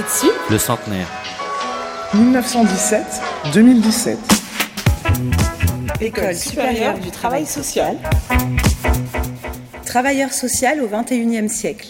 Et 0.00 0.02
dessus 0.02 0.32
Le 0.48 0.56
centenaire. 0.56 1.06
1917-2017. 2.14 4.16
École 6.00 6.34
supérieure 6.34 6.98
du 6.98 7.10
travail 7.10 7.44
social. 7.44 7.98
Travailleur 9.84 10.32
social 10.32 10.80
au 10.80 10.88
XXIe 10.88 11.50
siècle. 11.50 11.88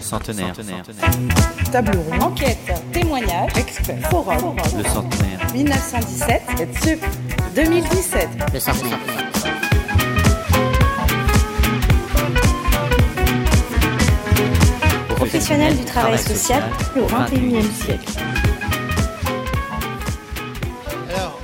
Centenaire. 0.00 0.54
Table 1.72 1.98
ronde. 2.10 2.22
Enquête, 2.22 2.58
témoignage, 2.92 3.50
Expert. 3.56 4.08
forum. 4.08 4.54
Le 4.76 4.84
centenaire. 4.84 5.40
1917 5.52 6.42
Et 6.60 6.66
dessus 6.66 6.98
2017. 7.56 8.28
Le 8.52 8.60
centenaire. 8.60 8.98
Professionnel 15.32 15.78
du 15.78 15.84
travail 15.86 16.18
social 16.18 16.62
au 16.94 17.06
XXIe 17.06 17.72
siècle. 17.72 18.12
Alors, 21.08 21.40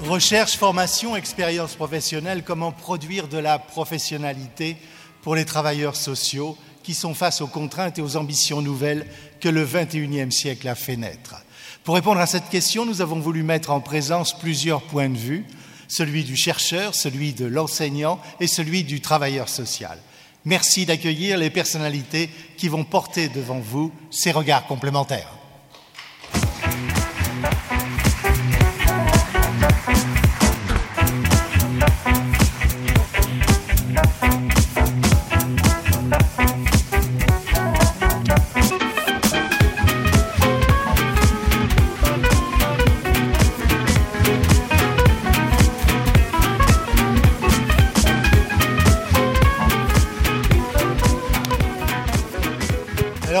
recherche, 0.00 0.56
formation, 0.56 1.14
expérience 1.14 1.76
professionnelle, 1.76 2.42
comment 2.42 2.72
produire 2.72 3.28
de 3.28 3.38
la 3.38 3.60
professionnalité 3.60 4.76
pour 5.22 5.36
les 5.36 5.44
travailleurs 5.44 5.94
sociaux 5.94 6.58
qui 6.82 6.94
sont 6.94 7.14
face 7.14 7.40
aux 7.40 7.46
contraintes 7.46 8.00
et 8.00 8.02
aux 8.02 8.16
ambitions 8.16 8.62
nouvelles 8.62 9.06
que 9.40 9.48
le 9.48 9.64
XXIe 9.64 10.32
siècle 10.32 10.66
a 10.66 10.74
fait 10.74 10.96
naître. 10.96 11.36
Pour 11.84 11.94
répondre 11.94 12.18
à 12.18 12.26
cette 12.26 12.48
question, 12.48 12.84
nous 12.84 13.00
avons 13.00 13.20
voulu 13.20 13.44
mettre 13.44 13.70
en 13.70 13.78
présence 13.78 14.36
plusieurs 14.36 14.82
points 14.82 15.08
de 15.08 15.16
vue, 15.16 15.46
celui 15.86 16.24
du 16.24 16.34
chercheur, 16.34 16.96
celui 16.96 17.32
de 17.32 17.44
l'enseignant 17.44 18.18
et 18.40 18.48
celui 18.48 18.82
du 18.82 19.00
travailleur 19.00 19.48
social. 19.48 20.00
Merci 20.44 20.86
d'accueillir 20.86 21.38
les 21.38 21.50
personnalités 21.50 22.28
qui 22.56 22.68
vont 22.68 22.84
porter 22.84 23.28
devant 23.28 23.60
vous 23.60 23.92
ces 24.10 24.32
regards 24.32 24.66
complémentaires. 24.66 25.41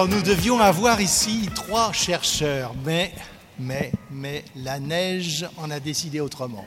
Nous 0.08 0.22
devions 0.22 0.58
avoir 0.58 1.00
ici 1.00 1.48
trois 1.54 1.92
chercheurs, 1.92 2.74
mais, 2.84 3.12
mais, 3.60 3.92
mais 4.10 4.42
la 4.56 4.80
neige 4.80 5.46
en 5.56 5.70
a 5.70 5.78
décidé 5.78 6.18
autrement. 6.18 6.64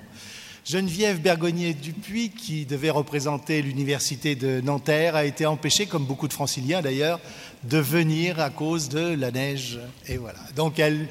Geneviève 0.64 1.20
Bergonnier-Dupuis, 1.20 2.30
qui 2.30 2.66
devait 2.66 2.92
représenter 2.92 3.62
l'université 3.62 4.36
de 4.36 4.62
Nanterre, 4.62 5.16
a 5.16 5.26
été 5.26 5.46
empêchée, 5.46 5.86
comme 5.86 6.06
beaucoup 6.06 6.30
de 6.30 6.34
franciliens 6.34 6.82
d'ailleurs, 6.82 7.20
de 7.64 7.78
venir 7.78 8.40
à 8.40 8.50
cause 8.50 8.88
de 8.88 9.16
la 9.16 9.32
neige. 9.32 9.80
Et 10.08 10.16
voilà. 10.18 10.40
Donc 10.56 10.80
elle 10.80 11.08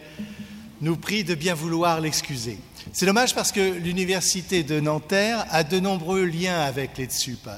nous 0.81 0.97
prie 0.97 1.25
de 1.25 1.35
bien 1.35 1.55
vouloir 1.55 2.01
l'excuser. 2.01 2.59
C'est 2.93 3.07
dommage 3.07 3.35
parce 3.35 3.53
que 3.53 3.61
l'université 3.61 4.63
de 4.63 4.81
Nanterre 4.81 5.45
a 5.51 5.63
de 5.63 5.79
nombreux 5.79 6.25
liens 6.25 6.61
avec 6.61 6.97
l'EDSUP. 6.97 7.49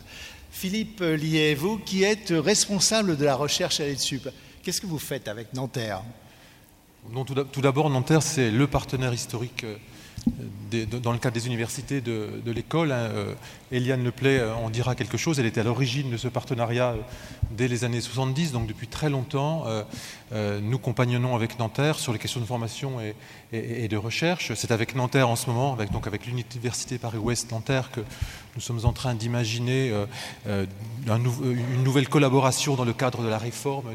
Philippe 0.50 1.00
Lié, 1.00 1.55
vous 1.55 1.78
qui 1.78 2.03
êtes 2.03 2.33
responsable 2.34 3.17
de 3.17 3.25
la 3.25 3.37
recherche 3.37 3.78
à 3.78 3.84
l'EDSUP, 3.84 4.28
qu'est-ce 4.67 4.81
que 4.81 4.86
vous 4.89 4.98
faites 4.98 5.28
avec 5.28 5.55
Nanterre? 5.55 6.03
Non, 7.12 7.25
tout 7.25 7.34
d'ab- 7.34 7.48
tout 7.53 7.61
d'abord, 7.61 7.89
Nanterre, 7.89 8.20
c'est 8.20 8.50
le 8.50 8.67
partenaire 8.67 9.14
historique 9.14 9.62
euh, 9.62 9.77
dans 11.00 11.12
le 11.12 11.19
cadre 11.19 11.34
des 11.34 11.47
universités 11.47 12.00
de, 12.00 12.28
l'école. 12.47 12.92
hein. 12.92 13.10
Euh, 13.12 13.34
Eliane 13.72 14.04
Leplay 14.04 14.38
euh, 14.38 14.54
en 14.54 14.70
dira 14.70 14.94
quelque 14.94 15.16
chose. 15.16 15.38
Elle 15.38 15.47
était 15.47 15.60
à 15.60 15.64
l'origine 15.64 16.10
de 16.10 16.16
ce 16.16 16.28
partenariat 16.28 16.91
euh, 16.91 17.00
dès 17.50 17.69
les 17.69 17.84
années 17.84 18.00
70, 18.00 18.53
donc 18.53 18.66
depuis 18.66 18.88
très 18.88 19.09
longtemps. 19.09 19.64
nous 20.32 20.78
compagnonnons 20.78 21.37
avec 21.37 21.59
Nanterre 21.59 21.98
sur 21.98 22.12
les 22.12 22.19
questions 22.19 22.41
de 22.41 22.44
formation 22.44 22.98
et, 23.53 23.88
de 23.88 23.97
recherche. 23.97 24.53
C'est 24.54 24.72
avec 24.72 24.94
Nanterre 24.94 25.28
en 25.28 25.37
ce 25.37 25.48
moment, 25.48 25.72
avec, 25.72 25.92
donc 25.92 26.06
avec 26.06 26.26
l'Université 26.26 26.98
Paris-Ouest 26.98 27.53
Nanterre, 27.53 27.91
que 27.93 28.00
nous 28.56 28.60
sommes 28.60 28.84
en 28.84 28.93
train 28.93 29.14
d'imaginer 29.14 29.93
une 30.47 31.84
nouvelle 31.84 32.08
collaboration 32.08 32.75
dans 32.75 32.84
le 32.84 32.93
cadre 32.93 33.22
de 33.22 33.28
la 33.28 33.38
réforme 33.38 33.94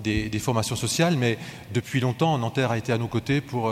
des, 0.00 0.38
formations 0.38 0.76
sociales. 0.76 1.16
Mais 1.16 1.38
depuis 1.74 2.00
longtemps, 2.00 2.36
Nanterre 2.38 2.72
a 2.72 2.78
été 2.78 2.92
à 2.92 2.98
nos 2.98 3.08
côtés 3.08 3.40
pour 3.40 3.70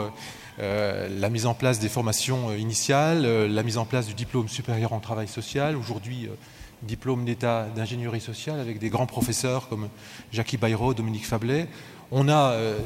la 0.58 1.28
mise 1.28 1.46
en 1.46 1.54
place 1.54 1.78
des 1.78 1.88
formations 1.88 2.50
euh, 2.50 2.58
initiales, 2.58 3.24
euh, 3.24 3.48
la 3.48 3.62
mise 3.62 3.78
en 3.78 3.84
place 3.84 4.06
du 4.06 4.14
diplôme 4.14 4.48
supérieur 4.48 4.92
en 4.92 5.00
travail 5.00 5.28
social. 5.28 5.76
Aujourd'hui, 5.76 6.26
euh, 6.26 6.34
diplôme 6.82 7.24
d'état 7.24 7.66
d'ingénierie 7.74 8.20
sociale 8.20 8.60
avec 8.60 8.78
des 8.78 8.88
grands 8.88 9.06
professeurs 9.06 9.68
comme 9.68 9.88
Jackie 10.32 10.56
Bayrou, 10.56 10.94
Dominique 10.94 11.26
Fablet. 11.26 11.68
On 12.12 12.28
a 12.28 12.52
euh, 12.52 12.78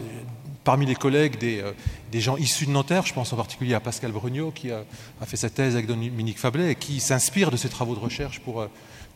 parmi 0.65 0.87
les 0.87 0.95
collègues 0.95 1.39
des, 1.39 1.61
euh, 1.61 1.73
gens 2.15 2.37
issus 2.37 2.67
de 2.67 2.71
Nanterre, 2.71 3.05
je 3.07 3.13
pense 3.13 3.33
en 3.33 3.37
particulier 3.37 3.75
à 3.75 3.81
Pascal 3.81 4.13
Brugnot 4.13 4.51
qui 4.51 4.71
a, 4.71 4.85
a 5.21 5.27
fait 5.27 5.37
sa 5.37 5.51
thèse 5.51 5.75
avec 5.75 5.87
Dominique 5.87 6.39
Fablet 6.39 6.73
et 6.73 6.75
qui 6.75 7.01
s'inspire 7.01 7.51
de 7.51 7.57
ces 7.57 7.69
travaux 7.69 7.95
de 7.95 8.01
recherche 8.01 8.41
pour 8.41 8.61
euh, 8.61 8.69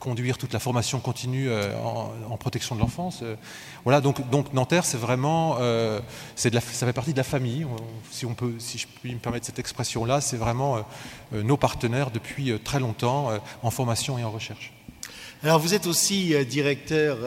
conduire 0.04 0.36
toute 0.36 0.52
la 0.52 0.58
formation 0.60 1.00
continue 1.00 1.48
euh, 1.48 1.74
en, 1.78 2.12
en 2.30 2.36
protection 2.36 2.74
de 2.76 2.80
l'enfance. 2.80 3.20
Euh, 3.22 3.36
Voilà, 3.84 4.00
donc, 4.02 4.28
donc 4.30 4.52
Nanterre, 4.52 4.84
c'est 4.84 4.98
vraiment, 4.98 5.56
euh, 5.60 5.98
de 6.44 6.54
la- 6.54 6.60
ça 6.60 6.86
fait 6.86 6.92
partie 6.92 7.12
de 7.12 7.16
la 7.16 7.24
famille, 7.24 7.66
si, 8.10 8.26
on 8.26 8.34
peut, 8.34 8.54
si 8.58 8.76
je 8.78 8.86
puis 9.00 9.14
me 9.14 9.18
permettre 9.18 9.46
cette 9.46 9.58
expression-là, 9.58 10.20
c'est 10.20 10.36
vraiment 10.36 10.76
euh, 11.32 11.42
nos 11.42 11.56
partenaires 11.56 12.10
depuis 12.10 12.52
très 12.62 12.80
longtemps 12.80 13.30
euh, 13.30 13.38
en 13.62 13.70
formation 13.70 14.18
et 14.18 14.24
en 14.24 14.30
recherche. 14.30 14.72
Alors 15.42 15.58
vous 15.58 15.72
êtes 15.74 15.86
aussi 15.86 16.34
directeur 16.46 17.18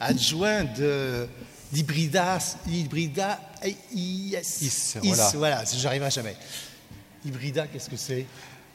adjoint 0.00 0.64
de 0.64 1.28
d'Hybrida, 1.72 2.38
Hybrida, 2.68 3.40
IS, 3.94 4.98
voilà. 5.02 5.30
voilà, 5.36 5.64
j'arriverai 5.64 6.10
jamais. 6.10 6.36
Hybrida, 7.24 7.66
qu'est-ce 7.68 7.88
que 7.88 7.96
c'est? 7.96 8.26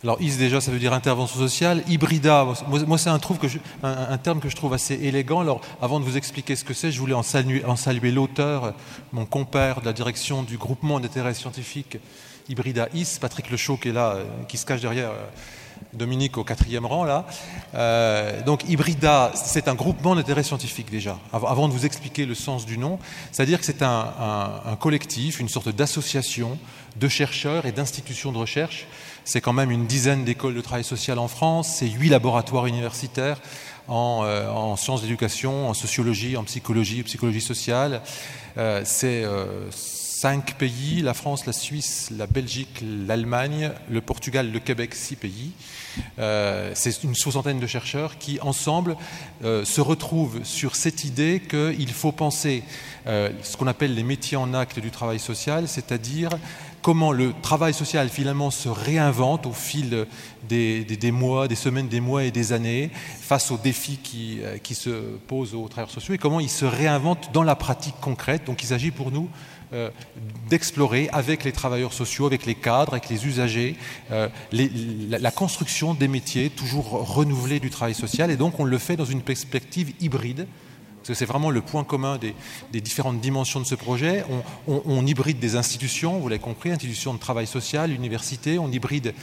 Alors, 0.03 0.21
IS 0.21 0.37
déjà, 0.37 0.61
ça 0.61 0.71
veut 0.71 0.77
dire 0.77 0.93
intervention 0.93 1.39
sociale. 1.39 1.83
Hybrida, 1.87 2.45
moi, 2.67 2.97
c'est 2.99 3.09
un, 3.09 3.17
terme 3.17 4.39
que 4.39 4.47
je 4.47 4.55
trouve 4.55 4.73
assez 4.73 4.93
élégant. 4.93 5.39
Alors, 5.39 5.59
avant 5.81 5.99
de 5.99 6.05
vous 6.05 6.17
expliquer 6.17 6.55
ce 6.55 6.63
que 6.63 6.75
c'est, 6.75 6.91
je 6.91 6.99
voulais 6.99 7.15
en 7.15 7.23
saluer, 7.23 8.11
l'auteur, 8.11 8.75
mon 9.11 9.25
compère 9.25 9.81
de 9.81 9.87
la 9.87 9.93
direction 9.93 10.43
du 10.43 10.57
groupement 10.57 10.99
d'intérêt 10.99 11.33
scientifique 11.33 11.97
Hybrida 12.47 12.89
IS, 12.93 13.17
Patrick 13.19 13.49
Le 13.49 13.57
Chaux, 13.57 13.77
qui 13.77 13.89
est 13.89 13.91
là, 13.91 14.13
euh, 14.13 14.25
qui 14.47 14.57
se 14.57 14.65
cache 14.67 14.81
derrière 14.81 15.09
euh, 15.09 15.25
Dominique 15.93 16.37
au 16.37 16.43
quatrième 16.43 16.85
rang, 16.85 17.03
là. 17.03 17.25
Euh, 17.73 18.43
donc, 18.43 18.69
Hybrida, 18.69 19.31
c'est 19.33 19.67
un 19.67 19.75
groupement 19.75 20.15
d'intérêt 20.15 20.43
scientifique 20.43 20.91
déjà. 20.91 21.17
Avant, 21.33 21.67
de 21.67 21.73
vous 21.73 21.87
expliquer 21.87 22.27
le 22.27 22.35
sens 22.35 22.67
du 22.67 22.77
nom, 22.77 22.99
c'est-à-dire 23.31 23.59
que 23.59 23.65
c'est 23.65 23.81
un 23.81 24.77
collectif, 24.79 25.39
une 25.39 25.49
sorte 25.49 25.69
d'association 25.69 26.57
de 26.95 27.07
chercheurs 27.07 27.65
et 27.65 27.71
d'institutions 27.71 28.31
de 28.31 28.37
recherche. 28.37 28.87
C'est 29.27 29.41
quand 29.41 29.51
même 29.51 29.71
une 29.71 29.87
dizaine 29.87 30.23
d'écoles 30.23 30.55
de 30.55 30.61
travail 30.61 30.85
social 30.85 31.19
en 31.19 31.27
France, 31.27 31.67
c'est 31.79 31.89
huit 31.89 32.07
laboratoires 32.07 32.65
universitaires 32.65 33.41
en, 33.89 34.21
euh, 34.23 34.49
en 34.49 34.77
sciences 34.77 35.01
d'éducation, 35.01 35.67
en 35.67 35.73
sociologie, 35.73 36.37
en 36.37 36.45
psychologie, 36.45 37.03
psychologie 37.03 37.41
sociale. 37.41 38.01
Euh, 38.57 38.83
c'est 38.85 39.25
euh, 39.25 39.69
cinq 39.69 40.55
pays, 40.57 41.01
la 41.01 41.13
France, 41.13 41.45
la 41.45 41.51
Suisse, 41.51 42.09
la 42.17 42.25
Belgique, 42.25 42.81
l'Allemagne, 42.81 43.73
le 43.89 43.99
Portugal, 43.99 44.49
le 44.49 44.59
Québec, 44.59 44.95
six 44.95 45.17
pays. 45.17 45.51
C'est 46.17 47.03
une 47.03 47.13
soixantaine 47.13 47.59
de 47.59 47.67
chercheurs 47.67 48.17
qui, 48.17 48.39
ensemble, 48.41 48.95
se 49.43 49.81
retrouvent 49.81 50.43
sur 50.43 50.75
cette 50.75 51.03
idée 51.03 51.41
qu'il 51.47 51.91
faut 51.91 52.11
penser 52.11 52.63
ce 53.05 53.57
qu'on 53.57 53.67
appelle 53.67 53.93
les 53.93 54.03
métiers 54.03 54.37
en 54.37 54.53
acte 54.53 54.79
du 54.79 54.91
travail 54.91 55.19
social, 55.19 55.67
c'est-à-dire 55.67 56.29
comment 56.81 57.11
le 57.11 57.33
travail 57.41 57.73
social 57.73 58.09
finalement 58.09 58.51
se 58.51 58.69
réinvente 58.69 59.45
au 59.45 59.51
fil 59.51 60.07
des, 60.47 61.11
mois, 61.11 61.47
des 61.47 61.55
semaines, 61.55 61.87
des 61.87 61.99
mois 61.99 62.23
et 62.23 62.31
des 62.31 62.53
années 62.53 62.89
face 63.21 63.51
aux 63.51 63.57
défis 63.57 63.99
qui, 64.01 64.39
euh, 64.41 64.57
qui 64.57 64.75
se 64.75 64.89
posent 65.27 65.53
aux 65.53 65.67
travailleurs 65.67 65.93
sociaux 65.93 66.13
et 66.13 66.17
comment 66.17 66.39
il 66.39 66.49
se 66.49 66.65
réinvente 66.65 67.31
dans 67.33 67.43
la 67.43 67.55
pratique 67.55 67.95
concrète. 67.99 68.45
Donc 68.45 68.63
il 68.63 68.67
s'agit 68.67 68.91
pour 68.91 69.11
nous 69.11 69.29
euh, 69.73 69.89
d'explorer 70.49 71.09
avec 71.11 71.43
les 71.43 71.51
travailleurs 71.51 71.91
sociaux, 71.91 72.25
avec 72.25 72.45
les 72.45 72.55
cadres, 72.55 72.93
avec 72.93 73.09
les 73.09 73.27
usagers, 73.27 73.75
euh, 74.11 74.29
la 74.53 75.31
construction 75.31 75.93
des 75.93 76.07
métiers 76.07 76.49
toujours 76.49 76.91
renouvelés 76.91 77.59
du 77.59 77.69
travail 77.69 77.93
social. 77.93 78.31
Et 78.31 78.37
donc 78.37 78.59
on 78.61 78.63
le 78.63 78.77
fait 78.77 78.95
dans 78.95 79.03
une 79.03 79.21
perspective 79.21 79.91
hybride, 79.99 80.47
Parce 81.07 81.19
que 81.19 81.25
c'est 81.25 81.31
vraiment 81.31 81.51
le 81.51 81.61
point 81.61 81.85
commun 81.85 82.17
des, 82.17 82.81
différentes 82.81 83.21
dimensions 83.21 83.61
de 83.61 83.65
ce 83.65 83.75
projet. 83.75 84.25
On, 84.67 85.05
hybride 85.05 85.39
des 85.39 85.55
institutions, 85.55 86.19
vous 86.19 86.27
l'avez 86.27 86.41
compris, 86.41 86.69
institutions 86.69 87.13
de 87.13 87.19
travail 87.19 87.47
social, 87.47 87.93
universités, 87.93 88.59
on 88.59 88.69
hybride 88.69 89.13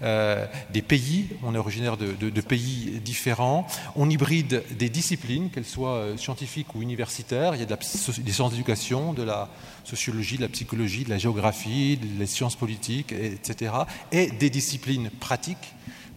euh, 0.00 0.46
des 0.72 0.80
pays, 0.80 1.26
on 1.42 1.54
est 1.54 1.58
originaire 1.58 1.98
de, 1.98 2.40
pays 2.40 2.98
différents, 3.04 3.66
on 3.94 4.08
hybride 4.08 4.62
des 4.78 4.88
disciplines, 4.88 5.50
qu'elles 5.50 5.66
soient 5.66 5.96
euh, 5.96 6.16
scientifiques 6.16 6.74
ou 6.74 6.80
universitaires, 6.80 7.54
il 7.54 7.60
y 7.60 7.62
a 7.62 7.66
des 7.66 8.32
sciences 8.32 8.52
d'éducation, 8.52 9.12
de 9.12 9.22
la 9.22 9.50
sociologie, 9.84 10.38
de 10.38 10.42
la 10.42 10.48
psychologie, 10.48 11.04
de 11.04 11.10
la 11.10 11.18
géographie, 11.18 11.98
des 11.98 12.26
sciences 12.26 12.56
politiques, 12.56 13.12
etc., 13.12 13.70
et 14.12 14.30
des 14.30 14.48
disciplines 14.48 15.10
pratiques 15.20 15.74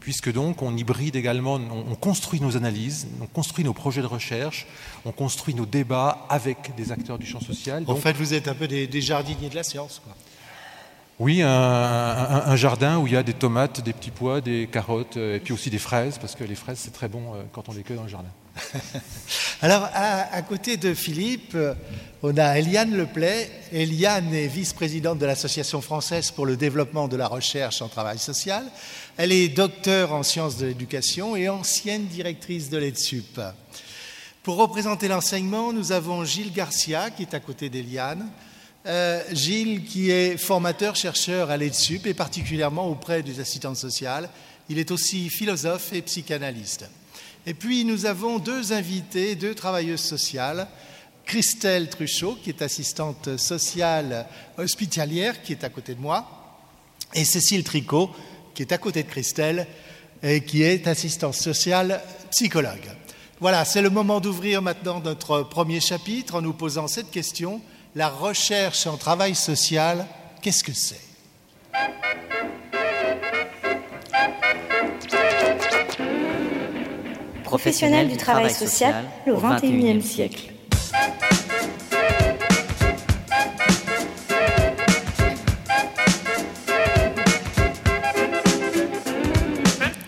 puisque 0.07 0.31
donc 0.31 0.61
on 0.61 0.77
hybride 0.77 1.17
également, 1.17 1.55
on, 1.55 1.95
construit 1.95 2.39
nos 2.39 2.55
analyses, 2.55 3.07
on 3.19 3.25
construit 3.25 3.65
nos 3.65 3.73
projets 3.73 4.01
de 4.01 4.07
recherche, 4.07 4.65
on 5.03 5.11
construit 5.11 5.53
nos 5.53 5.65
débats 5.65 6.25
avec 6.29 6.73
des 6.77 6.93
acteurs 6.93 7.17
du 7.19 7.25
champ 7.25 7.41
social. 7.41 7.83
En 7.87 7.97
fait, 7.97 8.15
vous 8.15 8.33
êtes 8.33 8.47
un 8.47 8.53
peu 8.53 8.69
des, 8.69 9.01
jardiniers 9.01 9.49
de 9.49 9.55
la 9.55 9.63
science, 9.63 10.01
quoi. 10.01 10.15
Oui, 11.19 11.41
un, 11.41 12.55
jardin 12.55 12.99
où 12.99 13.07
il 13.07 13.13
y 13.13 13.17
a 13.17 13.23
des 13.23 13.33
tomates, 13.33 13.81
des 13.81 13.91
petits 13.91 14.11
pois, 14.11 14.39
des 14.39 14.69
carottes, 14.71 15.17
euh, 15.17 15.35
et 15.35 15.39
puis 15.39 15.51
aussi 15.51 15.69
des 15.69 15.79
fraises, 15.79 16.19
parce 16.19 16.35
que 16.35 16.43
les 16.45 16.55
fraises, 16.55 16.77
c'est 16.77 16.93
très 16.93 17.09
bon 17.09 17.33
euh, 17.33 17.41
quand 17.51 17.67
on 17.67 17.73
les 17.73 17.81
cueille 17.81 17.97
dans 17.97 18.03
le 18.03 18.09
jardin. 18.09 18.29
Alors, 19.61 19.89
à, 19.93 20.41
côté 20.43 20.77
de 20.77 20.93
Philippe, 20.93 21.53
euh, 21.55 21.73
on 22.21 22.37
a 22.37 22.59
Eliane 22.59 22.95
Leplay. 22.95 23.49
Eliane 23.71 24.33
est 24.33 24.47
vice-présidente 24.47 25.17
de 25.17 25.25
l'Association 25.25 25.81
française 25.81 26.31
pour 26.31 26.45
le 26.45 26.55
développement 26.55 27.07
de 27.07 27.17
la 27.17 27.27
recherche 27.27 27.81
en 27.81 27.87
travail 27.87 28.19
social. 28.19 28.63
Elle 29.19 29.31
est 29.31 29.49
docteur 29.49 30.13
en 30.13 30.21
sciences 30.21 30.57
de 30.57 30.67
l'éducation 30.67 31.35
et 31.35 31.49
ancienne 31.49 32.05
directrice 32.05 32.69
de 32.69 32.77
l'EDSUP. 32.77 33.41
Pour 34.43 34.57
représenter 34.57 35.07
l'enseignement, 35.07 35.73
nous 35.73 35.91
avons 35.91 36.23
Gilles 36.23 36.53
Garcia, 36.53 37.09
qui 37.09 37.23
est 37.23 37.33
à 37.33 37.39
côté 37.39 37.67
d'Eliane. 37.69 38.29
Euh, 38.85 39.23
Gilles, 39.31 39.85
qui 39.85 40.11
est 40.11 40.37
formateur-chercheur 40.37 41.49
à 41.49 41.57
l'EDSUP 41.57 42.05
et 42.05 42.13
particulièrement 42.13 42.87
auprès 42.87 43.23
des 43.23 43.39
assistantes 43.39 43.77
sociales. 43.77 44.29
Il 44.69 44.77
est 44.77 44.91
aussi 44.91 45.29
philosophe 45.29 45.93
et 45.93 46.03
psychanalyste. 46.03 46.87
Et 47.47 47.55
puis 47.55 47.85
nous 47.85 48.05
avons 48.05 48.37
deux 48.37 48.71
invités, 48.71 49.33
deux 49.33 49.55
travailleuses 49.55 49.99
sociales. 49.99 50.67
Christelle 51.25 51.89
Truchot, 51.89 52.37
qui 52.43 52.51
est 52.51 52.61
assistante 52.61 53.35
sociale 53.37 54.27
hospitalière, 54.59 55.41
qui 55.41 55.53
est 55.53 55.63
à 55.63 55.69
côté 55.69 55.95
de 55.95 56.01
moi, 56.01 56.59
et 57.15 57.25
Cécile 57.25 57.63
Tricot, 57.63 58.11
qui 58.57 58.63
est 58.63 58.71
à 58.71 58.79
côté 58.79 59.03
de 59.03 59.07
Christelle 59.07 59.67
et 60.23 60.41
qui 60.41 60.63
est 60.63 60.87
assistante 60.87 61.35
sociale 61.35 62.01
psychologue. 62.31 62.89
Voilà, 63.39 63.65
c'est 63.65 63.83
le 63.83 63.91
moment 63.91 64.19
d'ouvrir 64.19 64.63
maintenant 64.63 64.99
notre 64.99 65.43
premier 65.43 65.79
chapitre 65.79 66.33
en 66.33 66.41
nous 66.41 66.53
posant 66.53 66.87
cette 66.87 67.11
question. 67.11 67.61
La 67.93 68.09
recherche 68.09 68.87
en 68.87 68.97
travail 68.97 69.35
social, 69.35 70.07
qu'est-ce 70.41 70.63
que 70.63 70.73
c'est? 70.73 70.99
Professionnel 77.43 78.09
du 78.09 78.17
travail 78.17 78.51
social 78.51 79.05
au 79.27 79.39
XXIe 79.39 80.01
siècle. 80.01 80.51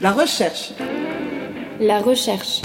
La 0.01 0.13
recherche. 0.13 0.71
La 1.81 1.99
recherche. 1.99 2.61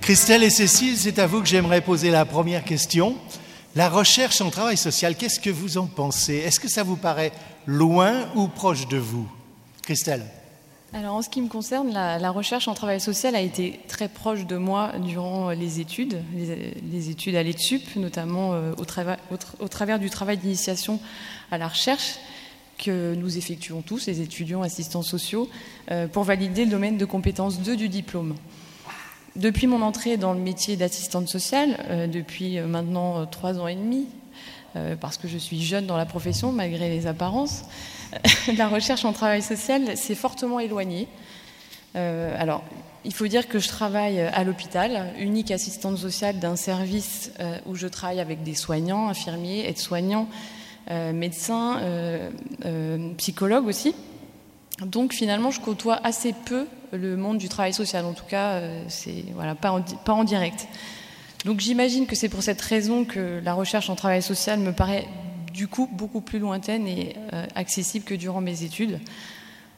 Christelle 0.00 0.44
et 0.44 0.50
Cécile, 0.50 0.96
c'est 0.96 1.18
à 1.18 1.26
vous 1.26 1.40
que 1.40 1.48
j'aimerais 1.48 1.80
poser 1.80 2.12
la 2.12 2.24
première 2.24 2.64
question. 2.64 3.16
La 3.74 3.88
recherche 3.88 4.40
en 4.40 4.50
travail 4.50 4.76
social, 4.76 5.16
qu'est-ce 5.16 5.40
que 5.40 5.50
vous 5.50 5.78
en 5.78 5.86
pensez? 5.86 6.36
Est-ce 6.36 6.60
que 6.60 6.68
ça 6.68 6.84
vous 6.84 6.94
paraît 6.94 7.32
loin 7.66 8.28
ou 8.36 8.46
proche 8.46 8.86
de 8.86 8.98
vous? 8.98 9.28
Christelle 9.82 10.24
alors 10.92 11.14
en 11.14 11.22
ce 11.22 11.28
qui 11.28 11.40
me 11.40 11.46
concerne, 11.46 11.92
la, 11.92 12.30
recherche 12.32 12.66
en 12.66 12.74
travail 12.74 13.00
social 13.00 13.36
a 13.36 13.40
été 13.40 13.78
très 13.86 14.08
proche 14.08 14.44
de 14.44 14.56
moi 14.56 14.90
durant 14.98 15.50
les 15.50 15.78
études, 15.78 16.20
les, 16.34 17.10
études 17.10 17.36
à 17.36 17.44
l'ETSUP, 17.44 17.94
notamment 17.94 18.54
euh, 18.54 18.72
au, 18.76 18.82
au, 19.62 19.68
travers 19.68 20.00
du 20.00 20.10
travail 20.10 20.36
d'initiation 20.36 20.98
à 21.52 21.58
la 21.58 21.68
recherche 21.68 22.16
que 22.80 23.14
nous 23.14 23.38
effectuons 23.38 23.82
tous, 23.82 24.06
les 24.06 24.20
étudiants 24.20 24.62
assistants 24.62 25.02
sociaux, 25.02 25.48
euh, 25.90 26.08
pour 26.08 26.24
valider 26.24 26.64
le 26.64 26.70
domaine 26.70 26.96
de 26.96 27.04
compétences 27.04 27.60
2 27.60 27.76
du 27.76 27.88
diplôme. 27.88 28.34
Depuis 29.36 29.66
mon 29.66 29.82
entrée 29.82 30.16
dans 30.16 30.32
le 30.32 30.40
métier 30.40 30.76
d'assistante 30.76 31.28
sociale, 31.28 31.76
euh, 31.90 32.06
depuis 32.06 32.58
euh, 32.58 32.66
maintenant 32.66 33.26
trois 33.26 33.58
ans 33.60 33.68
et 33.68 33.76
demi, 33.76 34.06
parce 35.00 35.18
que 35.18 35.26
je 35.26 35.36
suis 35.36 35.60
jeune 35.60 35.86
dans 35.86 35.96
la 35.96 36.06
profession 36.06 36.52
malgré 36.52 36.88
les 36.90 37.08
apparences, 37.08 37.64
la 38.56 38.68
recherche 38.68 39.04
en 39.04 39.12
travail 39.12 39.42
social 39.42 39.96
s'est 39.96 40.14
fortement 40.14 40.60
éloignée. 40.60 41.08
alors, 41.96 42.62
il 43.04 43.12
faut 43.12 43.26
dire 43.26 43.48
que 43.48 43.58
je 43.58 43.66
travaille 43.66 44.20
à 44.20 44.44
l'hôpital, 44.44 45.12
unique 45.18 45.50
assistante 45.50 45.98
sociale 45.98 46.38
d'un 46.38 46.54
service 46.54 47.32
où 47.66 47.74
je 47.74 47.88
travaille 47.88 48.20
avec 48.20 48.44
des 48.44 48.54
soignants, 48.54 49.08
infirmiers, 49.08 49.68
aides-soignants, 49.68 50.28
médecin, 51.12 51.78
euh, 51.78 52.30
euh, 52.64 53.14
psychologue 53.16 53.66
aussi. 53.66 53.94
Donc 54.84 55.12
finalement, 55.12 55.50
je 55.50 55.60
côtoie 55.60 56.00
assez 56.02 56.32
peu 56.32 56.66
le 56.92 57.16
monde 57.16 57.38
du 57.38 57.48
travail 57.48 57.72
social. 57.72 58.04
En 58.04 58.12
tout 58.12 58.24
cas, 58.28 58.60
c'est 58.88 59.24
voilà, 59.34 59.54
pas 59.54 59.72
en 60.12 60.24
direct. 60.24 60.66
Donc 61.44 61.60
j'imagine 61.60 62.06
que 62.06 62.16
c'est 62.16 62.28
pour 62.28 62.42
cette 62.42 62.60
raison 62.60 63.04
que 63.04 63.40
la 63.44 63.54
recherche 63.54 63.90
en 63.90 63.94
travail 63.94 64.22
social 64.22 64.58
me 64.58 64.72
paraît 64.72 65.06
du 65.52 65.68
coup 65.68 65.88
beaucoup 65.92 66.20
plus 66.20 66.38
lointaine 66.38 66.86
et 66.88 67.14
accessible 67.54 68.04
que 68.04 68.14
durant 68.14 68.40
mes 68.40 68.62
études. 68.62 69.00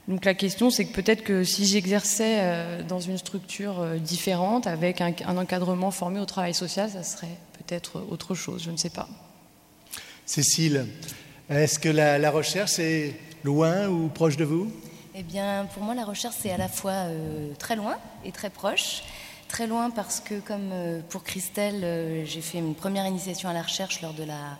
Donc 0.08 0.24
la 0.24 0.34
question, 0.34 0.70
c'est 0.70 0.84
que 0.84 0.92
peut-être 0.92 1.24
que 1.24 1.44
si 1.44 1.66
j'exerçais 1.66 2.84
dans 2.88 3.00
une 3.00 3.18
structure 3.18 3.84
différente, 3.98 4.68
avec 4.68 5.00
un, 5.00 5.36
encadrement 5.36 5.90
formé 5.90 6.20
au 6.20 6.26
travail 6.26 6.54
social, 6.54 6.90
ça 6.90 7.02
serait 7.02 7.36
peut-être 7.58 8.04
autre 8.08 8.34
chose, 8.34 8.62
je 8.62 8.70
ne 8.70 8.76
sais 8.76 8.90
pas. 8.90 9.08
Cécile, 10.26 10.86
est-ce 11.50 11.78
que 11.78 11.88
la, 11.88 12.30
recherche 12.30 12.78
est 12.78 13.14
loin 13.44 13.88
ou 13.88 14.08
proche 14.08 14.36
de 14.36 14.44
vous? 14.44 14.72
Eh 15.14 15.22
bien, 15.22 15.66
pour 15.74 15.82
moi, 15.82 15.94
la 15.94 16.04
recherche, 16.04 16.36
c'est 16.40 16.50
à 16.50 16.56
la 16.56 16.68
fois 16.68 16.92
euh, 16.92 17.52
très 17.58 17.76
loin 17.76 17.96
et 18.24 18.32
très 18.32 18.48
proche. 18.48 19.02
Très 19.48 19.66
loin 19.66 19.90
parce 19.90 20.20
que, 20.20 20.40
comme 20.40 20.70
euh, 20.72 21.00
pour 21.10 21.24
Christelle, 21.24 21.84
euh, 21.84 22.24
j'ai 22.24 22.40
fait 22.40 22.58
une 22.58 22.74
première 22.74 23.06
initiation 23.06 23.48
à 23.48 23.52
la 23.52 23.62
recherche 23.62 24.00
lors 24.00 24.14
de 24.14 24.24
la 24.24 24.58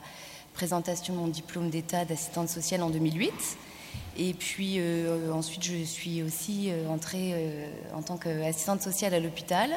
présentation 0.53 1.14
de 1.14 1.19
mon 1.19 1.29
diplôme 1.29 1.70
d'état 1.70 2.05
d'assistante 2.05 2.50
sociale 2.50 2.82
en 2.82 2.91
2008. 2.91 3.32
Et 4.19 4.35
puis 4.35 4.75
euh, 4.76 5.32
ensuite, 5.32 5.64
je 5.64 5.82
suis 5.85 6.23
aussi 6.23 6.70
euh, 6.70 6.87
entrée 6.88 7.32
euh, 7.32 7.67
en 7.94 8.03
tant 8.03 8.19
qu'assistante 8.19 8.82
sociale 8.82 9.14
à 9.14 9.20
l'hôpital. 9.20 9.70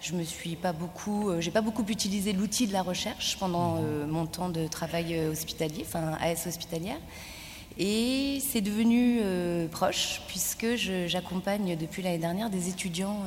Je 0.00 0.14
me 0.14 0.24
suis 0.24 0.56
pas 0.56 0.72
beaucoup, 0.72 1.30
j'ai 1.40 1.50
pas 1.50 1.60
beaucoup 1.60 1.84
utilisé 1.86 2.32
l'outil 2.32 2.66
de 2.66 2.72
la 2.72 2.82
recherche 2.82 3.36
pendant 3.38 3.80
mon 4.08 4.26
temps 4.26 4.48
de 4.48 4.66
travail 4.66 5.18
hospitalier, 5.28 5.84
enfin 5.86 6.16
AS 6.20 6.46
hospitalière. 6.46 6.98
Et 7.78 8.40
c'est 8.40 8.60
devenu 8.60 9.20
proche 9.70 10.22
puisque 10.26 10.74
j'accompagne 10.74 11.76
depuis 11.76 12.02
l'année 12.02 12.18
dernière 12.18 12.50
des 12.50 12.68
étudiants 12.68 13.20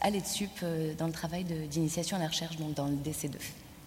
à 0.00 0.10
l'EDSUP 0.10 0.64
dans 0.98 1.06
le 1.06 1.12
travail 1.12 1.44
d'initiation 1.44 2.16
à 2.16 2.20
la 2.20 2.26
recherche, 2.26 2.56
donc 2.56 2.74
dans 2.74 2.88
le 2.88 2.96
DC2. 2.96 3.36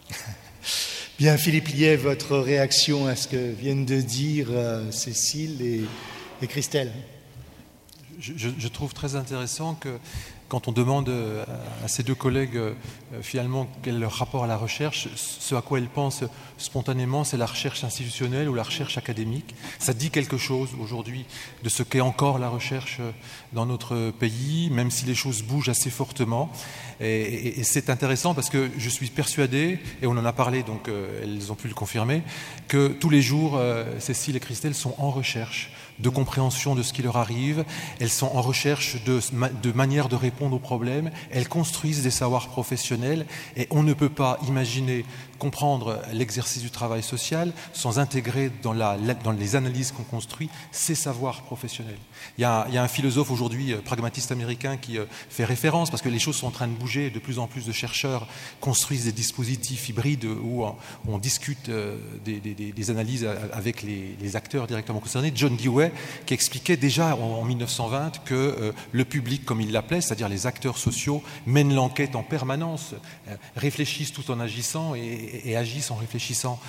Bien, 1.19 1.35
Philippe 1.35 1.69
Liet, 1.69 1.95
votre 1.95 2.37
réaction 2.37 3.07
à 3.07 3.15
ce 3.15 3.27
que 3.27 3.51
viennent 3.51 3.85
de 3.85 4.01
dire 4.01 4.49
euh, 4.51 4.91
Cécile 4.91 5.63
et, 5.63 6.45
Christelle? 6.45 6.91
Je, 8.19 8.67
trouve 8.67 8.93
très 8.93 9.15
intéressant 9.15 9.73
que 9.73 9.97
quand 10.49 10.67
on 10.67 10.71
demande 10.71 11.09
euh, 11.09 11.43
à 11.83 11.87
ces 11.87 12.03
deux 12.03 12.15
collègues 12.15 12.55
euh, 12.55 12.73
finalement 13.21 13.67
quel 13.83 13.95
est 13.95 13.99
leur 13.99 14.13
rapport 14.13 14.43
à 14.43 14.47
la 14.47 14.57
recherche, 14.57 15.09
ce 15.15 15.55
à 15.55 15.61
quoi 15.61 15.79
elles 15.79 15.87
pensent 15.87 16.23
spontanément, 16.57 17.23
c'est 17.23 17.37
la 17.37 17.45
recherche 17.45 17.83
institutionnelle 17.83 18.49
ou 18.49 18.53
la 18.53 18.63
recherche 18.63 18.97
académique. 18.97 19.55
Ça 19.79 19.93
dit 19.93 20.09
quelque 20.09 20.37
chose 20.37 20.69
aujourd'hui 20.79 21.25
de 21.63 21.69
ce 21.69 21.83
qu'est 21.83 22.01
encore 22.01 22.39
la 22.39 22.49
recherche 22.49 22.99
dans 23.53 23.65
notre 23.65 24.11
pays, 24.11 24.69
même 24.71 24.89
si 24.89 25.05
les 25.05 25.15
choses 25.15 25.43
bougent 25.43 25.69
assez 25.69 25.89
fortement. 25.89 26.51
Et, 26.99 27.63
c'est 27.63 27.89
intéressant 27.89 28.33
parce 28.33 28.49
que 28.49 28.69
je 28.77 28.89
suis 28.89 29.07
persuadé, 29.07 29.79
et 30.01 30.07
on 30.07 30.11
en 30.11 30.25
a 30.25 30.33
parlé, 30.33 30.63
donc 30.63 30.87
euh, 30.87 31.21
elles 31.23 31.51
ont 31.51 31.55
pu 31.55 31.67
le 31.67 31.73
confirmer, 31.73 32.23
que 32.67 32.87
tous 32.87 33.09
les 33.09 33.21
jours, 33.21 33.59
Cécile 33.99 34.35
et 34.35 34.39
Christelle 34.39 34.73
sont 34.73 34.95
en 34.97 35.11
recherche 35.11 35.71
de 35.99 36.09
compréhension 36.09 36.75
de 36.75 36.83
ce 36.83 36.93
qui 36.93 37.01
leur 37.01 37.17
arrive, 37.17 37.65
elles 37.99 38.09
sont 38.09 38.27
en 38.27 38.41
recherche 38.41 39.03
de, 39.03 39.19
de 39.63 39.71
manière 39.71 40.09
de 40.09 40.15
répondre 40.15 40.55
aux 40.55 40.59
problèmes, 40.59 41.11
elles 41.31 41.47
construisent 41.47 42.03
des 42.03 42.11
savoirs 42.11 42.47
professionnels 42.47 43.25
et 43.55 43.67
on 43.71 43.83
ne 43.83 43.93
peut 43.93 44.09
pas 44.09 44.39
imaginer 44.47 45.05
comprendre 45.37 46.01
l'exercice 46.13 46.61
du 46.61 46.69
travail 46.69 47.03
social 47.03 47.51
sans 47.73 47.99
intégrer 47.99 48.51
dans, 48.61 48.73
les 49.31 49.55
analyses 49.55 49.91
qu'on 49.91 50.03
construit 50.03 50.49
ces 50.71 50.95
savoirs 50.95 51.43
professionnels. 51.43 51.97
Il 52.37 52.41
y 52.41 52.45
a, 52.45 52.67
un 52.73 52.87
philosophe 52.87 53.31
aujourd'hui, 53.31 53.73
euh, 53.73 53.81
pragmatiste 53.81 54.31
américain, 54.31 54.77
qui 54.77 54.97
euh, 54.97 55.05
fait 55.29 55.45
référence, 55.45 55.89
parce 55.89 56.01
que 56.01 56.09
les 56.09 56.19
choses 56.19 56.35
sont 56.35 56.47
en 56.47 56.51
train 56.51 56.67
de 56.67 56.73
bouger, 56.73 57.09
de 57.09 57.19
plus 57.19 57.39
en 57.39 57.47
plus 57.47 57.65
de 57.65 57.71
chercheurs 57.71 58.27
construisent 58.59 59.05
des 59.05 59.11
dispositifs 59.11 59.89
hybrides 59.89 60.25
où 60.25 60.65
on, 61.07 61.17
discute 61.17 61.69
euh, 61.69 61.97
des, 62.23 62.91
analyses 62.91 63.27
avec 63.53 63.81
les, 63.81 64.15
les, 64.19 64.35
acteurs 64.35 64.67
directement 64.67 64.99
concernés. 64.99 65.31
John 65.33 65.55
Dewey, 65.55 65.91
qui 66.25 66.33
expliquait 66.33 66.77
déjà 66.77 67.15
en, 67.15 67.39
en 67.39 67.43
1920 67.43 68.23
que 68.23 68.73
le 68.91 69.05
public, 69.05 69.45
comme 69.45 69.61
il 69.61 69.71
l'appelait, 69.71 70.01
c'est-à-dire 70.01 70.29
les 70.29 70.45
acteurs 70.47 70.77
sociaux, 70.77 71.23
mènent 71.45 71.73
l'enquête 71.73 72.15
en 72.15 72.23
permanence, 72.23 72.93
réfléchissent 73.55 74.13
tout 74.13 74.29
en 74.31 74.39
agissant 74.39 74.95
et, 74.95 75.26
et, 75.45 75.57
agissent 75.57 75.91
en 75.91 75.95
réfléchissant. 75.95 76.59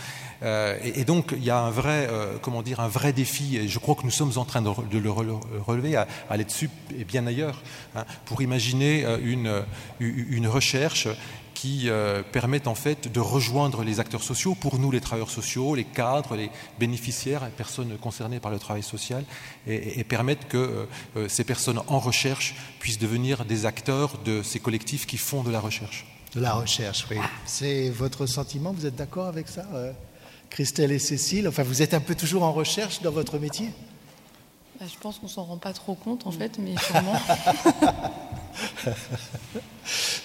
Euh, 0.42 0.78
et, 0.82 1.04
donc 1.04 1.34
il 1.36 1.44
y 1.44 1.50
a 1.50 1.58
un 1.58 1.70
vrai, 1.70 2.06
euh, 2.10 2.36
comment 2.40 2.62
dire, 2.62 2.80
un 2.80 2.88
vrai 2.88 3.12
défi, 3.12 3.56
et 3.56 3.68
je 3.68 3.78
crois 3.78 3.94
que 3.94 4.04
nous 4.04 4.10
sommes 4.10 4.32
en 4.36 4.44
train 4.44 4.62
de, 4.62 4.98
le 4.98 5.10
relever 5.10 5.96
à, 5.96 6.06
à 6.30 6.36
et 6.36 7.04
bien 7.04 7.26
ailleurs, 7.26 7.62
hein, 7.96 8.04
pour 8.24 8.42
imaginer 8.42 9.04
euh, 9.04 9.18
une, 9.20 10.46
recherche 10.46 11.08
qui 11.54 11.90
euh, 11.90 12.22
permettent 12.22 12.68
en 12.68 12.76
fait 12.76 13.12
de 13.12 13.18
rejoindre 13.18 13.82
les 13.82 13.98
acteurs 13.98 14.22
sociaux, 14.22 14.54
pour 14.54 14.78
nous 14.78 14.92
les 14.92 15.00
travailleurs 15.00 15.30
sociaux, 15.30 15.74
les 15.74 15.84
cadres, 15.84 16.36
les 16.36 16.50
bénéficiaires, 16.78 17.44
les 17.44 17.50
personnes 17.50 17.98
concernées 17.98 18.38
par 18.38 18.52
le 18.52 18.60
travail 18.60 18.84
social, 18.84 19.24
et, 19.66 19.98
et 19.98 20.06
que 20.48 20.86
ces 21.26 21.42
personnes 21.42 21.80
en 21.88 21.98
recherche 21.98 22.54
puissent 22.78 23.00
devenir 23.00 23.44
des 23.44 23.66
acteurs 23.66 24.18
de 24.24 24.42
ces 24.44 24.60
collectifs 24.60 25.04
qui 25.04 25.18
font 25.18 25.42
de 25.42 25.50
la 25.50 25.58
recherche. 25.58 26.06
De 26.35 26.40
la 26.40 26.54
recherche, 26.54 27.06
oui. 27.11 27.16
C'est 27.47 27.88
votre 27.90 28.26
sentiment, 28.26 28.73
vous 28.73 28.87
êtes 28.87 28.97
d'accord 28.97 29.26
avec 29.26 29.49
ça 29.49 29.64
euh, 29.73 29.92
Christelle 30.50 30.92
et 30.92 30.99
Cécile, 30.99 31.49
enfin 31.49 31.62
vous 31.62 31.80
êtes 31.82 31.94
un 31.94 32.00
peu 32.00 32.14
toujours 32.14 32.42
en 32.42 32.52
recherche 32.52 33.00
dans 33.00 33.11
votre 33.11 33.38
métier? 33.38 33.70
Bah, 34.78 34.87
Je 34.92 34.99
pense 34.99 35.18
qu'on 35.18 35.28
s'en 35.28 35.44
rend 35.44 35.56
pas 35.56 35.73
trop 35.73 35.94
compte 35.94 36.26
en 36.26 36.30
fait, 36.30 36.58
mais 36.58 36.75
sûrement. 36.76 37.18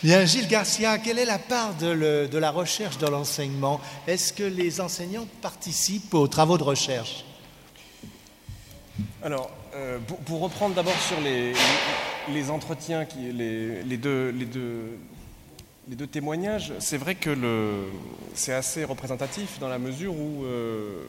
Bien, 0.04 0.26
Gilles 0.26 0.48
Garcia, 0.48 0.98
quelle 0.98 1.20
est 1.20 1.26
la 1.26 1.40
part 1.40 1.76
de, 1.76 1.88
le, 1.88 2.28
de 2.28 2.38
la 2.38 2.52
recherche 2.52 2.98
dans 2.98 3.10
l'enseignement? 3.10 3.80
Est-ce 4.06 4.34
que 4.34 4.44
les 4.44 4.82
enseignants 4.82 5.28
participent 5.42 6.14
aux 6.14 6.28
travaux 6.28 6.58
de 6.58 6.64
recherche? 6.64 7.24
Alors, 9.24 9.50
euh, 9.76 10.00
pour, 10.00 10.18
pour, 10.20 10.42
reprendre 10.42 10.76
d'abord 10.76 11.00
sur 11.00 11.20
les, 11.22 11.54
les, 12.30 12.50
entretiens, 12.50 13.06
qui, 13.06 13.32
les, 13.32 13.82
les, 13.84 13.98
deux, 13.98 14.30
les, 14.30 14.46
deux, 14.46 14.98
les 15.90 15.96
deux 15.96 16.08
témoignages, 16.08 16.74
c'est 16.80 16.98
vrai 16.98 17.16
que 17.16 17.36
c'est 18.34 18.54
assez 18.54 18.84
représentatif 18.84 19.60
dans 19.60 19.68
la 19.68 19.80
mesure 19.80 20.14
où 20.14 20.46
euh, 20.46 21.04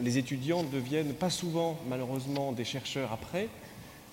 les 0.00 0.18
étudiants 0.18 0.62
deviennent 0.62 1.14
pas 1.14 1.30
souvent, 1.30 1.78
malheureusement, 1.88 2.52
des 2.52 2.64
chercheurs 2.64 3.10
après, 3.12 3.48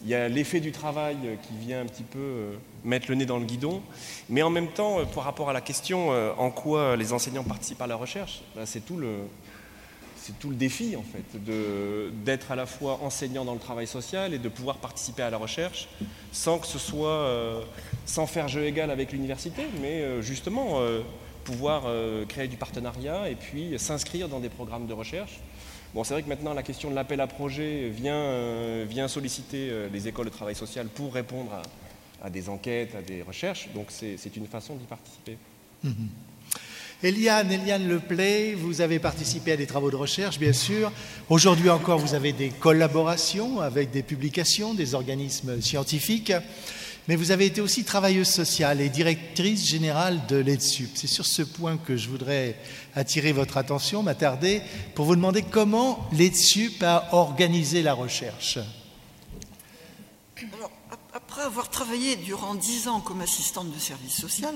il 0.04 0.10
y 0.10 0.16
a 0.16 0.30
l'effet 0.30 0.60
du 0.60 0.72
travail 0.72 1.18
qui 1.42 1.58
vient 1.58 1.82
un 1.82 1.86
petit 1.86 2.04
peu 2.04 2.20
euh, 2.20 2.56
mettre 2.86 3.08
le 3.10 3.16
nez 3.16 3.26
dans 3.26 3.40
le 3.40 3.46
guidon, 3.46 3.82
mais 4.30 4.42
en 4.42 4.50
même 4.50 4.70
temps, 4.70 5.00
euh, 5.00 5.06
par 5.06 5.24
rapport 5.24 5.50
à 5.50 5.54
la 5.54 5.62
question 5.62 6.10
en 6.38 6.52
quoi 6.52 6.96
les 6.96 7.12
enseignants 7.12 7.44
participent 7.44 7.82
à 7.82 7.88
la 7.88 7.96
recherche, 7.96 8.42
c'est 8.66 8.86
tout 8.86 8.98
le, 8.98 9.18
c'est 10.28 10.38
tout 10.40 10.50
le 10.50 10.56
défi 10.56 10.96
en 10.98 11.04
fait, 11.04 11.40
d'être 12.26 12.52
à 12.52 12.56
la 12.56 12.66
fois 12.66 13.00
enseignant 13.02 13.46
dans 13.46 13.54
le 13.54 13.60
travail 13.60 13.88
social 13.88 14.34
et 14.34 14.40
de 14.40 14.50
pouvoir 14.50 14.78
participer 14.78 15.24
à 15.24 15.30
la 15.30 15.38
recherche 15.38 15.88
sans 16.34 16.60
que 16.60 16.68
ce 16.68 16.78
soit, 16.78 17.08
euh, 17.08 17.62
sans 18.06 18.28
faire 18.28 18.50
jeu 18.50 18.66
égal 18.66 18.92
avec 18.92 19.14
l'université, 19.14 19.64
mais 19.82 20.02
euh, 20.02 20.22
justement 20.22 20.82
euh, 20.82 21.02
pouvoir 21.46 21.84
créer 22.28 22.50
du 22.50 22.58
partenariat 22.58 23.30
et 23.30 23.36
puis 23.36 23.80
s'inscrire 23.80 24.28
dans 24.28 24.42
des 24.42 24.50
programmes 24.50 24.86
de 24.86 24.92
recherche. 24.92 25.40
Bon, 25.94 26.04
c'est 26.04 26.14
vrai 26.14 26.22
que 26.22 26.28
maintenant 26.28 26.54
la 26.54 26.62
question 26.62 26.90
de 26.90 26.96
l'appel 26.96 27.22
à 27.22 27.28
projet 27.28 27.88
vient, 27.88 28.84
vient 28.84 29.08
solliciter 29.08 29.88
les 29.94 30.10
écoles 30.10 30.26
de 30.26 30.32
travail 30.32 30.56
social 30.56 30.88
pour 30.88 31.14
répondre 31.14 31.62
à, 32.22 32.30
des 32.30 32.50
enquêtes, 32.50 32.96
à 32.96 33.02
des 33.02 33.22
recherches, 33.22 33.70
donc 33.74 33.86
c'est 33.92 34.36
une 34.36 34.48
façon 34.48 34.76
d'y 34.76 34.84
participer. 34.84 35.38
Mmh. 35.86 35.92
Eliane, 37.04 37.52
Eliane 37.52 37.88
Leplay, 37.88 38.56
vous 38.56 38.82
avez 38.82 38.98
participé 38.98 39.52
à 39.52 39.58
des 39.58 39.68
travaux 39.68 39.92
de 39.92 39.96
recherche, 39.96 40.40
bien 40.40 40.54
sûr. 40.54 40.92
Aujourd'hui 41.30 41.70
encore, 41.70 42.00
vous 42.00 42.16
avez 42.16 42.34
des 42.34 42.50
collaborations 42.50 43.62
avec 43.62 43.92
des 43.92 44.02
publications, 44.02 44.74
des 44.74 44.96
organismes 44.96 45.62
scientifiques 45.62 46.34
mais 47.08 47.16
vous 47.16 47.32
avez 47.32 47.46
été 47.46 47.62
aussi 47.62 47.86
travailleuse 47.86 48.28
sociale 48.28 48.82
et 48.82 48.90
directrice 48.90 49.66
générale 49.66 50.20
de 50.28 50.36
l'EDSUP. 50.36 50.90
C'est 50.96 51.08
sur 51.08 51.26
ce 51.26 51.42
point 51.42 51.78
que 51.78 51.96
je 51.96 52.10
voudrais 52.10 52.58
attirer 52.96 53.32
votre 53.32 53.58
attention, 53.58 54.04
m'attarder, 54.04 54.62
pour 54.94 55.06
vous 55.06 55.16
demander 55.16 55.42
comment 55.42 56.08
l'EDSUP 56.12 56.84
a 56.84 57.08
organisé 57.14 57.82
la 57.82 57.94
recherche. 57.94 58.60
Alors, 60.54 60.72
après 61.14 61.44
avoir 61.44 61.70
travaillé 61.70 62.18
durant 62.18 62.56
dix 62.56 62.90
ans 62.90 63.00
comme 63.00 63.22
assistante 63.22 63.74
de 63.74 63.80
service 63.80 64.20
social, 64.20 64.54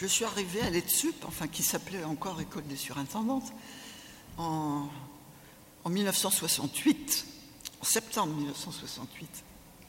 je 0.00 0.06
suis 0.06 0.24
arrivée 0.24 0.62
à 0.62 0.70
l'EDSUP, 0.70 1.26
enfin 1.26 1.46
qui 1.46 1.62
s'appelait 1.62 2.04
encore 2.04 2.40
École 2.40 2.64
des 2.64 2.76
surintendantes, 2.76 3.52
en, 4.38 4.88
en 5.84 5.90
1968, 5.90 7.26
en 7.82 7.84
septembre 7.84 8.34
1968, 8.34 9.28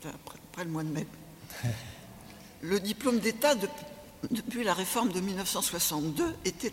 après, 0.04 0.40
après 0.52 0.66
le 0.66 0.72
mois 0.72 0.84
de 0.84 0.90
mai. 0.90 1.08
Le 2.64 2.80
diplôme 2.80 3.20
d'État, 3.20 3.56
de, 3.56 3.68
depuis 4.30 4.64
la 4.64 4.76
réforme 4.76 5.12
de 5.12 5.20
1962, 5.20 6.36
était, 6.46 6.72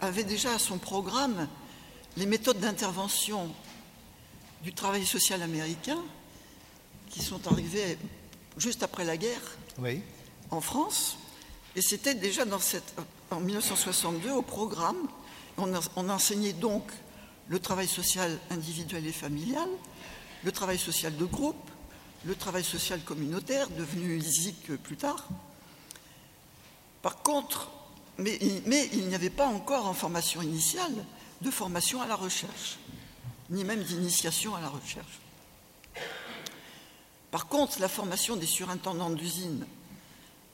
avait 0.00 0.22
déjà 0.22 0.54
à 0.54 0.58
son 0.60 0.78
programme 0.78 1.48
les 2.16 2.26
méthodes 2.26 2.60
d'intervention 2.60 3.52
du 4.62 4.72
travail 4.72 5.04
social 5.04 5.42
américain 5.42 5.98
qui 7.10 7.22
sont 7.22 7.44
arrivées 7.48 7.98
juste 8.56 8.84
après 8.84 9.04
la 9.04 9.16
guerre 9.16 9.58
oui. 9.78 10.00
en 10.52 10.60
France. 10.60 11.18
Et 11.76 11.82
c'était 11.82 12.14
déjà 12.14 12.44
en 13.30 13.40
1962 13.40 14.30
au 14.30 14.42
programme. 14.42 15.08
On, 15.56 15.72
on 15.96 16.08
enseignait 16.08 16.52
donc 16.52 16.84
le 17.48 17.58
travail 17.58 17.88
social 17.88 18.38
individuel 18.50 19.06
et 19.06 19.12
familial, 19.12 19.68
le 20.44 20.52
travail 20.52 20.78
social 20.78 21.16
de 21.16 21.24
groupe, 21.24 21.70
le 22.24 22.34
travail 22.34 22.64
social 22.64 23.00
communautaire, 23.02 23.68
devenu 23.70 24.16
ISIC 24.16 24.76
plus 24.82 24.96
tard. 24.96 25.26
Par 27.02 27.18
contre, 27.22 27.70
mais, 28.18 28.38
mais 28.66 28.88
il 28.92 29.08
n'y 29.08 29.14
avait 29.14 29.30
pas 29.30 29.46
encore 29.46 29.86
en 29.86 29.94
formation 29.94 30.40
initiale 30.40 30.94
de 31.42 31.50
formation 31.50 32.00
à 32.00 32.06
la 32.06 32.14
recherche, 32.14 32.78
ni 33.50 33.64
même 33.64 33.82
d'initiation 33.82 34.54
à 34.54 34.60
la 34.60 34.68
recherche. 34.68 35.20
Par 37.30 37.46
contre, 37.48 37.80
la 37.80 37.88
formation 37.88 38.36
des 38.36 38.46
surintendants 38.46 39.10
d'usine, 39.10 39.66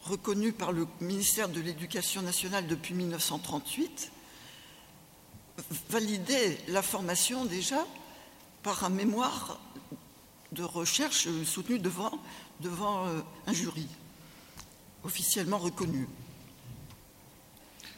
reconnue 0.03 0.53
par 0.53 0.73
le 0.73 0.87
ministère 1.01 1.49
de 1.49 1.61
l'Éducation 1.61 2.23
nationale 2.23 2.67
depuis 2.67 2.95
1938, 2.95 4.11
validait 5.89 6.59
la 6.69 6.83
formation 6.83 7.45
déjà 7.45 7.87
par 8.63 8.85
un 8.85 8.89
mémoire 8.89 9.61
de 10.53 10.63
recherche 10.63 11.29
soutenue 11.45 11.79
devant, 11.79 12.13
devant 12.61 13.07
euh, 13.07 13.21
un 13.47 13.53
jury 13.53 13.87
officiellement 15.05 15.59
reconnu. 15.59 16.09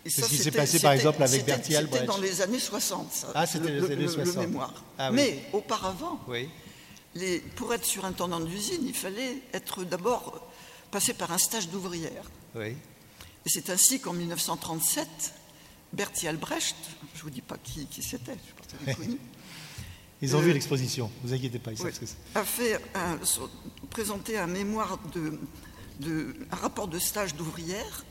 Ça, 0.07 0.23
ce 0.23 0.29
qui 0.29 0.37
s'est 0.37 0.51
passé 0.51 0.81
par 0.81 0.93
exemple 0.93 1.23
avec 1.23 1.45
Bertie 1.45 1.77
Albrecht 1.77 2.03
C'était 2.03 2.07
dans 2.07 2.19
les 2.19 2.43
années 2.43 2.59
60, 2.59 3.13
ça, 3.13 3.29
ah, 3.35 3.47
c'était 3.47 3.71
le, 3.71 3.87
les 3.87 3.93
années 3.93 4.03
le, 4.03 4.09
60. 4.09 4.35
le 4.35 4.41
mémoire. 4.41 4.75
Ah, 4.99 5.11
oui. 5.11 5.17
Mais 5.17 5.45
auparavant, 5.53 6.21
oui. 6.27 6.49
les, 7.15 7.39
pour 7.39 7.73
être 7.73 7.85
surintendant 7.85 8.41
d'usine, 8.41 8.85
il 8.85 8.95
fallait 8.95 9.39
être 9.53 9.85
d'abord 9.85 10.45
passer 10.93 11.15
par 11.15 11.33
un 11.33 11.39
stage 11.39 11.69
d'ouvrière. 11.71 12.31
Oui. 12.55 12.77
Et 13.45 13.49
c'est 13.49 13.71
ainsi 13.71 13.99
qu'en 13.99 14.13
1937, 14.13 15.09
Bertie 15.93 16.29
Albrecht, 16.29 16.77
je 17.15 17.19
ne 17.19 17.23
vous 17.25 17.31
dis 17.31 17.41
pas 17.41 17.57
qui, 17.59 17.87
qui 17.87 18.03
c'était, 18.03 18.37
je 18.47 18.87
pense 18.87 18.97
que 18.97 19.03
Ils 20.21 20.37
ont 20.37 20.39
euh, 20.39 20.43
vu 20.43 20.53
l'exposition, 20.53 21.11
ne 21.23 21.29
vous 21.29 21.35
inquiétez 21.35 21.59
pas, 21.59 21.73
ils 21.73 21.83
oui, 21.83 21.93
savent 21.93 22.09
ce 22.09 22.15
que 22.15 22.39
a 22.39 22.45
fait 22.45 22.81
un, 22.95 23.19
présenté 23.91 24.39
un 24.39 24.47
mémoire 24.47 24.99
de, 25.13 25.41
de 26.01 26.37
un 26.53 26.57
rapport 26.57 26.87
de 26.87 26.99
stage 26.99 27.35
d'ouvrière 27.35 28.05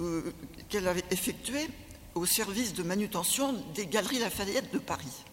euh, 0.00 0.34
qu'elle 0.68 0.86
avait 0.86 1.04
effectué 1.10 1.68
au 2.14 2.26
service 2.26 2.74
de 2.74 2.82
manutention 2.82 3.64
des 3.74 3.86
Galeries 3.86 4.18
Lafayette 4.18 4.72
de 4.72 4.78
Paris. 4.78 5.24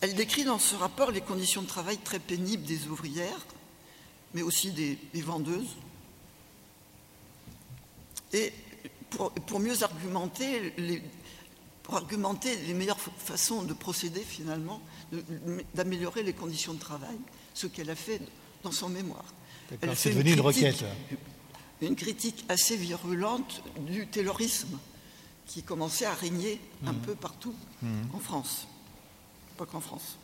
Elle 0.00 0.14
décrit 0.14 0.44
dans 0.44 0.58
ce 0.58 0.74
rapport 0.76 1.10
les 1.10 1.20
conditions 1.20 1.62
de 1.62 1.66
travail 1.66 1.98
très 1.98 2.18
pénibles 2.18 2.64
des 2.64 2.86
ouvrières, 2.88 3.46
mais 4.34 4.42
aussi 4.42 4.70
des, 4.72 4.98
des 5.12 5.22
vendeuses. 5.22 5.76
Et 8.32 8.52
pour, 9.10 9.32
pour 9.32 9.60
mieux 9.60 9.82
argumenter 9.82 10.72
les, 10.76 11.02
pour 11.86 11.94
argumenter 11.94 12.56
les 12.66 12.74
meilleures 12.74 12.98
façons 12.98 13.62
de 13.62 13.72
procéder 13.72 14.20
finalement, 14.20 14.80
d'améliorer 15.74 16.24
les 16.24 16.32
conditions 16.32 16.74
de 16.74 16.80
travail, 16.80 17.16
ce 17.54 17.68
qu'elle 17.68 17.90
a 17.90 17.94
fait 17.94 18.20
dans 18.64 18.72
son 18.72 18.88
mémoire. 18.88 19.24
C'est 19.94 20.10
devenu 20.10 20.32
une, 20.32 20.40
requête. 20.40 20.84
Une 21.80 21.94
critique 21.94 22.44
assez 22.48 22.76
virulente 22.76 23.62
du 23.86 24.08
taylorisme 24.08 24.78
qui 25.46 25.62
commençait 25.62 26.06
à 26.06 26.14
régner 26.14 26.60
un 26.84 26.92
mmh. 26.92 27.00
peu 27.02 27.14
partout 27.14 27.54
mmh. 27.82 27.88
en 28.14 28.18
France, 28.18 28.66
pas 29.56 29.66
qu'en 29.66 29.80
France. 29.80 30.18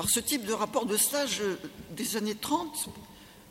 Alors 0.00 0.08
ce 0.08 0.20
type 0.20 0.46
de 0.46 0.54
rapport 0.54 0.86
de 0.86 0.96
stage 0.96 1.42
euh, 1.42 1.60
des 1.90 2.16
années 2.16 2.34
30 2.34 2.88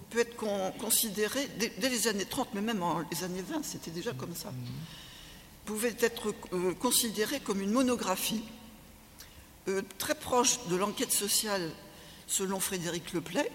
peut 0.09 0.17
être 0.17 0.35
considéré, 0.79 1.47
dès, 1.59 1.89
les 1.89 2.07
années 2.07 2.25
30, 2.25 2.55
mais 2.55 2.61
même 2.61 2.81
en 2.81 3.03
les 3.11 3.23
années 3.23 3.43
20, 3.43 3.63
c'était 3.63 3.91
déjà 3.91 4.13
comme 4.13 4.35
ça, 4.35 4.51
pouvait 5.65 5.95
être 5.99 6.33
euh, 6.53 6.73
considéré 6.73 7.39
comme 7.39 7.61
une 7.61 7.69
monographie 7.69 8.41
euh, 9.67 9.83
très 9.99 10.15
proche 10.15 10.57
de 10.69 10.75
l'enquête 10.75 11.11
sociale 11.11 11.69
selon 12.25 12.59
Frédéric 12.59 13.13
Leplay, 13.13 13.51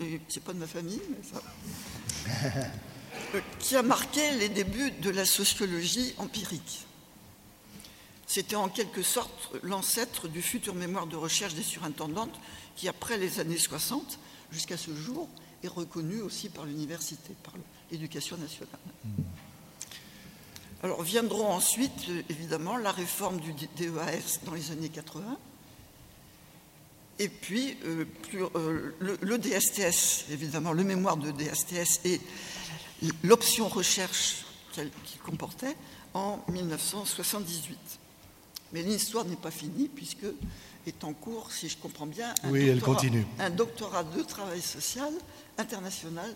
et 0.00 0.20
c'est 0.28 0.42
pas 0.42 0.54
de 0.54 0.58
ma 0.58 0.66
famille, 0.66 1.00
mais 1.10 1.22
ça, 1.22 1.40
qui 3.60 3.76
a 3.76 3.82
marqué 3.84 4.32
les 4.32 4.48
débuts 4.48 4.90
de 4.90 5.10
la 5.10 5.24
sociologie 5.24 6.16
empirique. 6.18 6.87
C'était 8.28 8.56
en 8.56 8.68
quelque 8.68 9.02
sorte 9.02 9.50
l'ancêtre 9.62 10.28
du 10.28 10.42
futur 10.42 10.74
mémoire 10.74 11.06
de 11.06 11.16
recherche 11.16 11.54
des 11.54 11.62
surintendantes 11.62 12.38
qui, 12.76 12.86
après 12.86 13.16
les 13.16 13.40
années 13.40 13.56
60, 13.56 14.18
jusqu'à 14.52 14.76
ce 14.76 14.94
jour, 14.94 15.28
est 15.64 15.68
reconnu 15.68 16.20
aussi 16.20 16.50
par 16.50 16.66
l'université, 16.66 17.34
par 17.42 17.54
l'éducation 17.90 18.36
nationale. 18.36 18.68
Alors 20.82 21.02
viendront 21.02 21.48
ensuite, 21.48 22.04
évidemment, 22.28 22.76
la 22.76 22.92
réforme 22.92 23.40
du 23.40 23.54
DEAS 23.54 24.40
dans 24.44 24.52
les 24.52 24.70
années 24.72 24.90
80, 24.90 25.38
et 27.18 27.28
puis 27.30 27.78
euh, 27.84 28.04
euh, 28.34 28.94
le, 29.00 29.38
DSTS, 29.38 30.30
évidemment, 30.30 30.72
le 30.72 30.84
mémoire 30.84 31.16
de 31.16 31.30
DSTS 31.30 32.04
et 32.04 32.20
l'option 33.24 33.68
recherche 33.68 34.44
qu'il 34.72 35.20
comportait 35.24 35.76
en 36.12 36.44
1978. 36.48 37.97
Mais 38.72 38.82
l'histoire 38.82 39.24
n'est 39.24 39.36
pas 39.36 39.50
finie 39.50 39.88
puisque 39.88 40.26
est 40.86 41.04
en 41.04 41.12
cours, 41.12 41.52
si 41.52 41.68
je 41.68 41.76
comprends 41.76 42.06
bien, 42.06 42.34
un, 42.42 42.50
oui, 42.50 42.60
doctorat, 42.60 42.72
elle 42.72 42.80
continue. 42.80 43.26
un 43.38 43.50
doctorat 43.50 44.04
de 44.04 44.22
travail 44.22 44.62
social 44.62 45.12
international 45.58 46.34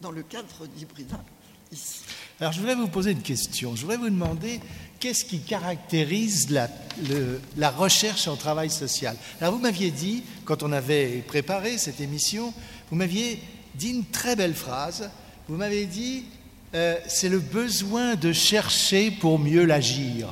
dans 0.00 0.10
le 0.10 0.22
cadre 0.22 0.66
d'Hybrida. 0.66 1.20
Alors 2.40 2.52
je 2.52 2.60
voulais 2.60 2.74
vous 2.74 2.88
poser 2.88 3.10
une 3.10 3.22
question. 3.22 3.76
Je 3.76 3.82
voudrais 3.82 3.98
vous 3.98 4.08
demander 4.08 4.60
qu'est-ce 5.00 5.24
qui 5.24 5.40
caractérise 5.40 6.50
la, 6.50 6.68
la, 7.56 7.70
recherche 7.70 8.26
en 8.26 8.36
travail 8.36 8.70
social? 8.70 9.16
Alors 9.40 9.52
vous 9.54 9.60
m'aviez 9.60 9.90
dit, 9.90 10.22
quand 10.46 10.62
on 10.62 10.72
avait 10.72 11.22
préparé 11.26 11.76
cette 11.76 12.00
émission, 12.00 12.54
vous 12.90 12.96
m'aviez 12.96 13.42
dit 13.74 13.90
une 13.90 14.06
très 14.06 14.34
belle 14.34 14.54
phrase. 14.54 15.10
Vous 15.46 15.56
m'avez 15.56 15.84
dit, 15.84 16.24
euh, 16.74 16.96
c'est 17.06 17.28
le 17.28 17.38
besoin 17.38 18.14
de 18.14 18.32
chercher 18.32 19.10
pour 19.10 19.38
mieux 19.38 19.64
l'agir. 19.64 20.28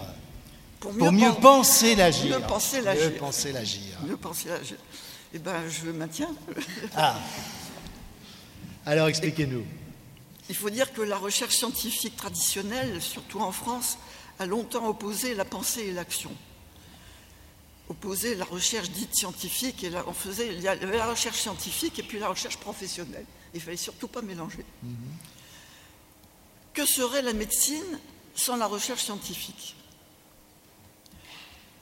Pour 0.92 1.12
mieux, 1.12 1.32
penser 1.40 1.94
l'agir. 1.94 2.38
Mieux 2.38 2.46
penser 2.46 2.80
l'agir. 2.80 3.04
Mieux 3.04 3.16
penser 3.16 3.52
l'agir. 3.52 3.98
Mieux 4.06 4.16
penser 4.16 4.48
l'agir. 4.48 4.76
Eh 5.34 5.38
bien, 5.38 5.68
je 5.68 5.90
maintiens. 5.90 6.34
Ah. 6.96 7.18
Alors, 8.84 9.08
expliquez-nous. 9.08 9.64
Il 10.48 10.54
faut 10.54 10.70
dire 10.70 10.92
que 10.92 11.02
la 11.02 11.16
recherche 11.16 11.56
scientifique 11.56 12.16
traditionnelle, 12.16 13.02
surtout 13.02 13.40
en 13.40 13.50
France, 13.52 13.98
a 14.38 14.46
longtemps 14.46 14.86
opposé 14.86 15.34
la 15.34 15.44
pensée 15.44 15.86
et 15.86 15.92
l'action. 15.92 16.30
Opposé 17.88 18.34
la 18.34 18.44
recherche 18.44 18.90
dite 18.90 19.14
scientifique 19.14 19.82
et 19.84 19.90
on 20.06 20.12
faisait, 20.12 20.48
il 20.48 20.60
y 20.60 20.68
avait 20.68 20.98
la 20.98 21.10
recherche 21.10 21.40
scientifique 21.40 21.98
et 21.98 22.02
puis 22.02 22.18
la 22.18 22.28
recherche 22.28 22.58
professionnelle. 22.58 23.26
Il 23.54 23.60
fallait 23.60 23.76
surtout 23.76 24.08
pas 24.08 24.22
mélanger. 24.22 24.64
Mm-hmm. 24.84 24.90
Que 26.74 26.84
serait 26.84 27.22
la 27.22 27.32
médecine 27.32 27.98
sans 28.34 28.56
la 28.56 28.66
recherche 28.66 29.02
scientifique? 29.02 29.74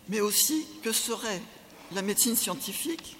Mais 0.09 0.21
aussi 0.21 0.67
que 0.83 0.93
serait 0.93 1.41
la 1.93 2.03
médecine 2.03 2.37
scientifique 2.37 3.17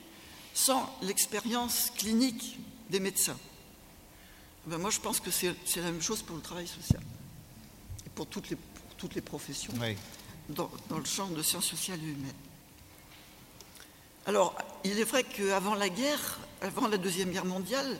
sans 0.53 0.89
l'expérience 1.03 1.91
clinique 1.97 2.59
des 2.91 3.01
médecins? 3.01 3.39
Ben 4.67 4.79
moi, 4.79 4.91
je 4.91 5.01
pense 5.01 5.21
que 5.21 5.31
c'est 5.31 5.55
la 5.77 5.83
même 5.83 6.01
chose 6.01 6.23
pour 6.23 6.37
le 6.37 6.43
travail 6.43 6.67
social 6.67 7.03
et 8.07 8.11
pour 8.11 8.27
toutes 8.27 8.49
les, 8.51 8.57
toutes 8.97 9.15
les 9.15 9.21
professions 9.21 9.73
dans, 10.49 10.71
le 10.91 11.05
champ 11.05 11.29
de 11.29 11.43
sciences 11.43 11.67
sociales 11.67 12.01
et 12.03 12.09
humaines. 12.09 12.33
Alors, 14.27 14.57
il 14.85 14.99
est 14.99 15.05
vrai 15.05 15.23
qu'avant 15.23 15.75
la 15.75 15.91
guerre, 15.91 16.39
avant 16.63 16.89
la 16.89 16.97
Deuxième 16.97 17.31
Guerre 17.31 17.45
mondiale, 17.45 17.99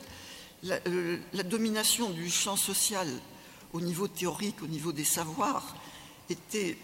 la, 0.63 0.79
euh, 0.87 1.19
la 1.33 1.43
domination 1.43 2.09
du 2.09 2.31
champ 2.31 2.55
social 2.55 3.07
au 3.73 3.81
niveau 3.81 4.07
théorique, 4.07 4.63
au 4.63 4.67
niveau 4.67 4.91
des 4.91 5.03
savoirs, 5.03 5.75
était 6.29 6.77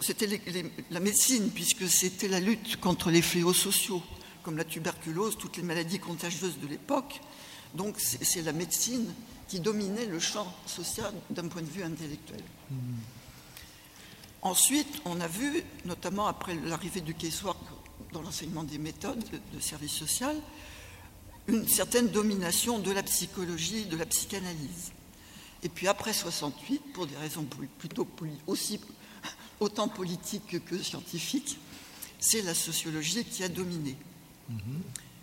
c'était 0.00 0.40
la 0.90 1.00
médecine, 1.00 1.50
puisque 1.50 1.88
c'était 1.88 2.28
la 2.28 2.40
lutte 2.40 2.80
contre 2.80 3.10
les 3.10 3.22
fléaux 3.22 3.54
sociaux, 3.54 4.02
comme 4.42 4.56
la 4.56 4.64
tuberculose, 4.64 5.36
toutes 5.38 5.56
les 5.56 5.62
maladies 5.62 5.98
contagieuses 5.98 6.58
de 6.58 6.66
l'époque. 6.66 7.20
Donc 7.74 7.96
c'est 7.98 8.42
la 8.42 8.52
médecine 8.52 9.12
qui 9.48 9.60
dominait 9.60 10.06
le 10.06 10.20
champ 10.20 10.52
social 10.66 11.12
d'un 11.30 11.48
point 11.48 11.62
de 11.62 11.70
vue 11.70 11.82
intellectuel. 11.82 12.42
Mmh. 12.70 12.74
Ensuite, 14.42 15.00
on 15.04 15.20
a 15.20 15.26
vu, 15.26 15.64
notamment 15.84 16.26
après 16.26 16.54
l'arrivée 16.54 17.00
du 17.00 17.14
casework 17.14 17.58
dans 18.12 18.22
l'enseignement 18.22 18.62
des 18.62 18.78
méthodes 18.78 19.24
de 19.52 19.60
service 19.60 19.92
social, 19.92 20.36
une 21.48 21.68
certaine 21.68 22.08
domination 22.08 22.78
de 22.78 22.90
la 22.90 23.02
psychologie, 23.02 23.86
de 23.86 23.96
la 23.96 24.06
psychanalyse. 24.06 24.92
Et 25.64 25.70
puis 25.70 25.88
après 25.88 26.12
68, 26.12 26.92
pour 26.92 27.06
des 27.06 27.16
raisons 27.16 27.46
plutôt 27.78 28.06
aussi 28.46 28.78
autant 29.60 29.88
politiques 29.88 30.62
que 30.64 30.82
scientifiques, 30.82 31.58
c'est 32.20 32.42
la 32.42 32.54
sociologie 32.54 33.24
qui 33.24 33.42
a 33.42 33.48
dominé. 33.48 33.96
Mm-hmm. 34.50 34.56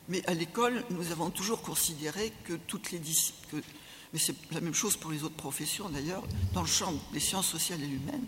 Mais 0.10 0.28
à 0.28 0.34
l'école, 0.34 0.84
nous 0.90 1.12
avons 1.12 1.30
toujours 1.30 1.62
considéré 1.62 2.34
que 2.44 2.54
toutes 2.54 2.92
les 2.92 3.00
disciplines, 3.00 3.62
mais 4.14 4.20
c'est 4.20 4.36
la 4.52 4.62
même 4.62 4.74
chose 4.74 4.98
pour 4.98 5.12
les 5.12 5.24
autres 5.24 5.36
professions 5.36 5.90
d'ailleurs, 5.90 6.24
dans 6.54 6.62
le 6.62 6.68
champ 6.68 6.94
des 7.14 7.20
sciences 7.20 7.48
sociales 7.48 7.82
et 7.84 7.88
humaines, 7.88 8.26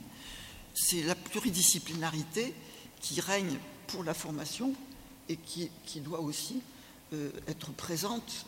c'est 0.76 1.02
la 1.04 1.16
pluridisciplinarité 1.16 2.54
qui 3.02 3.20
règne 3.22 3.58
pour 3.88 4.04
la 4.04 4.14
formation 4.14 4.74
et 5.30 5.38
qui, 5.38 5.70
doit 6.02 6.20
aussi 6.20 6.62
euh, 7.14 7.32
être 7.48 7.72
présente 7.72 8.46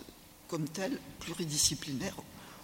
comme 0.48 0.68
telle, 0.70 1.00
pluridisciplinaire 1.20 2.16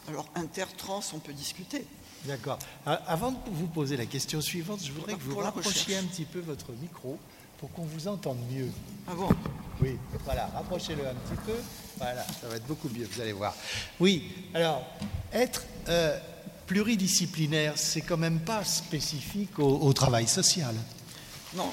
alors 0.07 0.27
inter-trans, 0.35 1.01
on 1.13 1.19
peut 1.19 1.33
discuter. 1.33 1.85
D'accord. 2.25 2.59
Avant 2.85 3.31
de 3.31 3.37
vous 3.51 3.67
poser 3.67 3.97
la 3.97 4.05
question 4.05 4.41
suivante, 4.41 4.81
je 4.83 4.91
voudrais 4.91 5.13
que 5.13 5.23
vous 5.23 5.37
rapprochiez 5.37 5.97
un 5.97 6.03
petit 6.03 6.25
peu 6.25 6.39
votre 6.39 6.71
micro 6.73 7.17
pour 7.57 7.71
qu'on 7.71 7.83
vous 7.83 8.07
entende 8.07 8.37
mieux. 8.51 8.69
Ah 9.07 9.13
bon? 9.15 9.29
Oui, 9.81 9.97
voilà, 10.25 10.47
rapprochez-le 10.47 11.07
un 11.07 11.13
petit 11.13 11.41
peu. 11.45 11.55
Voilà, 11.97 12.25
ça 12.39 12.47
va 12.47 12.55
être 12.55 12.67
beaucoup 12.67 12.89
mieux, 12.89 13.07
vous 13.11 13.21
allez 13.21 13.33
voir. 13.33 13.55
Oui, 13.99 14.31
alors, 14.53 14.83
être 15.33 15.63
euh, 15.87 16.19
pluridisciplinaire, 16.67 17.73
c'est 17.75 18.01
quand 18.01 18.17
même 18.17 18.39
pas 18.39 18.63
spécifique 18.63 19.57
au, 19.59 19.93
travail 19.93 20.27
social. 20.27 20.75
Non, 21.55 21.71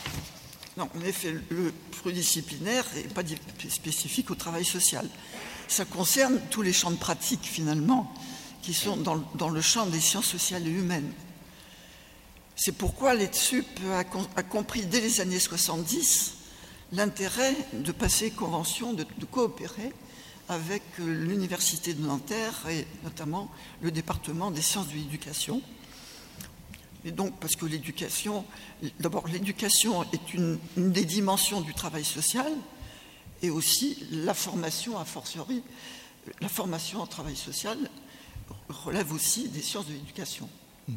non, 0.76 0.88
en 0.96 1.00
effet, 1.02 1.34
le 1.50 1.72
pluridisciplinaire 1.90 2.84
n'est 2.94 3.02
pas 3.04 3.22
spécifique 3.68 4.30
au 4.30 4.34
travail 4.34 4.64
social 4.64 5.08
ça 5.68 5.84
concerne 5.84 6.40
tous 6.50 6.62
les 6.62 6.72
champs 6.72 6.90
de 6.90 6.96
pratique 6.96 7.44
finalement 7.44 8.12
qui 8.62 8.74
sont 8.74 8.96
dans, 8.96 9.48
le 9.48 9.60
champ 9.60 9.86
des 9.86 10.00
sciences 10.00 10.26
sociales 10.26 10.66
et 10.66 10.70
humaines. 10.70 11.12
C'est 12.56 12.72
pourquoi 12.72 13.14
l'ETSUP 13.14 13.66
a, 13.92 14.00
a, 14.36 14.42
compris 14.42 14.84
dès 14.84 15.00
les 15.00 15.20
années 15.20 15.38
70 15.38 16.34
l'intérêt 16.92 17.54
de 17.72 17.92
passer 17.92 18.30
convention, 18.30 18.92
de, 18.92 19.04
coopérer 19.30 19.92
avec 20.48 20.82
euh, 21.00 21.04
l'Université 21.04 21.94
de 21.94 22.04
Nanterre 22.04 22.66
et 22.70 22.86
notamment 23.04 23.50
le 23.82 23.90
département 23.90 24.50
des 24.50 24.62
sciences 24.62 24.88
de 24.88 24.94
l'éducation. 24.94 25.62
Et 27.04 27.10
donc, 27.10 27.38
parce 27.38 27.54
que 27.54 27.66
l'éducation, 27.66 28.44
d'abord, 28.98 29.28
l'éducation 29.28 30.04
est 30.12 30.34
une, 30.34 30.58
des 30.76 31.04
dimensions 31.04 31.60
du 31.60 31.74
travail 31.74 32.04
social, 32.04 32.52
et 33.42 33.50
aussi 33.50 34.06
la 34.10 34.34
formation, 34.34 34.98
a 34.98 35.04
fortiori, 35.04 35.62
la 36.40 36.48
formation 36.48 37.00
en 37.00 37.06
travail 37.06 37.36
social 37.36 37.78
relève 38.68 39.12
aussi 39.12 39.48
des 39.48 39.62
sciences 39.62 39.86
de 39.86 39.92
l'éducation. 39.92 40.48
Mmh. 40.88 40.94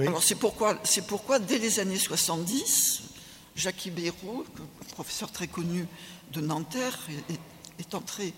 Alors 0.00 0.22
c'est 0.22 0.34
pourquoi, 0.34 0.78
c'est 0.82 1.06
pourquoi, 1.06 1.38
dès 1.38 1.58
les 1.58 1.78
années 1.78 1.98
70, 1.98 3.02
Jacques 3.54 3.86
Ibéro, 3.86 4.44
professeur 4.92 5.30
très 5.30 5.46
connu 5.46 5.86
de 6.32 6.40
Nanterre, 6.40 6.98
est, 7.78 7.94
entré 7.94 8.34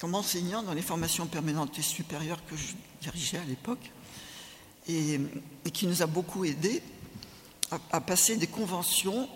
comme 0.00 0.14
enseignant 0.14 0.62
dans 0.62 0.72
les 0.72 0.82
formations 0.82 1.26
permanentes 1.26 1.76
et 1.78 1.82
supérieures 1.82 2.44
que 2.46 2.56
je 2.56 2.74
dirigeais 3.02 3.38
à 3.38 3.44
l'époque, 3.44 3.90
et, 4.88 5.20
qui 5.72 5.86
nous 5.86 6.02
a 6.02 6.06
beaucoup 6.06 6.44
aidés 6.44 6.82
à, 7.90 8.00
passer 8.00 8.36
des 8.36 8.46
conventions 8.46 9.28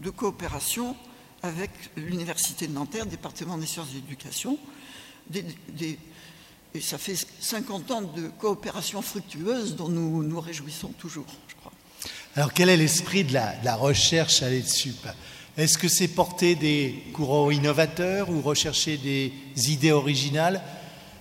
de 0.00 0.10
coopération 0.10 0.96
avec 1.42 1.70
l'Université 1.96 2.66
de 2.66 2.72
Nanterre, 2.72 3.06
département 3.06 3.58
des 3.58 3.66
sciences 3.66 3.90
de 3.90 3.94
l'éducation. 3.94 4.58
et 5.34 6.80
ça 6.80 6.98
fait 6.98 7.16
50 7.40 7.90
ans 7.90 8.02
de 8.02 8.28
coopération 8.38 9.02
fructueuse 9.02 9.76
dont 9.76 9.88
nous 9.88 10.22
nous 10.22 10.40
réjouissons 10.40 10.88
toujours, 10.98 11.26
je 11.48 11.54
crois. 11.56 11.72
Alors 12.36 12.52
quel 12.52 12.68
est 12.68 12.76
l'esprit 12.76 13.24
de 13.24 13.34
la, 13.34 13.74
recherche 13.76 14.42
à 14.42 14.48
l'EDSUP? 14.48 15.06
Est-ce 15.58 15.76
que 15.76 15.88
c'est 15.88 16.08
porter 16.08 16.54
des 16.54 17.04
courants 17.12 17.50
innovateurs 17.50 18.30
ou 18.30 18.40
rechercher 18.40 18.96
des 18.96 19.32
idées 19.70 19.92
originales? 19.92 20.62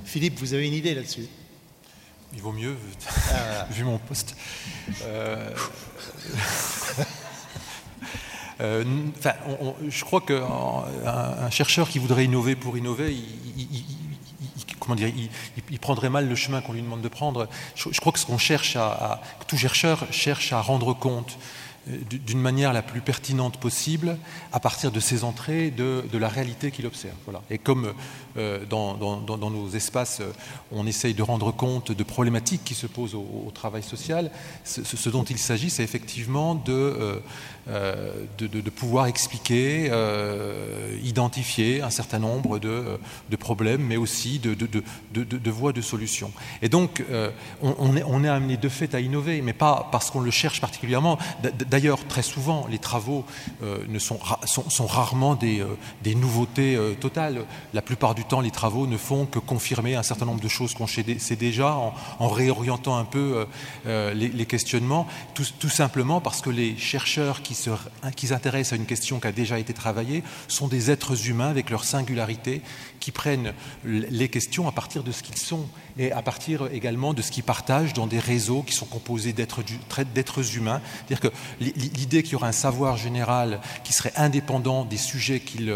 Philippe, 0.06 0.40
vous 0.40 0.54
avez 0.54 0.68
une 0.68 0.74
idée 0.74 0.94
là-dessus? 0.94 1.28
Il 2.34 2.42
vaut 2.42 2.54
mieux, 2.54 2.78
ah, 3.34 3.68
vu 3.72 3.84
mon 3.84 3.98
poste. 3.98 4.36
Euh, 5.04 5.54
euh, 8.62 8.84
je 9.88 10.04
crois 10.04 10.22
qu'un 10.22 10.46
un 11.06 11.50
chercheur 11.50 11.90
qui 11.90 12.00
voudrait 12.00 12.26
innover 12.26 12.56
pour 12.56 12.78
innover, 12.78 13.14
il, 13.14 13.84
comment 14.82 14.96
dire, 14.96 15.12
il, 15.70 15.80
prendrait 15.80 16.10
mal 16.10 16.28
le 16.28 16.36
chemin 16.36 16.60
qu'on 16.62 16.74
lui 16.74 16.82
demande 16.82 17.02
de 17.02 17.08
prendre. 17.08 17.48
Je, 17.76 18.00
crois 18.00 18.12
que 18.12 18.20
ce 18.20 18.26
qu'on 18.26 18.38
cherche 18.38 18.76
à, 18.76 19.22
tout 19.48 19.58
chercheur 19.58 20.06
cherche 20.12 20.52
à 20.52 20.62
rendre 20.62 20.94
compte 20.94 21.38
euh, 21.90 21.98
d'une 22.10 22.42
manière 22.42 22.74
la 22.74 22.82
plus 22.82 23.02
pertinente 23.02 23.58
possible 23.58 24.18
à 24.52 24.60
partir 24.60 24.92
de 24.92 25.00
ses 25.00 25.24
entrées 25.24 25.72
de, 25.72 26.04
la 26.14 26.28
réalité 26.28 26.72
qu'il 26.72 26.86
observe. 26.86 27.16
Voilà. 27.26 27.42
Et 27.50 27.58
comme 27.58 27.94
euh, 28.38 28.66
dans, 28.66 28.98
nos 29.38 29.70
espaces, 29.70 30.20
euh, 30.20 30.32
on 30.72 30.86
essaye 30.86 31.14
de 31.14 31.24
rendre 31.24 31.52
compte 31.52 31.92
de 31.92 32.04
problématiques 32.04 32.64
qui 32.64 32.76
se 32.76 32.88
posent 32.88 33.16
au, 33.16 33.52
travail 33.54 33.84
social, 33.84 34.32
ce, 34.64 35.10
dont 35.10 35.24
il 35.24 35.38
s'agit, 35.38 35.70
c'est 35.70 35.84
effectivement 35.84 36.56
de, 36.56 37.22
de, 37.68 38.70
pouvoir 38.70 39.08
expliquer, 39.08 39.92
identifier 41.04 41.82
un 41.82 41.90
certain 41.90 42.20
nombre 42.20 42.60
de, 42.60 43.36
problèmes, 43.40 43.84
mais 43.84 43.98
aussi 43.98 44.40
de, 44.40 45.50
voies 45.50 45.74
de 45.74 45.82
solutions. 45.82 46.32
Et 46.62 46.70
donc, 46.70 47.04
on, 47.62 47.96
est, 47.96 48.04
on 48.04 48.24
est 48.24 48.30
amené 48.30 48.58
de 48.58 48.70
fait 48.70 48.96
à 48.96 49.00
innover, 49.00 49.42
mais 49.42 49.54
pas 49.54 49.90
parce 49.92 50.12
qu'on 50.12 50.22
le 50.22 50.32
cherche 50.32 50.62
particulièrement. 50.62 51.18
D'ailleurs, 51.70 52.06
très 52.08 52.24
souvent, 52.24 52.68
les 52.70 52.80
travaux 52.80 53.26
euh, 53.64 53.80
ne 53.88 54.00
sont, 54.00 54.20
sont, 54.46 54.86
rarement 54.86 55.36
des, 55.36 55.62
euh, 55.62 56.16
nouveautés 56.16 56.76
euh, 56.76 56.94
totales. 56.94 57.46
La 57.74 57.82
plupart 57.82 58.16
du 58.16 58.24
temps, 58.24 58.42
les 58.42 58.52
travaux 58.52 58.88
ne 58.88 58.98
font 58.98 59.26
que 59.26 59.40
confirmer 59.40 59.96
un 59.96 60.04
certain 60.04 60.26
nombre 60.26 60.42
de 60.42 60.48
choses 60.48 60.74
qu'on 60.74 60.88
sait 60.88 61.04
déjà 61.36 61.76
en, 62.20 62.28
réorientant 62.28 62.98
un 62.98 63.04
peu 63.04 63.46
les, 63.86 64.46
questionnements, 64.46 65.08
tout, 65.34 65.70
simplement 65.70 66.22
parce 66.22 66.42
que 66.42 66.50
les 66.50 66.78
chercheurs 66.78 67.42
qui, 67.42 67.56
qui 68.16 68.28
s'intéressent 68.28 68.74
à 68.74 68.76
une 68.76 68.86
question 68.86 69.20
qui 69.20 69.28
a 69.28 69.32
déjà 69.32 69.60
été 69.60 69.74
travaillée 69.74 70.24
sont 70.48 70.68
des 70.68 70.92
êtres 70.92 71.28
humains 71.28 71.50
avec 71.50 71.70
leur 71.70 71.84
singularité 71.84 72.62
qui 73.00 73.12
prennent 73.12 73.54
les 73.84 74.30
questions 74.30 74.68
à 74.68 74.72
partir 74.72 75.04
de 75.04 75.12
ce 75.12 75.24
qu'ils 75.24 75.38
sont 75.38 75.68
et 76.02 76.12
à 76.12 76.24
partir 76.24 76.68
également 76.74 77.14
de 77.14 77.22
ce 77.22 77.32
qu'ils 77.32 77.44
partagent 77.44 77.94
dans 77.94 78.08
des 78.08 78.18
réseaux 78.18 78.64
qui 78.64 78.74
sont 78.74 78.88
composés 78.88 79.34
d'êtres 79.34 80.58
humains. 80.58 80.82
C'est-à-dire 81.08 81.20
que 81.20 81.36
l'idée 81.60 82.24
qu'il 82.24 82.34
y 82.34 82.36
aurait 82.36 82.48
un 82.48 82.52
savoir 82.52 82.98
général 82.98 83.62
qui 83.84 83.94
serait 83.94 84.14
indépendant 84.16 84.84
des 84.84 84.98
sujets 84.98 85.40
qui, 85.40 85.70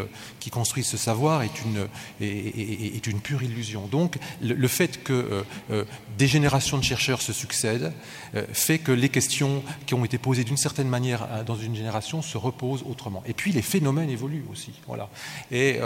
construisent 0.49 0.87
ce 0.87 0.97
savoir 0.97 1.43
est 1.43 1.61
une, 1.63 1.87
est, 2.21 3.05
une 3.07 3.19
pure 3.19 3.43
illusion. 3.43 3.87
Donc 3.87 4.17
le, 4.41 4.67
fait 4.67 5.03
que 5.03 5.13
euh, 5.13 5.43
euh, 5.71 5.85
des 6.17 6.27
générations 6.27 6.77
de 6.77 6.83
chercheurs 6.83 7.21
se 7.21 7.33
succèdent 7.33 7.91
euh, 8.35 8.45
fait 8.53 8.79
que 8.79 8.91
les 8.91 9.09
questions 9.09 9.63
qui 9.85 9.93
ont 9.93 10.05
été 10.05 10.17
posées 10.17 10.43
d'une 10.43 10.57
certaine 10.57 10.87
manière 10.87 11.43
dans 11.45 11.57
une 11.57 11.75
génération 11.75 12.21
se 12.21 12.37
reposent 12.37 12.83
autrement. 12.89 13.21
Et 13.27 13.33
puis 13.33 13.51
les 13.51 13.61
phénomènes 13.61 14.09
évoluent 14.09 14.45
aussi. 14.51 14.71
Voilà. 14.87 15.09
Et 15.51 15.79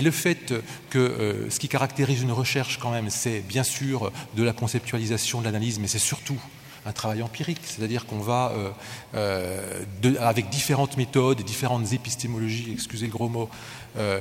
le 0.00 0.10
fait 0.10 0.52
que 0.90 1.46
ce 1.48 1.58
qui 1.58 1.68
caractérise 1.68 2.22
une 2.22 2.32
recherche 2.32 2.78
quand 2.78 2.90
même 2.90 3.05
c'est 3.10 3.40
bien 3.40 3.64
sûr 3.64 4.12
de 4.36 4.42
la 4.42 4.52
conceptualisation, 4.52 5.40
de 5.40 5.44
l'analyse, 5.44 5.78
mais 5.78 5.88
c'est 5.88 5.98
surtout 5.98 6.40
un 6.86 6.92
travail 6.92 7.22
empirique, 7.22 7.60
c'est-à-dire 7.64 8.06
qu'on 8.06 8.20
va, 8.20 8.52
euh, 8.54 8.70
euh, 9.14 10.14
avec 10.20 10.48
différentes 10.48 10.96
méthodes 10.96 11.42
différentes 11.42 11.92
épistémologies, 11.92 12.70
excusez 12.72 13.06
le 13.06 13.12
gros 13.12 13.28
mot, 13.28 13.48
euh, 13.98 14.20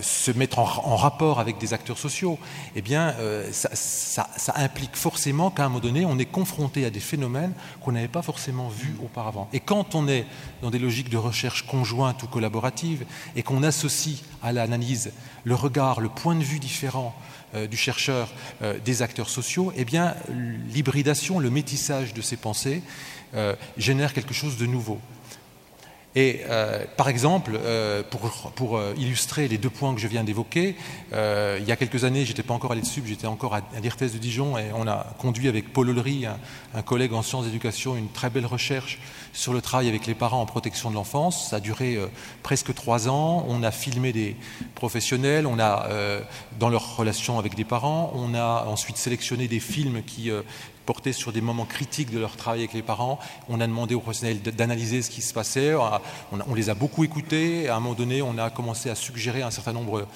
se 0.00 0.30
mettre 0.30 0.60
en, 0.60 0.96
rapport 0.96 1.40
avec 1.40 1.58
des 1.58 1.74
acteurs 1.74 1.98
sociaux, 1.98 2.38
eh 2.74 2.80
bien, 2.80 3.14
ça, 3.52 4.26
implique 4.54 4.96
forcément 4.96 5.50
qu'à 5.50 5.64
un 5.64 5.68
moment 5.68 5.80
donné, 5.80 6.04
on 6.04 6.18
est 6.18 6.26
confronté 6.26 6.84
à 6.84 6.90
des 6.90 7.00
phénomènes 7.00 7.52
qu'on 7.82 7.92
n'avait 7.92 8.08
pas 8.08 8.22
forcément 8.22 8.68
vus 8.68 8.94
auparavant. 9.02 9.48
Et 9.52 9.60
quand 9.60 9.94
on 9.94 10.08
est 10.08 10.26
dans 10.62 10.70
des 10.70 10.78
logiques 10.78 11.10
de 11.10 11.16
recherche 11.16 11.66
conjointe 11.66 12.22
ou 12.22 12.28
collaborative 12.28 13.04
et 13.36 13.42
qu'on 13.42 13.62
associe 13.62 14.18
à 14.42 14.52
l'analyse 14.52 15.12
le 15.44 15.54
regard, 15.54 16.00
le 16.00 16.08
point 16.08 16.34
de 16.34 16.44
vue 16.44 16.60
différent, 16.60 17.14
du 17.54 17.76
chercheur 17.76 18.28
euh, 18.62 18.78
des 18.84 19.02
acteurs 19.02 19.28
sociaux, 19.28 19.72
eh 19.76 19.84
bien, 19.84 20.14
l'hybridation, 20.72 21.38
le 21.38 21.50
métissage 21.50 22.14
de 22.14 22.22
ces 22.22 22.36
pensées 22.36 22.82
euh, 23.34 23.54
génère 23.76 24.12
quelque 24.12 24.34
chose 24.34 24.56
de 24.56 24.66
nouveau. 24.66 25.00
Et 26.16 26.40
par 26.96 27.08
exemple, 27.08 27.58
pour, 28.56 28.80
illustrer 28.96 29.46
les 29.48 29.58
deux 29.58 29.70
points 29.70 29.94
que 29.94 30.00
je 30.00 30.08
viens 30.08 30.24
d'évoquer, 30.24 30.74
il 31.12 31.64
y 31.64 31.72
a 31.72 31.76
quelques 31.76 32.04
années, 32.04 32.24
j'étais 32.24 32.42
pas 32.42 32.54
encore 32.54 32.72
à 32.72 32.74
l'ETSUB, 32.74 33.06
j'étais 33.06 33.26
encore 33.26 33.54
à, 33.54 33.62
l'IRTES 33.80 34.12
de 34.12 34.18
Dijon, 34.18 34.58
et 34.58 34.72
on 34.74 34.86
a 34.88 35.06
conduit 35.18 35.48
avec 35.48 35.72
Paul 35.72 35.90
Ollery, 35.90 36.26
un, 36.74 36.82
collègue 36.82 37.12
en 37.12 37.22
sciences 37.22 37.44
d'éducation, 37.44 37.96
une 37.96 38.08
très 38.08 38.30
belle 38.30 38.46
recherche 38.46 38.98
sur 39.32 39.52
le 39.52 39.60
travail 39.60 39.88
avec 39.88 40.06
les 40.06 40.14
parents 40.14 40.40
en 40.40 40.46
protection 40.46 40.90
de 40.90 40.96
l'enfance. 40.96 41.50
Ça 41.50 41.56
a 41.56 41.60
duré 41.60 41.96
euh, 41.96 42.06
presque 42.42 42.74
trois 42.74 43.08
ans. 43.08 43.44
On 43.48 43.62
a 43.62 43.70
filmé 43.70 44.12
des 44.12 44.36
professionnels, 44.74 45.46
on 45.46 45.58
a, 45.58 45.86
euh, 45.90 46.20
dans 46.58 46.68
leur 46.68 46.96
relation 46.96 47.38
avec 47.38 47.54
des 47.54 47.64
parents, 47.64 48.12
on 48.14 48.34
a 48.34 48.64
ensuite 48.66 48.96
sélectionné 48.96 49.46
des 49.46 49.60
films 49.60 50.02
qui 50.02 50.30
sur 51.12 51.32
des 51.32 51.40
moments 51.40 51.64
critiques 51.64 52.10
de 52.10 52.18
leur 52.18 52.36
travail 52.36 52.60
avec 52.60 52.72
les 52.72 52.82
parents. 52.82 53.18
On 53.48 53.60
a 53.60 53.66
demandé 53.66 53.94
aux 53.94 54.00
professionnels 54.00 54.40
d'analyser 54.42 55.02
ce 55.02 55.10
qui 55.10 55.22
se 55.22 55.32
passait. 55.32 55.74
On, 56.32 56.54
les 56.54 56.68
a 56.68 56.74
beaucoup 56.74 57.04
écoutés. 57.04 57.68
À 57.68 57.76
un 57.76 57.80
moment 57.80 57.94
donné, 57.94 58.22
on 58.22 58.38
a 58.38 58.50
commencé 58.50 58.90
à 58.90 58.94
suggérer 58.94 59.42
un 59.42 59.50
certain 59.50 59.72
nombre 59.72 60.06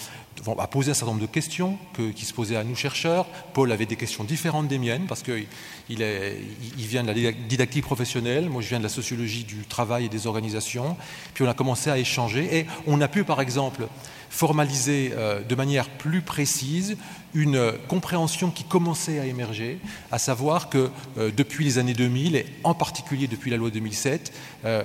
à 0.59 0.67
poser 0.67 0.91
un 0.91 0.95
certain 0.95 1.13
nombre 1.13 1.23
de 1.23 1.31
questions 1.31 1.79
qui 2.17 2.25
se 2.25 2.35
posaient 2.35 2.57
à 2.57 2.65
nous 2.65 2.75
chercheurs. 2.75 3.27
Paul 3.53 3.71
avait 3.71 3.87
des 3.87 3.97
questions 3.97 4.25
différentes 4.25 4.67
des 4.67 4.79
miennes 4.79 5.07
parce 5.07 5.23
qu'il 5.23 5.47
il, 5.89 6.01
il 6.01 6.87
vient 6.87 7.05
de 7.05 7.13
la 7.13 7.33
didactique 7.33 7.85
professionnelle, 7.85 8.51
moi 8.51 8.61
je 8.61 8.69
viens 8.69 8.79
de 8.79 8.83
la 8.83 8.89
sociologie 8.89 9.45
du 9.45 9.65
travail 9.65 10.07
et 10.07 10.09
des 10.09 10.27
organisations. 10.27 10.97
Puis 11.35 11.45
on 11.45 11.49
a 11.49 11.55
commencé 11.55 11.89
à 11.89 11.99
échanger 11.99 12.59
et 12.59 12.67
on 12.89 13.01
a 13.01 13.07
pu 13.07 13.23
par 13.23 13.41
exemple 13.41 13.87
formaliser 14.35 15.13
euh, 15.15 15.43
de 15.43 15.55
manière 15.55 15.89
plus 15.89 16.21
précise 16.21 16.97
une 17.35 17.73
compréhension 17.89 18.51
qui 18.51 18.65
commençait 18.65 19.19
à 19.19 19.27
émerger, 19.27 19.79
à 20.11 20.19
savoir 20.19 20.69
que 20.69 20.91
euh, 21.19 21.31
depuis 21.37 21.65
les 21.65 21.79
années 21.79 21.95
2000, 21.95 22.37
et 22.37 22.47
en 22.63 22.75
particulier 22.75 23.27
depuis 23.27 23.51
la 23.51 23.57
loi 23.57 23.71
2007, 23.71 24.33
euh, 24.65 24.83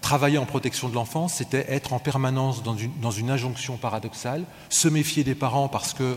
travailler 0.00 0.38
en 0.38 0.44
protection 0.44 0.88
de 0.88 0.94
l'enfance, 0.94 1.34
c'était 1.34 1.64
être 1.68 1.92
en 1.92 1.98
permanence 1.98 2.62
dans 2.62 2.76
une, 2.76 2.90
dans 3.00 3.10
une, 3.10 3.30
injonction 3.30 3.76
paradoxale, 3.76 4.44
se 4.68 4.88
méfier 4.88 5.24
des 5.24 5.34
parents 5.34 5.68
parce 5.68 5.94
que 5.94 6.16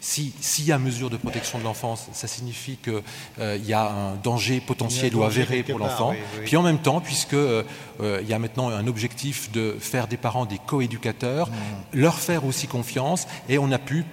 s'il 0.00 0.64
y 0.64 0.72
a 0.72 0.78
mesure 0.78 1.10
de 1.10 1.16
protection 1.16 1.58
de 1.58 1.64
l'enfance, 1.64 2.08
ça 2.12 2.28
signifie 2.28 2.76
qu'il 2.76 3.66
y 3.66 3.72
a 3.72 3.90
un 3.90 4.14
danger 4.14 4.60
potentiel 4.60 5.14
ou 5.16 5.24
avéré 5.24 5.62
pour 5.62 5.78
l'enfant. 5.78 6.14
Puis 6.44 6.56
en 6.56 6.62
même 6.62 6.78
temps, 6.78 7.00
puisqu'il 7.00 8.26
y 8.26 8.32
a 8.32 8.38
maintenant 8.38 8.68
un 8.68 8.86
objectif 8.86 9.50
de 9.52 9.76
faire 9.78 10.06
des 10.06 10.16
parents 10.16 10.46
des 10.46 10.58
coéducateurs, 10.58 11.48
mmh. 11.48 11.52
leur 11.92 12.18
faire 12.18 12.44
aussi 12.44 12.66
confiance 12.66 13.26
et 13.48 13.58
on 13.58 13.70
a 13.72 13.78
pu, 13.78 14.04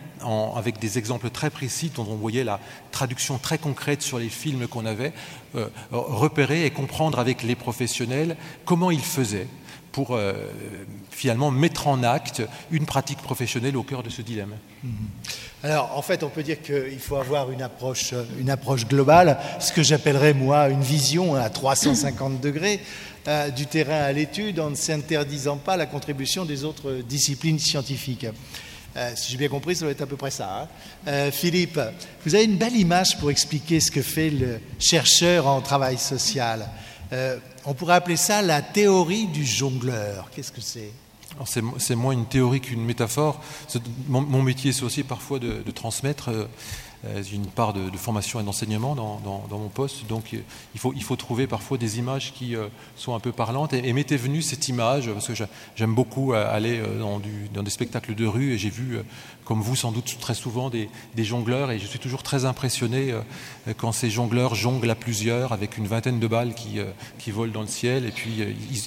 avec 0.55 0.79
des 0.79 0.97
exemples 0.97 1.29
très 1.29 1.49
précis 1.49 1.91
dont 1.95 2.07
on 2.09 2.15
voyait 2.15 2.43
la 2.43 2.59
traduction 2.91 3.37
très 3.37 3.57
concrète 3.57 4.01
sur 4.01 4.19
les 4.19 4.29
films 4.29 4.67
qu'on 4.67 4.85
avait, 4.85 5.13
euh, 5.55 5.67
repérer 5.91 6.65
et 6.65 6.71
comprendre 6.71 7.19
avec 7.19 7.43
les 7.43 7.55
professionnels 7.55 8.35
comment 8.65 8.91
ils 8.91 9.01
faisaient 9.03 9.47
pour 9.91 10.15
euh, 10.15 10.33
finalement 11.09 11.51
mettre 11.51 11.87
en 11.87 12.03
acte 12.03 12.41
une 12.71 12.85
pratique 12.85 13.19
professionnelle 13.19 13.75
au 13.75 13.83
cœur 13.83 14.03
de 14.03 14.09
ce 14.09 14.21
dilemme. 14.21 14.55
Mm-hmm. 14.85 14.89
Alors, 15.63 15.97
en 15.97 16.01
fait, 16.01 16.23
on 16.23 16.29
peut 16.29 16.43
dire 16.43 16.61
qu'il 16.61 16.99
faut 16.99 17.17
avoir 17.17 17.51
une 17.51 17.61
approche, 17.61 18.13
une 18.39 18.49
approche 18.49 18.87
globale, 18.87 19.37
ce 19.59 19.71
que 19.71 19.83
j'appellerais, 19.83 20.33
moi, 20.33 20.69
une 20.69 20.81
vision 20.81 21.35
à 21.35 21.49
350 21.49 22.39
degrés 22.41 22.79
euh, 23.27 23.49
du 23.49 23.67
terrain 23.67 24.01
à 24.01 24.11
l'étude 24.11 24.59
en 24.59 24.71
ne 24.71 24.75
s'interdisant 24.75 25.57
pas 25.57 25.77
la 25.77 25.85
contribution 25.85 26.45
des 26.45 26.63
autres 26.63 27.01
disciplines 27.07 27.59
scientifiques. 27.59 28.25
Euh, 28.95 29.11
si 29.15 29.31
j'ai 29.31 29.37
bien 29.37 29.47
compris, 29.47 29.75
ça 29.75 29.85
doit 29.85 29.91
être 29.91 30.01
à 30.01 30.05
peu 30.05 30.17
près 30.17 30.31
ça. 30.31 30.61
Hein. 30.61 30.67
Euh, 31.07 31.31
Philippe, 31.31 31.79
vous 32.25 32.35
avez 32.35 32.43
une 32.43 32.57
belle 32.57 32.75
image 32.75 33.17
pour 33.17 33.31
expliquer 33.31 33.79
ce 33.79 33.91
que 33.91 34.01
fait 34.01 34.29
le 34.29 34.59
chercheur 34.79 35.47
en 35.47 35.61
travail 35.61 35.97
social. 35.97 36.67
on 37.65 37.73
pourrait 37.73 37.95
appeler 37.95 38.17
ça 38.17 38.41
la 38.41 38.61
théorie 38.61 39.27
du 39.27 39.45
jongleur. 39.45 40.29
Qu'est-ce 40.35 40.51
que 40.51 40.61
c'est? 40.61 40.91
C'est 41.77 41.95
moins 41.95 42.13
une 42.13 42.25
théorie 42.25 42.61
qu'une 42.61 42.83
métaphore. 42.83 43.41
Mon, 44.07 44.43
métier, 44.43 44.73
c'est 44.73 44.83
aussi 44.83 45.03
parfois 45.03 45.39
de, 45.39 45.71
transmettre. 45.71 46.29
Euh, 47.05 47.11
euh, 47.11 47.23
une 47.33 47.47
part 47.47 47.73
de, 47.73 47.97
formation 47.97 48.39
et 48.39 48.43
d'enseignement 48.43 48.95
dans, 48.95 49.57
mon 49.57 49.69
poste, 49.69 50.07
donc 50.07 50.33
il 50.33 50.79
faut, 50.79 50.93
il 50.95 51.03
faut 51.03 51.15
trouver 51.15 51.47
parfois 51.47 51.77
des 51.77 51.99
images 51.99 52.33
qui 52.33 52.55
euh, 52.55 52.67
sont 52.95 53.15
un 53.15 53.19
peu 53.19 53.31
parlantes. 53.31 53.73
Et, 53.73 53.93
m'était 53.93 54.17
venue 54.17 54.41
cette 54.41 54.67
image, 54.67 55.09
parce 55.11 55.27
que 55.27 55.33
j'aime 55.75 55.93
beaucoup 55.93 56.33
euh, 56.33 56.53
aller 56.53 56.81
dans, 56.99 57.63
des 57.63 57.69
spectacles 57.69 58.15
de 58.15 58.25
rue, 58.25 58.53
et 58.53 58.57
j'ai 58.57 58.69
vu, 58.69 58.99
comme 59.45 59.61
vous 59.61 59.75
sans 59.75 59.91
doute 59.91 60.17
très 60.19 60.33
souvent, 60.33 60.69
des, 60.69 60.89
jongleurs, 61.17 61.71
et 61.71 61.79
je 61.79 61.85
suis 61.85 61.99
toujours 61.99 62.23
très 62.23 62.45
impressionné 62.45 63.13
quand 63.77 63.91
ces 63.91 64.09
jongleurs 64.09 64.55
jonglent 64.55 64.89
à 64.89 64.95
plusieurs, 64.95 65.53
avec 65.53 65.77
une 65.77 65.87
vingtaine 65.87 66.19
de 66.19 66.27
balles 66.27 66.53
qui, 66.53 67.31
volent 67.31 67.53
dans 67.53 67.61
le 67.61 67.67
ciel, 67.67 68.05
et 68.05 68.11
puis 68.11 68.31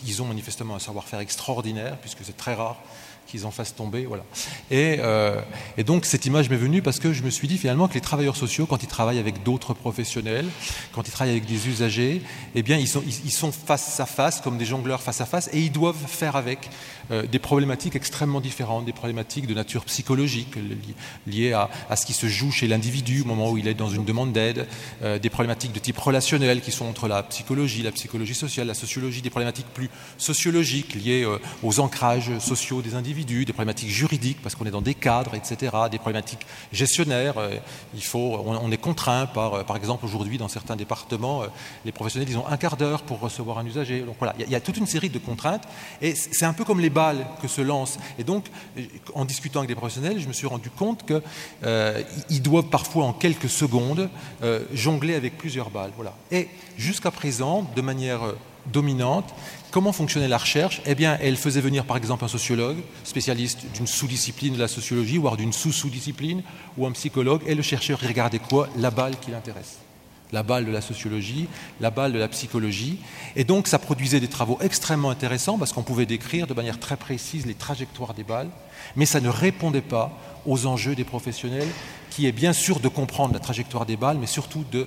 ils 0.07 0.22
ont 0.22 0.27
manifestement 0.27 0.74
un 0.74 0.81
savoir-faire 0.81 1.20
extraordinaire, 1.20 1.96
puisque 1.98 2.24
c'est 2.24 2.37
très 2.37 2.55
rare 2.55 2.81
qu'ils 3.27 3.47
en 3.47 3.51
fassent 3.51 3.75
tomber. 3.75 4.07
Voilà. 4.07 4.25
Et, 4.71 4.97
euh, 5.01 5.41
et 5.77 5.85
donc 5.85 6.05
cette 6.05 6.27
image 6.27 6.51
m'est 6.51 6.57
venue 6.57 6.83
parce 6.83 6.99
que 6.99 7.13
je 7.13 7.23
me 7.23 7.31
suis 7.31 7.49
dit 7.49 7.59
finalement 7.59 7.89
que 7.89 7.95
les 7.95 8.01
travailleurs 8.01 8.37
sociaux, 8.37 8.67
quand 8.67 8.83
ils 8.83 8.89
travaillent 8.89 9.19
avec 9.19 9.43
d'autres 9.43 9.75
professionnels, 9.75 10.47
quand 10.93 11.07
ils 11.09 11.11
travaillent 11.11 11.35
avec 11.35 11.47
des 11.47 11.69
usagers, 11.69 12.23
eh 12.55 12.63
bien 12.63 12.79
ils 12.79 12.89
sont, 12.89 13.53
face 13.53 14.01
à 14.01 14.07
face, 14.07 14.41
comme 14.41 14.59
des 14.59 14.65
jongleurs 14.65 15.03
face 15.03 15.21
à 15.21 15.27
face, 15.27 15.49
et 15.53 15.61
ils 15.61 15.73
doivent 15.73 16.07
faire 16.07 16.37
avec 16.37 16.71
des 17.11 17.38
problématiques 17.38 17.97
extrêmement 17.97 18.40
différentes, 18.40 18.85
des 18.85 18.93
problématiques 18.93 19.47
de 19.47 19.55
nature 19.55 19.85
psychologique 19.85 20.55
liées 21.27 21.53
à, 21.53 21.69
à 21.90 21.97
ce 21.97 22.07
qui 22.07 22.12
se 22.12 22.27
joue 22.27 22.51
chez 22.51 22.67
l'individu 22.67 23.23
au 23.23 23.25
moment 23.27 23.51
où 23.51 23.59
il 23.59 23.69
est 23.69 23.75
dans 23.75 23.88
une 23.88 24.05
demande 24.05 24.33
d'aide, 24.33 24.67
euh, 25.03 25.19
des 25.19 25.31
problématiques 25.31 25.73
de 25.73 25.79
type 25.79 25.99
relationnel 25.99 26.61
qui 26.61 26.73
sont 26.73 26.87
entre 26.87 27.09
la 27.09 27.23
psychologie, 27.23 27.83
la 27.83 27.93
psychologie 27.93 28.35
sociale, 28.35 28.67
la 28.67 28.75
sociologie, 28.75 29.23
des 29.23 29.31
problématiques 29.31 29.67
plus 29.75 29.90
sociologiques 30.19 30.95
liées 30.95 31.27
aux 31.62 31.81
ancrages 31.81 32.38
sociaux 32.38 32.83
des 32.83 32.95
individus 32.95 33.45
des 33.45 33.53
problématiques 33.53 33.90
juridiques, 33.90 34.38
parce 34.43 34.55
qu'on 34.55 34.67
est 34.67 34.71
dans 34.71 34.83
des 34.83 34.95
cadres, 34.95 35.35
etc., 35.35 35.73
des 35.90 35.99
problématiques 35.99 36.47
gestionnaires. 36.73 37.38
Euh, 37.38 37.57
il 37.95 38.03
faut, 38.03 38.40
on, 38.45 38.71
est 38.71 38.77
contraint 38.77 39.27
par, 39.27 39.55
euh, 39.55 39.62
par 39.62 39.77
exemple, 39.77 40.05
aujourd'hui, 40.05 40.38
dans 40.38 40.49
certains 40.49 40.77
départements, 40.77 41.43
euh, 41.43 41.47
les 41.85 41.93
professionnels, 41.93 42.29
ils 42.31 42.38
ont 42.38 42.47
un 42.47 42.57
quart 42.57 42.77
d'heure 42.77 43.03
pour 43.03 43.21
recevoir 43.21 43.59
un 43.59 43.67
usager. 43.67 44.01
Donc 44.01 44.17
voilà, 44.19 44.35
il 44.38 44.51
y, 44.51 44.55
a 44.55 44.61
toute 44.61 44.77
une 44.77 44.87
série 44.87 45.11
de 45.11 45.19
contraintes, 45.19 45.64
et 46.01 46.14
c'est 46.14 46.45
un 46.45 46.53
peu 46.53 46.64
comme 46.64 46.81
les 46.81 46.90
balles 46.95 47.27
que 47.43 47.49
se 47.49 47.61
lancent. 47.61 47.99
Et 48.19 48.25
donc, 48.25 48.47
en 49.15 49.25
discutant 49.25 49.61
avec 49.61 49.69
des 49.69 49.75
professionnels, 49.75 50.21
je 50.21 50.29
me 50.29 50.33
suis 50.33 50.47
rendu 50.47 50.71
compte 50.71 51.05
qu'ils 51.05 52.43
doivent 52.43 52.71
parfois, 52.71 53.05
en 53.05 53.13
quelques 53.13 53.51
secondes, 53.51 54.09
jongler 54.73 55.15
avec 55.15 55.37
plusieurs 55.37 55.71
balles. 55.71 55.91
Et 56.31 56.49
jusqu'à 56.79 57.11
présent, 57.11 57.69
de 57.77 57.83
manière 57.83 58.21
dominante, 58.73 59.35
Comment 59.75 59.93
fonctionnait 59.93 60.29
la 60.29 60.39
recherche? 60.39 60.81
Eh 60.87 60.95
bien, 60.95 61.19
elle 61.21 61.37
faisait 61.37 61.61
venir 61.61 61.85
par 61.85 61.97
exemple 61.97 62.25
un 62.25 62.29
sociologue, 62.29 62.77
spécialiste 63.03 63.67
d'une 63.75 63.89
sous-discipline 63.89 64.55
de 64.55 64.61
la 64.61 64.69
sociologie, 64.69 65.19
voire 65.19 65.37
d'une 65.37 65.53
sous-sous-discipline, 65.53 66.45
ou 66.79 66.87
un 66.87 66.93
psychologue, 66.93 67.43
et 67.45 67.57
le 67.57 67.63
chercheur 67.63 67.99
regardait 67.99 68.39
quoi? 68.39 68.69
La 68.77 68.93
balle 68.93 69.19
qui 69.19 69.33
l'intéresse. 69.33 69.84
La 70.35 70.42
balle 70.42 70.66
de 70.66 70.73
la 70.73 70.81
sociologie, 70.81 71.49
la 71.81 71.90
balle 71.90 72.12
de 72.12 72.18
la 72.18 72.29
psychologie. 72.29 72.99
Et 73.37 73.44
donc, 73.44 73.68
ça 73.68 73.79
produisait 73.79 74.20
des 74.20 74.29
travaux 74.29 74.59
extrêmement 74.61 75.11
intéressants 75.11 75.59
parce 75.59 75.73
qu'on 75.73 75.83
pouvait 75.83 76.07
décrire 76.07 76.47
de 76.47 76.55
manière 76.55 76.79
très 76.79 76.97
précise 76.97 77.47
les 77.47 77.55
trajectoires 77.55 78.14
des 78.14 78.25
balles, 78.25 78.51
mais 78.97 79.07
ça 79.07 79.20
ne 79.20 79.29
répondait 79.29 79.81
pas 79.81 80.11
aux 80.44 80.66
enjeux 80.66 80.94
des 80.94 81.05
professionnels, 81.05 81.68
qui 82.11 82.27
est 82.27 82.33
bien 82.33 82.53
sûr 82.53 82.81
de 82.81 82.88
comprendre 82.88 83.33
la 83.33 83.40
trajectoire 83.40 83.87
des 83.87 83.97
balles, 83.97 84.18
mais 84.20 84.27
surtout 84.27 84.64
de 84.70 84.87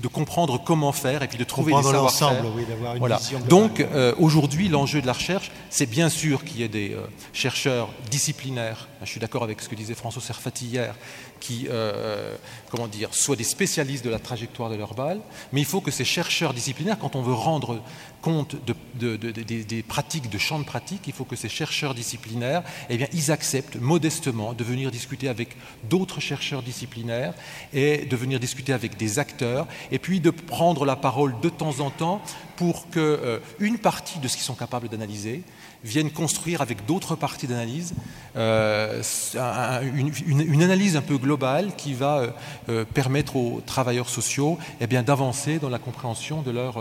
de 0.00 0.08
comprendre 0.08 0.62
comment 0.64 0.92
faire 0.92 1.22
et 1.22 1.28
puis 1.28 1.38
de 1.38 1.44
trouver 1.44 1.74
des 1.74 1.82
savoir-faire. 1.82 2.42
Oui, 2.56 2.64
voilà. 2.98 3.20
Donc 3.48 3.80
euh, 3.80 4.14
aujourd'hui, 4.18 4.68
l'enjeu 4.68 5.02
de 5.02 5.06
la 5.06 5.12
recherche, 5.12 5.50
c'est 5.68 5.86
bien 5.86 6.08
sûr 6.08 6.44
qu'il 6.44 6.60
y 6.60 6.62
ait 6.62 6.68
des 6.68 6.92
euh, 6.94 7.06
chercheurs 7.32 7.90
disciplinaires. 8.10 8.88
Je 9.02 9.08
suis 9.10 9.20
d'accord 9.20 9.42
avec 9.42 9.60
ce 9.60 9.68
que 9.68 9.74
disait 9.74 9.94
François 9.94 10.22
Serfati 10.22 10.66
hier, 10.66 10.94
qui, 11.40 11.66
euh, 11.70 12.36
comment 12.70 12.86
dire, 12.86 13.14
soient 13.14 13.36
des 13.36 13.44
spécialistes 13.44 14.04
de 14.04 14.10
la 14.10 14.18
trajectoire 14.18 14.70
de 14.70 14.76
leur 14.76 14.94
balle, 14.94 15.20
mais 15.52 15.60
il 15.60 15.66
faut 15.66 15.80
que 15.80 15.90
ces 15.90 16.04
chercheurs 16.04 16.54
disciplinaires, 16.54 16.98
quand 16.98 17.16
on 17.16 17.22
veut 17.22 17.34
rendre 17.34 17.82
compte 18.22 18.56
de, 18.98 19.16
des 19.16 19.82
pratiques, 19.82 20.28
de 20.28 20.38
champs 20.38 20.58
de 20.58 20.64
pratique, 20.64 21.02
il 21.06 21.12
faut 21.12 21.24
que 21.24 21.36
ces 21.36 21.48
chercheurs 21.48 21.94
disciplinaires, 21.94 22.62
eh 22.90 22.96
bien, 22.98 23.06
ils 23.12 23.30
acceptent 23.32 23.76
modestement 23.76 24.52
de 24.52 24.62
venir 24.62 24.90
discuter 24.90 25.28
avec 25.28 25.56
d'autres 25.88 26.20
chercheurs 26.20 26.62
disciplinaires 26.62 27.34
et 27.72 28.04
de 28.04 28.16
venir 28.16 28.38
discuter 28.38 28.72
avec 28.72 28.96
des 28.96 29.18
acteurs, 29.18 29.66
et 29.90 29.98
puis 29.98 30.20
de 30.20 30.30
prendre 30.30 30.84
la 30.84 30.96
parole 30.96 31.34
de 31.40 31.48
temps 31.48 31.80
en 31.80 31.90
temps 31.90 32.20
pour 32.56 32.90
que 32.90 33.00
euh, 33.00 33.38
une 33.58 33.78
partie 33.78 34.18
de 34.18 34.28
ce 34.28 34.36
qu'ils 34.36 34.44
sont 34.44 34.54
capables 34.54 34.88
d'analyser 34.88 35.42
vienne 35.84 36.10
construire 36.10 36.60
avec 36.60 36.86
d'autres 36.86 37.16
parties 37.16 37.46
d'analyse 37.46 37.94
euh, 38.36 39.02
une, 39.36 40.62
analyse 40.62 40.96
un 40.96 41.02
peu 41.02 41.16
globale 41.16 41.72
qui 41.76 41.94
va 41.94 42.34
euh, 42.68 42.84
permettre 42.84 43.36
aux 43.36 43.62
travailleurs 43.64 44.08
sociaux 44.08 44.58
eh 44.80 44.86
bien, 44.86 45.02
d'avancer 45.02 45.58
dans 45.58 45.68
la 45.68 45.78
compréhension 45.78 46.42
de 46.42 46.50
leur, 46.50 46.78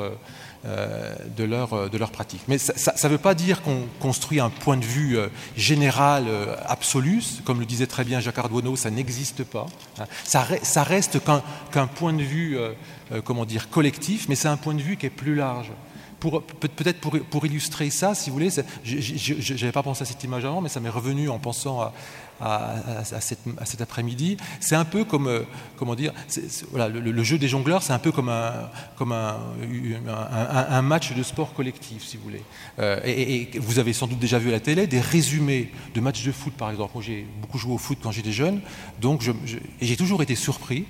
pratique. 2.11 2.41
Mais 2.47 2.57
ça 2.57 2.93
ne 3.03 3.09
veut 3.09 3.17
pas 3.17 3.33
dire 3.33 3.61
qu'on 3.61 3.83
construit 3.99 4.39
un 4.39 4.49
point 4.49 4.77
de 4.77 4.85
vue 4.85 5.17
général 5.55 6.25
absolu, 6.65 7.23
comme 7.45 7.59
le 7.59 7.65
disait 7.65 7.87
très 7.87 8.03
bien 8.03 8.19
Jacques 8.19 8.37
Ardoineau, 8.37 8.75
ça 8.75 8.91
n'existe 8.91 9.43
pas. 9.43 9.65
Hein. 9.99 10.05
Ça, 10.23 10.83
reste 10.83 11.19
qu'un 11.71 11.87
point 11.87 12.13
de 12.13 12.23
vue 12.23 12.57
euh, 13.11 13.21
comment 13.23 13.45
dire, 13.45 13.69
collectif, 13.69 14.27
mais 14.29 14.35
c'est 14.35 14.47
un 14.47 14.57
point 14.57 14.75
de 14.75 14.81
vue 14.81 14.95
qui 14.95 15.07
est 15.07 15.11
plus 15.11 15.33
large. 15.33 15.71
Peut-être 16.19 16.99
pour, 16.99 17.45
illustrer 17.45 17.89
ça, 17.89 18.13
si 18.13 18.29
vous 18.29 18.35
voulez, 18.35 18.49
je 18.83 19.53
n'avais 19.53 19.71
pas 19.71 19.83
pensé 19.83 20.01
à 20.03 20.05
cette 20.05 20.23
image 20.23 20.43
avant, 20.45 20.61
mais 20.61 20.69
ça 20.69 20.79
m'est 20.79 20.89
revenu 20.89 21.29
en 21.29 21.39
pensant 21.39 21.81
à, 22.41 23.03
cet 23.65 23.81
après-midi. 23.81 24.37
C'est 24.59 24.75
un 24.75 24.85
peu 24.85 25.03
comme, 25.03 25.27
euh, 25.27 25.43
comment 25.77 25.95
dire, 25.95 26.13
voilà, 26.71 26.87
le, 26.89 27.23
jeu 27.23 27.37
des 27.37 27.47
jongleurs, 27.47 27.83
c'est 27.83 27.93
un 27.93 27.99
peu 27.99 28.11
comme, 28.11 28.29
un, 28.29 28.59
match 30.81 31.13
de 31.13 31.23
sport 31.23 31.53
collectif, 31.53 32.03
si 32.03 32.17
vous 32.17 32.23
voulez. 32.23 32.43
Euh, 32.79 32.99
et, 33.05 33.49
vous 33.59 33.79
avez 33.79 33.93
sans 33.93 34.07
doute 34.07 34.19
déjà 34.19 34.39
vu 34.39 34.49
à 34.49 34.53
la 34.53 34.59
télé 34.59 34.87
des 34.87 34.99
résumés 34.99 35.71
de 35.93 36.01
matchs 36.01 36.23
de 36.23 36.31
foot, 36.31 36.53
par 36.53 36.69
exemple. 36.69 36.91
Moi, 36.95 37.03
j'ai 37.05 37.25
beaucoup 37.41 37.57
joué 37.57 37.73
au 37.73 37.77
foot 37.77 37.97
quand 38.01 38.11
j'étais 38.11 38.31
jeune, 38.31 38.61
donc 38.99 39.23
j'ai 39.81 39.97
toujours 39.97 40.21
été 40.21 40.35
surpris 40.35 40.85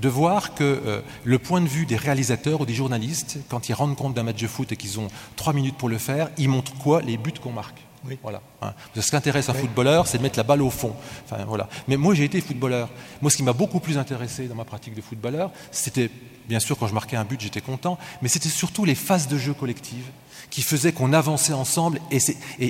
de 0.00 0.08
voir 0.08 0.54
que 0.54 0.64
euh, 0.64 1.00
le 1.24 1.38
point 1.38 1.60
de 1.60 1.68
vue 1.68 1.86
des 1.86 1.96
réalisateurs 1.96 2.60
ou 2.60 2.66
des 2.66 2.74
journalistes, 2.74 3.38
quand 3.48 3.68
ils 3.68 3.74
rendent 3.74 3.96
compte 3.96 4.14
d'un 4.14 4.22
match 4.22 4.40
de 4.40 4.46
foot 4.46 4.72
et 4.72 4.76
qu'ils 4.76 4.98
ont 4.98 5.08
trois 5.36 5.52
minutes 5.52 5.76
pour 5.76 5.88
le 5.88 5.98
faire, 5.98 6.30
ils 6.38 6.48
montrent 6.48 6.74
quoi? 6.74 7.02
Les 7.02 7.16
buts 7.16 7.32
qu'on 7.40 7.52
marque. 7.52 7.80
Oui. 8.06 8.18
Voilà. 8.22 8.40
Hein. 8.62 8.72
Ce 8.98 9.10
qui 9.10 9.16
intéresse 9.16 9.50
un 9.50 9.54
footballeur, 9.54 10.06
c'est 10.06 10.16
de 10.16 10.22
mettre 10.22 10.38
la 10.38 10.42
balle 10.42 10.62
au 10.62 10.70
fond. 10.70 10.94
Enfin, 11.24 11.44
voilà. 11.44 11.68
Mais 11.86 11.98
moi, 11.98 12.14
j'ai 12.14 12.24
été 12.24 12.40
footballeur. 12.40 12.88
Moi, 13.20 13.30
ce 13.30 13.36
qui 13.36 13.42
m'a 13.42 13.52
beaucoup 13.52 13.78
plus 13.78 13.98
intéressé 13.98 14.46
dans 14.46 14.54
ma 14.54 14.64
pratique 14.64 14.94
de 14.94 15.02
footballeur, 15.02 15.50
c'était, 15.70 16.10
bien 16.48 16.60
sûr, 16.60 16.78
quand 16.78 16.86
je 16.86 16.94
marquais 16.94 17.16
un 17.16 17.24
but, 17.24 17.38
j'étais 17.40 17.60
content, 17.60 17.98
mais 18.22 18.28
c'était 18.28 18.48
surtout 18.48 18.86
les 18.86 18.94
phases 18.94 19.28
de 19.28 19.36
jeu 19.36 19.52
collectives 19.52 20.06
qui 20.50 20.62
faisait 20.62 20.92
qu'on 20.92 21.12
avançait 21.12 21.52
ensemble. 21.52 22.00
Et, 22.10 22.18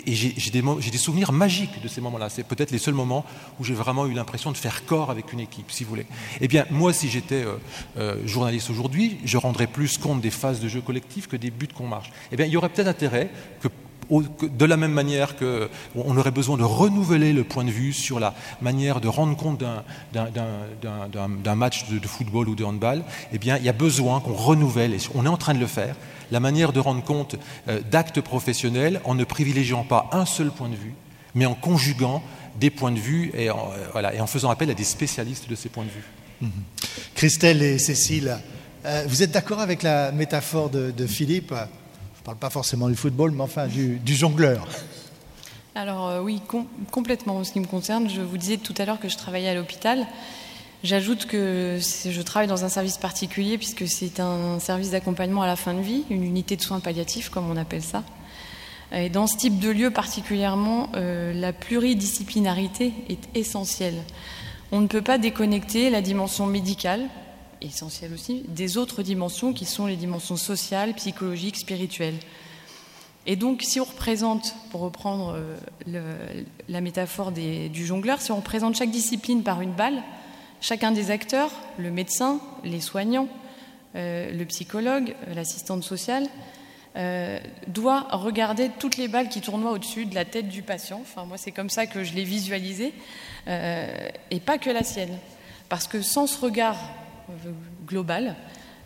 j'ai 0.07 0.51
des, 0.51 0.99
souvenirs 0.99 1.33
magiques 1.33 1.83
de 1.83 1.89
ces 1.89 2.01
moments-là. 2.01 2.29
C'est 2.29 2.45
peut-être 2.45 2.71
les 2.71 2.79
seuls 2.79 2.95
moments 2.95 3.25
où 3.59 3.65
j'ai 3.65 3.75
vraiment 3.75 4.07
eu 4.07 4.13
l'impression 4.13 4.53
de 4.53 4.57
faire 4.57 4.85
corps 4.85 5.11
avec 5.11 5.33
une 5.33 5.41
équipe, 5.41 5.71
si 5.71 5.85
vous 5.85 5.91
voulez. 5.91 6.07
Eh 6.41 6.49
bien, 6.49 6.67
moi, 6.71 6.93
si 6.93 7.09
j'étais 7.09 7.43
euh, 7.43 7.57
euh, 7.97 8.27
journaliste 8.27 8.71
aujourd'hui, 8.71 9.19
je 9.25 9.39
rendrais 9.39 9.67
plus 9.67 9.99
compte 9.99 10.21
des 10.21 10.31
phases 10.31 10.61
de 10.61 10.69
jeu 10.69 10.81
collectif 10.81 11.27
que 11.27 11.37
des 11.37 11.51
buts 11.51 11.69
qu'on 11.75 11.87
marche. 11.87 12.11
Eh 12.33 12.37
bien, 12.37 12.47
il 12.47 12.53
y 12.53 12.57
aurait 12.57 12.69
peut-être 12.69 12.89
intérêt 12.89 13.31
que 13.61 13.69
de 14.11 14.65
la 14.65 14.77
même 14.77 14.93
manière 14.93 15.37
qu'on 15.37 16.17
aurait 16.17 16.31
besoin 16.31 16.57
de 16.57 16.65
renouveler 16.65 17.33
le 17.33 17.45
point 17.45 17.65
de 17.65 17.71
vue 17.71 17.93
sur 17.93 18.21
la 18.21 18.35
manière 18.61 19.01
de 19.01 19.09
rendre 19.09 19.37
compte 19.37 19.63
d'un 20.13 21.55
match 21.55 21.87
de, 21.89 22.07
football 22.07 22.49
ou 22.49 22.55
de 22.55 22.65
handball, 22.65 23.03
eh 23.33 23.39
bien, 23.39 23.57
il 23.57 23.65
y 23.65 23.69
a 23.69 23.73
besoin 23.73 24.21
qu'on 24.21 24.35
renouvelle, 24.35 24.95
et 24.95 24.99
on 25.15 25.25
est 25.25 25.29
en 25.29 25.37
train 25.37 25.55
de 25.55 25.61
le 25.61 25.67
faire, 25.67 25.95
la 26.31 26.41
manière 26.41 26.73
de 26.73 26.81
rendre 26.81 27.03
compte 27.03 27.37
euh, 27.69 27.81
d'actes 27.91 28.21
professionnels 28.21 29.01
en 29.05 29.15
ne 29.15 29.25
privilégiant 29.25 29.85
pas 29.85 30.09
un 30.13 30.27
seul 30.27 30.51
point 30.51 30.69
de 30.69 30.77
vue, 30.77 30.95
mais 31.35 31.47
en 31.47 31.55
conjuguant 31.55 32.23
des 32.59 32.71
points 32.71 32.93
de 32.93 32.99
vue 32.99 33.31
et 33.35 33.51
en, 33.51 33.71
euh, 33.95 34.27
faisant 34.27 34.51
appel 34.51 34.71
à 34.71 34.75
des 34.75 34.85
spécialistes 34.85 35.49
de 35.49 35.55
ces 35.55 35.69
points 35.69 35.85
de 35.85 35.91
vue. 35.91 36.05
Mhm. 36.41 36.51
Christelle 37.15 37.63
et 37.63 37.79
Cécile, 37.79 38.39
euh, 38.85 39.05
vous 39.07 39.23
êtes 39.23 39.31
d'accord 39.31 39.61
avec 39.61 39.83
la 39.83 40.11
métaphore 40.13 40.71
de, 40.71 41.07
Philippe 41.07 41.55
ne 42.21 42.25
parle 42.25 42.37
pas 42.37 42.51
forcément 42.51 42.89
du 42.89 42.97
football, 42.97 43.33
mais 43.33 43.43
enfin 43.43 43.67
du, 43.67 44.01
jongleur. 44.07 44.67
Alors 45.75 46.23
oui, 46.23 46.41
complètement 46.91 47.39
en 47.39 47.45
ce 47.45 47.53
qui 47.53 47.61
me 47.61 47.67
concerne. 47.67 48.09
Je 48.11 48.21
vous 48.21 48.37
disais 48.37 48.57
tout 48.57 48.75
à 48.79 48.85
l'heure 48.85 49.01
que 49.01 49.09
je 49.09 49.17
travaillais 49.17 49.49
à 49.49 49.55
l'hôpital. 49.55 50.07
J'ajoute 50.83 51.27
que 51.27 51.79
je 51.79 52.23
travaille 52.23 52.49
dans 52.49 52.65
un 52.65 52.71
service 52.71 52.97
particulier 52.97 53.59
puisque 53.59 53.87
c'est 53.87 54.19
un 54.19 54.59
service 54.59 54.91
d'accompagnement 54.93 55.43
à 55.43 55.47
la 55.47 55.57
fin 55.57 55.75
de 55.75 55.81
vie, 55.81 56.05
une 56.09 56.25
unité 56.25 56.57
de 56.57 56.63
soins 56.63 56.81
palliatifs 56.81 57.29
comme 57.29 57.51
on 57.51 57.57
appelle 57.59 57.83
ça. 57.83 58.03
Et 58.93 59.11
dans 59.11 59.27
ce 59.27 59.37
type 59.37 59.59
de 59.59 59.69
lieu 59.69 59.91
particulièrement, 59.91 60.89
euh, 60.97 61.35
la 61.35 61.53
pluridisciplinarité 61.53 62.95
est 63.11 63.21
essentielle. 63.35 64.03
On 64.73 64.81
ne 64.81 64.87
peut 64.87 65.03
pas 65.03 65.19
déconnecter 65.19 65.91
la 65.91 66.01
dimension 66.01 66.47
médicale, 66.47 67.03
essentielle 67.61 68.13
aussi, 68.13 68.45
des 68.49 68.77
autres 68.77 69.03
dimensions 69.03 69.53
qui 69.53 69.65
sont 69.65 69.87
les 69.87 69.97
dimensions 69.97 70.37
sociales, 70.37 70.95
psychologiques, 70.95 71.57
spirituelles. 71.57 72.19
Et 73.27 73.37
donc, 73.37 73.63
si 73.63 73.81
on 73.81 73.85
représente, 73.85 74.55
pour 74.71 74.81
reprendre 74.81 75.39
la 76.69 76.81
métaphore 76.81 77.33
du 77.33 77.87
jongleur, 77.87 78.23
si 78.23 78.33
on 78.33 78.37
représente 78.37 78.77
chaque 78.77 78.91
discipline 78.91 79.43
par 79.43 79.61
une 79.61 79.73
balle, 79.73 80.03
chacun 80.63 80.91
des 80.91 81.11
acteurs, 81.11 81.51
le 81.79 81.91
médecin, 81.91 82.41
les 82.65 82.81
soignants, 82.81 83.29
le 83.95 84.45
psychologue, 84.45 85.15
l'assistante 85.35 85.85
sociale, 85.85 86.29
euh, 86.97 87.39
doit 87.69 88.09
regarder 88.11 88.69
toutes 88.81 88.97
les 88.97 89.07
balles 89.07 89.29
qui 89.29 89.41
tournoient 89.41 89.71
au-dessus 89.71 90.07
de 90.07 90.15
la 90.17 90.25
tête 90.25 90.49
du 90.49 90.63
patient. 90.63 90.99
Enfin, 91.01 91.25
moi, 91.25 91.37
c'est 91.37 91.53
comme 91.53 91.71
ça 91.71 91.87
que 91.87 92.03
je 92.03 92.15
l'ai 92.15 92.25
visualisé, 92.25 92.93
euh, 93.47 94.09
et 94.33 94.41
pas 94.41 94.59
que 94.59 94.71
la 94.71 94.83
sienne. 94.83 95.17
Parce 95.69 95.87
que 95.87 96.03
sans 96.03 96.27
ce 96.27 96.41
regard 96.41 96.77
euh, 97.31 97.53
global, 97.87 98.37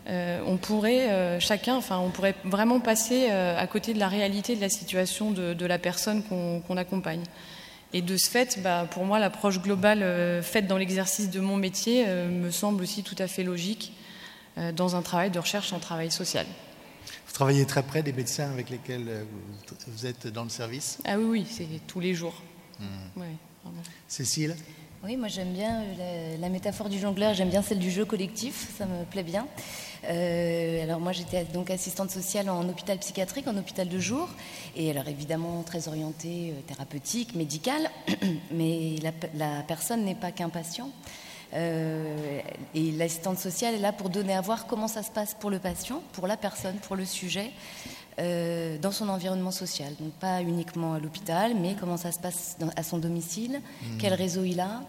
on 0.07 0.57
pourrait 0.57 1.39
chacun, 1.39 1.75
enfin, 1.75 1.97
on 1.97 2.11
pourrait 2.11 2.35
vraiment 2.43 2.79
passer 2.79 3.31
à 3.31 3.65
côté 3.65 3.91
de 3.95 3.99
la 3.99 4.07
réalité 4.07 4.55
de 4.55 4.61
la 4.61 4.69
situation 4.69 5.31
de, 5.31 5.65
la 5.65 5.79
personne 5.79 6.21
qu'on 6.21 6.77
accompagne. 6.77 7.23
Et 7.91 8.03
de 8.03 8.15
ce 8.15 8.29
fait, 8.29 8.61
bah, 8.61 8.87
pour 8.91 9.05
moi, 9.05 9.17
l'approche 9.17 9.59
globale 9.59 10.43
faite 10.43 10.67
dans 10.67 10.77
l'exercice 10.77 11.31
de 11.31 11.39
mon 11.39 11.57
métier 11.57 12.05
me 12.05 12.51
semble 12.51 12.83
aussi 12.83 13.01
tout 13.01 13.15
à 13.17 13.25
fait 13.25 13.41
logique 13.41 13.93
dans 14.75 14.95
un 14.95 15.01
travail 15.01 15.31
de 15.31 15.39
recherche 15.39 15.73
en 15.73 15.79
travail 15.79 16.11
social 16.11 16.45
travaillez 17.35 17.65
très 17.65 17.83
près 17.83 18.01
des 18.01 18.13
médecins 18.13 18.49
avec 18.49 18.69
lesquels 18.69 19.07
euh, 19.07 19.23
vous 19.87 20.05
êtes 20.05 20.27
dans 20.27 20.43
le 20.43 20.49
service? 20.49 20.99
Ah 21.03 21.17
oui, 21.17 21.25
oui, 21.25 21.47
c'est 21.49 21.67
tous 21.85 21.99
les 21.99 22.13
jours. 22.13 22.41
Hmm. 22.79 23.21
Cécile? 24.07 24.55
Oui, 25.05 25.17
moi 25.17 25.27
j'aime 25.27 25.53
bien 25.53 25.83
euh, 25.99 26.35
la, 26.39 26.49
métaphore 26.49 26.89
du 26.89 26.97
jongleur, 26.97 27.35
j'aime 27.35 27.51
bien 27.51 27.61
celle 27.61 27.77
du 27.77 27.91
jeu 27.91 28.05
collectif, 28.05 28.71
ça 28.75 28.87
me 28.87 29.05
plaît 29.05 29.21
bien. 29.21 29.45
Euh, 30.05 30.81
alors 30.81 30.99
moi 30.99 31.11
j'étais 31.11 31.43
donc 31.43 31.69
assistante 31.69 32.09
sociale 32.09 32.49
en 32.49 32.67
hôpital 32.67 32.97
psychiatrique, 32.97 33.47
en 33.47 33.55
hôpital 33.55 33.87
de 33.87 33.99
jour, 33.99 34.27
et 34.75 34.89
alors 34.89 35.07
évidemment 35.07 35.61
très 35.61 35.87
orientée 35.87 36.55
thérapeutique, 36.65 37.35
médicale, 37.35 37.91
mais 38.51 38.95
la, 39.35 39.61
personne 39.67 40.05
n'est 40.05 40.15
pas 40.15 40.31
qu'un 40.31 40.49
patient. 40.49 40.89
Euh, 41.53 42.41
et 42.73 42.91
l'assistante 42.93 43.37
sociale 43.37 43.75
est 43.75 43.79
là 43.79 43.93
pour 43.93 44.09
donner 44.09 44.33
à 44.33 44.41
voir 44.41 44.65
comment 44.65 44.87
ça 44.87 45.03
se 45.03 45.11
passe 45.11 45.35
pour 45.35 45.51
le 45.51 45.59
patient, 45.59 46.01
pour 46.13 46.25
la 46.25 46.35
personne, 46.35 46.77
pour 46.77 46.95
le 46.95 47.05
sujet, 47.05 47.51
euh, 48.19 48.77
dans 48.77 48.91
son 48.91 49.09
environnement 49.09 49.51
social. 49.51 49.93
Donc 49.99 50.13
pas 50.13 50.41
uniquement 50.41 50.93
à 50.93 50.99
l'hôpital, 50.99 51.53
mais 51.55 51.75
comment 51.79 51.97
ça 51.97 52.11
se 52.11 52.19
passe 52.19 52.57
à 52.75 52.83
son 52.83 52.97
domicile, 52.97 53.59
mmh. 53.61 53.97
quel 53.99 54.13
réseau 54.13 54.43
il 54.43 54.59
a. 54.59 54.81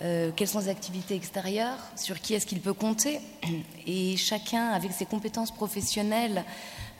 Euh, 0.00 0.32
quelles 0.34 0.48
sont 0.48 0.60
ses 0.60 0.70
activités 0.70 1.14
extérieures, 1.14 1.78
sur 1.94 2.20
qui 2.20 2.34
est-ce 2.34 2.46
qu'il 2.46 2.60
peut 2.60 2.72
compter. 2.72 3.20
Et 3.86 4.16
chacun, 4.16 4.68
avec 4.68 4.92
ses 4.92 5.06
compétences 5.06 5.52
professionnelles 5.52 6.44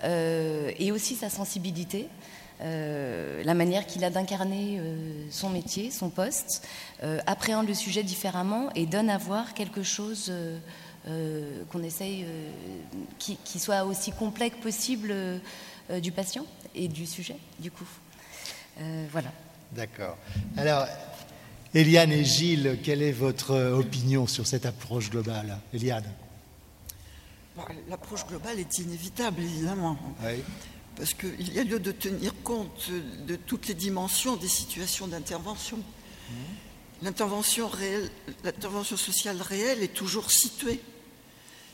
et 0.07 0.93
aussi 0.93 1.15
sa 1.15 1.31
sensibilité, 1.31 2.11
euh, 2.61 3.43
la 3.43 3.55
manière 3.55 3.85
qu'il 3.85 4.05
a 4.05 4.11
d'incarner 4.11 4.79
euh, 4.79 5.27
son 5.31 5.51
métier, 5.51 5.91
son 5.91 6.09
poste, 6.09 6.67
euh, 7.03 7.19
appréhende 7.27 7.67
le 7.67 7.75
sujet 7.75 8.05
différemment 8.05 8.69
et 8.77 8.87
donne 8.87 9.11
à 9.11 9.19
voir 9.19 9.55
quelque 9.55 9.83
chose 9.83 10.33
qu'on 11.71 11.83
essaye, 11.83 12.25
qui, 13.19 13.59
soit 13.59 13.85
aussi 13.85 14.13
complexe 14.13 14.57
possible 14.63 15.15
du 16.03 16.13
patient 16.13 16.47
et 16.75 16.89
du 16.89 17.07
sujet, 17.07 17.37
du 17.59 17.71
coup. 17.71 17.87
voilà. 19.11 19.33
D'accord. 19.73 20.17
Alors, 20.57 20.87
Eliane 21.75 22.13
et 22.13 22.25
Gilles, 22.25 22.79
quelle 22.83 23.03
est 23.03 23.13
votre 23.13 23.55
opinion 23.73 24.27
sur 24.27 24.47
cette 24.47 24.65
approche 24.65 25.11
globale 25.11 25.59
Eliane? 25.75 26.11
Bah, 27.57 27.67
L'approche 27.89 28.27
globale 28.27 28.59
est 28.59 28.79
inévitable, 28.79 29.43
évidemment. 29.43 29.99
Oui 30.25 30.43
parce 30.97 31.15
qu'il 31.15 31.53
y 31.53 31.59
a 31.59 31.65
lieu 31.65 31.81
de 31.81 31.93
tenir 31.93 32.33
compte 32.43 32.91
de 33.27 33.37
toutes 33.37 33.69
les 33.69 33.75
dimensions 33.75 34.37
des 34.37 34.49
situations 34.49 35.07
d'intervention. 35.07 35.79
L'intervention 37.03 37.71
l'intervention 38.45 38.97
sociale 38.97 39.41
réelle 39.43 39.83
est 39.83 39.93
toujours 39.93 40.31
située, 40.31 40.81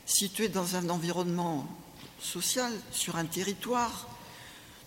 située 0.05 0.49
dans 0.49 0.75
un 0.75 0.89
environnement 0.89 1.67
social, 2.19 2.71
sur 2.91 3.15
un 3.15 3.25
territoire, 3.25 4.07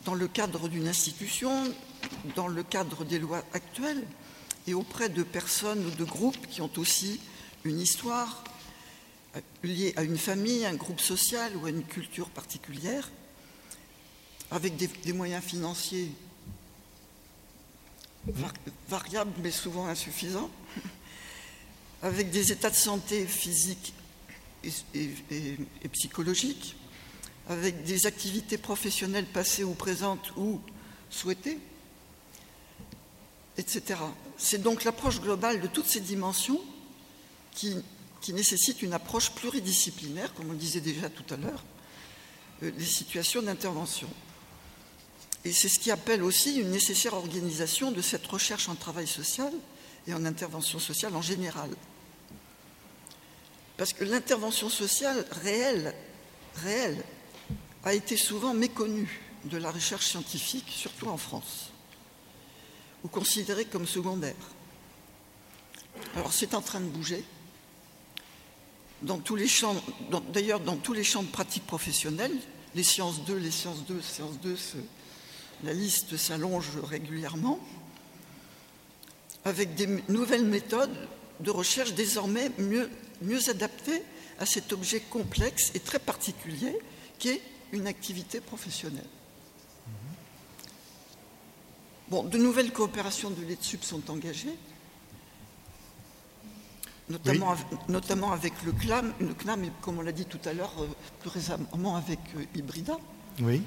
dans 0.04 0.14
le 0.14 0.28
cadre 0.28 0.68
d'une 0.68 0.88
institution, 0.88 1.72
dans 2.36 2.48
le 2.48 2.62
cadre 2.62 3.04
des 3.04 3.18
lois 3.18 3.42
actuelles, 3.52 4.04
et 4.66 4.74
auprès 4.74 5.08
de 5.08 5.22
personnes 5.22 5.84
ou 5.86 5.90
de 5.90 6.04
groupes 6.04 6.46
qui 6.48 6.62
ont 6.62 6.70
aussi 6.76 7.20
une 7.64 7.80
histoire 7.80 8.44
euh, 9.36 9.40
liée 9.62 9.92
à 9.96 10.02
une 10.02 10.18
famille, 10.18 10.64
un 10.64 10.74
groupe 10.74 11.00
social 11.00 11.54
ou 11.56 11.66
à 11.66 11.70
une 11.70 11.84
culture 11.84 12.30
particulière 12.30 13.10
avec 14.50 14.76
des, 14.76 15.12
moyens 15.12 15.42
financiers 15.42 16.12
variables 18.88 19.32
mais 19.42 19.50
souvent 19.50 19.86
insuffisants, 19.86 20.50
avec 22.02 22.30
des 22.30 22.52
états 22.52 22.70
de 22.70 22.76
santé 22.76 23.26
physiques 23.26 23.92
et, 24.94 25.88
psychologiques, 25.92 26.76
avec 27.48 27.84
des 27.84 28.06
activités 28.06 28.58
professionnelles 28.58 29.26
passées 29.26 29.64
ou 29.64 29.74
présentes 29.74 30.32
ou 30.36 30.60
souhaitées, 31.10 31.58
etc. 33.58 34.00
C'est 34.36 34.62
donc 34.62 34.84
l'approche 34.84 35.20
globale 35.20 35.60
de 35.60 35.66
toutes 35.66 35.86
ces 35.86 36.00
dimensions 36.00 36.60
qui, 37.52 37.76
nécessite 38.28 38.80
une 38.80 38.94
approche 38.94 39.30
pluridisciplinaire, 39.32 40.32
comme 40.34 40.50
on 40.50 40.54
disait 40.54 40.80
déjà 40.80 41.10
tout 41.10 41.34
à 41.34 41.36
l'heure, 41.36 41.62
euh, 42.62 42.70
des 42.70 42.84
situations 42.84 43.42
d'intervention. 43.42 44.08
Et 45.44 45.52
c'est 45.52 45.68
ce 45.68 45.78
qui 45.78 45.90
appelle 45.90 46.22
aussi 46.22 46.58
une 46.58 46.70
nécessaire 46.70 47.12
organisation 47.12 47.92
de 47.92 48.00
cette 48.00 48.26
recherche 48.26 48.70
en 48.70 48.74
travail 48.74 49.06
social 49.06 49.52
et 50.06 50.14
en 50.14 50.24
intervention 50.24 50.78
sociale 50.78 51.14
en 51.14 51.22
général. 51.22 51.68
Parce 53.76 53.92
que 53.92 54.04
l'intervention 54.04 54.68
sociale 54.68 55.26
réelle, 55.42 55.94
réelle 56.56 57.02
a 57.84 57.94
été 57.94 58.16
souvent 58.16 58.54
méconnue 58.54 59.20
de 59.44 59.58
la 59.58 59.70
recherche 59.70 60.06
scientifique, 60.06 60.68
surtout 60.68 61.08
en 61.08 61.16
France, 61.16 61.70
ou 63.02 63.08
considérée 63.08 63.64
comme 63.64 63.86
secondaire. 63.86 64.34
Alors 66.16 66.32
c'est 66.32 66.54
en 66.54 66.62
train 66.62 66.80
de 66.80 66.88
bouger. 66.88 67.24
Dans 69.02 69.18
tous 69.18 69.36
les 69.36 69.48
champs, 69.48 69.76
d'ailleurs 70.32 70.60
dans 70.60 70.76
tous 70.76 70.92
les 70.92 71.04
champs 71.04 71.22
de 71.22 71.28
pratique 71.28 71.66
professionnelle, 71.66 72.34
les 72.74 72.84
sciences 72.84 73.24
2, 73.24 73.36
les 73.36 73.50
sciences 73.50 73.84
2, 73.84 74.00
sciences 74.00 74.40
2 74.40 74.56
la 75.62 75.72
liste 75.72 76.16
s'allonge 76.16 76.70
régulièrement, 76.82 77.58
avec 79.44 79.74
des 79.74 79.86
nouvelles 80.08 80.44
méthodes 80.44 81.08
de 81.40 81.50
recherche 81.50 81.94
désormais 81.94 82.50
mieux, 82.58 82.90
mieux 83.22 83.48
adaptées 83.50 84.02
à 84.38 84.46
cet 84.46 84.72
objet 84.72 85.00
complexe 85.00 85.70
et 85.74 85.80
très 85.80 85.98
particulier 85.98 86.76
qui 87.18 87.28
est 87.28 87.40
une 87.72 87.86
activité 87.86 88.40
professionnelle. 88.40 89.08
Bon, 92.08 92.22
de 92.22 92.36
nouvelles 92.36 92.72
coopérations 92.72 93.30
de 93.30 93.42
l'ETSUP 93.44 93.82
sont 93.82 94.10
engagées, 94.10 94.54
notamment, 97.08 97.56
notamment 97.88 98.32
avec 98.32 98.52
le 98.64 98.72
CLAM, 98.72 99.14
le 99.20 99.32
CNAM, 99.32 99.64
et 99.64 99.70
comme 99.80 99.98
on 99.98 100.02
l'a 100.02 100.12
dit 100.12 100.26
tout 100.26 100.40
à 100.44 100.52
l'heure, 100.52 100.72
euh, 100.80 100.86
plus 101.20 101.30
récemment 101.30 101.96
avec 101.96 102.18
euh, 102.36 102.44
Hybrida. 102.54 102.98
Oui 103.40 103.62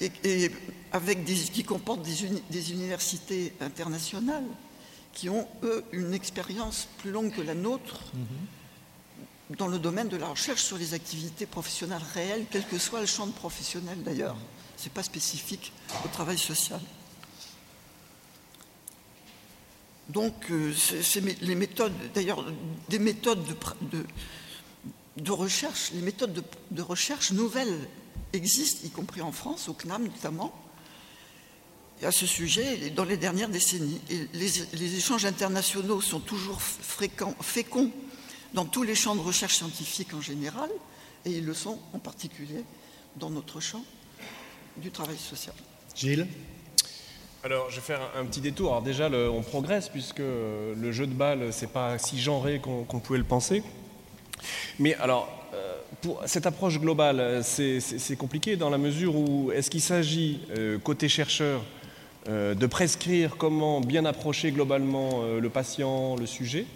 et, 0.00 0.50
avec 0.92 1.24
des, 1.24 1.34
qui 1.34 1.64
comportent 1.64 2.02
des, 2.02 2.72
universités 2.72 3.52
internationales 3.60 4.44
qui 5.14 5.28
ont, 5.28 5.48
eux, 5.62 5.84
une 5.92 6.12
expérience 6.12 6.88
plus 6.98 7.10
longue 7.10 7.32
que 7.32 7.40
la 7.40 7.54
nôtre 7.54 8.00
mhm. 8.14 9.56
dans 9.56 9.68
le 9.68 9.78
domaine 9.78 10.08
de 10.08 10.16
la 10.16 10.28
recherche 10.28 10.62
sur 10.62 10.76
les 10.76 10.94
activités 10.94 11.46
professionnelles 11.46 12.02
réelles, 12.14 12.46
quel 12.50 12.66
que 12.66 12.78
soit 12.78 13.00
le 13.00 13.06
champ 13.06 13.26
de 13.26 13.32
professionnel 13.32 14.02
d'ailleurs. 14.02 14.36
Ce 14.76 14.84
n'est 14.84 14.90
pas 14.90 15.02
spécifique 15.02 15.72
au 16.04 16.08
travail 16.08 16.38
social. 16.38 16.80
Donc, 20.08 20.50
euh, 20.50 20.74
c'est 20.74 21.20
les 21.40 21.54
méthodes, 21.54 21.94
d'ailleurs, 22.14 22.44
des 22.90 22.98
méthodes 22.98 23.42
de, 23.90 24.04
de, 25.16 25.32
recherche, 25.32 25.92
les 25.92 26.02
méthodes 26.02 26.44
de 26.70 26.82
recherche 26.82 27.32
nouvelles 27.32 27.88
existe, 28.34 28.84
y 28.84 28.90
compris 28.90 29.22
en 29.22 29.32
France, 29.32 29.68
au 29.68 29.72
CNAM 29.72 30.04
notamment, 30.04 30.52
à 32.02 32.10
ce 32.10 32.26
sujet 32.26 32.90
dans 32.90 33.04
les 33.04 33.16
dernières 33.16 33.48
décennies. 33.48 34.00
Et 34.10 34.28
les, 34.34 34.96
échanges 34.96 35.24
internationaux 35.24 36.00
sont 36.00 36.20
toujours 36.20 36.60
fréquents, 36.60 37.34
féconds 37.40 37.90
dans 38.52 38.64
tous 38.64 38.82
les 38.82 38.94
champs 38.94 39.16
de 39.16 39.20
recherche 39.20 39.56
scientifique 39.56 40.14
en 40.14 40.20
général, 40.20 40.70
et 41.24 41.30
ils 41.30 41.44
le 41.44 41.54
sont 41.54 41.78
en 41.92 41.98
particulier 41.98 42.64
dans 43.16 43.30
notre 43.30 43.60
champ 43.60 43.84
du 44.76 44.90
travail 44.90 45.16
social. 45.16 45.54
Gilles? 45.94 46.26
Alors, 47.42 47.70
je 47.70 47.76
vais 47.76 47.82
faire 47.82 48.00
un, 48.16 48.24
petit 48.24 48.40
détour. 48.40 48.70
Alors 48.70 48.82
déjà, 48.82 49.10
on 49.10 49.42
progresse 49.42 49.88
puisque 49.88 50.18
le 50.20 50.92
jeu 50.92 51.06
de 51.06 51.12
balle, 51.12 51.52
c'est 51.52 51.70
pas 51.70 51.98
si 51.98 52.18
genré 52.18 52.60
qu'on 52.60 53.00
pouvait 53.00 53.18
le 53.18 53.24
penser. 53.24 53.62
Mais 54.78 54.94
alors, 54.94 55.28
pour 56.00 56.22
cette 56.26 56.46
approche 56.46 56.78
globale, 56.78 57.42
c'est 57.44 58.16
compliqué 58.16 58.56
dans 58.56 58.70
la 58.70 58.78
mesure 58.78 59.14
où 59.16 59.52
est-ce 59.52 59.70
qu'il 59.70 59.82
s'agit, 59.82 60.40
côté 60.82 61.08
chercheur, 61.08 61.62
de 62.26 62.66
prescrire 62.66 63.36
comment 63.36 63.80
bien 63.80 64.04
approcher 64.04 64.50
globalement 64.50 65.22
le 65.40 65.48
patient, 65.50 66.16
le 66.16 66.26
sujet. 66.26 66.66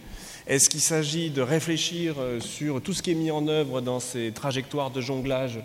Est-ce 0.47 0.69
qu'il 0.69 0.81
s'agit 0.81 1.31
de 1.31 1.43
réfléchir 1.43 2.17
sur 2.41 2.83
tout 2.83 2.93
ce 2.93 3.03
qui 3.03 3.13
est 3.13 3.15
mis 3.15 3.31
en 3.31 3.49
œuvre 3.49 3.81
dans 3.81 4.01
ces 4.01 4.33
trajectoires 4.33 4.91
de 4.91 5.01
jonglage 5.01 5.61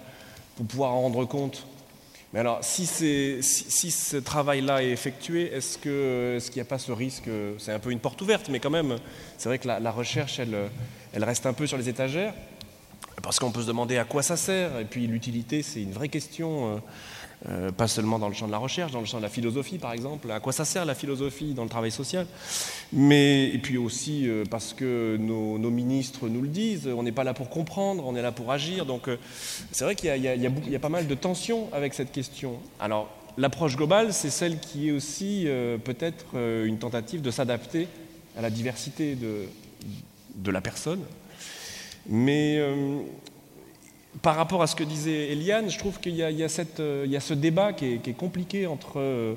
pour 0.56 0.66
pouvoir 0.66 0.92
en 0.92 1.02
rendre 1.02 1.26
compte? 1.26 1.66
Mais 2.34 2.40
alors, 2.40 2.60
si, 2.64 2.88
ce 2.88 4.18
travail-là 4.18 4.84
est 4.84 4.90
effectué, 4.90 5.54
est-ce 5.54 5.78
qu'il 5.78 6.56
n'y 6.56 6.62
a 6.62 6.66
pas 6.66 6.80
ce 6.80 6.92
risque 6.92 7.30
C'est 7.60 7.72
un 7.72 7.78
peu 7.78 7.92
une 7.92 8.00
porte 8.00 8.20
ouverte, 8.24 8.50
mais 8.50 8.60
quand 8.60 8.72
même, 8.72 8.98
c'est 9.38 9.50
vrai 9.50 9.60
que 9.60 9.68
la, 9.68 9.92
recherche, 9.92 10.40
elle, 10.40 10.58
elle, 11.14 11.24
reste 11.24 11.46
un 11.46 11.54
peu 11.54 11.68
sur 11.68 11.78
les 11.78 11.90
étagères, 11.90 12.34
parce 13.22 13.38
qu'on 13.38 13.52
peut 13.52 13.62
se 13.62 13.68
demander 13.68 14.00
à 14.00 14.04
quoi 14.04 14.24
ça 14.24 14.36
sert, 14.36 14.80
et 14.80 14.86
puis 14.86 15.06
l'utilité, 15.06 15.62
c'est 15.62 15.84
une 15.84 15.92
vraie 15.92 16.10
question. 16.10 16.82
Euh, 17.50 17.74
pas 17.74 17.89
seulement 17.89 18.20
dans 18.20 18.30
le 18.30 18.34
champ 18.34 18.48
de 18.48 18.54
la 18.54 18.58
recherche, 18.58 18.94
dans 18.94 19.02
le 19.02 19.06
champ 19.06 19.18
de 19.18 19.24
la 19.24 19.30
philosophie 19.30 19.78
par 19.78 19.91
exemple. 19.91 20.32
À 20.32 20.39
quoi 20.39 20.54
ça 20.54 20.64
sert 20.64 20.86
la 20.86 20.96
philosophie 20.96 21.54
dans 21.54 21.64
le 21.64 21.70
travail 21.70 21.91
social? 21.91 22.26
Mais 22.94 23.50
et 23.50 23.58
puis 23.58 23.78
aussi 23.78 24.30
euh, 24.30 24.46
parce 24.50 24.74
que 24.74 25.18
nos, 25.20 25.58
ministres 25.70 26.30
nous 26.30 26.41
le 26.41 26.48
disent, 26.48 26.88
on 26.88 27.04
n'est 27.04 27.12
pas 27.12 27.26
là 27.26 27.34
pour 27.34 27.50
comprendre, 27.50 28.06
on 28.08 28.16
est 28.16 28.22
là 28.22 28.32
pour 28.32 28.50
agir. 28.50 28.86
Donc 28.86 29.10
euh, 29.10 29.18
c'est 29.72 29.84
vrai 29.84 29.96
qu'il 29.96 30.16
y, 30.16 30.70
y, 30.70 30.76
a 30.76 30.80
pas 30.80 30.89
mal 30.89 31.06
de 31.06 31.16
tensions 31.16 31.68
avec 31.74 31.94
cette 31.94 32.14
question. 32.14 32.60
Alors 32.80 33.10
l'approche 33.38 33.76
globale, 33.76 34.14
c'est 34.14 34.30
celle 34.30 34.60
qui 34.60 34.88
est 34.88 34.91
aussi 34.91 35.48
peut-être 35.84 36.38
une 36.38 36.78
tentative 36.78 37.22
de 37.22 37.32
s'adapter 37.32 37.88
à 38.38 38.41
la 38.41 38.52
diversité 38.52 39.16
de, 39.16 39.48
de 40.36 40.52
la 40.52 40.62
personne. 40.62 41.02
Mais 42.08 42.62
par 44.22 44.36
rapport 44.36 44.61
à 44.61 44.68
ce 44.68 44.76
que 44.76 44.84
disait 44.84 45.32
Eliane, 45.32 45.70
je 45.70 45.78
trouve 45.78 45.99
qu'il 45.99 46.16
y, 46.16 46.24
a 46.24 46.49
ce 46.49 47.34
débat 47.34 47.74
qui 47.74 47.99
est, 48.05 48.18
compliqué 48.18 48.68
entre 48.68 48.99
euh, 48.99 49.36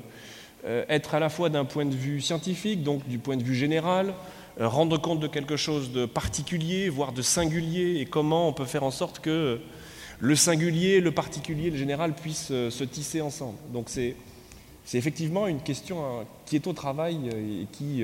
être 0.89 1.15
à 1.15 1.19
la 1.19 1.29
fois 1.29 1.49
d'un 1.49 1.65
point 1.65 1.85
de 1.85 1.95
vue 1.95 2.21
scientifique, 2.21 2.83
donc 2.83 3.07
du 3.07 3.19
point 3.19 3.37
de 3.37 3.43
vue 3.43 3.55
général, 3.55 4.13
euh, 4.59 4.67
rendre 4.67 4.97
compte 4.97 5.19
de 5.19 5.27
quelque 5.27 5.55
chose 5.55 5.91
de 5.91 6.05
particulier, 6.05 6.89
voire 6.89 7.11
de 7.11 7.21
singulier, 7.21 8.01
et 8.01 8.05
comment 8.05 8.47
on 8.47 8.53
peut 8.53 8.65
faire 8.65 8.83
en 8.83 8.91
sorte 8.91 9.19
que 9.19 9.59
le 10.19 10.35
singulier, 10.35 10.99
le 10.99 11.11
particulier, 11.11 11.69
le 11.69 11.77
général 11.77 12.13
puissent 12.13 12.49
euh, 12.51 12.69
se 12.69 12.83
tisser 12.83 13.21
ensemble. 13.21 13.57
Donc 13.71 13.89
c'est 13.89 14.15
effectivement 14.93 15.47
une 15.47 15.61
question 15.61 16.03
hein, 16.03 16.25
qui 16.45 16.55
est 16.55 16.67
au 16.67 16.73
travail 16.73 17.17
et 17.27 17.67
qui 17.71 18.03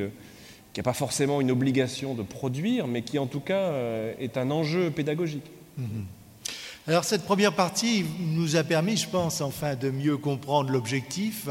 n'a 0.77 0.83
pas 0.83 0.93
forcément 0.93 1.41
une 1.41 1.49
obligation 1.49 2.13
de 2.13 2.23
produire, 2.23 2.87
mais 2.87 3.01
qui 3.01 3.19
en 3.19 3.25
tout 3.25 3.39
cas 3.39 3.71
est 4.19 4.37
un 4.37 4.51
enjeu 4.51 4.91
pédagogique. 4.91 5.49
Mm-hmm. 5.79 6.22
Alors 6.85 7.05
cette 7.05 7.23
première 7.23 7.53
partie 7.53 8.03
nous 8.19 8.57
a 8.57 8.63
permis, 8.63 8.97
je 8.97 9.07
pense, 9.07 9.39
enfin 9.39 9.75
de 9.75 9.89
mieux 9.89 10.17
comprendre 10.17 10.69
l'objectif 10.69 11.47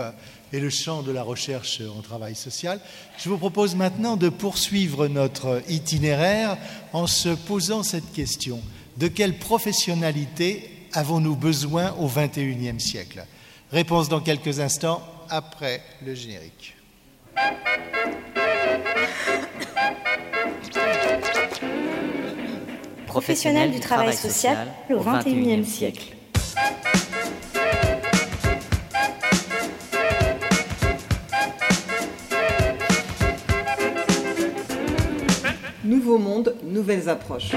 et 0.53 0.61
le 0.61 0.68
champ 0.68 1.03
de 1.03 1.11
la 1.11 1.22
recherche 1.22 1.80
en 1.80 2.03
travail 2.03 2.35
social. 2.35 2.78
Je 3.16 3.30
vous 3.30 3.39
propose 3.39 3.74
maintenant 3.74 4.18
de 4.18 4.28
poursuivre 4.28 5.09
notre 5.09 5.62
itinéraire 5.70 6.59
en 6.93 7.07
se 7.07 7.30
posant 7.30 7.83
cette 7.83 8.12
question. 8.12 8.61
De 8.99 9.09
quelle 9.09 9.39
professionnalité 9.39 10.68
avons-nous 10.93 11.35
besoin 11.35 11.93
au 11.93 12.09
XXIe 12.09 12.78
siècle? 12.78 13.24
Réponse 13.72 14.11
dans 14.11 14.20
quelques 14.20 14.61
instants 14.61 15.03
après 15.30 15.80
le 16.05 16.14
générique. 16.14 16.76
professionnels 23.12 23.70
du 23.70 23.80
travail 23.80 24.16
social 24.16 24.68
au 24.90 25.00
XXIe 25.00 25.66
siècle. 25.66 26.14
Nouveau 35.84 36.16
monde, 36.16 36.56
nouvelles 36.64 37.10
approches. 37.10 37.52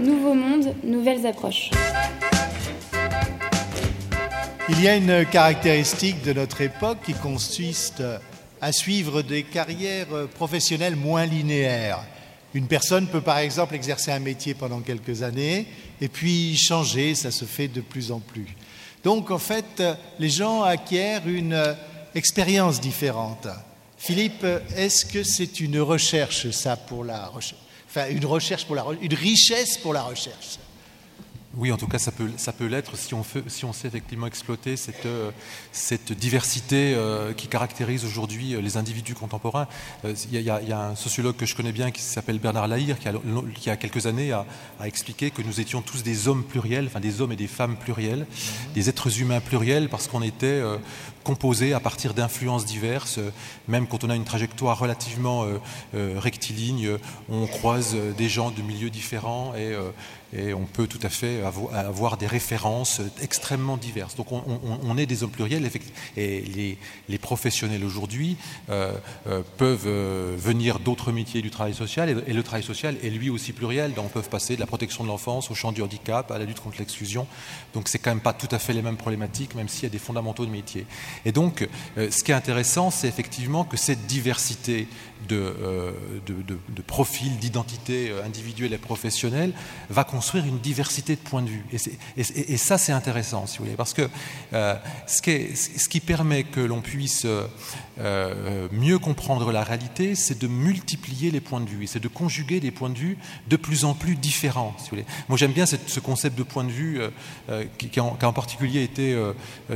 Nouveau 0.00 0.34
monde, 0.34 0.74
nouvelles 0.82 1.24
approches. 1.26 1.70
Il 4.68 4.82
y 4.82 4.88
a 4.88 4.96
une 4.96 5.24
caractéristique 5.26 6.24
de 6.24 6.32
notre 6.32 6.60
époque 6.60 6.98
qui 7.06 7.14
consiste 7.14 8.02
à 8.60 8.72
suivre 8.72 9.22
des 9.22 9.44
carrières 9.44 10.26
professionnelles 10.34 10.96
moins 10.96 11.24
linéaires. 11.24 12.00
Une 12.54 12.68
personne 12.68 13.08
peut 13.08 13.20
par 13.20 13.38
exemple 13.38 13.74
exercer 13.74 14.12
un 14.12 14.20
métier 14.20 14.54
pendant 14.54 14.80
quelques 14.80 15.22
années 15.22 15.66
et 16.00 16.08
puis 16.08 16.56
changer, 16.56 17.14
ça 17.16 17.30
se 17.30 17.44
fait 17.44 17.68
de 17.68 17.80
plus 17.80 18.12
en 18.12 18.20
plus. 18.20 18.46
Donc 19.02 19.30
en 19.30 19.38
fait, 19.38 19.82
les 20.18 20.30
gens 20.30 20.62
acquièrent 20.62 21.26
une 21.26 21.76
expérience 22.14 22.80
différente. 22.80 23.48
Philippe, 23.98 24.46
est-ce 24.76 25.04
que 25.04 25.24
c'est 25.24 25.60
une 25.60 25.80
recherche, 25.80 26.50
ça, 26.50 26.76
pour 26.76 27.04
la 27.04 27.30
richesse 27.96 28.64
pour 28.64 28.76
la 28.76 30.02
recherche? 30.02 30.58
Oui, 31.56 31.70
en 31.70 31.76
tout 31.76 31.86
cas, 31.86 31.98
ça 31.98 32.10
peut, 32.10 32.28
ça 32.36 32.52
peut 32.52 32.66
l'être 32.66 32.96
si 32.96 33.14
on, 33.14 33.22
si 33.46 33.64
on 33.64 33.72
sait 33.72 33.86
effectivement 33.86 34.26
exploiter 34.26 34.76
cette, 34.76 35.06
euh, 35.06 35.30
cette 35.72 36.12
diversité 36.12 36.94
euh, 36.94 37.32
qui 37.32 37.46
caractérise 37.46 38.04
aujourd'hui 38.04 38.54
euh, 38.54 38.60
les 38.60 38.76
individus 38.76 39.14
contemporains. 39.14 39.68
Il 40.04 40.40
y, 40.40 40.50
a 40.50 40.80
un 40.80 40.96
sociologue 40.96 41.36
que 41.36 41.46
je 41.46 41.54
connais 41.54 41.72
bien 41.72 41.90
qui 41.90 42.02
s'appelle 42.02 42.38
Bernard 42.38 42.66
Lahire, 42.66 42.98
qui 42.98 43.08
a, 43.08 43.14
qui 43.54 43.70
a 43.70 43.76
quelques 43.76 44.06
années 44.06 44.32
a, 44.32 44.46
expliqué 44.84 45.30
que 45.30 45.42
nous 45.42 45.60
étions 45.60 45.80
tous 45.80 46.02
des 46.02 46.28
hommes 46.28 46.44
pluriels, 46.44 46.86
enfin 46.86 47.00
des 47.00 47.20
hommes 47.20 47.32
et 47.32 47.36
des 47.36 47.46
femmes 47.46 47.76
pluriels, 47.76 48.26
des 48.74 48.88
êtres 48.88 49.20
humains 49.20 49.40
pluriels, 49.40 49.88
parce 49.88 50.08
qu'on 50.08 50.22
était 50.22 50.62
composés 51.22 51.72
à 51.72 51.80
partir 51.80 52.14
d'influences 52.14 52.64
diverses. 52.64 53.18
Même 53.68 53.86
quand 53.86 54.04
on 54.04 54.10
a 54.10 54.16
une 54.16 54.24
trajectoire 54.24 54.78
relativement 54.78 55.46
rectiligne, 55.92 56.98
on 57.28 57.46
croise 57.46 57.96
des 58.16 58.28
gens 58.28 58.50
de 58.50 58.62
milieux 58.62 58.90
différents 58.90 59.54
et 59.54 59.74
et 60.34 60.52
on 60.52 60.64
peut 60.64 60.86
tout 60.86 60.98
à 61.02 61.08
fait 61.08 61.42
avoir 61.42 62.16
des 62.16 62.26
références 62.26 63.00
extrêmement 63.22 63.76
diverses. 63.76 64.16
Donc 64.16 64.32
on, 64.32 64.98
est 64.98 65.06
des 65.06 65.22
hommes 65.22 65.30
pluriels 65.30 65.68
et 66.16 66.76
les, 67.08 67.18
professionnels 67.18 67.84
aujourd'hui 67.84 68.36
euh, 68.68 68.92
euh, 69.28 69.42
peuvent 69.56 69.86
euh, 69.86 70.34
venir 70.36 70.78
d'autres 70.78 71.12
métiers 71.12 71.40
du 71.40 71.50
travail 71.50 71.74
social 71.74 72.10
et, 72.26 72.32
le 72.32 72.42
travail 72.42 72.62
social 72.62 72.96
est 73.02 73.10
lui 73.10 73.30
aussi 73.30 73.52
pluriel. 73.52 73.94
Donc 73.94 74.06
on 74.06 74.08
peut 74.08 74.22
passer 74.22 74.56
de 74.56 74.60
la 74.60 74.66
protection 74.66 75.04
de 75.04 75.08
l'enfance 75.08 75.50
au 75.50 75.54
champ 75.54 75.72
du 75.72 75.82
handicap, 75.82 76.30
à 76.30 76.38
la 76.38 76.44
lutte 76.44 76.60
contre 76.60 76.78
l'exclusion. 76.78 77.26
Donc 77.72 77.88
c'est 77.88 77.98
quand 77.98 78.10
même 78.10 78.20
pas 78.20 78.32
tout 78.32 78.48
à 78.50 78.58
fait 78.58 78.72
les 78.72 78.82
mêmes 78.82 78.96
problématiques, 78.96 79.54
même 79.54 79.68
s'il 79.68 79.84
y 79.84 79.86
a 79.86 79.90
des 79.90 79.98
fondamentaux 79.98 80.44
de 80.44 80.50
métier. 80.50 80.86
Et 81.24 81.32
donc 81.32 81.66
ce 81.96 82.24
qui 82.24 82.32
est 82.32 82.34
intéressant, 82.34 82.90
c'est 82.90 83.08
effectivement 83.08 83.64
que 83.64 83.76
cette 83.76 84.06
diversité 84.06 84.88
de, 85.28 85.92
de, 86.26 86.82
profils, 86.82 87.36
d'identités 87.38 88.12
individuelles 88.24 88.72
et 88.72 88.78
professionnelles 88.78 89.52
va 89.90 90.04
construire 90.04 90.44
une 90.44 90.58
diversité 90.58 91.14
de 91.14 91.20
points 91.20 91.42
de 91.42 91.48
vue. 91.48 91.64
Et, 92.16 92.56
ça, 92.56 92.78
c'est 92.78 92.92
intéressant, 92.92 93.46
si 93.46 93.58
vous 93.58 93.64
voulez, 93.64 93.76
parce 93.76 93.94
que 93.94 94.08
euh, 94.52 94.74
ce, 95.06 95.22
qui 95.22 95.56
ce, 95.56 95.88
qui 95.88 96.00
permet 96.00 96.44
que 96.44 96.60
l'on 96.60 96.80
puisse 96.80 97.26
euh, 97.98 98.68
mieux 98.72 98.98
comprendre 98.98 99.52
la 99.52 99.64
réalité, 99.64 100.14
c'est 100.14 100.38
de 100.38 100.46
multiplier 100.46 101.30
les 101.30 101.40
points 101.40 101.60
de 101.60 101.68
vue, 101.68 101.86
c'est 101.86 102.00
de 102.00 102.08
conjuguer 102.08 102.60
des 102.60 102.70
points 102.70 102.90
de 102.90 102.98
vue 102.98 103.18
de 103.48 103.56
plus 103.56 103.84
en 103.84 103.94
plus 103.94 104.16
différents, 104.16 104.74
si 104.78 104.84
vous 104.84 104.90
voulez. 104.90 105.06
Moi, 105.28 105.38
j'aime 105.38 105.52
bien 105.52 105.66
ce 105.66 106.00
concept 106.00 106.36
de 106.36 106.42
point 106.42 106.64
de 106.64 106.70
vue 106.70 107.00
euh, 107.48 107.64
qui, 107.78 107.88
qui, 107.88 108.00
en, 108.00 108.14
particulier 108.32 108.82
été 108.82 109.16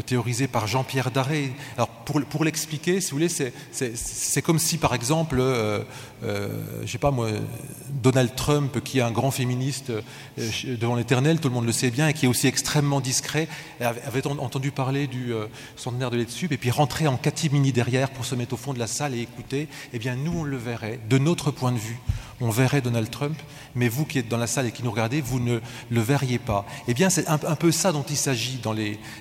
théorisé 0.06 0.48
par 0.48 0.66
Jean-Pierre 0.66 1.10
Daré. 1.10 1.52
Alors, 1.76 1.88
pour, 1.88 2.20
pour 2.22 2.44
l'expliquer, 2.44 3.00
si 3.00 3.10
vous 3.10 3.16
voulez, 3.16 3.28
c'est 3.28 4.42
comme 4.42 4.58
si, 4.58 4.78
par 4.78 4.94
exemple, 4.94 5.27
je 5.36 6.82
ne 6.82 6.86
sais 6.86 6.98
pas 6.98 7.10
moi, 7.10 7.28
Donald 8.02 8.34
Trump, 8.34 8.82
qui 8.82 8.98
est 8.98 9.02
un 9.02 9.10
grand 9.10 9.30
féministe 9.30 9.92
devant 10.36 10.96
l'éternel, 10.96 11.40
tout 11.40 11.48
le 11.48 11.54
monde 11.54 11.66
le 11.66 11.72
sait 11.72 11.90
bien, 11.90 12.08
et 12.08 12.14
qui 12.14 12.26
est 12.26 12.28
aussi 12.28 12.46
extrêmement 12.46 13.00
discret, 13.00 13.48
avait 13.80 14.26
entendu 14.26 14.70
parler 14.70 15.06
du 15.06 15.32
euh, 15.32 15.46
centenaire 15.76 16.10
de 16.10 16.16
l'Etsub, 16.16 16.52
et 16.52 16.56
puis 16.56 16.70
rentrer 16.70 17.06
en 17.06 17.16
catimini 17.16 17.72
derrière 17.72 18.10
pour 18.10 18.24
se 18.24 18.34
mettre 18.34 18.54
au 18.54 18.56
fond 18.56 18.72
de 18.72 18.78
la 18.78 18.86
salle 18.86 19.14
et 19.14 19.20
écouter, 19.20 19.68
eh 19.92 19.98
bien 19.98 20.16
nous 20.16 20.40
on 20.40 20.44
le 20.44 20.56
verrait, 20.56 21.00
de 21.08 21.18
notre 21.18 21.50
point 21.50 21.72
de 21.72 21.78
vue, 21.78 21.98
on 22.40 22.50
verrait 22.50 22.80
Donald 22.80 23.10
Trump, 23.10 23.36
mais 23.78 23.88
vous 23.88 24.04
qui 24.04 24.18
êtes 24.18 24.28
dans 24.28 24.36
la 24.36 24.46
salle 24.46 24.66
et 24.66 24.72
qui 24.72 24.82
nous 24.82 24.90
regardez, 24.90 25.20
vous 25.20 25.40
ne 25.40 25.60
le 25.90 26.00
verriez 26.00 26.38
pas. 26.38 26.66
Eh 26.88 26.94
bien, 26.94 27.08
c'est 27.08 27.28
un, 27.28 27.38
peu 27.38 27.70
ça 27.70 27.92
dont 27.92 28.02
il 28.02 28.16
s'agit 28.16 28.58
dans, 28.58 28.74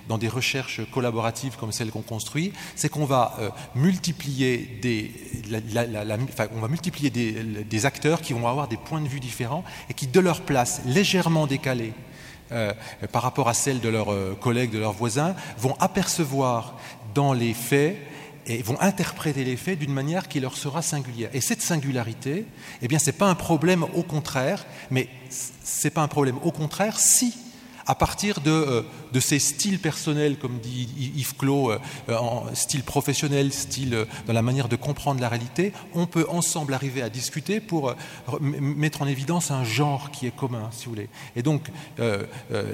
dans 0.08 0.18
des 0.18 0.28
recherches 0.28 0.82
collaboratives 0.92 1.56
comme 1.58 1.72
celles 1.72 1.92
qu'on 1.92 2.02
construit, 2.02 2.52
c'est 2.76 2.90
qu'on 2.90 3.06
va 3.06 3.38
multiplier, 3.76 4.80
des, 4.82 5.12
acteurs 7.86 8.22
qui 8.22 8.34
vont 8.34 8.48
avoir 8.48 8.68
des 8.68 8.78
points 8.78 9.02
de 9.02 9.08
vue 9.08 9.20
différents 9.20 9.64
et 9.90 9.94
qui, 9.94 10.08
de 10.08 10.20
leur 10.20 10.42
place 10.42 10.82
légèrement 10.86 11.48
décalée, 11.48 11.94
euh, 12.52 12.74
par 13.12 13.24
rapport 13.24 13.50
à 13.50 13.54
celle 13.54 13.82
de 13.82 13.90
leurs 13.90 14.12
euh, 14.12 14.38
collègues, 14.40 14.72
de 14.72 14.80
leurs 14.80 14.94
voisins, 14.94 15.36
vont 15.58 15.76
apercevoir 15.80 16.78
dans 17.14 17.34
les 17.34 17.54
faits 17.54 17.98
et 18.48 18.62
vont 18.62 18.80
interpréter 18.82 19.44
les 19.44 19.58
faits 19.58 19.78
d'une 19.78 19.94
manière 19.94 20.28
qui 20.28 20.40
leur 20.40 20.56
sera 20.56 20.82
singulière. 20.82 21.30
Et 21.34 21.42
cette 21.42 21.62
singularité, 21.62 22.46
eh 22.82 22.88
bien, 22.88 22.98
c'est 22.98 23.12
pas 23.12 23.30
un 23.30 23.36
problème 23.36 23.84
au 23.94 24.04
contraire, 24.04 24.66
mais 24.90 25.10
c'est 25.30 25.90
pas 25.92 26.02
un 26.02 26.08
problème 26.08 26.38
au 26.44 26.52
contraire 26.52 26.98
si 27.00 27.34
à 27.88 27.96
partir 27.96 28.42
de, 28.42 28.52
euh, 28.52 28.82
de, 29.14 29.20
ces 29.20 29.40
styles 29.40 29.80
personnels, 29.80 30.38
comme 30.38 30.60
dit 30.60 30.90
Yves 31.16 31.36
Clos, 31.38 31.72
euh, 31.72 31.80
en 32.10 32.54
style 32.54 32.84
professionnel, 32.84 33.54
style 33.54 33.94
euh, 33.94 34.06
dans 34.28 34.34
la 34.34 34.42
manière 34.42 34.68
de 34.68 34.76
comprendre 34.76 35.22
la 35.22 35.30
réalité, 35.30 35.72
on 35.94 36.06
peut 36.06 36.26
ensemble 36.30 36.74
arriver 36.74 37.02
à 37.02 37.10
discuter 37.10 37.62
pour 37.62 37.96
mettre 38.42 39.02
en 39.02 39.08
évidence 39.08 39.52
un 39.52 39.64
genre 39.64 40.12
qui 40.12 40.28
est 40.28 40.36
commun, 40.36 40.70
si 40.72 40.86
vous 40.86 40.92
voulez. 40.92 41.10
Et 41.36 41.42
donc, 41.42 41.72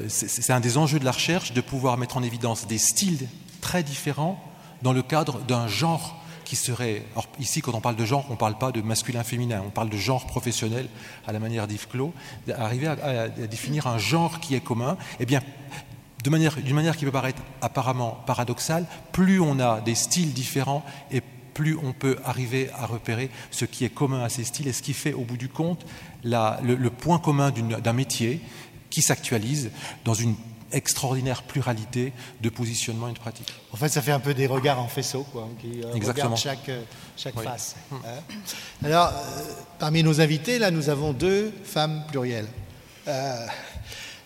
c'est 0.07 0.51
un 0.51 0.59
des 0.59 0.77
enjeux 0.77 0.99
de 0.99 1.05
la 1.05 1.11
recherche 1.11 1.53
de 1.53 1.61
pouvoir 1.61 1.97
mettre 1.97 2.17
en 2.17 2.23
évidence 2.23 2.65
des 2.65 2.79
styles 2.79 3.27
très 3.61 3.83
différents 3.83 4.52
dans 4.83 4.93
le 4.93 5.01
cadre 5.01 5.39
d'un 5.39 5.67
genre 5.67 6.19
qui 6.43 6.55
serait. 6.55 7.03
Or, 7.15 7.27
ici, 7.39 7.61
quand 7.61 7.73
on 7.73 7.81
parle 7.81 7.95
de 7.95 8.05
genre, 8.05 8.25
on 8.29 8.33
ne 8.33 8.37
parle 8.37 8.57
pas 8.57 8.71
de 8.71 8.81
masculin-féminin, 8.81 9.63
on 9.65 9.69
parle 9.69 9.89
de 9.89 9.97
genre 9.97 10.27
professionnel 10.27 10.87
à 11.25 11.31
la 11.31 11.39
manière 11.39 11.67
d'Yves 11.67 11.87
Clos. 11.87 12.13
Arriver 12.55 12.87
à, 12.87 13.29
définir 13.29 13.87
un 13.87 13.97
genre 13.97 14.39
qui 14.39 14.53
est 14.53 14.59
commun, 14.59 14.97
eh 15.19 15.25
bien, 15.25 15.41
d'une 16.23 16.31
manière, 16.31 16.97
qui 16.97 17.05
peut 17.05 17.11
paraître 17.11 17.41
apparemment 17.61 18.21
paradoxale, 18.25 18.85
plus 19.11 19.39
on 19.39 19.59
a 19.59 19.81
des 19.81 19.95
styles 19.95 20.33
différents 20.33 20.83
et 21.11 21.21
plus 21.53 21.77
on 21.81 21.93
peut 21.93 22.17
arriver 22.25 22.69
à 22.77 22.85
repérer 22.85 23.29
ce 23.51 23.65
qui 23.65 23.85
est 23.85 23.89
commun 23.89 24.23
à 24.23 24.29
ces 24.29 24.43
styles 24.43 24.67
et 24.67 24.73
ce 24.73 24.81
qui 24.81 24.93
fait, 24.93 25.13
au 25.13 25.21
bout 25.21 25.37
du 25.37 25.49
compte, 25.49 25.85
le 26.23 26.87
point 26.89 27.19
commun 27.19 27.51
d'un 27.51 27.93
métier 27.93 28.41
qui 28.89 29.01
s'actualise 29.01 29.71
dans 30.05 30.13
une 30.13 30.35
extraordinaire 30.73 31.43
pluralité 31.43 32.11
de 32.41 32.49
positionnement 32.49 33.07
et 33.07 33.13
de 33.13 33.19
pratiques. 33.19 33.53
En 33.71 33.77
fait, 33.77 33.89
ça 33.89 34.01
fait 34.01 34.11
un 34.11 34.19
peu 34.19 34.33
des 34.33 34.47
regards 34.47 34.79
en 34.79 34.87
faisceau, 34.87 35.25
quoi, 35.31 35.47
qui 35.61 35.81
euh, 35.83 35.93
regardent 35.93 36.35
chaque, 36.35 36.67
euh, 36.69 36.81
chaque 37.15 37.39
face. 37.39 37.75
Hmm. 37.89 37.95
Hein. 38.05 38.35
Alors, 38.83 39.07
euh, 39.07 39.41
parmi 39.79 40.03
nos 40.03 40.19
invités, 40.19 40.59
là, 40.59 40.71
nous 40.71 40.89
avons 40.89 41.13
deux 41.13 41.53
femmes 41.63 42.03
plurielles. 42.09 42.47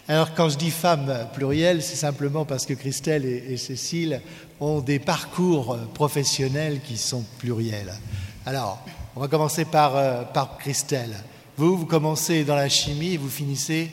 alors, 0.08 0.34
quand 0.34 0.50
je 0.50 0.58
dis 0.58 0.72
femmes 0.72 1.28
plurielles, 1.34 1.84
c'est 1.84 1.96
simplement 1.96 2.46
parce 2.46 2.66
que 2.66 2.74
Christelle 2.74 3.26
et, 3.26 3.58
Cécile 3.58 4.22
ont 4.60 4.80
des 4.80 5.00
parcours 5.00 5.78
professionnels 5.94 6.82
qui 6.82 6.98
sont 6.98 7.24
pluriels. 7.40 7.94
Alors, 8.46 8.84
on 9.16 9.20
va 9.20 9.28
commencer 9.28 9.66
par, 9.66 10.32
par 10.32 10.58
Christelle. 10.58 11.16
Vous, 11.58 11.76
vous 11.76 11.86
commencez 11.86 12.44
dans 12.44 12.56
la 12.56 12.70
chimie 12.70 13.14
et 13.14 13.18
vous 13.18 13.30
finissez 13.30 13.92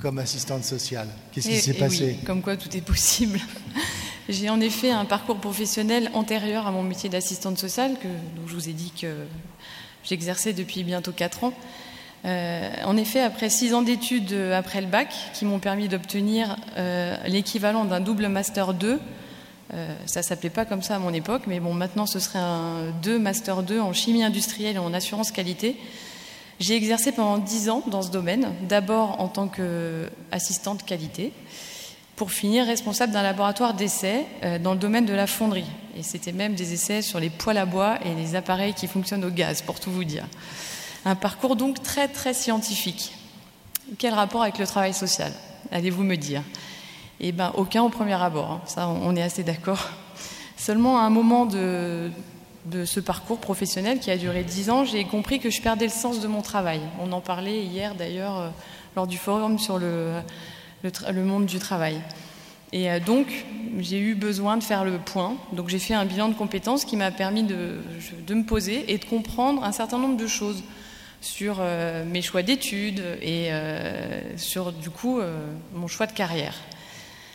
comme 0.00 0.18
assistante 0.18 0.64
sociale. 0.64 1.08
Qu'est-ce 1.32 1.48
qui 1.48 1.58
s'est 1.58 1.74
passé 1.74 2.16
oui, 2.18 2.24
Comme 2.24 2.42
quoi 2.42 2.56
tout 2.56 2.74
est 2.76 2.80
possible. 2.80 3.38
J'ai 4.28 4.50
en 4.50 4.60
effet 4.60 4.90
un 4.90 5.04
parcours 5.04 5.38
professionnel 5.38 6.10
antérieur 6.12 6.66
à 6.66 6.70
mon 6.70 6.82
métier 6.82 7.08
d'assistante 7.08 7.58
sociale, 7.58 7.96
que, 8.00 8.08
dont 8.08 8.46
je 8.46 8.54
vous 8.54 8.68
ai 8.68 8.72
dit 8.72 8.92
que 8.98 9.24
j'exerçais 10.04 10.52
depuis 10.52 10.84
bientôt 10.84 11.12
4 11.12 11.44
ans. 11.44 11.54
Euh, 12.24 12.70
en 12.84 12.96
effet, 12.96 13.20
après 13.20 13.48
six 13.48 13.74
ans 13.74 13.82
d'études 13.82 14.34
après 14.52 14.80
le 14.80 14.86
bac, 14.86 15.14
qui 15.34 15.44
m'ont 15.44 15.60
permis 15.60 15.88
d'obtenir 15.88 16.56
euh, 16.76 17.16
l'équivalent 17.26 17.84
d'un 17.84 18.00
double 18.00 18.28
master 18.28 18.74
2, 18.74 18.98
euh, 19.74 19.94
ça 20.06 20.22
s'appelait 20.22 20.50
pas 20.50 20.64
comme 20.64 20.82
ça 20.82 20.96
à 20.96 20.98
mon 20.98 21.12
époque, 21.12 21.42
mais 21.46 21.60
bon, 21.60 21.74
maintenant 21.74 22.06
ce 22.06 22.18
serait 22.18 22.38
un 22.38 22.90
2 23.02 23.18
master 23.18 23.62
2 23.62 23.80
en 23.80 23.92
chimie 23.92 24.24
industrielle 24.24 24.76
et 24.76 24.78
en 24.78 24.94
assurance 24.94 25.30
qualité. 25.30 25.76
J'ai 26.60 26.74
exercé 26.74 27.12
pendant 27.12 27.38
dix 27.38 27.68
ans 27.70 27.84
dans 27.86 28.02
ce 28.02 28.10
domaine, 28.10 28.52
d'abord 28.68 29.20
en 29.20 29.28
tant 29.28 29.48
qu'assistante 29.48 30.84
qualité, 30.84 31.32
pour 32.16 32.32
finir 32.32 32.66
responsable 32.66 33.12
d'un 33.12 33.22
laboratoire 33.22 33.74
d'essais 33.74 34.26
euh, 34.42 34.58
dans 34.58 34.72
le 34.72 34.78
domaine 34.78 35.06
de 35.06 35.14
la 35.14 35.28
fonderie. 35.28 35.70
Et 35.96 36.02
c'était 36.02 36.32
même 36.32 36.56
des 36.56 36.72
essais 36.72 37.00
sur 37.00 37.20
les 37.20 37.30
poêles 37.30 37.58
à 37.58 37.64
bois 37.64 37.98
et 38.04 38.12
les 38.14 38.34
appareils 38.34 38.74
qui 38.74 38.88
fonctionnent 38.88 39.24
au 39.24 39.30
gaz, 39.30 39.62
pour 39.62 39.78
tout 39.78 39.92
vous 39.92 40.02
dire. 40.02 40.24
Un 41.04 41.14
parcours 41.14 41.54
donc 41.54 41.80
très 41.80 42.08
très 42.08 42.34
scientifique. 42.34 43.12
Quel 43.98 44.14
rapport 44.14 44.42
avec 44.42 44.58
le 44.58 44.66
travail 44.66 44.92
social 44.92 45.32
Allez-vous 45.70 46.02
me 46.02 46.16
dire? 46.16 46.42
Eh 47.20 47.30
bien, 47.30 47.52
aucun 47.56 47.82
au 47.82 47.88
premier 47.88 48.20
abord, 48.20 48.50
hein. 48.50 48.60
ça 48.66 48.88
on 48.88 49.14
est 49.14 49.22
assez 49.22 49.44
d'accord. 49.44 49.88
Seulement 50.56 50.98
à 50.98 51.02
un 51.02 51.10
moment 51.10 51.46
de, 51.46 52.10
de 52.66 52.84
ce 52.84 53.00
parcours 53.00 53.38
professionnel 53.38 53.98
qui 53.98 54.10
a 54.10 54.16
duré 54.16 54.44
dix 54.44 54.70
ans, 54.70 54.84
j'ai 54.84 55.04
compris 55.04 55.40
que 55.40 55.50
je 55.50 55.60
perdais 55.60 55.86
le 55.86 55.92
sens 55.92 56.20
de 56.20 56.26
mon 56.26 56.42
travail. 56.42 56.80
On 57.00 57.12
en 57.12 57.20
parlait 57.20 57.62
hier 57.62 57.94
d'ailleurs 57.94 58.38
euh, 58.38 58.48
lors 58.96 59.06
du 59.06 59.16
forum 59.16 59.58
sur 59.58 59.78
le, 59.78 60.22
monde 61.14 61.46
du 61.46 61.58
travail. 61.58 62.00
Et 62.72 62.90
euh, 62.90 63.00
donc, 63.00 63.46
j'ai 63.78 63.98
eu 63.98 64.14
besoin 64.14 64.56
de 64.56 64.62
faire 64.62 64.84
le 64.84 64.98
point. 64.98 65.36
Donc, 65.52 65.68
j'ai 65.68 65.78
fait 65.78 65.94
un 65.94 66.04
bilan 66.04 66.28
de 66.28 66.34
compétences 66.34 66.84
qui 66.84 66.96
m'a 66.96 67.10
permis 67.10 67.44
de, 67.44 67.78
de, 68.26 68.34
me 68.34 68.44
poser 68.44 68.92
et 68.92 68.98
de 68.98 69.04
comprendre 69.04 69.64
un 69.64 69.72
certain 69.72 69.98
nombre 69.98 70.16
de 70.16 70.26
choses 70.26 70.62
sur 71.20 71.58
euh, 71.60 72.04
mes 72.04 72.22
choix 72.22 72.42
d'études 72.42 73.02
et 73.22 73.50
sur, 74.36 74.72
du 74.72 74.90
coup, 74.90 75.20
mon 75.74 75.86
choix 75.86 76.06
de 76.06 76.12
carrière. 76.12 76.54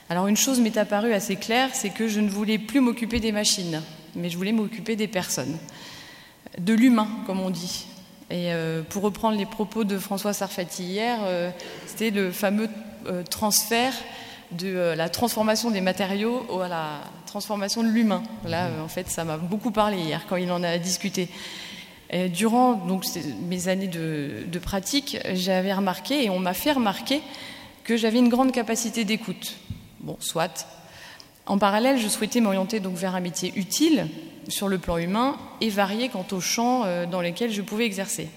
Alors, 0.09 0.27
une 0.27 0.37
chose 0.37 0.59
m'est 0.59 0.77
apparue 0.77 1.13
assez 1.13 1.37
claire, 1.37 1.69
c'est 1.73 1.89
que 1.89 2.07
je 2.07 2.19
ne 2.19 2.29
voulais 2.29 2.59
plus 2.59 2.81
m'occuper 2.81 3.19
des 3.19 3.31
machines 3.31 3.81
mais 4.15 4.29
je 4.29 4.37
voulais 4.37 4.51
m'occuper 4.51 4.95
des 4.95 5.07
personnes, 5.07 5.57
de 6.57 6.73
l'humain, 6.73 7.07
comme 7.25 7.39
on 7.39 7.49
dit. 7.49 7.85
Et 8.29 8.51
euh, 8.51 8.81
pour 8.81 9.03
reprendre 9.03 9.37
les 9.37 9.45
propos 9.45 9.83
de 9.83 9.97
François 9.97 10.33
Sarfati 10.33 10.83
hier, 10.83 11.19
euh, 11.23 11.51
c'était 11.85 12.09
le 12.09 12.31
fameux 12.31 12.69
euh, 13.07 13.23
transfert 13.23 13.93
de 14.51 14.93
la 14.95 15.09
transformation 15.09 15.71
des 15.71 15.81
matériaux 15.81 16.45
à 16.61 16.67
la 16.67 17.01
transformation 17.25 17.83
de 17.83 17.89
l'humain. 17.89 18.23
Là, 18.45 18.69
en 18.83 18.87
fait, 18.87 19.09
ça 19.09 19.23
m'a 19.23 19.37
beaucoup 19.37 19.71
parlé 19.71 19.97
hier 19.97 20.25
quand 20.29 20.35
il 20.35 20.51
en 20.51 20.63
a 20.63 20.77
discuté. 20.77 21.27
Durant 22.31 22.73
donc, 22.73 23.05
mes 23.47 23.67
années 23.67 23.87
de, 23.87 24.43
de 24.45 24.59
pratique, 24.59 25.17
j'avais 25.33 25.73
remarqué, 25.73 26.23
et 26.23 26.29
on 26.29 26.37
m'a 26.37 26.53
fait 26.53 26.71
remarquer, 26.71 27.21
que 27.83 27.97
j'avais 27.97 28.19
une 28.19 28.29
grande 28.29 28.51
capacité 28.51 29.05
d'écoute. 29.05 29.55
Bon, 29.99 30.17
soit, 30.19 30.67
en 31.45 31.57
parallèle, 31.57 31.97
je 31.97 32.07
souhaitais 32.07 32.39
m'orienter 32.39 32.79
donc 32.79 32.95
vers 32.95 33.15
un 33.15 33.19
métier 33.19 33.51
utile 33.55 34.07
sur 34.47 34.67
le 34.67 34.77
plan 34.77 34.97
humain 34.97 35.37
et 35.61 35.69
varié 35.69 36.09
quant 36.09 36.25
aux 36.31 36.41
champs 36.41 36.83
euh, 36.85 37.05
dans 37.05 37.21
lesquels 37.21 37.51
je 37.51 37.61
pouvais 37.61 37.85
exercer. 37.85 38.29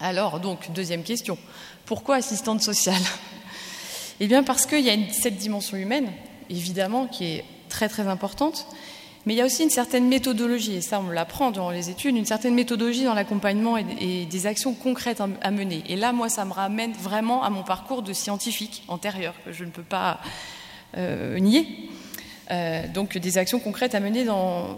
Alors, 0.00 0.40
donc, 0.40 0.70
deuxième 0.72 1.02
question, 1.02 1.38
pourquoi 1.84 2.16
assistante 2.16 2.62
sociale? 2.62 3.02
Eh 4.18 4.28
bien, 4.28 4.42
parce 4.42 4.64
qu'il 4.64 4.80
y 4.80 4.88
a 4.88 4.96
cette 5.12 5.36
dimension 5.36 5.76
humaine, 5.76 6.10
évidemment, 6.48 7.06
qui 7.06 7.24
est 7.26 7.44
très 7.68 7.86
très 7.86 8.08
importante, 8.08 8.66
mais 9.26 9.34
il 9.34 9.36
y 9.36 9.42
a 9.42 9.44
aussi 9.44 9.62
une 9.62 9.68
certaine 9.68 10.08
méthodologie, 10.08 10.76
et 10.76 10.80
ça 10.80 11.00
on 11.00 11.10
l'apprend 11.10 11.50
durant 11.50 11.68
les 11.68 11.90
études, 11.90 12.16
une 12.16 12.24
certaine 12.24 12.54
méthodologie 12.54 13.04
dans 13.04 13.12
l'accompagnement 13.12 13.76
et, 13.76 14.24
des 14.24 14.46
actions 14.46 14.72
concrètes 14.72 15.20
à 15.20 15.50
mener. 15.50 15.82
Et 15.90 15.96
là, 15.96 16.14
moi, 16.14 16.30
ça 16.30 16.46
me 16.46 16.52
ramène 16.54 16.92
vraiment 16.92 17.42
à 17.42 17.50
mon 17.50 17.62
parcours 17.62 18.00
de 18.00 18.14
scientifique 18.14 18.84
antérieur, 18.88 19.34
que 19.44 19.52
je 19.52 19.64
ne 19.64 19.70
peux 19.70 19.82
pas 19.82 20.20
euh, 20.96 21.38
nier. 21.38 21.66
Euh, 22.50 22.86
donc 22.86 23.18
des 23.18 23.38
actions 23.38 23.58
concrètes 23.58 23.94
à 23.94 24.00
mener 24.00 24.26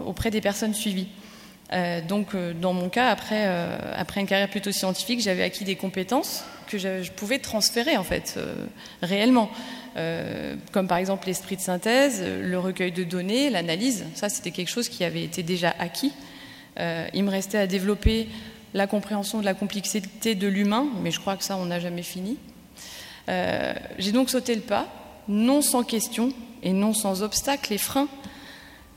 auprès 0.05 0.31
des 0.31 0.41
personnes 0.41 0.73
suivies. 0.73 1.07
Euh, 1.71 2.01
donc, 2.01 2.33
euh, 2.33 2.53
dans 2.53 2.73
mon 2.73 2.89
cas, 2.89 3.09
après, 3.09 3.45
une 4.15 4.27
carrière 4.27 4.49
plutôt 4.49 4.71
scientifique, 4.71 5.21
j'avais 5.21 5.43
acquis 5.43 5.65
des 5.65 5.75
compétences 5.75 6.43
que 6.67 6.77
je, 6.77 7.11
pouvais 7.11 7.39
transférer 7.39 7.97
en 7.97 8.03
fait 8.03 8.37
réellement, 9.01 9.49
comme 10.71 10.87
par 10.87 10.99
exemple 10.99 11.25
l'esprit 11.25 11.55
de 11.55 11.61
synthèse, 11.61 12.23
le 12.23 12.59
recueil 12.59 12.91
de 12.91 13.03
données, 13.03 13.49
l'analyse. 13.49 14.05
Ça, 14.13 14.29
c'était 14.29 14.51
quelque 14.51 14.69
chose 14.69 14.87
qui 14.87 15.03
avait 15.03 15.23
été 15.23 15.41
déjà 15.41 15.73
acquis. 15.79 16.13
il 16.77 17.23
me 17.23 17.31
restait 17.31 17.57
à 17.57 17.65
développer 17.65 18.27
la 18.75 18.85
compréhension 18.85 19.39
de 19.39 19.45
la 19.45 19.55
complexité 19.55 20.35
de 20.35 20.47
l'humain, 20.47 20.85
mais 21.01 21.09
je 21.09 21.19
crois 21.19 21.37
que 21.37 21.43
ça, 21.43 21.57
on 21.57 21.65
n'a 21.65 21.79
jamais 21.79 22.03
fini. 22.03 22.37
J'ai 23.27 24.11
donc 24.11 24.29
sauté 24.29 24.53
le 24.53 24.61
pas, 24.61 24.87
non 25.27 25.63
sans 25.63 25.83
question, 25.83 26.33
et 26.63 26.73
non 26.73 26.93
sans 26.93 27.23
obstacles 27.23 27.73
et 27.73 27.77
freins, 27.77 28.07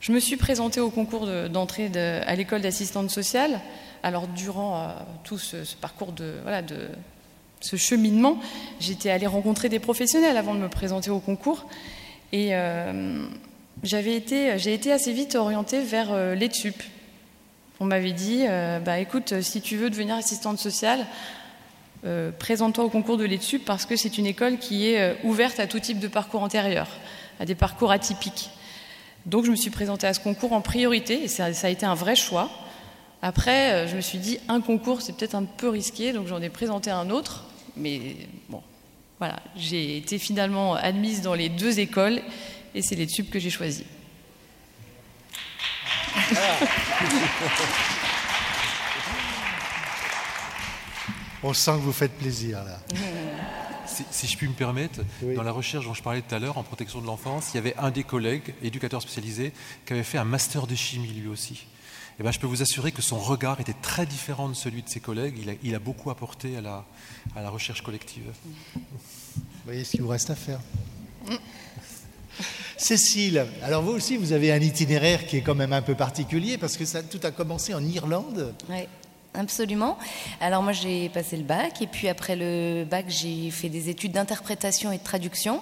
je 0.02 0.10
me 0.10 0.18
suis 0.18 0.36
présentée 0.36 0.80
au 0.80 0.90
concours 0.90 1.28
d'entrée 1.48 1.90
à 2.26 2.34
l'école 2.34 2.60
d'assistante 2.60 3.08
sociale. 3.10 3.60
Alors, 4.02 4.26
durant 4.26 4.76
euh, 4.76 4.88
tout 5.22 5.38
ce, 5.38 5.58
parcours 5.80 6.10
de, 6.10 6.34
voilà, 6.42 6.60
de 6.60 6.88
ce 7.60 7.76
cheminement, 7.76 8.40
j'étais 8.80 9.10
allée 9.10 9.28
rencontrer 9.28 9.68
des 9.68 9.78
professionnels 9.78 10.36
avant 10.36 10.54
de 10.54 10.58
me 10.58 10.68
présenter 10.68 11.10
au 11.10 11.20
concours. 11.20 11.66
Et 12.32 12.48
euh, 12.50 13.24
j'avais 13.84 14.16
été, 14.16 14.58
j'ai 14.58 14.74
été 14.74 14.90
assez 14.90 15.12
vite 15.12 15.36
orientée 15.36 15.80
vers 15.80 16.08
euh. 16.10 16.34
On 17.78 17.84
m'avait 17.84 18.12
dit, 18.12 18.44
bah, 18.84 18.98
écoute, 19.00 19.40
si 19.40 19.60
tu 19.60 19.76
veux 19.76 19.90
devenir 19.90 20.14
assistante 20.14 20.58
sociale, 20.58 21.04
présente-toi 22.38 22.84
au 22.84 22.88
concours 22.88 23.16
de 23.16 23.24
l'ETSUP 23.24 23.64
parce 23.64 23.86
que 23.86 23.96
c'est 23.96 24.18
une 24.18 24.26
école 24.26 24.58
qui 24.58 24.86
est 24.86 25.16
ouverte 25.24 25.58
à 25.58 25.66
tout 25.66 25.80
type 25.80 25.98
de 25.98 26.06
parcours 26.06 26.42
antérieur 26.42 26.86
à 27.42 27.44
des 27.44 27.56
parcours 27.56 27.90
atypiques. 27.90 28.50
Donc 29.26 29.44
je 29.44 29.50
me 29.50 29.56
suis 29.56 29.70
présentée 29.70 30.06
à 30.06 30.14
ce 30.14 30.20
concours 30.20 30.52
en 30.52 30.60
priorité 30.60 31.24
et 31.24 31.28
ça, 31.28 31.46
a 31.46 31.68
été 31.68 31.84
un 31.84 31.96
vrai 31.96 32.14
choix. 32.14 32.48
Après, 33.20 33.72
euh, 33.72 33.88
je 33.88 33.96
me 33.96 34.00
suis 34.00 34.18
dit, 34.18 34.38
un 34.48 34.60
concours, 34.60 35.02
c'est 35.02 35.16
peut-être 35.16 35.34
un 35.34 35.42
peu 35.42 35.68
risqué, 35.68 36.12
donc 36.12 36.28
j'en 36.28 36.40
ai 36.40 36.50
présenté 36.50 36.92
un 36.92 37.10
autre. 37.10 37.46
Mais 37.76 38.16
bon, 38.48 38.62
voilà, 39.18 39.40
j'ai 39.56 39.96
été 39.96 40.18
finalement 40.18 40.74
admise 40.74 41.20
dans 41.22 41.34
les 41.34 41.48
deux 41.48 41.80
écoles 41.80 42.22
et 42.76 42.82
c'est 42.82 42.94
les 42.94 43.08
tubes 43.08 43.28
que 43.28 43.40
j'ai 43.40 43.50
choisis. 43.50 43.82
On 51.42 51.52
sent 51.52 51.72
que 51.72 51.82
vous 51.82 51.92
faites 51.92 52.12
plaisir 52.12 52.64
là. 52.64 52.78
Si, 53.84 54.04
si 54.10 54.26
je 54.26 54.38
puis 54.38 54.48
me 54.48 54.54
permettre, 54.54 55.00
dans 55.36 55.42
la 55.42 55.52
recherche 55.52 55.84
dont 55.84 55.92
je 55.92 56.02
parlais 56.02 56.22
tout 56.22 56.34
à 56.34 56.38
l'heure 56.38 56.56
en 56.56 56.62
protection 56.62 57.02
de 57.02 57.06
l'enfance, 57.06 57.50
il 57.52 57.56
y 57.56 57.58
avait 57.58 57.76
un 57.76 57.90
des 57.90 58.04
collègues, 58.04 58.54
éducateur 58.62 59.02
spécialisé, 59.02 59.52
qui 59.84 59.92
avait 59.92 60.04
fait 60.04 60.16
un 60.16 60.24
master 60.24 60.66
de 60.66 60.74
chimie 60.74 61.08
lui 61.08 61.28
aussi. 61.28 61.66
Eh 62.18 62.22
ben, 62.22 62.30
je 62.30 62.38
peux 62.38 62.46
vous 62.46 62.62
assurer 62.62 62.92
que 62.92 63.02
son 63.02 63.18
regard 63.18 63.60
était 63.60 63.74
très 63.82 64.06
différent 64.06 64.48
de 64.48 64.54
celui 64.54 64.82
de 64.82 64.88
ses 64.88 65.00
collègues. 65.00 65.34
Il 65.42 65.50
a, 65.50 65.54
il 65.62 65.74
a 65.74 65.78
beaucoup 65.78 66.10
apporté 66.10 66.56
à 66.56 66.60
la, 66.60 66.86
à 67.34 67.42
la 67.42 67.50
recherche 67.50 67.82
collective. 67.82 68.32
Vous 68.74 69.42
voyez 69.64 69.84
ce 69.84 69.90
qu'il 69.90 70.02
vous 70.02 70.08
reste 70.08 70.30
à 70.30 70.36
faire. 70.36 70.60
Cécile, 72.76 73.46
alors 73.62 73.82
vous 73.82 73.92
aussi, 73.92 74.16
vous 74.16 74.32
avez 74.32 74.52
un 74.52 74.60
itinéraire 74.60 75.26
qui 75.26 75.36
est 75.36 75.42
quand 75.42 75.54
même 75.54 75.72
un 75.72 75.82
peu 75.82 75.94
particulier 75.94 76.58
parce 76.58 76.76
que 76.76 76.84
ça, 76.84 77.02
tout 77.02 77.20
a 77.24 77.30
commencé 77.30 77.74
en 77.74 77.84
Irlande. 77.84 78.54
Oui, 78.68 78.86
absolument. 79.34 79.98
Alors 80.40 80.62
moi 80.62 80.72
j'ai 80.72 81.08
passé 81.08 81.36
le 81.36 81.44
bac 81.44 81.80
et 81.82 81.86
puis 81.86 82.08
après 82.08 82.36
le 82.36 82.84
bac 82.84 83.06
j'ai 83.08 83.50
fait 83.50 83.68
des 83.68 83.88
études 83.88 84.12
d'interprétation 84.12 84.92
et 84.92 84.98
de 84.98 85.02
traduction. 85.02 85.60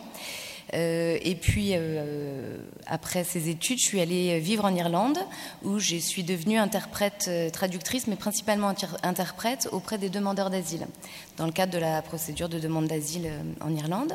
Euh, 0.73 1.19
et 1.23 1.35
puis 1.35 1.71
euh, 1.73 2.59
après 2.87 3.25
ces 3.25 3.49
études, 3.49 3.79
je 3.81 3.85
suis 3.85 4.01
allée 4.01 4.39
vivre 4.39 4.65
en 4.65 4.73
Irlande 4.73 5.19
où 5.65 5.81
je 5.81 5.97
suis 5.97 6.23
devenue 6.23 6.59
interprète 6.59 7.27
euh, 7.29 7.51
traductrice, 7.51 8.07
mais 8.07 8.15
principalement 8.15 8.69
inter- 8.69 8.87
interprète 9.03 9.69
auprès 9.73 9.99
des 9.99 10.11
demandeurs 10.11 10.49
d'asile 10.49 10.87
dans 11.39 11.47
le 11.47 11.53
cadre 11.53 11.73
de 11.73 11.79
la 11.79 12.03
procédure 12.03 12.49
de 12.49 12.61
demande 12.61 12.87
d'asile 12.87 13.33
en 13.61 13.75
Irlande. 13.75 14.13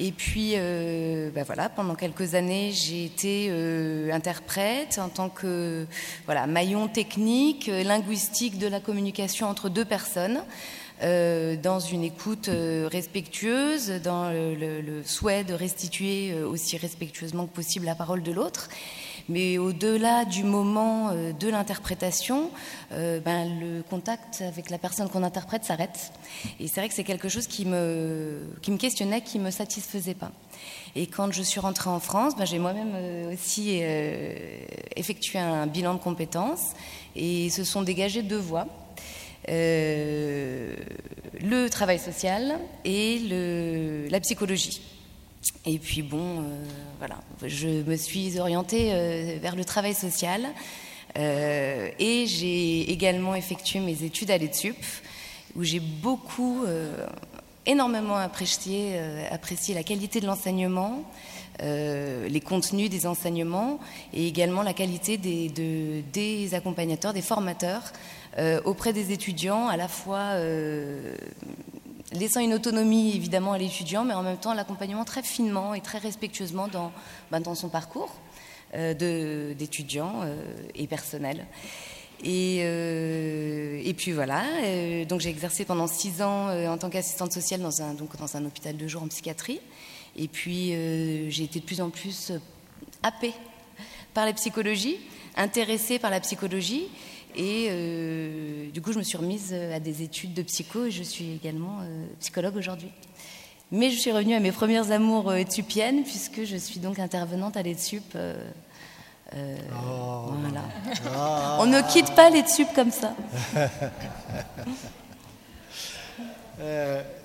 Et 0.00 0.12
puis, 0.12 0.52
euh, 0.54 1.30
ben 1.34 1.42
voilà, 1.44 1.68
pendant 1.68 1.94
quelques 1.96 2.34
années, 2.34 2.70
j'ai 2.72 3.04
été 3.04 3.48
euh, 3.50 4.12
interprète 4.12 4.98
en 4.98 5.08
tant 5.08 5.28
que 5.28 5.86
voilà, 6.26 6.46
maillon 6.46 6.86
technique, 6.88 7.68
euh, 7.68 7.82
linguistique 7.82 8.58
de 8.58 8.68
la 8.68 8.78
communication 8.80 9.48
entre 9.48 9.68
deux 9.68 9.84
personnes, 9.84 10.40
euh, 11.02 11.56
dans 11.56 11.80
une 11.80 12.04
écoute 12.04 12.48
euh, 12.48 12.88
respectueuse, 12.90 13.90
dans 14.04 14.30
le, 14.30 14.54
le- 14.54 14.80
le 14.80 15.02
souhait 15.04 15.42
de 15.44 15.54
restituer 15.54 16.30
euh, 16.32 16.46
aussi 16.46 16.76
respectueusement 16.76 17.46
que 17.46 17.54
possible 17.54 17.86
la 17.86 17.94
parole 17.96 18.22
de 18.22 18.30
l'autre. 18.32 18.68
Mais 19.28 19.58
au-delà 19.58 20.24
du 20.24 20.42
moment 20.42 21.10
euh, 21.10 21.32
de 21.32 21.48
l'interprétation, 21.48 22.50
euh, 22.92 23.20
ben, 23.20 23.60
le 23.60 23.82
contact 23.82 24.40
avec 24.40 24.70
la 24.70 24.78
personne 24.78 25.10
qu'on 25.10 25.22
interprète 25.22 25.64
s'arrête. 25.64 26.12
Et 26.58 26.66
c'est 26.66 26.80
vrai 26.80 26.88
que 26.88 26.94
c'est 26.94 27.04
quelque 27.04 27.28
chose 27.28 27.46
qui 27.46 27.66
me, 27.66 28.40
questionnait, 28.78 29.20
qui 29.20 29.38
me 29.38 29.50
satisfaisait 29.50 30.14
pas. 30.14 30.32
Et 30.96 31.06
quand 31.06 31.30
je 31.30 31.42
suis 31.42 31.60
rentrée 31.60 31.90
en 31.90 32.00
France, 32.00 32.36
ben, 32.36 32.46
j'ai 32.46 32.58
moi-même 32.58 32.92
euh, 32.94 33.34
aussi 33.34 33.82
effectué 34.96 35.38
un 35.38 35.66
bilan 35.66 35.92
de 35.94 36.00
compétences 36.00 36.72
et 37.14 37.50
se 37.50 37.64
sont 37.64 37.82
dégagées 37.82 38.22
deux 38.22 38.38
voies. 38.38 38.66
Le 39.46 40.74
travail 41.70 41.98
social 41.98 42.58
et 42.84 43.18
la 44.10 44.20
psychologie. 44.20 44.97
Et 45.66 45.78
puis 45.78 46.02
bon, 46.02 46.40
euh, 46.40 46.42
voilà, 46.98 47.16
je 47.44 47.68
me 47.68 47.96
suis 47.96 48.38
orientée 48.38 48.90
euh, 48.92 49.38
vers 49.40 49.56
le 49.56 49.64
travail 49.64 49.94
social 49.94 50.46
euh, 51.18 51.90
et 51.98 52.26
j'ai 52.26 52.90
également 52.90 53.34
effectué 53.34 53.80
mes 53.80 54.02
études 54.02 54.30
à 54.30 54.38
l'ETSUP 54.38 54.76
où 55.56 55.64
j'ai 55.64 55.80
beaucoup, 55.80 56.64
énormément 57.66 58.16
apprécié, 58.16 58.98
apprécié 59.30 59.74
la 59.74 59.82
qualité 59.82 60.20
de 60.20 60.26
l'enseignement, 60.26 61.02
les 61.60 62.40
contenus 62.44 62.90
des 62.90 63.06
enseignements 63.06 63.80
et 64.12 64.28
également 64.28 64.62
la 64.62 64.74
qualité 64.74 65.16
des, 65.16 65.48
de- 65.48 66.02
des 66.12 66.54
accompagnateurs, 66.54 67.12
des 67.14 67.22
formateurs 67.22 67.82
auprès 68.66 68.92
des 68.92 69.10
étudiants, 69.10 69.66
à 69.68 69.76
la 69.76 69.88
fois 69.88 70.34
laissant 72.12 72.40
une 72.40 72.54
autonomie 72.54 73.14
évidemment 73.14 73.52
à 73.52 73.58
l'étudiant, 73.58 74.04
mais 74.04 74.14
en 74.14 74.22
même 74.22 74.38
temps 74.38 74.54
l'accompagnement 74.54 75.04
très 75.04 75.22
finement 75.22 75.74
et 75.74 75.80
très 75.80 75.98
respectueusement 75.98 76.68
dans, 76.68 76.92
ben, 77.30 77.40
dans 77.40 77.54
son 77.54 77.68
parcours 77.68 78.14
euh, 78.74 79.54
d'étudiant 79.54 80.20
euh, 80.24 80.42
et 80.74 80.86
personnel. 80.86 81.46
Et, 82.24 82.60
euh, 82.62 83.80
et 83.84 83.94
puis 83.94 84.10
voilà, 84.10 84.42
euh, 84.64 85.04
donc 85.04 85.20
j'ai 85.20 85.30
exercé 85.30 85.64
pendant 85.64 85.86
six 85.86 86.20
ans 86.20 86.48
en 86.68 86.76
tant 86.76 86.90
qu'assistante 86.90 87.32
sociale 87.32 87.60
dans 87.60 87.80
un, 87.82 87.94
donc 87.94 88.16
dans 88.16 88.36
un 88.36 88.44
hôpital 88.44 88.76
de 88.76 88.88
jour 88.88 89.02
en 89.02 89.08
psychiatrie. 89.08 89.60
Et 90.16 90.26
puis 90.26 90.70
j'ai 91.30 91.44
été 91.44 91.60
de 91.60 91.64
plus 91.64 91.80
en 91.80 91.90
plus 91.90 92.32
happée 93.04 93.34
par 94.14 94.26
la 94.26 94.32
psychologie, 94.32 94.96
intéressée 95.36 96.00
par 96.00 96.10
la 96.10 96.18
psychologie. 96.18 96.88
Et 97.40 97.68
euh, 97.70 98.68
du 98.72 98.82
coup, 98.82 98.92
je 98.92 98.98
me 98.98 99.04
suis 99.04 99.16
remise 99.16 99.50
euh, 99.52 99.74
à 99.76 99.78
des 99.78 100.02
études 100.02 100.34
de 100.34 100.42
psycho 100.42 100.86
et 100.86 100.90
je 100.90 101.04
suis 101.04 101.34
également 101.34 101.78
euh, 101.82 102.04
psychologue 102.18 102.56
aujourd'hui. 102.56 102.90
Mais 103.70 103.90
je 103.90 103.96
suis 103.98 104.10
revenue 104.10 104.34
à 104.34 104.40
mes 104.40 104.50
premières 104.50 104.90
amours 104.90 105.32
étupiennes 105.34 106.02
puisque 106.02 106.44
je 106.44 106.56
suis 106.56 106.80
donc 106.80 106.98
intervenante 106.98 107.56
à 107.56 107.62
l'ETSUP. 107.62 108.02
euh, 108.16 108.34
euh, 109.34 109.56
voilà. 109.76 110.62
Ah. 111.14 111.58
On 111.60 111.66
ne 111.66 111.80
quitte 111.92 112.12
pas 112.16 112.28
l'ETSUP 112.30 112.68
comme 112.74 112.90
ça. 112.90 113.14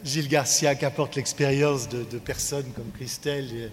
Gilles 0.03 0.27
Garcia, 0.27 0.75
qu'apporte 0.75 1.15
l'expérience 1.15 1.89
de, 1.89 2.03
de 2.03 2.19
personnes 2.19 2.71
comme 2.75 2.91
Christelle 2.91 3.51
et- 3.55 3.71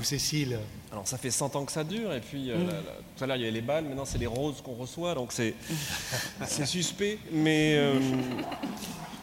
ou 0.00 0.02
Cécile 0.02 0.58
Alors 0.90 1.06
ça 1.06 1.18
fait 1.18 1.30
100 1.30 1.54
ans 1.56 1.64
que 1.64 1.72
ça 1.72 1.84
dure, 1.84 2.12
et 2.12 2.20
puis 2.20 2.50
euh, 2.50 2.56
Mm. 2.56 2.70
tout 3.16 3.24
à 3.24 3.26
l'heure 3.26 3.36
il 3.36 3.40
y 3.40 3.44
avait 3.44 3.52
les 3.52 3.60
balles, 3.60 3.84
maintenant 3.84 4.04
c'est 4.04 4.18
les 4.18 4.26
roses 4.26 4.60
qu'on 4.62 4.74
reçoit, 4.74 5.14
donc 5.14 5.32
c'est 6.46 6.66
suspect. 6.66 7.18
Mais 7.32 7.74
euh, 7.76 7.98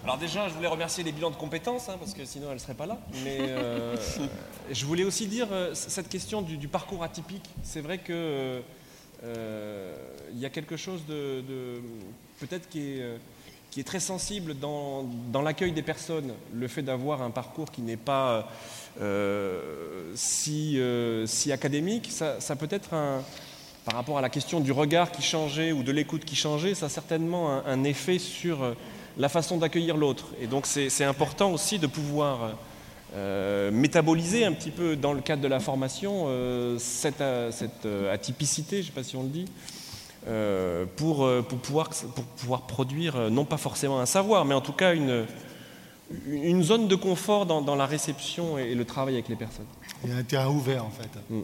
alors 0.03 0.17
déjà, 0.17 0.47
je 0.47 0.53
voulais 0.53 0.67
remercier 0.67 1.03
les 1.03 1.11
bilans 1.11 1.32
de 1.32 1.36
compétences, 1.36 1.89
hein, 1.89 1.95
parce 1.99 2.13
que 2.13 2.23
sinon 2.25 2.47
elle 2.49 2.53
ne 2.55 2.59
serait 2.59 2.73
pas 2.75 2.86
là. 2.86 2.99
Mais 3.23 3.38
euh, 3.41 3.95
je 4.71 4.86
voulais 4.86 5.03
aussi 5.03 5.28
dire 5.28 5.47
cette 5.73 6.07
question 6.09 6.41
du, 6.41 6.57
du 6.57 6.67
parcours 6.67 7.03
atypique. 7.03 7.49
C'est 7.63 7.82
vrai 7.82 7.97
que 7.97 8.61
il 9.23 10.39
y 10.39 10.45
a 10.45 10.49
quelque 10.49 10.78
chose 10.78 11.01
de, 11.07 11.41
de- 11.47 11.82
peut-être 12.39 12.69
qui 12.69 12.80
est 12.99 13.17
qui 13.69 13.82
est 13.82 13.84
très 13.84 13.99
sensible 13.99 14.57
dans, 14.57 15.03
dans 15.32 15.41
l'accueil 15.41 15.73
des 15.73 15.82
personnes, 15.82 16.32
le 16.53 16.67
fait 16.69 16.82
d'avoir 16.82 17.21
un 17.21 17.32
parcours 17.32 17.69
qui 17.69 17.82
n'est 17.82 17.97
pas 17.97 18.49
si, 20.16 20.80
euh, 20.80 21.26
si 21.28 21.52
académique, 21.52 22.10
ça, 22.12 22.56
peut 22.56 22.68
être 22.70 22.93
un, 22.93 23.22
par 23.86 23.95
rapport 23.95 24.18
à 24.18 24.22
la 24.22 24.30
question 24.30 24.60
du 24.60 24.74
regard 24.74 25.12
qui 25.12 25.22
changeait 25.22 25.72
ou 25.72 25.82
de 25.82 25.93
l'écoute 25.93 26.26
qui 26.26 26.36
changeait, 26.36 26.76
ça 26.76 26.88
a 26.88 26.89
certainement 26.89 27.66
un, 27.66 27.84
effet 27.86 28.20
sur 28.20 28.62
euh, 28.62 28.74
la 29.18 29.30
façon 29.30 29.58
d'accueillir 29.58 29.95
l'autre. 29.95 30.26
Et 30.41 30.48
donc 30.48 30.66
c'est 30.66 31.06
important 31.06 31.54
aussi 31.54 31.80
de 31.80 31.88
pouvoir 31.88 32.58
euh, 33.16 33.72
métaboliser 33.72 34.43
un 34.43 34.52
petit 34.52 34.72
peu 34.72 34.98
dans 34.98 35.14
le 35.14 35.22
cadre 35.22 35.41
de 35.41 35.48
la 35.48 35.62
formation 35.62 36.26
euh, 36.28 36.78
cette, 36.80 37.22
euh, 37.22 37.50
euh, 37.86 38.14
atypicité, 38.14 38.78
je 38.78 38.82
ne 38.82 38.86
sais 38.88 38.91
pas 38.91 39.04
si 39.04 39.16
on 39.16 39.24
le 39.24 39.30
dit, 39.30 39.45
euh, 40.28 40.86
pour, 40.98 41.24
euh, 41.24 41.41
pouvoir, 41.41 41.89
produire 42.68 43.16
euh, 43.16 43.30
non 43.30 43.45
pas 43.45 43.56
forcément 43.56 44.02
un 44.02 44.06
savoir, 44.06 44.43
mais 44.43 44.54
en 44.54 44.60
tout 44.60 44.74
cas 44.74 44.93
une, 44.93 45.26
une 46.26 46.64
zone 46.64 46.88
de 46.88 46.95
confort 46.95 47.45
dans, 47.45 47.62
dans 47.62 47.76
la 47.76 47.86
réception 47.86 48.58
et 48.58 48.76
le 48.76 48.86
travail 48.86 49.16
avec 49.16 49.30
les 49.30 49.36
personnes. 49.36 49.66
Il 50.03 50.10
y 50.12 50.14
a 50.14 50.18
un 50.18 50.24
terrain 50.24 50.49
ouvert 50.49 50.86
en 50.86 50.91
fait. 50.91 51.10
Mm. 51.30 51.38
Mhm. 51.38 51.43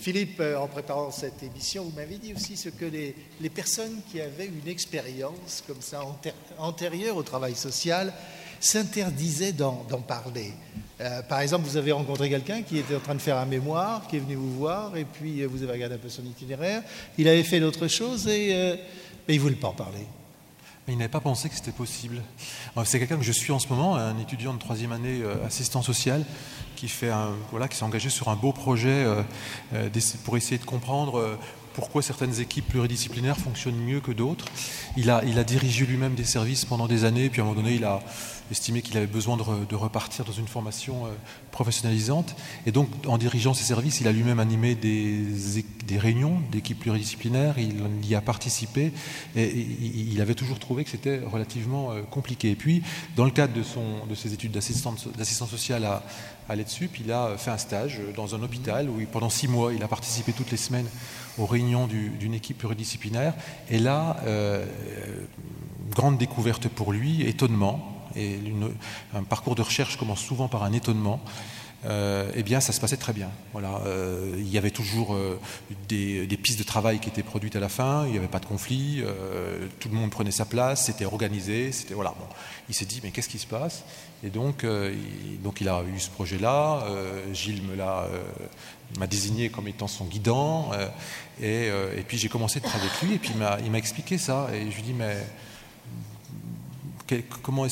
Philippe, 0.00 0.40
euh, 0.40 0.58
en 0.58 0.66
préparant 0.66 1.10
cette 1.10 1.42
émission, 1.42 1.84
vous 1.84 1.92
m'avez 1.96 2.18
dit 2.18 2.34
aussi 2.34 2.56
ce 2.56 2.68
que 2.68 2.84
les, 2.84 3.14
les 3.40 3.48
personnes 3.50 4.00
qui 4.10 4.20
avaient 4.20 4.46
une 4.46 4.68
expérience 4.68 5.62
comme 5.66 5.80
ça 5.80 6.00
anté- 6.00 6.32
antérieure 6.58 7.16
au 7.16 7.22
travail 7.22 7.54
social 7.54 8.12
s'interdisaient 8.60 9.52
d'en 9.52 9.84
parler. 10.06 10.52
Euh, 11.00 11.22
par 11.22 11.40
exemple, 11.40 11.64
vous 11.66 11.76
avez 11.76 11.92
rencontré 11.92 12.28
quelqu'un 12.28 12.62
qui 12.62 12.78
était 12.78 12.96
en 12.96 13.00
train 13.00 13.14
de 13.14 13.20
faire 13.20 13.36
un 13.36 13.46
mémoire, 13.46 14.06
qui 14.08 14.16
est 14.16 14.20
venu 14.20 14.34
vous 14.34 14.54
voir, 14.56 14.96
et 14.96 15.04
puis 15.04 15.42
euh, 15.42 15.46
vous 15.46 15.62
avez 15.62 15.72
regardé 15.72 15.94
un 15.94 15.98
peu 15.98 16.08
son 16.08 16.24
itinéraire. 16.24 16.82
Il 17.16 17.28
avait 17.28 17.44
fait 17.44 17.60
d'autres 17.60 17.86
choses, 17.86 18.26
et, 18.26 18.52
euh, 18.52 18.76
mais 19.28 19.34
il 19.34 19.38
ne 19.38 19.42
voulait 19.42 19.54
pas 19.54 19.68
en 19.68 19.74
parler. 19.74 20.04
Il 20.88 20.96
n'avait 20.96 21.08
pas 21.08 21.20
pensé 21.20 21.50
que 21.50 21.54
c'était 21.54 21.70
possible. 21.70 22.22
Euh, 22.76 22.82
C'est 22.86 22.98
quelqu'un 22.98 23.18
que 23.18 23.24
je 23.24 23.32
suis 23.32 23.52
en 23.52 23.58
ce 23.58 23.68
moment, 23.68 23.96
un 23.96 24.18
étudiant 24.18 24.54
de 24.54 24.58
troisième 24.58 24.92
année, 24.92 25.20
euh, 25.22 25.44
assistant 25.46 25.82
social, 25.82 26.24
qui 26.76 26.88
fait 26.88 27.10
un, 27.10 27.32
voilà, 27.50 27.68
qui 27.68 27.76
s'est 27.76 27.84
engagé 27.84 28.08
sur 28.08 28.28
un 28.28 28.36
beau 28.36 28.52
projet 28.52 29.04
euh, 29.04 29.90
pour 30.24 30.36
essayer 30.38 30.56
de 30.56 30.64
comprendre 30.64 31.38
pourquoi 31.74 32.02
certaines 32.02 32.40
équipes 32.40 32.68
pluridisciplinaires 32.68 33.36
fonctionnent 33.36 33.78
mieux 33.78 34.00
que 34.00 34.12
d'autres. 34.12 34.46
Il 34.96 35.10
a, 35.10 35.22
il 35.24 35.38
a 35.38 35.44
dirigé 35.44 35.84
lui-même 35.84 36.14
des 36.14 36.24
services 36.24 36.64
pendant 36.64 36.86
des 36.86 37.04
années, 37.04 37.28
puis 37.28 37.40
à 37.40 37.44
un 37.44 37.48
moment 37.48 37.60
donné, 37.60 37.74
il 37.74 37.84
a 37.84 38.00
estimé 38.50 38.82
qu'il 38.82 38.96
avait 38.96 39.06
besoin 39.06 39.36
de, 39.36 39.42
re- 39.42 39.66
de 39.66 39.76
repartir 39.76 40.24
dans 40.24 40.32
une 40.32 40.48
formation 40.48 41.06
euh, 41.06 41.10
professionnalisante. 41.50 42.34
Et 42.66 42.72
donc, 42.72 42.88
en 43.06 43.18
dirigeant 43.18 43.54
ces 43.54 43.64
services, 43.64 44.00
il 44.00 44.08
a 44.08 44.12
lui-même 44.12 44.40
animé 44.40 44.74
des, 44.74 45.98
réunions 45.98 46.40
d'équipes 46.52 46.80
pluridisciplinaires, 46.80 47.58
il 47.58 48.06
y 48.06 48.14
a 48.14 48.20
participé, 48.20 48.92
et, 49.36 49.48
il 49.48 50.20
avait 50.20 50.34
toujours 50.34 50.58
trouvé 50.58 50.84
que 50.84 50.90
c'était 50.90 51.20
relativement 51.20 51.92
euh, 51.92 52.02
compliqué. 52.02 52.50
Et 52.50 52.56
puis, 52.56 52.82
dans 53.16 53.24
le 53.24 53.30
cadre 53.30 53.54
de, 53.54 54.14
ses 54.14 54.32
études 54.32 54.52
d'assistant 54.52 54.94
d'assistant 55.16 55.46
social 55.46 55.84
à, 55.84 56.02
à 56.48 56.54
il 56.54 57.12
a 57.12 57.36
fait 57.36 57.50
un 57.50 57.58
stage 57.58 58.00
dans 58.16 58.34
un 58.34 58.42
hôpital 58.42 58.88
où, 58.88 59.00
pendant 59.10 59.30
six 59.30 59.48
mois, 59.48 59.72
il 59.72 59.82
a 59.82 59.88
participé 59.88 60.32
toutes 60.32 60.50
les 60.50 60.56
semaines 60.56 60.88
aux 61.38 61.46
réunions 61.46 61.86
réunion 61.86 61.86
d'une 62.18 62.34
équipe 62.34 62.58
pluridisciplinaire. 62.58 63.34
Et 63.70 63.78
là, 63.78 64.16
grande 65.90 66.18
découverte 66.18 66.68
pour 66.68 66.92
lui, 66.92 67.22
étonnement. 67.22 67.97
Et 68.16 68.38
un 69.14 69.22
parcours 69.22 69.54
de 69.54 69.62
recherche 69.62 69.96
commence 69.96 70.20
souvent 70.20 70.48
par 70.48 70.64
un 70.64 70.72
étonnement. 70.72 71.20
Euh, 71.84 72.30
eh 72.34 72.42
bien, 72.42 72.60
ça 72.60 72.72
se 72.72 72.80
passait 72.80 72.96
très 72.96 73.12
bien. 73.12 73.30
Voilà, 73.52 73.80
euh, 73.86 74.34
il 74.36 74.48
y 74.50 74.58
avait 74.58 74.72
toujours 74.72 75.14
euh, 75.14 75.38
des, 75.88 76.26
pistes 76.42 76.58
de 76.58 76.64
travail 76.64 76.98
qui 76.98 77.08
étaient 77.08 77.22
produites 77.22 77.54
à 77.54 77.60
la 77.60 77.68
fin. 77.68 78.04
Il 78.06 78.12
n'y 78.12 78.18
avait 78.18 78.26
pas 78.26 78.40
de 78.40 78.46
conflit. 78.46 79.02
tout 79.78 79.88
le 79.88 79.94
monde 79.94 80.10
prenait 80.10 80.32
sa 80.32 80.44
place. 80.44 80.86
C'était 80.86 81.04
organisé. 81.04 81.70
C'était 81.70 81.94
voilà. 81.94 82.14
Bon, 82.18 82.26
il 82.68 82.74
s'est 82.74 82.84
dit 82.84 83.00
mais 83.02 83.10
qu'est-ce 83.10 83.28
qui 83.28 83.38
se 83.38 83.46
passe? 83.46 83.84
Et 84.24 84.30
donc, 84.30 84.64
il, 84.64 85.40
donc 85.42 85.60
il 85.60 85.68
a 85.68 85.82
eu 85.82 86.00
ce 86.00 86.10
projet-là. 86.10 86.84
Gilles 87.32 87.62
me 87.62 87.76
l'a 87.76 88.08
m'a 88.98 89.06
désigné 89.06 89.48
comme 89.50 89.68
étant 89.68 89.88
son 89.88 90.06
guidant. 90.06 90.70
Et, 91.40 91.70
puis 92.08 92.18
j'ai 92.18 92.28
commencé 92.28 92.58
à 92.58 92.62
travailler 92.62 92.90
avec 92.90 93.02
lui. 93.02 93.14
Et 93.14 93.18
puis 93.18 93.32
il 93.64 93.70
m'a 93.70 93.78
expliqué 93.78 94.18
ça. 94.18 94.48
Et 94.52 94.70
je 94.70 94.76
lui 94.76 94.82
dis 94.82 94.94
mais 94.94 95.16
comment 97.42 97.66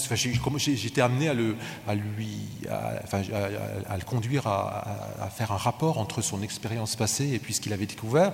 j'étais 0.58 1.00
amené 1.00 1.28
à 1.28 1.34
le, 1.34 1.56
à 1.86 1.94
lui, 1.94 2.38
à, 2.68 3.96
le 3.96 4.04
conduire 4.04 4.46
à, 4.46 5.30
faire 5.34 5.52
un 5.52 5.56
rapport 5.56 5.98
entre 5.98 6.22
son 6.22 6.42
expérience 6.42 6.96
passée 6.96 7.32
et 7.32 7.38
puis 7.38 7.54
ce 7.54 7.60
qu'il 7.60 7.72
avait 7.72 7.86
découvert, 7.86 8.32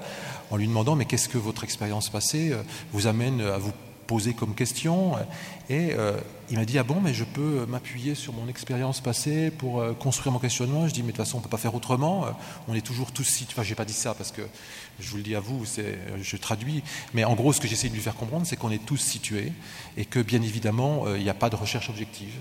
en 0.51 0.57
lui 0.57 0.67
demandant 0.67 0.97
mais 0.97 1.05
qu'est-ce 1.05 1.29
que 1.29 1.39
votre 1.39 1.65
expérience 1.65 2.09
passée 2.09 2.53
euh, 2.53 2.63
vous 2.93 3.07
amène 3.07 3.41
à 3.41 3.59
vous 3.59 3.73
poser 4.07 4.35
comme 4.35 4.55
question? 4.55 5.15
Et 5.73 5.95
euh, 5.95 6.21
il 6.51 6.59
m'a 6.59 6.67
dit 6.67 6.79
ah 6.79 6.83
bon 6.83 7.01
mais 7.01 7.15
je 7.15 7.25
peux 7.25 7.65
m'appuyer 7.65 8.15
sur 8.15 8.35
mon 8.35 8.47
expérience 8.47 9.01
passée 9.01 9.51
pour 9.51 9.81
euh, 9.81 9.95
construire 9.95 10.31
mon 10.31 10.39
questionnement? 10.39 10.87
Je 10.87 10.93
dis 10.93 11.01
mais 11.01 11.13
de 11.13 11.17
toute 11.17 11.25
façon 11.25 11.39
on 11.39 11.41
peut 11.41 11.49
pas 11.49 11.57
faire 11.57 11.75
autrement. 11.75 12.27
on 12.69 12.75
est 12.75 12.87
toujours 12.87 13.11
tous 13.11 13.43
enfin 13.49 13.63
j'ai 13.63 13.75
pas 13.75 13.87
dit 13.87 13.95
ça 13.95 14.13
parce 14.13 14.33
que 14.33 14.43
je 15.01 15.09
vous 15.11 15.17
le 15.17 15.23
dis 15.23 15.35
à 15.35 15.41
vous, 15.41 15.65
je 16.23 16.37
traduis, 16.37 16.83
mais 17.15 17.25
en 17.25 17.35
gros, 17.35 17.53
ce 17.53 17.61
que 17.61 17.69
j'essaie 17.69 17.89
de 17.89 17.95
lui 17.95 18.01
faire 18.01 18.15
comprendre, 18.15 18.47
c'est 18.47 18.57
qu'on 18.57 18.71
est 18.71 18.85
tous 18.85 18.99
situés 18.99 19.53
et 19.97 20.05
que, 20.05 20.21
bien 20.21 20.43
évidemment, 20.43 21.05
euh, 21.07 21.19
il 21.19 21.25
n'y 21.25 21.31
a 21.31 21.35
pas 21.35 21.51
de 21.51 21.57
recherche 21.57 21.89
objective. 21.89 22.35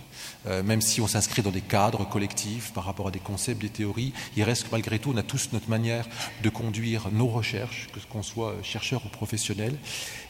Euh, 0.47 0.63
même 0.63 0.81
si 0.81 1.01
on 1.01 1.07
s'inscrit 1.07 1.41
dans 1.41 1.51
des 1.51 1.61
cadres 1.61 2.07
collectifs 2.07 2.71
par 2.73 2.85
rapport 2.85 3.07
à 3.07 3.11
des 3.11 3.19
concepts, 3.19 3.61
des 3.61 3.69
théories, 3.69 4.13
il 4.35 4.43
reste 4.43 4.65
que 4.65 4.71
malgré 4.71 4.99
tout, 4.99 5.11
on 5.13 5.17
a 5.17 5.23
tous 5.23 5.49
notre 5.53 5.69
manière 5.69 6.07
de 6.43 6.49
conduire 6.49 7.09
nos 7.11 7.27
recherches, 7.27 7.89
que 7.93 7.99
ce 7.99 8.05
qu'on 8.05 8.23
soit 8.23 8.55
chercheur 8.63 9.01
ou 9.05 9.09
professionnel, 9.09 9.75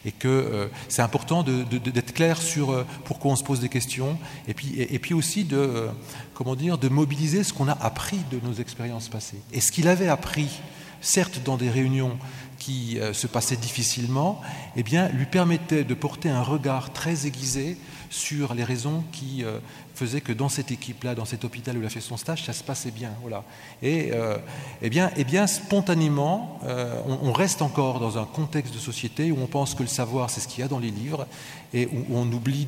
et 0.05 0.11
que 0.11 0.27
euh, 0.27 0.67
c'est 0.89 1.01
important 1.01 1.43
d'être 1.43 2.13
clair 2.13 2.41
sur 2.41 2.85
pourquoi 3.05 3.31
on 3.31 3.35
se 3.35 3.43
pose 3.43 3.59
des 3.59 3.69
questions, 3.69 4.17
et 4.47 4.53
puis, 4.53 4.73
et, 4.77 4.99
puis 4.99 5.13
aussi 5.13 5.43
de, 5.43 5.87
comment 6.33 6.55
dire, 6.55 6.77
de 6.77 6.89
mobiliser 6.89 7.43
ce 7.43 7.53
qu'on 7.53 7.67
a 7.67 7.77
appris 7.79 8.19
de 8.31 8.39
nos 8.43 8.53
expériences 8.53 9.09
passées. 9.09 9.41
Et 9.53 9.61
ce 9.61 9.71
qu'il 9.71 9.87
avait 9.87 10.07
appris 10.07 10.61
certes 11.01 11.41
dans 11.43 11.57
des 11.57 11.69
réunions 11.69 12.17
qui 12.59 12.99
euh, 12.99 13.11
se 13.13 13.25
passaient 13.25 13.55
difficilement, 13.55 14.39
eh 14.75 14.83
lui 14.83 15.25
permettait 15.25 15.83
de 15.83 15.93
porter 15.93 16.29
un 16.29 16.43
regard 16.43 16.93
très 16.93 17.25
aiguisé 17.25 17.77
sur 18.11 18.53
les 18.53 18.63
raisons 18.63 19.03
qui 19.11 19.43
euh, 19.43 19.57
faisaient 19.95 20.21
que 20.21 20.31
dans 20.33 20.49
cette 20.49 20.69
équipe-là, 20.69 21.15
dans 21.15 21.25
cet 21.25 21.43
hôpital 21.43 21.75
où 21.75 21.81
il 21.81 21.85
a 21.85 21.89
fait 21.89 21.99
son 21.99 22.17
stage, 22.17 22.43
ça 22.43 22.53
se 22.53 22.63
passait 22.63 22.91
bien. 22.91 23.11
Voilà. 23.21 23.43
Et 23.81 24.11
euh, 24.11 24.37
eh 24.83 24.91
bien, 24.91 25.09
eh 25.17 25.23
bien, 25.23 25.47
spontanément, 25.47 26.59
on, 27.07 27.31
reste 27.31 27.63
encore 27.63 27.99
dans 27.99 28.19
un 28.19 28.25
contexte 28.25 28.73
de 28.73 28.79
société 28.79 29.31
où 29.31 29.37
on 29.41 29.47
pense 29.47 29.73
que 29.73 29.81
le 29.81 29.89
savoir, 29.89 30.29
c'est 30.29 30.41
ce 30.41 30.47
qu'il 30.47 30.59
y 30.59 30.63
a 30.63 30.67
dans 30.67 30.79
les 30.79 30.91
livres, 30.91 31.25
et 31.73 31.87
où 31.87 32.05
on 32.17 32.31
oublie 32.31 32.67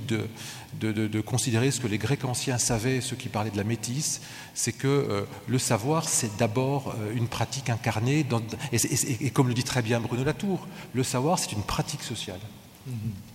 de, 0.80 1.22
considérer 1.22 1.72
ce 1.72 1.80
que 1.80 1.88
les 1.88 1.98
Grecs 1.98 2.24
anciens 2.26 2.58
savaient, 2.58 3.02
ceux 3.02 3.16
qui 3.16 3.30
parlaient 3.30 3.52
de 3.52 3.58
la 3.58 3.64
métisse, 3.64 4.22
c'est 4.54 4.72
que 4.72 4.88
euh, 4.88 5.26
le 5.48 5.60
savoir, 5.60 6.08
c'est 6.08 6.38
d'abord 6.38 6.96
euh, 6.98 7.14
une 7.16 7.28
pratique 7.28 7.70
incarnée, 7.70 8.26
et, 8.72 9.30
comme 9.32 9.48
le 9.48 9.54
dit 9.54 9.64
très 9.64 9.82
bien 9.82 10.00
Bruno 10.00 10.24
Latour, 10.24 10.68
le 10.94 11.04
savoir, 11.04 11.40
c'est 11.40 11.52
une 11.52 11.64
pratique 11.64 12.04
sociale. 12.04 12.40
Mmh, 12.88 12.92
mmh, 12.92 12.96
mmh. 12.96 13.33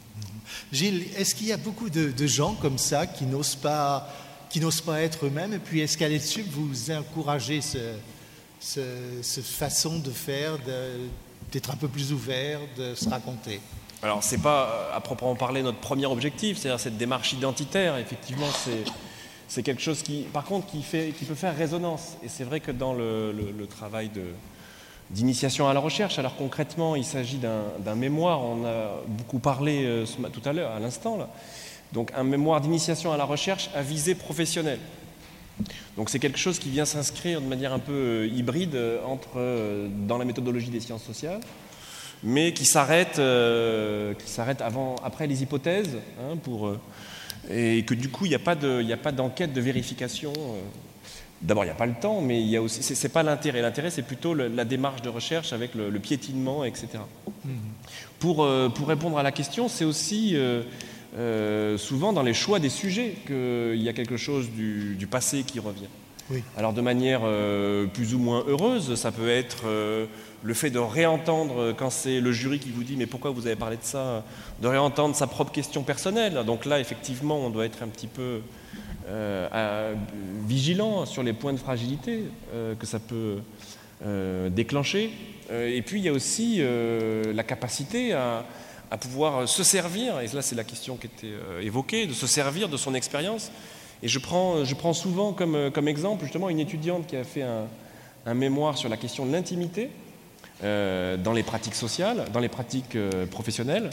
Gilles, 0.73 1.07
est-ce 1.17 1.35
qu'il 1.35 1.47
y 1.47 1.53
a 1.53 1.57
beaucoup 1.57 1.89
de, 1.89 2.27
gens 2.27 2.55
comme 2.55 2.79
ça 2.79 3.07
qui 3.07 3.25
n'osent 3.25 3.57
pas, 3.57 4.09
qui 4.51 4.61
n'osent 4.61 4.83
pas 4.83 5.01
être 5.01 5.27
eux-mêmes 5.27 5.55
Et 5.55 5.59
puis, 5.59 5.81
est-ce 5.81 5.97
qu'à 5.97 6.09
l'étude, 6.09 6.47
vous 6.51 6.91
encouragez 6.91 7.61
cette 8.61 9.45
façon 9.45 9.99
de 9.99 10.11
faire, 10.11 10.59
d'être 11.53 11.71
un 11.71 11.77
peu 11.77 11.89
plus 11.89 12.13
ouvert, 12.13 12.61
de 12.77 12.95
se 12.95 13.09
raconter 13.09 13.61
alors, 14.01 14.23
ce 14.23 14.37
n'est 14.37 14.43
pas 14.43 14.93
à 14.95 15.01
proprement 15.01 15.35
parler 15.35 15.61
notre 15.61 15.79
premier 15.81 16.07
objectif, 16.07 16.59
c'est-à-dire 16.59 16.79
cette 16.79 16.97
démarche 16.97 17.33
identitaire. 17.33 17.97
Effectivement, 17.99 18.47
c'est 19.49 19.63
quelque 19.65 19.83
chose 19.83 20.03
qui, 20.03 20.23
par 20.33 20.45
contre, 20.45 20.69
qui, 20.69 20.85
peut 21.27 21.35
faire 21.35 21.57
résonance. 21.57 22.17
Et 22.23 22.29
c'est 22.29 22.45
vrai 22.45 22.61
que 22.61 22.71
dans 22.71 22.95
le, 22.95 23.67
travail 23.69 24.09
d'initiation 25.11 25.69
à 25.69 25.75
la 25.75 25.81
recherche, 25.81 26.19
alors 26.19 26.37
concrètement, 26.37 26.95
il 26.95 27.05
s'agit 27.05 27.39
d'un 27.39 27.95
mémoire, 27.95 28.43
on 28.43 28.65
a 28.65 28.91
beaucoup 29.07 29.39
parlé 29.39 29.85
euh, 29.85 30.05
tout 30.33 30.47
à 30.47 30.53
l'heure, 30.53 30.73
à 30.73 30.81
l'instant, 30.81 31.19
donc 31.93 32.13
un 32.15 32.25
mémoire 32.25 32.61
d'initiation 32.61 33.13
à 33.13 33.17
la 33.17 33.25
recherche 33.25 33.71
à 33.75 33.83
visée 33.83 34.15
professionnelle. 34.15 34.81
Donc 35.97 36.11
c'est 36.11 36.19
quelque 36.19 36.39
chose 36.39 36.59
qui 36.59 36.69
vient 36.69 36.85
s'inscrire 36.85 37.41
de 37.41 37.47
manière 37.47 37.73
un 37.73 37.79
peu 37.79 37.93
euh, 37.93 38.27
hybride 38.27 38.75
euh, 38.75 39.03
entre, 39.05 39.89
dans 40.07 40.19
la 40.19 40.25
méthodologie 40.25 40.71
des 40.71 40.81
sciences 40.81 41.05
sociales, 41.05 41.41
mais 42.23 42.53
qui 42.53 42.67
s'arrête, 42.67 43.19
avant, 44.61 44.97
après 45.03 45.27
les 45.27 45.43
hypothèses, 45.43 45.97
hein, 46.21 46.37
pour, 46.43 46.73
et 47.51 47.85
que 47.85 47.95
du 47.95 48.11
coup 48.11 48.27
il 48.27 48.29
n'y 48.29 48.35
a 48.35 48.39
pas 48.39 49.13
d'enquête 49.13 49.53
de, 49.53 49.61
vérification. 49.61 50.33
Euh. 51.43 51.47
D'abord, 51.47 51.65
il 51.65 51.69
n'y 51.69 51.73
a 51.73 51.77
pas 51.77 51.87
le 51.87 51.95
temps, 51.95 52.21
mais 52.21 52.41
il 52.41 52.49
y 52.49 52.57
a 52.57 52.63
aussi, 52.63 52.83
c'est, 52.83 53.09
pas 53.09 53.23
l'intérêt. 53.23 53.63
L'intérêt, 53.63 53.91
c'est 53.91 54.03
plutôt 54.03 54.35
la 54.35 54.65
démarche 54.65 55.03
de 55.03 55.09
recherche 55.09 55.53
avec 55.53 55.75
le, 55.75 55.99
piétinement, 55.99 56.65
etc. 56.65 56.89
Mmh. 57.45 57.51
Pour, 58.19 58.49
pour, 58.75 58.89
répondre 58.89 59.19
à 59.19 59.23
la 59.23 59.33
question, 59.33 59.69
c'est 59.69 59.85
aussi 59.85 60.37
souvent 61.77 62.13
dans 62.13 62.23
les 62.23 62.35
choix 62.35 62.59
des 62.59 62.69
sujets 62.69 63.15
qu'il 63.27 63.83
y 63.83 63.89
a 63.89 63.93
quelque 63.93 64.17
chose 64.17 64.51
du, 64.51 64.97
du 64.97 65.07
passé 65.07 65.43
qui 65.45 65.61
revient. 65.61 65.89
Oui. 66.31 66.43
Alors 66.59 66.75
de 66.75 66.83
manière 66.83 67.23
plus 67.93 68.15
ou 68.15 68.19
moins 68.19 68.45
heureuse, 68.47 68.97
ça 68.97 69.13
peut 69.13 69.31
être 69.31 69.65
le 70.43 70.55
fait 70.55 70.71
de 70.71 70.79
réentendre, 70.79 71.75
quand 71.77 71.91
c'est 71.91 72.21
le 72.21 72.33
jury 72.33 72.59
qui 72.59 72.71
vous 72.71 72.85
dit 72.85 72.97
mais 72.97 73.07
pourquoi 73.07 73.31
vous 73.31 73.47
avez 73.47 73.57
parlé 73.57 73.77
de 73.77 73.83
ça, 73.83 74.25
de 74.63 74.69
réentendre 74.69 75.15
sa 75.17 75.27
propre 75.27 75.53
question 75.53 75.83
personnelle. 75.83 76.45
Donc 76.47 76.65
là, 76.65 76.81
effectivement, 76.81 77.39
on 77.39 77.51
doit 77.51 77.65
être 77.65 77.83
un 77.83 77.89
petit 77.89 78.07
peu 78.07 78.41
euh, 79.11 79.95
vigilant 80.47 81.07
sur 81.07 81.23
les 81.23 81.33
points 81.33 81.53
de 81.53 81.59
fragilité 81.59 82.25
euh, 82.53 82.75
que 82.75 82.87
ça 82.87 82.99
peut 82.99 83.39
euh, 84.05 84.51
déclencher. 84.51 85.11
et 85.51 85.81
puis, 85.83 86.01
il 86.01 86.05
y 86.05 86.09
a 86.09 86.13
aussi 86.13 86.61
la 86.61 87.43
capacité 87.43 88.13
à, 88.13 88.45
pouvoir 89.01 89.49
se 89.49 89.63
servir, 89.63 90.21
et 90.21 90.27
là 90.29 90.43
c'est 90.43 90.55
la 90.55 90.65
question 90.65 90.97
qui 90.97 91.07
était 91.07 91.35
évoquée, 91.63 92.07
de 92.07 92.13
se 92.13 92.27
servir 92.27 92.69
de 92.69 92.77
son 92.77 92.95
expérience. 92.95 93.51
Et 94.03 94.09
je 94.09 94.19
prends, 94.19 94.65
je 94.65 94.75
prends 94.75 94.93
souvent 94.93 95.33
comme, 95.33 95.71
comme, 95.73 95.89
exemple 95.89 96.25
justement 96.25 96.49
une 96.49 96.61
étudiante 96.61 97.07
qui 97.07 97.17
a 97.17 97.25
fait 97.25 97.45
un 98.27 98.35
mémoire 98.35 98.79
sur 98.79 98.89
la 98.89 98.97
question 98.97 99.27
de 99.27 99.33
l'intimité, 99.33 99.91
dans 100.63 101.33
les 101.35 101.43
pratiques 101.43 101.75
sociales, 101.75 102.27
dans 102.33 102.41
les 102.41 102.49
pratiques 102.49 102.97
professionnelles, 103.31 103.91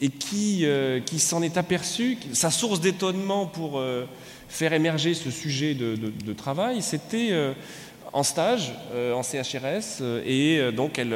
et 0.00 0.08
qui, 0.08 0.60
euh, 0.64 1.00
qui 1.00 1.18
s'en 1.18 1.42
est 1.42 1.56
aperçu, 1.56 2.18
sa 2.32 2.50
source 2.50 2.80
d'étonnement 2.80 3.46
pour 3.46 3.82
faire 4.48 4.72
émerger 4.72 5.14
ce 5.14 5.30
sujet 5.30 5.74
de, 5.74 6.32
travail, 6.32 6.82
c'était 6.82 7.30
en 8.12 8.22
stage, 8.22 8.72
en 8.94 9.22
CHRS, 9.22 10.02
et 10.24 10.70
donc 10.72 10.98
elle 10.98 11.14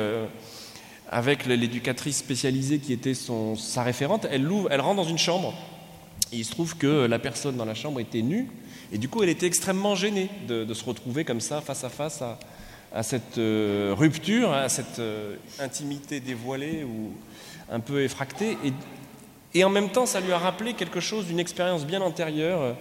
avec 1.11 1.45
l'éducatrice 1.47 2.18
spécialisée 2.18 2.78
qui 2.78 2.93
était 2.93 3.14
son, 3.14 3.57
sa 3.57 3.83
référente, 3.83 4.26
elle, 4.31 4.49
elle 4.70 4.81
rentre 4.81 4.97
dans 5.03 5.09
une 5.09 5.18
chambre. 5.18 5.53
Et 6.33 6.37
il 6.37 6.45
se 6.45 6.53
trouve 6.53 6.76
que 6.76 7.07
la 7.07 7.18
personne 7.18 7.57
dans 7.57 7.64
la 7.64 7.74
chambre 7.74 7.99
était 7.99 8.22
nue. 8.22 8.47
Et 8.93 8.99
du 8.99 9.09
coup, 9.09 9.22
elle 9.22 9.28
était 9.28 9.47
extrêmement 9.47 9.97
gênée 9.97 10.28
de, 10.47 10.72
se 10.72 10.85
retrouver 10.85 11.24
comme 11.24 11.41
ça, 11.41 11.61
face 11.61 11.83
à 11.83 11.89
face, 11.89 12.22
à, 12.22 12.39
à 12.93 13.03
cette 13.03 13.39
euh, 13.39 13.95
rupture, 13.97 14.53
à 14.53 14.68
cette 14.68 15.01
euh, 15.01 15.37
intimité 15.59 16.20
dévoilée 16.20 16.85
ou 16.85 17.12
un 17.71 17.81
peu 17.81 18.03
effractée. 18.03 18.59
Et, 18.64 18.73
et, 19.55 19.64
en 19.64 19.71
même 19.71 19.91
temps, 19.91 20.07
ça 20.07 20.21
lui 20.21 20.33
a 20.33 20.39
rappelé 20.39 20.75
quelque 20.75 21.01
chose 21.01 21.27
d'une 21.27 21.41
expérience 21.41 21.85
bien 21.87 22.01
antérieure 22.01 22.61
euh, 22.61 22.73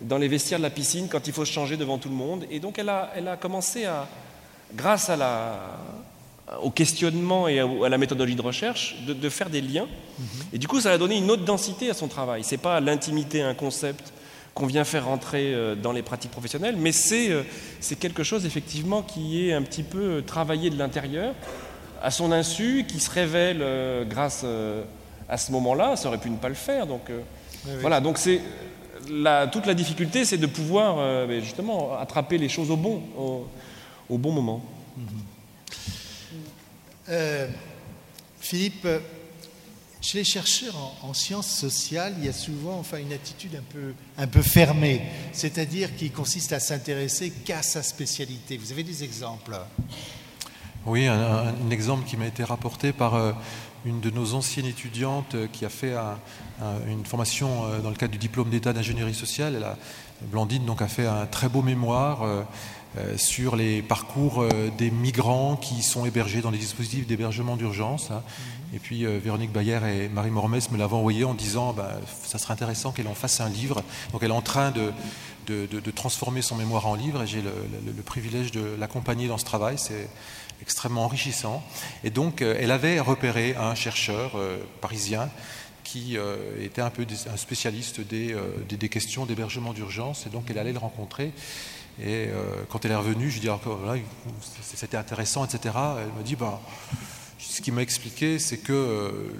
dans 0.00 0.18
les 0.18 0.28
vestiaires 0.28 0.58
de 0.58 0.64
la 0.64 0.70
piscine 0.70 1.08
quand 1.10 1.26
il 1.26 1.32
faut 1.32 1.44
se 1.44 1.52
changer 1.52 1.76
devant 1.76 1.98
tout 1.98 2.08
le 2.08 2.14
monde. 2.14 2.46
Et 2.50 2.60
donc 2.60 2.78
elle 2.78 2.88
a, 2.88 3.10
elle 3.14 3.28
a 3.28 3.36
commencé 3.36 3.84
à, 3.84 4.08
grâce 4.74 5.10
à 5.10 5.16
la, 5.16 5.60
au 6.62 6.70
questionnement 6.70 7.48
et 7.48 7.60
à, 7.60 7.88
la 7.88 7.98
méthodologie 7.98 8.36
de 8.36 8.42
recherche, 8.42 8.96
de, 9.06 9.28
faire 9.28 9.50
des 9.50 9.60
liens. 9.60 9.86
Mm-hmm. 9.86 10.24
Et 10.54 10.58
du 10.58 10.68
coup, 10.68 10.80
ça 10.80 10.92
a 10.92 10.98
donné 10.98 11.18
une 11.18 11.30
autre 11.30 11.44
densité 11.44 11.90
à 11.90 11.94
son 11.94 12.08
travail. 12.08 12.44
Ce 12.44 12.52
n'est 12.52 12.58
pas 12.58 12.80
l'intimité, 12.80 13.42
un 13.42 13.54
concept 13.54 14.12
qu'on 14.54 14.66
vient 14.66 14.84
faire 14.84 15.06
rentrer 15.06 15.52
euh, 15.52 15.74
dans 15.74 15.92
les 15.92 16.02
pratiques 16.02 16.30
professionnelles, 16.30 16.76
mais 16.78 16.92
euh, 17.12 17.42
c'est 17.80 17.96
quelque 17.96 18.22
chose 18.22 18.46
effectivement 18.46 19.02
qui 19.02 19.48
est 19.48 19.52
un 19.52 19.62
petit 19.62 19.82
peu 19.82 20.22
travaillé 20.24 20.70
de 20.70 20.78
l'intérieur, 20.78 21.34
à 22.04 22.10
son 22.10 22.30
insu, 22.30 22.84
qui 22.86 23.00
se 23.00 23.10
révèle 23.10 23.64
grâce 24.08 24.44
à 25.28 25.38
ce 25.38 25.50
moment-là, 25.52 25.96
ça 25.96 26.08
aurait 26.08 26.18
pu 26.18 26.30
ne 26.30 26.36
pas 26.36 26.50
le 26.50 26.54
faire. 26.54 26.86
Donc 26.86 27.10
voilà, 27.80 28.00
donc 28.00 28.18
c'est 28.18 28.40
toute 29.52 29.66
la 29.66 29.74
difficulté, 29.74 30.24
c'est 30.24 30.38
de 30.38 30.46
pouvoir 30.46 31.26
justement 31.40 31.96
attraper 31.98 32.38
les 32.38 32.48
choses 32.48 32.70
au 32.70 32.76
bon, 32.76 33.02
au, 34.08 34.18
bon 34.18 34.32
moment. 34.32 34.62
Euh, 37.08 37.48
Philippe, 38.40 38.86
chez 40.00 40.18
les 40.18 40.24
chercheurs 40.24 40.76
en, 40.76 41.08
en, 41.08 41.14
sciences 41.14 41.50
sociales, 41.50 42.14
il 42.18 42.24
y 42.24 42.28
a 42.28 42.32
souvent 42.32 42.78
enfin, 42.78 42.98
une 42.98 43.12
attitude 43.12 43.56
un 43.56 43.72
peu, 43.72 43.92
un 44.16 44.26
peu 44.26 44.42
fermée, 44.42 45.02
c'est-à-dire 45.32 45.94
qui 45.96 46.10
consiste 46.10 46.52
à 46.52 46.60
s'intéresser 46.60 47.30
qu'à 47.30 47.62
sa 47.62 47.82
spécialité. 47.82 48.56
Vous 48.56 48.72
avez 48.72 48.82
des 48.82 49.04
exemples? 49.04 49.54
Oui, 50.86 51.06
un, 51.06 51.14
un, 51.14 51.70
exemple 51.70 52.06
qui 52.06 52.18
m'a 52.18 52.26
été 52.26 52.44
rapporté 52.44 52.92
par 52.92 53.14
euh, 53.14 53.32
une 53.86 54.00
de 54.00 54.10
nos 54.10 54.34
anciennes 54.34 54.66
étudiantes 54.66 55.34
euh, 55.34 55.46
qui 55.50 55.64
a 55.64 55.70
fait 55.70 55.94
un, 55.94 56.18
une 56.86 57.06
formation 57.06 57.64
euh, 57.64 57.78
dans 57.78 57.88
le 57.88 57.96
cadre 57.96 58.12
du 58.12 58.18
diplôme 58.18 58.50
d'état 58.50 58.74
d'ingénierie 58.74 59.14
sociale. 59.14 59.54
Elle 59.56 59.64
a, 59.64 59.78
Blandine 60.24 60.66
donc, 60.66 60.82
a 60.82 60.86
fait 60.86 61.06
un 61.06 61.24
très 61.24 61.48
beau 61.48 61.60
mémoire 61.60 62.24
sur 63.16 63.56
les 63.56 63.82
parcours 63.82 64.46
des 64.78 64.90
migrants 64.92 65.56
qui 65.56 65.82
sont 65.82 66.06
hébergés 66.06 66.40
dans 66.40 66.52
les 66.52 66.58
dispositifs 66.58 67.06
d'hébergement 67.06 67.56
d'urgence. 67.56 68.10
Hein. 68.12 68.22
Et 68.72 68.78
puis 68.78 69.04
Véronique 69.04 69.52
Bayer 69.52 69.80
et 69.84 70.08
Marie 70.08 70.30
Mormès 70.30 70.70
me 70.70 70.78
l'avaient 70.78 70.94
envoyé 70.94 71.24
en 71.24 71.34
disant 71.34 71.72
bah, 71.72 71.90
ça 72.22 72.38
serait 72.38 72.52
intéressant 72.54 72.92
qu'elle 72.92 73.08
en 73.08 73.14
fasse 73.14 73.40
un 73.40 73.48
livre. 73.48 73.82
Donc 74.12 74.22
elle 74.22 74.30
est 74.30 74.34
en 74.34 74.40
train 74.40 74.70
de, 74.70 74.92
de, 75.46 75.66
de, 75.66 75.80
de 75.80 75.90
transformer 75.90 76.40
son 76.40 76.54
mémoire 76.54 76.86
en 76.86 76.94
livre 76.94 77.22
et 77.24 77.26
j'ai 77.26 77.42
le, 77.42 77.50
le, 77.84 77.92
le, 77.92 78.02
privilège 78.02 78.52
de 78.52 78.76
l'accompagner 78.78 79.26
dans 79.26 79.38
ce 79.38 79.44
travail. 79.44 79.76
C'est 79.76 80.08
extrêmement 80.64 81.04
enrichissant. 81.04 81.62
Et 82.04 82.10
donc 82.10 82.40
euh, 82.40 82.56
elle 82.58 82.70
avait 82.70 82.98
repéré 82.98 83.54
un 83.56 83.74
chercheur 83.74 84.32
euh, 84.36 84.58
parisien 84.80 85.28
qui 85.82 86.16
euh, 86.16 86.36
était 86.64 86.80
un 86.80 86.88
peu 86.88 87.06
un 87.30 87.36
spécialiste 87.36 88.00
des, 88.00 88.34
des, 88.68 88.88
questions 88.88 89.26
d'hébergement 89.26 89.74
d'urgence 89.74 90.26
et 90.26 90.30
donc 90.30 90.44
elle 90.48 90.58
allait 90.58 90.72
le 90.72 90.78
rencontrer. 90.78 91.32
Et 92.02 92.28
quand 92.70 92.84
elle 92.84 92.90
est 92.90 92.96
revenue, 92.96 93.28
je 93.28 93.34
lui 93.34 93.40
dis 93.42 93.48
encore, 93.48 93.76
voilà, 93.76 94.00
c'était 94.62 94.96
intéressant, 94.96 95.44
etc. 95.44 95.76
Elle 96.00 96.18
me 96.18 96.24
dit, 96.24 96.34
bah, 96.34 96.60
ce 97.38 97.60
qu'il 97.60 97.72
m'a 97.72 97.82
expliqué, 97.82 98.40
c'est 98.40 98.56
que 98.56 99.30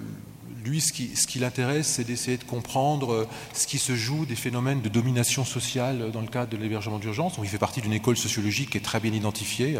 lui, 0.64 0.80
ce 0.80 0.92
qui, 0.92 1.16
ce 1.16 1.26
qui 1.26 1.40
l'intéresse, 1.40 1.88
c'est 1.88 2.04
d'essayer 2.04 2.36
de 2.36 2.44
comprendre 2.44 3.26
ce 3.54 3.66
qui 3.66 3.78
se 3.78 3.96
joue 3.96 4.24
des 4.24 4.36
phénomènes 4.36 4.82
de 4.82 4.88
domination 4.88 5.44
sociale 5.44 6.12
dans 6.12 6.20
le 6.20 6.28
cadre 6.28 6.52
de 6.52 6.56
l'hébergement 6.56 7.00
d'urgence. 7.00 7.34
Donc, 7.34 7.44
il 7.44 7.48
fait 7.48 7.58
partie 7.58 7.80
d'une 7.80 7.92
école 7.92 8.16
sociologique 8.16 8.70
qui 8.70 8.78
est 8.78 8.82
très 8.82 9.00
bien 9.00 9.12
identifiée, 9.12 9.76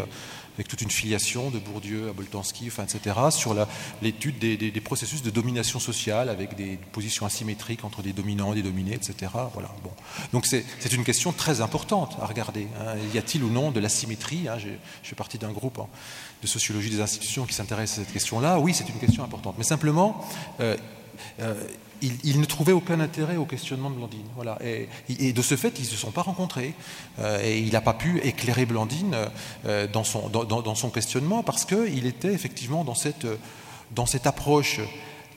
avec 0.55 0.69
toute 0.69 0.83
une 0.83 0.91
filiation 0.91 1.51
de 1.51 1.59
Bourdieu 1.59 2.09
à 2.09 2.13
Boltanski, 2.13 2.67
enfin, 2.69 2.85
etc., 2.85 3.17
sur 3.31 3.55
l'étude 4.03 4.39
des, 4.39 4.81
processus 4.81 5.23
de 5.23 5.31
domination 5.31 5.79
sociale, 5.79 6.29
avec 6.29 6.55
des 6.55 6.79
positions 6.93 7.27
asymétriques 7.27 7.85
entre 7.85 8.03
des 8.03 8.13
dominants 8.13 8.53
et 8.53 8.57
des 8.57 8.63
dominés, 8.63 8.95
etc. 8.95 9.33
Voilà. 9.53 9.71
Bon. 9.83 9.91
Donc, 10.33 10.47
c'est 10.47 10.93
une 10.93 11.05
question 11.05 11.33
très 11.33 11.61
importante 11.61 12.17
à 12.21 12.27
regarder. 12.27 12.69
Hein. 12.79 12.95
Y 13.13 13.19
a-t-il 13.19 13.43
ou 13.43 13.51
non 13.51 13.71
de 13.71 13.81
l'asymétrie 13.81 14.49
hein, 14.49 14.59
Je 14.59 14.69
fais 15.03 15.17
partie 15.17 15.39
d'un 15.39 15.53
groupe 15.53 15.79
hein, 15.79 15.89
de 16.43 16.47
sociologie 16.47 16.91
des 16.91 17.01
institutions 17.01 17.47
qui 17.47 17.55
s'intéresse 17.55 17.93
à 17.93 17.97
cette 18.03 18.13
question-là. 18.13 18.59
Oui, 18.59 18.75
c'est 18.75 18.89
une 18.89 18.99
question 18.99 19.25
importante. 19.25 19.57
Mais 19.59 19.65
simplement, 19.65 20.25
euh, 20.61 20.77
euh, 21.41 21.55
il, 22.03 22.41
ne 22.41 22.45
trouvait 22.45 22.73
aucun 22.73 23.01
intérêt 23.01 23.37
au 23.37 23.45
questionnement 23.45 23.91
de 23.91 23.97
Blandine. 23.97 24.27
Voilà. 24.35 24.59
Et, 25.09 25.33
de 25.33 25.43
ce 25.43 25.57
fait, 25.57 25.79
ils 25.79 25.83
ne 25.83 25.89
se 25.89 25.97
sont 25.97 26.11
pas 26.11 26.23
rencontrés. 26.23 26.75
Euh, 27.19 27.43
et 27.43 27.59
il 27.59 27.73
n'a 27.73 27.81
pas 27.81 27.95
pu 27.95 28.21
éclairer 28.21 28.67
Blandine 28.67 29.17
euh, 29.67 29.87
dans, 29.87 30.05
son, 30.05 30.29
dans, 30.29 30.75
son, 30.75 30.91
questionnement 30.91 31.43
parce 31.43 31.65
qu'il 31.65 32.07
était 32.07 32.33
effectivement 32.33 32.85
dans 32.85 32.95
cette, 32.95 33.27
dans 33.95 34.07
cette 34.07 34.27
approche 34.27 34.81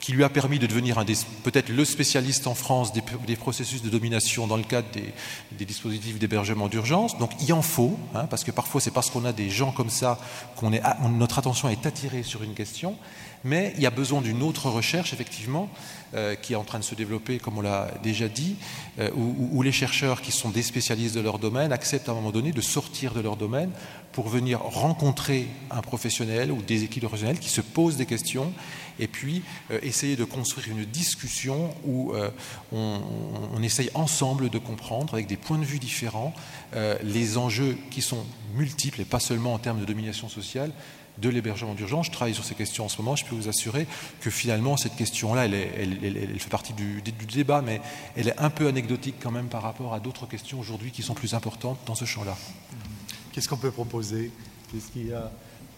qui 0.00 0.12
lui 0.12 0.24
a 0.24 0.28
permis 0.28 0.58
de 0.58 0.66
devenir 0.66 1.04
peut-être 1.42 1.68
le 1.68 1.84
spécialiste 1.84 2.46
en 2.46 2.54
France 2.54 2.92
des, 2.92 3.36
processus 3.36 3.82
de 3.82 3.90
domination 3.90 4.46
dans 4.46 4.56
le 4.56 4.62
cadre 4.62 4.88
des, 4.92 5.64
dispositifs 5.64 6.18
d'hébergement 6.18 6.68
d'urgence. 6.68 7.18
Donc 7.18 7.32
il 7.40 7.52
en 7.52 7.62
faut, 7.62 7.98
hein, 8.14 8.26
parce 8.26 8.44
que 8.44 8.50
parfois 8.50 8.80
c'est 8.80 8.90
parce 8.90 9.10
qu'on 9.10 9.24
a 9.24 9.32
des 9.32 9.50
gens 9.50 9.72
comme 9.72 9.90
ça 9.90 10.18
qu'on 10.56 10.72
est, 10.72 10.82
notre 11.10 11.38
attention 11.38 11.68
est 11.68 11.86
attirée 11.86 12.22
sur 12.22 12.42
une 12.42 12.54
question, 12.54 12.96
mais 13.44 13.72
il 13.76 13.82
y 13.82 13.86
a 13.86 13.90
besoin 13.90 14.20
d'une 14.20 14.42
autre 14.42 14.68
recherche, 14.68 15.12
effectivement, 15.12 15.68
euh, 16.14 16.34
qui 16.34 16.54
est 16.54 16.56
en 16.56 16.64
train 16.64 16.78
de 16.78 16.84
se 16.84 16.94
développer, 16.94 17.38
comme 17.38 17.58
on 17.58 17.60
l'a 17.60 17.90
déjà 18.02 18.28
dit, 18.28 18.56
euh, 18.98 19.10
où, 19.14 19.62
les 19.62 19.72
chercheurs 19.72 20.22
qui 20.22 20.32
sont 20.32 20.48
des 20.48 20.62
spécialistes 20.62 21.14
de 21.14 21.20
leur 21.20 21.38
domaine 21.38 21.70
acceptent 21.70 22.08
à 22.08 22.12
un 22.12 22.14
moment 22.14 22.30
donné 22.30 22.50
de 22.50 22.60
sortir 22.62 23.12
de 23.12 23.20
leur 23.20 23.36
domaine 23.36 23.70
pour 24.12 24.28
venir 24.28 24.60
rencontrer 24.60 25.48
un 25.70 25.82
professionnel 25.82 26.50
ou 26.50 26.62
des 26.62 26.82
équipes 26.82 27.04
professionnelles 27.04 27.38
qui 27.38 27.50
se 27.50 27.60
posent 27.60 27.98
des 27.98 28.06
questions 28.06 28.54
et 28.98 29.06
puis 29.06 29.42
euh, 29.70 29.78
essayer 29.82 30.16
de 30.16 30.24
construire 30.24 30.68
une 30.68 30.86
discussion 30.86 31.74
où 31.84 32.14
on, 32.72 33.00
on, 33.54 33.62
essaye 33.62 33.90
ensemble 33.92 34.48
de 34.48 34.58
comprendre 34.58 35.12
avec 35.12 35.26
des 35.26 35.36
points 35.36 35.58
de 35.58 35.64
vue 35.64 35.78
différents 35.78 36.32
les 37.02 37.36
enjeux 37.36 37.76
qui 37.90 38.02
sont 38.02 38.24
multiples 38.54 39.02
et 39.02 39.04
pas 39.04 39.20
seulement 39.20 39.52
en 39.52 39.58
termes 39.58 39.80
de 39.80 39.84
domination 39.84 40.28
sociale 40.28 40.72
de 41.20 41.28
l'hébergement 41.28 41.74
d'urgence. 41.74 42.06
Je 42.06 42.12
travaille 42.12 42.34
sur 42.34 42.44
ces 42.44 42.54
questions 42.54 42.84
en 42.84 42.88
ce 42.88 42.98
moment. 42.98 43.16
Je 43.16 43.24
peux 43.24 43.34
vous 43.34 43.48
assurer 43.48 43.86
que 44.20 44.30
finalement, 44.30 44.76
cette 44.76 44.96
question-là, 44.96 45.46
elle, 45.46 45.54
elle, 45.54 45.98
elle, 46.02 46.16
elle, 46.16 46.38
fait 46.38 46.50
partie 46.50 46.72
du, 46.72 47.02
du, 47.02 47.12
débat, 47.26 47.62
mais 47.62 47.80
elle 48.16 48.28
est 48.28 48.38
un 48.38 48.50
peu 48.50 48.68
anecdotique 48.68 49.16
quand 49.20 49.30
même 49.30 49.48
par 49.48 49.62
rapport 49.62 49.94
à 49.94 50.00
d'autres 50.00 50.26
questions 50.26 50.58
aujourd'hui 50.58 50.90
qui 50.90 51.02
sont 51.02 51.14
plus 51.14 51.34
importantes 51.34 51.78
dans 51.86 51.94
ce 51.94 52.04
champ-là. 52.04 52.36
Qu'est-ce 53.32 53.48
qu'on 53.48 53.56
peut 53.56 53.70
proposer? 53.70 54.30
Qu'est-ce 54.70 54.90
qu'il 54.90 55.08
y 55.08 55.12
a 55.12 55.30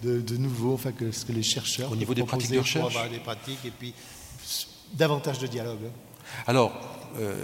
de, 0.03 0.20
de, 0.20 0.36
nouveau, 0.36 0.74
enfin, 0.74 0.93
que 0.93 1.12
ce 1.12 1.24
que 1.24 1.32
les 1.32 1.43
chercheurs 1.43 1.93
au 1.93 1.97
niveau 1.97 2.14
des 2.14 2.22
pratiques 2.22 2.51
de 2.51 2.59
recherche, 2.59 2.97
avoir 2.97 3.11
des 3.11 3.18
pratiques 3.18 3.64
et 3.64 3.70
puis 3.70 3.95
davantage 4.95 5.38
de 5.38 5.47
dialogue. 5.47 5.91
Alors, 6.46 6.72
euh, 7.18 7.34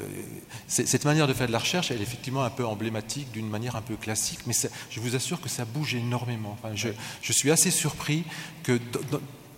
cette 0.69 1.05
manière 1.05 1.27
de 1.27 1.33
faire 1.33 1.47
de 1.47 1.53
la 1.53 1.59
recherche, 1.59 1.91
elle 1.91 1.99
est 1.99 2.03
effectivement 2.03 2.45
un 2.45 2.51
peu 2.51 2.65
emblématique 2.65 3.31
d'une 3.33 3.49
manière 3.49 3.77
un 3.77 3.83
peu 3.83 3.97
classique, 3.97 4.41
mais 4.47 4.55
je 4.91 5.01
vous 5.01 5.17
assure 5.17 5.41
que 5.41 5.49
ça 5.49 5.65
bouge 5.65 5.95
énormément. 5.95 6.57
Enfin, 6.59 6.75
je, 6.75 7.33
suis 7.33 7.51
assez 7.51 7.71
surpris 7.71 8.25
que 8.63 8.81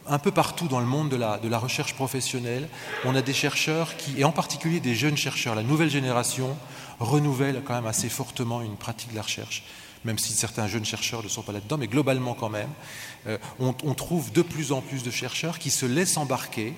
un 0.07 0.19
peu 0.19 0.31
partout 0.31 0.69
dans 0.69 0.81
le 0.81 0.87
monde 0.87 1.11
de 1.11 1.17
la, 1.17 1.59
recherche 1.59 1.95
professionnelle, 1.95 2.69
on 3.05 3.15
a 3.15 3.23
des 3.23 3.35
chercheurs 3.35 3.97
qui, 3.97 4.19
et 4.19 4.25
en 4.25 4.33
particulier 4.33 4.81
des 4.81 4.95
jeunes 4.95 5.17
chercheurs, 5.17 5.55
la 5.55 5.63
nouvelle 5.63 5.91
génération, 5.91 6.57
renouvelle 6.99 7.63
quand 7.65 7.75
même 7.75 7.87
assez 7.87 8.09
fortement 8.09 8.63
une 8.63 8.77
pratique 8.77 9.11
de 9.11 9.17
la 9.17 9.23
recherche 9.23 9.65
même 10.05 10.19
si 10.19 10.33
certains 10.33 10.69
jeunes 10.69 10.85
chercheurs 10.85 11.23
ne 11.25 11.29
sont 11.29 11.43
pas 11.43 11.53
là-dedans, 11.53 11.77
mais 11.77 11.89
globalement 11.89 12.35
quand 12.35 12.49
même, 12.49 12.71
euh, 13.27 13.37
on, 13.59 13.73
trouve 13.95 14.33
de 14.33 14.43
plus 14.43 14.71
en 14.71 14.81
plus 14.81 15.03
de 15.03 15.11
chercheurs 15.11 15.59
qui 15.59 15.71
se 15.71 15.87
laissent 15.87 16.17
embarquer 16.17 16.73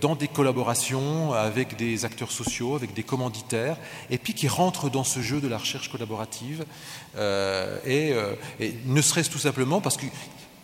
dans 0.00 0.14
des 0.14 0.28
collaborations 0.28 1.32
avec 1.32 1.76
des 1.76 2.04
acteurs 2.04 2.30
sociaux, 2.30 2.74
avec 2.74 2.92
des 2.94 3.02
commanditaires, 3.02 3.76
et 4.10 4.18
puis 4.18 4.34
qui 4.34 4.48
rentrent 4.48 4.90
dans 4.90 5.04
ce 5.04 5.20
jeu 5.20 5.40
de 5.40 5.48
la 5.48 5.58
recherche 5.58 5.90
collaborative, 5.90 6.64
euh, 7.16 7.78
et, 7.84 8.12
euh, 8.12 8.34
et 8.60 8.74
ne 8.86 9.02
serait-ce 9.02 9.30
tout 9.30 9.38
simplement 9.38 9.80
parce 9.80 9.96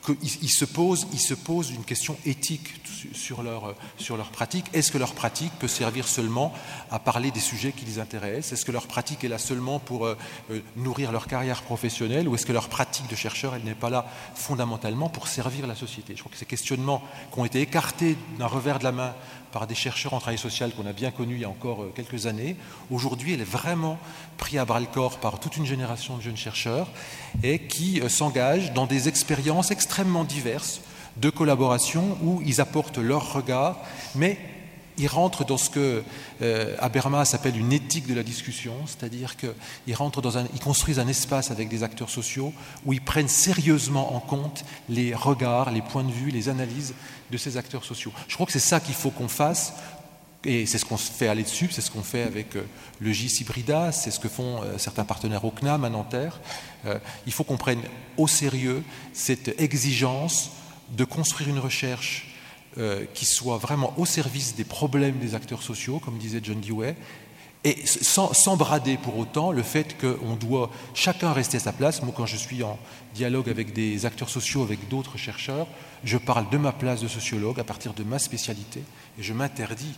qu'ils 0.06 0.42
il 0.42 0.50
se, 0.50 0.64
pose, 0.64 1.06
il 1.12 1.20
se 1.20 1.34
pose 1.34 1.70
une 1.70 1.84
question 1.84 2.16
éthique 2.24 2.74
sur 3.12 3.42
leur, 3.42 3.74
sur 3.98 4.16
leur 4.16 4.30
pratique. 4.30 4.66
Est-ce 4.72 4.92
que 4.92 4.98
leur 4.98 5.14
pratique 5.14 5.52
peut 5.58 5.68
servir 5.68 6.08
seulement 6.08 6.52
à 6.90 6.98
parler 6.98 7.30
des 7.30 7.40
sujets 7.40 7.72
qui 7.72 7.84
les 7.84 7.98
intéressent? 7.98 8.52
Est-ce 8.52 8.64
que 8.64 8.72
leur 8.72 8.86
pratique 8.86 9.24
est 9.24 9.28
là 9.28 9.38
seulement 9.38 9.78
pour 9.78 10.06
euh, 10.06 10.16
nourrir 10.76 11.12
leur 11.12 11.26
carrière 11.26 11.62
professionnelle 11.62 12.28
Ou 12.28 12.34
est-ce 12.34 12.46
que 12.46 12.52
leur 12.52 12.68
pratique 12.68 13.08
de 13.08 13.16
chercheur, 13.16 13.56
n'est 13.64 13.74
pas 13.74 13.90
là 13.90 14.06
fondamentalement 14.34 15.08
pour 15.08 15.28
servir 15.28 15.66
la 15.66 15.74
société? 15.74 16.14
Je 16.14 16.20
crois 16.20 16.32
que 16.32 16.38
ces 16.38 16.46
questionnements 16.46 17.02
qui 17.32 17.38
ont 17.38 17.44
été 17.44 17.60
écartés 17.60 18.16
d'un 18.38 18.46
revers 18.46 18.78
de 18.78 18.84
la 18.84 18.92
main 18.92 19.14
par 19.56 19.66
des 19.66 19.74
chercheurs 19.74 20.12
en 20.12 20.18
travail 20.20 20.36
social 20.36 20.70
qu'on 20.72 20.84
a 20.84 20.92
bien 20.92 21.10
connus 21.10 21.36
il 21.36 21.40
y 21.40 21.44
a 21.46 21.48
encore 21.48 21.86
quelques 21.94 22.26
années, 22.26 22.56
aujourd'hui, 22.90 23.32
elle 23.32 23.40
est 23.40 23.44
vraiment 23.44 23.98
prise 24.36 24.58
à 24.58 24.66
bras 24.66 24.80
le 24.80 24.84
corps 24.84 25.16
par 25.16 25.40
toute 25.40 25.56
une 25.56 25.64
génération 25.64 26.18
de 26.18 26.20
jeunes 26.20 26.36
chercheurs 26.36 26.90
et 27.42 27.60
qui 27.60 28.02
euh, 28.02 28.10
s'engagent 28.10 28.74
dans 28.74 28.84
des 28.84 29.08
expériences 29.08 29.70
extrêmement 29.70 30.24
diverses 30.24 30.82
de 31.16 31.30
collaboration 31.30 32.18
où 32.22 32.42
ils 32.44 32.60
apportent 32.60 32.98
leur 32.98 33.32
regard, 33.32 33.78
mais 34.14 34.36
ils 34.98 35.08
rentrent 35.08 35.44
dans 35.44 35.56
ce 35.56 35.70
que 35.70 36.02
euh, 36.42 36.76
Habermas 36.78 37.30
appelle 37.32 37.56
une 37.56 37.72
éthique 37.72 38.06
de 38.06 38.14
la 38.14 38.22
discussion, 38.22 38.74
c'est-à-dire 38.86 39.36
qu'ils 39.36 39.94
rentrent 39.94 40.20
dans 40.20 40.38
un, 40.38 40.44
ils 40.52 40.60
construisent 40.60 40.98
un 40.98 41.08
espace 41.08 41.50
avec 41.50 41.68
des 41.68 41.82
acteurs 41.82 42.10
sociaux 42.10 42.52
où 42.84 42.92
ils 42.92 43.00
prennent 43.00 43.28
sérieusement 43.28 44.14
en 44.14 44.20
compte 44.20 44.64
les 44.88 45.14
regards, 45.14 45.70
les 45.70 45.82
points 45.82 46.04
de 46.04 46.12
vue, 46.12 46.30
les 46.30 46.48
analyses 46.50 46.94
de 47.30 47.36
ces 47.36 47.56
acteurs 47.56 47.84
sociaux. 47.84 48.12
Je 48.28 48.34
crois 48.34 48.46
que 48.46 48.52
c'est 48.52 48.58
ça 48.58 48.80
qu'il 48.80 48.94
faut 48.94 49.10
qu'on 49.10 49.28
fasse. 49.28 49.72
Et 50.44 50.64
c'est 50.64 50.78
ce 50.78 50.84
qu'on 50.84 50.96
fait 50.96 51.26
à 51.26 51.34
l'EDSUP, 51.34 51.72
c'est 51.72 51.80
ce 51.80 51.90
qu'on 51.90 52.04
fait 52.04 52.22
avec 52.22 52.54
euh, 52.54 52.64
le 53.00 53.10
GIS 53.10 53.40
Hybrida, 53.40 53.90
c'est 53.90 54.12
ce 54.12 54.20
que 54.20 54.28
font 54.28 54.62
euh, 54.62 54.78
certains 54.78 55.04
partenaires 55.04 55.44
au 55.44 55.50
CNAM 55.50 55.84
à 55.84 55.90
Nanterre. 55.90 56.40
Euh, 56.84 57.00
il 57.26 57.32
faut 57.32 57.42
qu'on 57.42 57.56
prenne 57.56 57.82
au 58.16 58.28
sérieux 58.28 58.84
cette 59.12 59.60
exigence 59.60 60.52
de 60.96 61.02
construire 61.04 61.48
une 61.50 61.58
recherche 61.58 62.32
qui 63.14 63.24
soit 63.24 63.56
vraiment 63.56 63.94
au 63.96 64.04
service 64.04 64.54
des 64.54 64.64
problèmes 64.64 65.16
des 65.18 65.34
acteurs 65.34 65.62
sociaux, 65.62 65.98
comme 65.98 66.18
disait 66.18 66.40
John 66.42 66.60
Dewey, 66.60 66.94
et 67.64 67.86
sans, 67.86 68.34
sans, 68.34 68.58
brader 68.58 68.98
pour 68.98 69.16
autant 69.16 69.50
le 69.50 69.62
fait 69.62 69.96
qu'on 69.98 70.36
doit 70.36 70.70
chacun 70.92 71.32
rester 71.32 71.56
à 71.56 71.60
sa 71.60 71.72
place. 71.72 72.02
Moi, 72.02 72.12
quand 72.14 72.26
je 72.26 72.36
suis 72.36 72.62
en 72.62 72.78
dialogue 73.14 73.48
avec 73.48 73.72
des 73.72 74.04
acteurs 74.04 74.28
sociaux, 74.28 74.62
avec 74.62 74.88
d'autres 74.88 75.16
chercheurs, 75.16 75.66
je 76.04 76.18
parle 76.18 76.48
de 76.50 76.58
ma 76.58 76.72
place 76.72 77.00
de 77.00 77.08
sociologue 77.08 77.58
à 77.60 77.64
partir 77.64 77.94
de 77.94 78.04
ma 78.04 78.18
spécialité, 78.18 78.82
et 79.18 79.22
je 79.22 79.32
m'interdis 79.32 79.94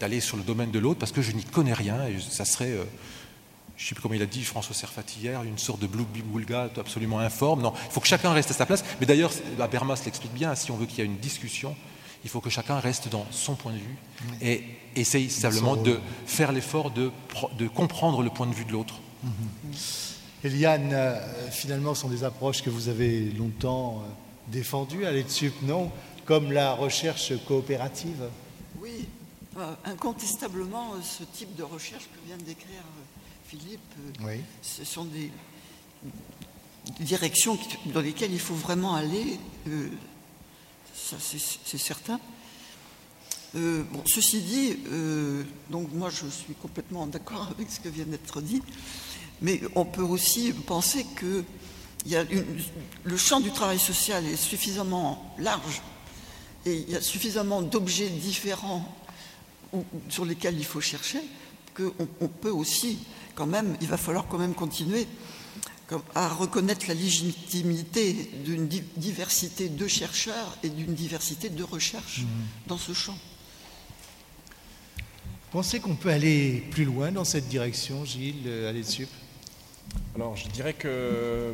d'aller 0.00 0.20
sur 0.20 0.36
le 0.36 0.42
domaine 0.42 0.70
de 0.70 0.78
l'autre 0.78 0.98
parce 0.98 1.12
que 1.12 1.22
je 1.22 1.32
n'y 1.32 1.44
connais 1.44 1.74
rien, 1.74 2.06
et 2.06 2.18
ça 2.20 2.44
serait... 2.44 2.72
Euh, 2.72 2.84
je 3.76 3.84
ne 3.84 3.88
sais 3.90 3.94
plus 3.94 4.02
comment 4.02 4.14
il 4.16 4.22
a 4.22 4.26
dit, 4.26 4.42
François 4.42 4.74
Serfat 4.74 5.04
hier, 5.20 5.40
une 5.44 5.56
sorte 5.56 5.78
de 5.78 5.86
blue 5.86 6.04
boulga 6.24 6.68
absolument 6.76 7.20
informe. 7.20 7.62
Non, 7.62 7.72
il 7.86 7.92
faut 7.92 8.00
que 8.00 8.08
chacun 8.08 8.32
reste 8.32 8.50
à 8.50 8.54
sa 8.54 8.66
place. 8.66 8.84
Mais 8.98 9.06
d'ailleurs, 9.06 9.30
Bermas 9.70 10.02
l'explique 10.04 10.34
bien, 10.34 10.56
si 10.56 10.72
on 10.72 10.76
veut 10.76 10.86
qu'il 10.86 10.98
y 10.98 11.02
ait 11.02 11.04
une 11.04 11.18
discussion, 11.18 11.76
il 12.24 12.30
faut 12.30 12.40
que 12.40 12.50
chacun 12.50 12.80
reste 12.80 13.08
dans 13.08 13.24
son 13.30 13.54
point 13.54 13.72
de 13.72 13.78
vue 13.78 13.96
et 14.42 14.64
essaye 14.96 15.30
simplement 15.30 15.76
de 15.76 16.00
faire 16.26 16.50
l'effort 16.50 16.90
de, 16.90 17.12
de, 17.56 17.68
comprendre 17.68 18.22
le 18.22 18.30
point 18.30 18.48
de 18.48 18.52
vue 18.52 18.64
de 18.64 18.72
l'autre. 18.72 18.94
Mm-hmm. 19.24 20.08
Eliane, 20.44 20.90
euh, 20.92 21.20
finalement, 21.52 21.94
ce 21.94 22.02
sont 22.02 22.08
des 22.08 22.24
approches 22.24 22.62
que 22.62 22.70
vous 22.70 22.88
avez 22.88 23.30
longtemps 23.30 24.02
euh, 24.48 24.52
défendues 24.52 25.04
à 25.06 25.12
l'ETSUP, 25.12 25.62
non 25.62 25.90
Comme 26.24 26.52
la 26.52 26.72
recherche 26.72 27.32
coopérative 27.46 28.28
Oui, 28.80 29.08
euh, 29.58 29.74
incontestablement, 29.84 30.94
ce 31.02 31.24
type 31.24 31.54
de 31.56 31.62
recherche 31.62 32.04
que 32.04 32.26
vient 32.26 32.36
de 32.36 32.44
décrire 32.44 32.82
Philippe, 33.46 33.80
ce 34.60 34.84
sont 34.84 35.04
des 35.04 35.30
directions 37.00 37.58
dans 37.86 38.02
lesquelles 38.02 38.32
il 38.32 38.40
faut 38.40 38.54
vraiment 38.54 38.94
aller 38.94 39.38
c'est 40.94 41.78
certain. 41.78 42.20
Euh, 43.54 43.82
bon, 43.90 44.02
ceci 44.06 44.40
dit, 44.42 44.76
euh, 44.88 45.42
donc 45.70 45.92
moi 45.94 46.10
je 46.10 46.26
suis 46.26 46.54
complètement 46.54 47.06
d'accord 47.06 47.48
avec 47.56 47.70
ce 47.70 47.80
que 47.80 47.88
vient 47.88 48.04
d'être 48.04 48.40
dit, 48.40 48.62
mais 49.40 49.60
on 49.74 49.84
peut 49.84 50.02
aussi 50.02 50.52
penser 50.52 51.06
que 51.16 51.44
il 52.04 52.12
y 52.12 52.16
a 52.16 52.24
le 53.04 53.16
champ 53.16 53.40
du 53.40 53.50
travail 53.50 53.78
social 53.78 54.24
est 54.26 54.36
suffisamment 54.36 55.34
large 55.38 55.82
et 56.64 56.74
il 56.74 56.90
y 56.90 56.96
a 56.96 57.00
suffisamment 57.00 57.62
d'objets 57.62 58.08
différents 58.08 58.86
sur 60.08 60.24
lesquels 60.24 60.58
il 60.58 60.64
faut 60.64 60.80
chercher 60.80 61.20
qu'on 61.74 62.28
peut 62.28 62.50
aussi, 62.50 62.98
quand 63.34 63.46
même, 63.46 63.76
il 63.80 63.86
va 63.86 63.96
falloir 63.96 64.26
quand 64.26 64.38
même 64.38 64.54
continuer 64.54 65.06
à 66.14 66.28
reconnaître 66.28 66.86
la 66.88 66.94
légitimité 66.94 68.30
d'une 68.44 68.68
diversité 68.96 69.68
de 69.68 69.86
chercheurs 69.86 70.58
et 70.62 70.68
d'une 70.68 70.94
diversité 70.94 71.48
de 71.48 71.62
recherches 71.62 72.22
mmh. 72.22 72.26
dans 72.66 72.78
ce 72.78 72.92
champ. 72.92 73.16
Pensez 75.50 75.80
qu'on 75.80 75.96
peut 75.96 76.10
aller 76.10 76.62
plus 76.70 76.84
loin 76.84 77.10
dans 77.10 77.24
cette 77.24 77.48
direction, 77.48 78.04
Gilles, 78.04 78.42
euh, 78.46 78.68
à 78.68 78.72
l'ETSUP 78.72 79.08
Alors, 80.14 80.36
je 80.36 80.48
dirais 80.48 80.72
que 80.72 80.88
euh, 80.88 81.52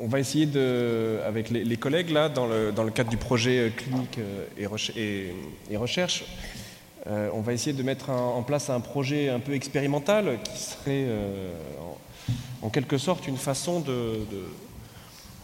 on 0.00 0.06
va 0.06 0.20
essayer 0.20 0.46
de, 0.46 1.18
avec 1.26 1.50
les, 1.50 1.76
collègues 1.76 2.10
là, 2.10 2.28
dans 2.28 2.46
le, 2.46 2.90
cadre 2.90 3.10
du 3.10 3.16
projet 3.16 3.58
euh, 3.58 3.70
clinique 3.70 4.18
et, 4.56 5.32
et, 5.70 5.76
recherche, 5.76 6.24
on 7.06 7.40
va 7.40 7.52
essayer 7.52 7.72
de 7.72 7.82
mettre 7.82 8.10
en 8.10 8.42
place 8.42 8.68
un 8.70 8.80
projet 8.80 9.28
un 9.30 9.40
peu 9.40 9.54
expérimental 9.54 10.38
qui 10.44 10.58
serait 10.58 11.06
en 12.62 12.70
quelque 12.70 12.98
sorte 12.98 13.26
une 13.26 13.36
façon 13.36 13.82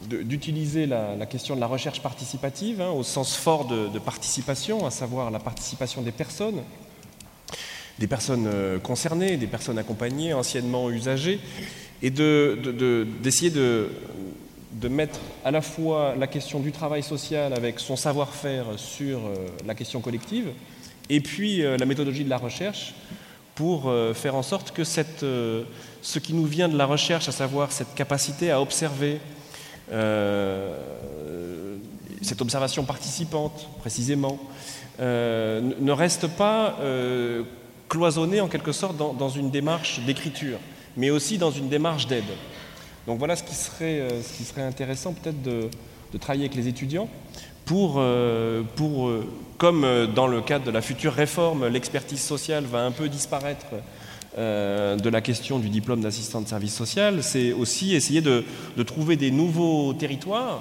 d'utiliser 0.09 0.86
la, 0.86 1.26
question 1.26 1.55
de 1.55 1.61
la 1.61 1.66
recherche 1.66 2.02
participative 2.02 2.80
hein, 2.80 2.90
au 2.90 3.02
sens 3.02 3.36
fort 3.36 3.66
de, 3.66 3.98
participation, 3.98 4.86
à 4.86 4.90
savoir 4.90 5.30
la 5.30 5.38
participation 5.38 6.02
des 6.02 6.12
personnes, 6.12 6.62
des 7.99 8.07
personnes 8.07 8.47
euh, 8.47 8.78
concernées, 8.78 9.36
des 9.36 9.47
personnes 9.47 9.78
accompagnées, 9.78 10.32
anciennement 10.34 10.90
usagées, 10.90 11.38
et 12.03 12.11
d'essayer 12.11 13.51
de, 13.51 13.88
mettre 14.90 15.18
à 15.45 15.51
la 15.51 15.62
fois 15.62 16.14
la 16.18 16.26
question 16.26 16.61
du 16.61 16.70
travail 16.70 17.03
social 17.03 17.55
avec 17.55 17.80
son 17.80 17.97
savoir-faire 17.97 18.66
sur 18.76 19.18
euh, 19.18 19.34
la 19.66 19.74
question 19.74 20.01
collective, 20.01 20.49
et 21.09 21.20
puis 21.20 21.62
euh, 21.62 21.78
la 21.78 21.86
méthodologie 21.86 22.24
de 22.24 22.30
la 22.30 22.36
recherche 22.36 22.95
pour 23.55 23.92
faire 24.14 24.34
en 24.34 24.42
sorte 24.42 24.72
que 24.72 24.82
cette 24.82 25.20
ce 26.03 26.18
qui 26.18 26.34
nous 26.34 26.45
vient 26.45 26.68
de 26.68 26.76
la 26.76 26.86
recherche, 26.86 27.28
à 27.28 27.32
savoir 27.32 27.70
cette 27.70 27.95
capacité 27.95 28.51
à 28.51 28.61
observer, 28.61 29.20
cette 32.20 32.42
observation 32.42 32.82
participante 32.82 33.68
précisément, 33.78 34.40
ne 34.99 35.92
reste 35.92 36.26
pas 36.26 36.80
cloisonnée 37.89 38.41
en 38.41 38.49
quelque 38.49 38.72
sorte 38.72 38.97
dans, 38.97 39.28
une 39.28 39.51
démarche 39.51 40.01
d'écriture, 40.01 40.59
mais 40.97 41.11
aussi 41.11 41.39
dans 41.39 41.51
une 41.51 41.68
démarche 41.68 42.07
d'aide. 42.07 42.24
Donc 43.07 43.18
voilà 43.18 43.37
ce 43.37 43.43
qui 43.43 43.55
serait, 43.55 44.09
ce 44.22 44.37
qui 44.37 44.45
serait 44.45 44.62
intéressant 44.62 45.12
peut-être 45.12 45.43
de, 45.43 45.68
travailler 46.20 46.45
avec 46.45 46.55
les 46.55 46.68
étudiants 46.68 47.09
pour, 47.64 48.01
pour, 48.76 49.11
comme 49.59 50.07
dans 50.14 50.28
le 50.28 50.41
cadre 50.43 50.64
de 50.64 50.70
la 50.70 50.80
future 50.80 51.12
réforme, 51.12 51.66
l'expertise 51.66 52.20
sociale 52.20 52.64
va 52.64 52.85
un 52.85 52.93
peu 52.93 53.09
disparaître 53.09 53.66
euh, 54.37 54.97
de 54.97 55.09
la 55.11 55.20
question 55.20 55.61
du 55.61 55.68
diplôme 55.68 56.01
d'assistant 56.01 56.41
de 56.41 56.49
service 56.49 56.74
social, 56.74 57.22
c'est 57.22 57.53
aussi 57.53 57.95
essayer 57.95 58.20
de, 58.20 58.43
trouver 58.85 59.14
des 59.14 59.30
nouveaux 59.30 59.95
territoires, 59.95 60.61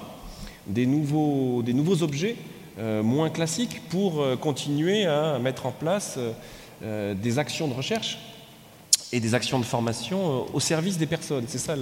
des 0.68 0.86
nouveaux, 0.86 1.60
des 1.60 1.72
nouveaux 1.72 2.04
objets 2.04 2.36
euh, 2.78 3.02
moins 3.02 3.30
classiques 3.30 3.82
pour 3.88 4.22
euh, 4.22 4.36
continuer 4.36 5.06
à 5.06 5.40
mettre 5.40 5.66
en 5.66 5.72
place 5.72 6.20
des 7.14 7.38
actions 7.38 7.68
de 7.68 7.74
recherche 7.74 8.18
et 9.12 9.20
des 9.20 9.34
actions 9.34 9.58
de 9.58 9.64
formation 9.64 10.46
au 10.54 10.60
service 10.60 10.98
des 10.98 11.06
personnes. 11.06 11.44
C'est 11.48 11.58
ça 11.58 11.74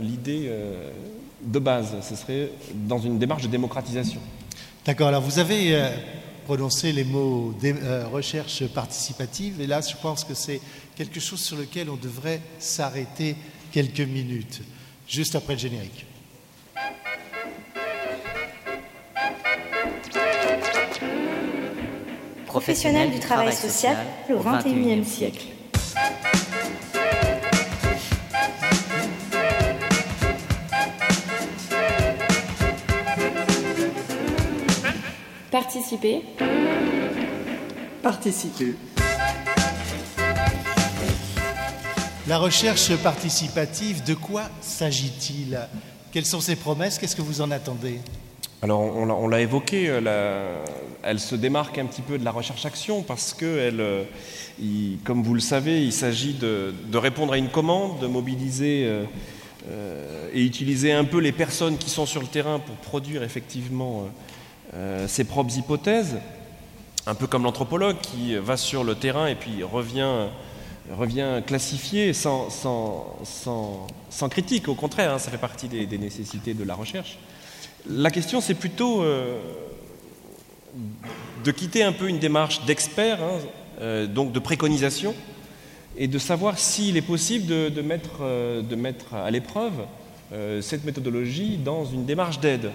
l'idée 0.00 0.50
de 1.42 1.58
base. 1.58 1.96
Ce 2.08 2.14
serait 2.16 2.50
dans 2.74 2.98
une 2.98 3.18
démarche 3.18 3.42
de 3.42 3.48
démocratisation. 3.48 4.20
D'accord. 4.84 5.08
Alors 5.08 5.22
vous 5.22 5.38
avez 5.38 5.90
prononcer 6.50 6.90
les 6.90 7.04
mots 7.04 7.54
euh, 7.62 8.08
recherche 8.08 8.66
participative. 8.66 9.60
Et 9.60 9.68
là, 9.68 9.80
je 9.80 9.94
pense 9.94 10.24
que 10.24 10.34
c'est 10.34 10.60
quelque 10.96 11.20
chose 11.20 11.40
sur 11.40 11.56
lequel 11.56 11.88
on 11.88 11.94
devrait 11.94 12.40
s'arrêter 12.58 13.36
quelques 13.70 14.00
minutes, 14.00 14.60
juste 15.06 15.36
après 15.36 15.52
le 15.52 15.60
générique. 15.60 16.06
Professionnel 22.50 23.12
du 23.12 23.20
travail 23.20 23.52
social 23.52 23.96
au 24.28 24.40
XXIe 24.42 25.04
siècle. 25.04 25.46
Participer. 35.52 36.24
Participer. 38.02 38.74
La 42.26 42.38
recherche 42.38 42.96
participative, 42.96 44.02
de 44.02 44.14
quoi 44.14 44.50
s'agit-il? 44.60 45.56
Quelles 46.10 46.26
sont 46.26 46.40
ses 46.40 46.56
promesses? 46.56 46.98
Qu'est-ce 46.98 47.14
que 47.14 47.22
vous 47.22 47.42
en 47.42 47.52
attendez? 47.52 48.00
Alors, 48.62 48.80
on 48.80 49.28
l'a 49.28 49.40
évoqué, 49.40 49.86
euh, 49.88 50.64
elle 51.02 51.18
se 51.18 51.34
démarque 51.34 51.78
un 51.78 51.86
petit 51.86 52.02
peu 52.02 52.18
de 52.18 52.24
la 52.26 52.30
recherche-action 52.30 53.02
parce 53.02 53.32
que, 53.32 53.46
euh, 53.46 54.04
comme 55.02 55.22
vous 55.22 55.32
le 55.32 55.40
savez, 55.40 55.82
il 55.82 55.94
s'agit 55.94 56.34
de, 56.34 56.74
répondre 56.92 57.32
à 57.32 57.38
une 57.38 57.48
commande, 57.48 58.00
de 58.00 58.06
mobiliser 58.06 58.84
euh, 59.70 60.28
et 60.34 60.44
utiliser 60.44 60.92
un 60.92 61.04
peu 61.04 61.20
les 61.20 61.32
personnes 61.32 61.78
qui 61.78 61.88
sont 61.88 62.04
sur 62.04 62.20
le 62.20 62.26
terrain 62.26 62.58
pour 62.58 62.74
produire 62.76 63.22
effectivement 63.22 64.08
ses 65.08 65.24
propres 65.24 65.56
hypothèses, 65.56 66.18
un 67.06 67.14
peu 67.14 67.26
comme 67.26 67.44
l'anthropologue 67.44 67.96
qui 68.02 68.36
va 68.36 68.58
sur 68.58 68.84
le 68.84 68.94
terrain 68.94 69.26
et 69.26 69.34
puis 69.34 69.64
revient, 69.64 70.28
revient 70.92 71.42
classifier 71.46 72.12
sans, 72.12 72.50
sans, 72.50 74.28
critique, 74.28 74.68
au 74.68 74.74
contraire, 74.74 75.14
hein, 75.14 75.18
ça 75.18 75.30
fait 75.30 75.38
partie 75.38 75.66
des, 75.66 75.98
nécessités 75.98 76.52
de 76.52 76.62
la 76.62 76.74
recherche. 76.74 77.18
La 77.88 78.10
question, 78.10 78.40
c'est 78.40 78.54
plutôt 78.54 79.02
euh, 79.02 79.38
de 81.44 81.50
quitter 81.50 81.82
un 81.82 81.92
peu 81.92 82.08
une 82.08 82.18
démarche 82.18 82.64
d'expert, 82.64 83.22
hein, 83.22 83.38
euh, 83.80 84.06
donc 84.06 84.32
de 84.32 84.38
préconisation, 84.38 85.14
et 85.96 86.06
de 86.06 86.18
savoir 86.18 86.58
s'il 86.58 86.96
est 86.96 87.02
possible 87.02 87.46
de, 87.46 87.82
mettre, 87.82 88.20
de 88.62 88.76
mettre 88.76 89.14
à 89.14 89.30
l'épreuve 89.30 89.72
cette 90.60 90.84
méthodologie 90.84 91.56
dans 91.56 91.84
une 91.84 92.06
démarche 92.06 92.38
d'aide 92.38 92.70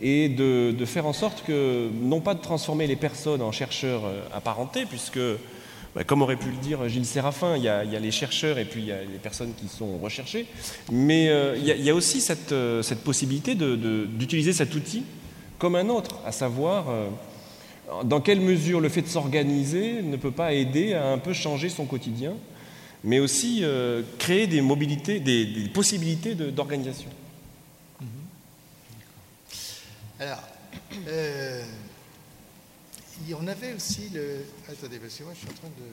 et 0.00 0.28
de, 0.28 0.84
faire 0.84 1.06
en 1.06 1.12
sorte 1.12 1.44
que, 1.46 1.88
non 2.00 2.20
pas 2.20 2.34
de 2.34 2.40
transformer 2.40 2.86
les 2.86 2.96
personnes 2.96 3.42
en 3.42 3.52
chercheurs 3.52 4.04
euh, 4.04 4.20
apparentés, 4.34 4.84
puisque, 4.84 5.20
bah, 5.94 6.04
comme 6.04 6.22
aurait 6.22 6.36
pu 6.36 6.50
le 6.50 6.56
dire 6.56 6.88
Gilles 6.88 7.06
Séraphin, 7.06 7.56
il 7.56 7.62
y, 7.62 7.68
a, 7.68 7.84
les 7.84 8.10
chercheurs 8.10 8.58
et 8.58 8.64
puis 8.64 8.80
il 8.82 8.86
y 8.86 8.92
a 8.92 9.00
les 9.00 9.18
personnes 9.18 9.52
qui 9.54 9.68
sont 9.68 9.98
recherchées, 9.98 10.46
mais 10.90 11.28
euh, 11.28 11.56
il, 11.56 11.66
y 11.66 11.90
a, 11.90 11.94
aussi 11.94 12.20
cette, 12.20 12.52
euh, 12.52 12.82
possibilité 13.04 13.54
d'utiliser 13.54 14.52
cet 14.52 14.74
outil 14.74 15.04
comme 15.58 15.76
un 15.76 15.88
autre, 15.88 16.16
à 16.26 16.32
savoir 16.32 16.86
dans 18.04 18.20
quelle 18.20 18.40
mesure 18.40 18.80
le 18.80 18.88
fait 18.88 19.02
de 19.02 19.06
s'organiser 19.06 20.02
ne 20.02 20.16
peut 20.16 20.32
pas 20.32 20.52
aider 20.52 20.94
à 20.94 21.06
un 21.06 21.18
peu 21.18 21.32
changer 21.32 21.68
son 21.68 21.86
quotidien, 21.86 22.34
mais 23.04 23.20
aussi 23.20 23.62
créer 24.18 24.46
des 24.46 24.60
mobilités, 24.60 25.20
des 25.20 25.70
possibilités 25.72 26.34
d'organisation. 26.34 27.08
Alors, 30.20 30.42
euh, 31.08 31.64
on 33.32 33.46
avait 33.46 33.72
aussi 33.74 34.10
le. 34.12 34.44
Attendez, 34.68 34.98
parce 34.98 35.14
que 35.14 35.24
moi 35.24 35.32
je 35.34 35.38
suis 35.38 35.48
en 35.48 35.54
train 35.54 35.68
de. 35.68 35.84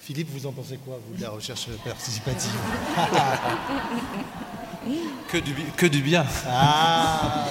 Philippe, 0.00 0.30
vous 0.30 0.46
en 0.46 0.52
pensez 0.52 0.78
quoi, 0.78 0.98
vous, 1.06 1.16
de 1.16 1.22
la 1.22 1.30
recherche 1.30 1.68
participative 1.84 2.52
que, 5.28 5.38
du, 5.38 5.52
que 5.76 5.86
du 5.86 6.00
bien. 6.00 6.24
Ah 6.46 7.48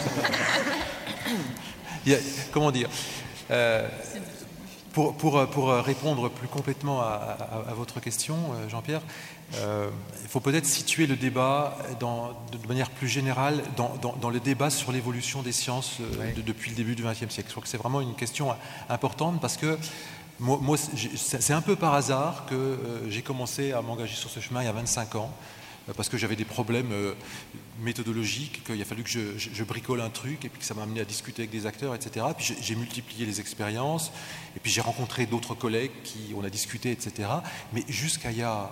comment 2.52 2.72
dire 2.72 2.90
euh, 3.52 3.88
pour, 4.94 5.16
pour, 5.18 5.46
pour, 5.50 5.74
répondre 5.74 6.30
plus 6.30 6.48
complètement 6.48 7.02
à, 7.02 7.74
votre 7.76 8.00
question, 8.00 8.36
euh, 8.54 8.70
Jean-Pierre, 8.70 9.02
euh, 9.54 9.90
il 10.24 10.28
faut 10.28 10.40
peut-être 10.40 10.66
situer 10.66 11.08
le 11.08 11.16
débat 11.16 11.78
dans, 12.00 12.30
de 12.52 12.68
manière 12.68 12.90
plus 12.90 13.08
générale 13.08 13.64
dans, 13.78 13.96
dans, 14.20 14.30
le 14.30 14.40
débat 14.40 14.70
sur 14.70 14.92
l'évolution 14.92 15.44
des 15.44 15.52
sciences 15.52 16.00
depuis 16.46 16.72
le 16.72 16.76
début 16.76 16.96
du 16.96 17.04
XXe 17.04 17.30
siècle. 17.30 17.48
Je 17.48 17.52
crois 17.52 17.64
que 17.64 17.70
c'est 17.70 17.78
vraiment 17.78 18.02
une 18.02 18.16
question 18.16 18.54
importante 18.90 19.40
parce 19.40 19.56
que 19.58 19.78
moi, 20.40 20.78
c'est 20.78 21.54
un 21.54 21.62
peu 21.62 21.76
par 21.76 21.94
hasard 21.94 22.46
que 22.48 22.78
j'ai 23.08 23.22
commencé 23.22 23.72
à 23.72 23.82
m'engager 23.82 24.16
sur 24.16 24.30
ce 24.30 24.40
chemin 24.40 24.62
il 24.62 24.66
y 24.66 24.70
a 24.70 24.74
25 24.74 25.16
ans. 25.16 25.32
Euh, 25.88 25.94
parce 25.94 26.10
que 26.10 26.18
j'avais 26.18 26.36
des 26.36 26.46
problèmes 26.46 26.92
euh, 26.92 27.14
méthodologiques, 27.80 28.64
qu'il 28.64 28.82
a 28.82 28.86
fallu 28.86 29.04
que 29.04 29.10
je, 29.10 29.64
bricole 29.64 30.02
un 30.02 30.10
truc, 30.10 30.46
et 30.46 30.50
puis 30.50 30.60
que 30.60 30.66
ça 30.66 30.74
m'a 30.74 30.84
amené 30.84 31.02
à 31.02 31.06
discuter 31.06 31.44
avec 31.44 31.52
des 31.52 31.66
acteurs, 31.66 31.94
etc. 31.94 32.26
Puis 32.38 32.56
j'ai 32.62 32.76
multiplié 32.76 33.26
les 33.26 33.40
expériences, 33.40 34.12
et 34.56 34.60
puis 34.60 34.72
j'ai 34.72 34.82
rencontré 34.82 35.26
d'autres 35.26 35.56
collègues 35.56 35.92
qui, 36.04 36.34
on 36.36 36.44
a 36.44 36.50
discuté, 36.50 36.92
etc. 36.92 37.30
Mais 37.74 37.84
jusqu'à 37.88 38.32
il 38.32 38.38
y 38.38 38.42
a 38.42 38.72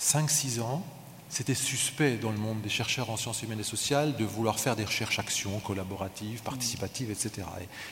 5-6 0.00 0.60
ans, 0.60 0.84
c'était 1.28 1.54
suspect 1.54 2.16
dans 2.16 2.30
le 2.30 2.38
monde 2.38 2.60
des 2.62 2.68
chercheurs 2.68 3.10
en 3.10 3.16
sciences 3.16 3.42
humaines 3.42 3.60
et 3.60 3.64
sociales 3.64 4.16
de 4.16 4.24
vouloir 4.24 4.60
faire 4.60 4.76
des 4.76 4.84
recherches-actions 4.84 5.58
collaboratives, 5.60 6.42
participatives, 6.42 7.10
etc. 7.10 7.46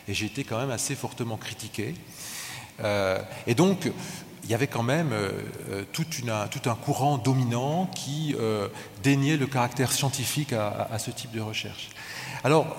Et, 0.09 0.15
j'ai 0.15 0.27
été 0.27 0.45
quand 0.45 0.59
même 0.59 0.71
assez 0.71 0.95
fortement 0.95 1.37
critiqué. 1.37 1.95
Euh, 2.81 3.21
et 3.47 3.55
donc, 3.55 3.91
il 4.45 4.51
y 4.51 4.55
avait 4.55 4.67
quand 4.67 4.83
même 4.83 5.13
euh, 5.13 5.31
euh, 5.71 5.85
tout, 5.93 6.07
un 6.67 6.75
courant 6.75 7.19
dominant 7.19 7.87
qui 7.87 8.37
déniait 9.03 9.37
le 9.37 9.47
caractère 9.47 9.93
scientifique 9.93 10.53
à, 10.53 10.99
ce 10.99 11.11
type 11.11 11.33
de 11.33 11.41
recherche. 11.41 11.91
Alors, 12.45 12.77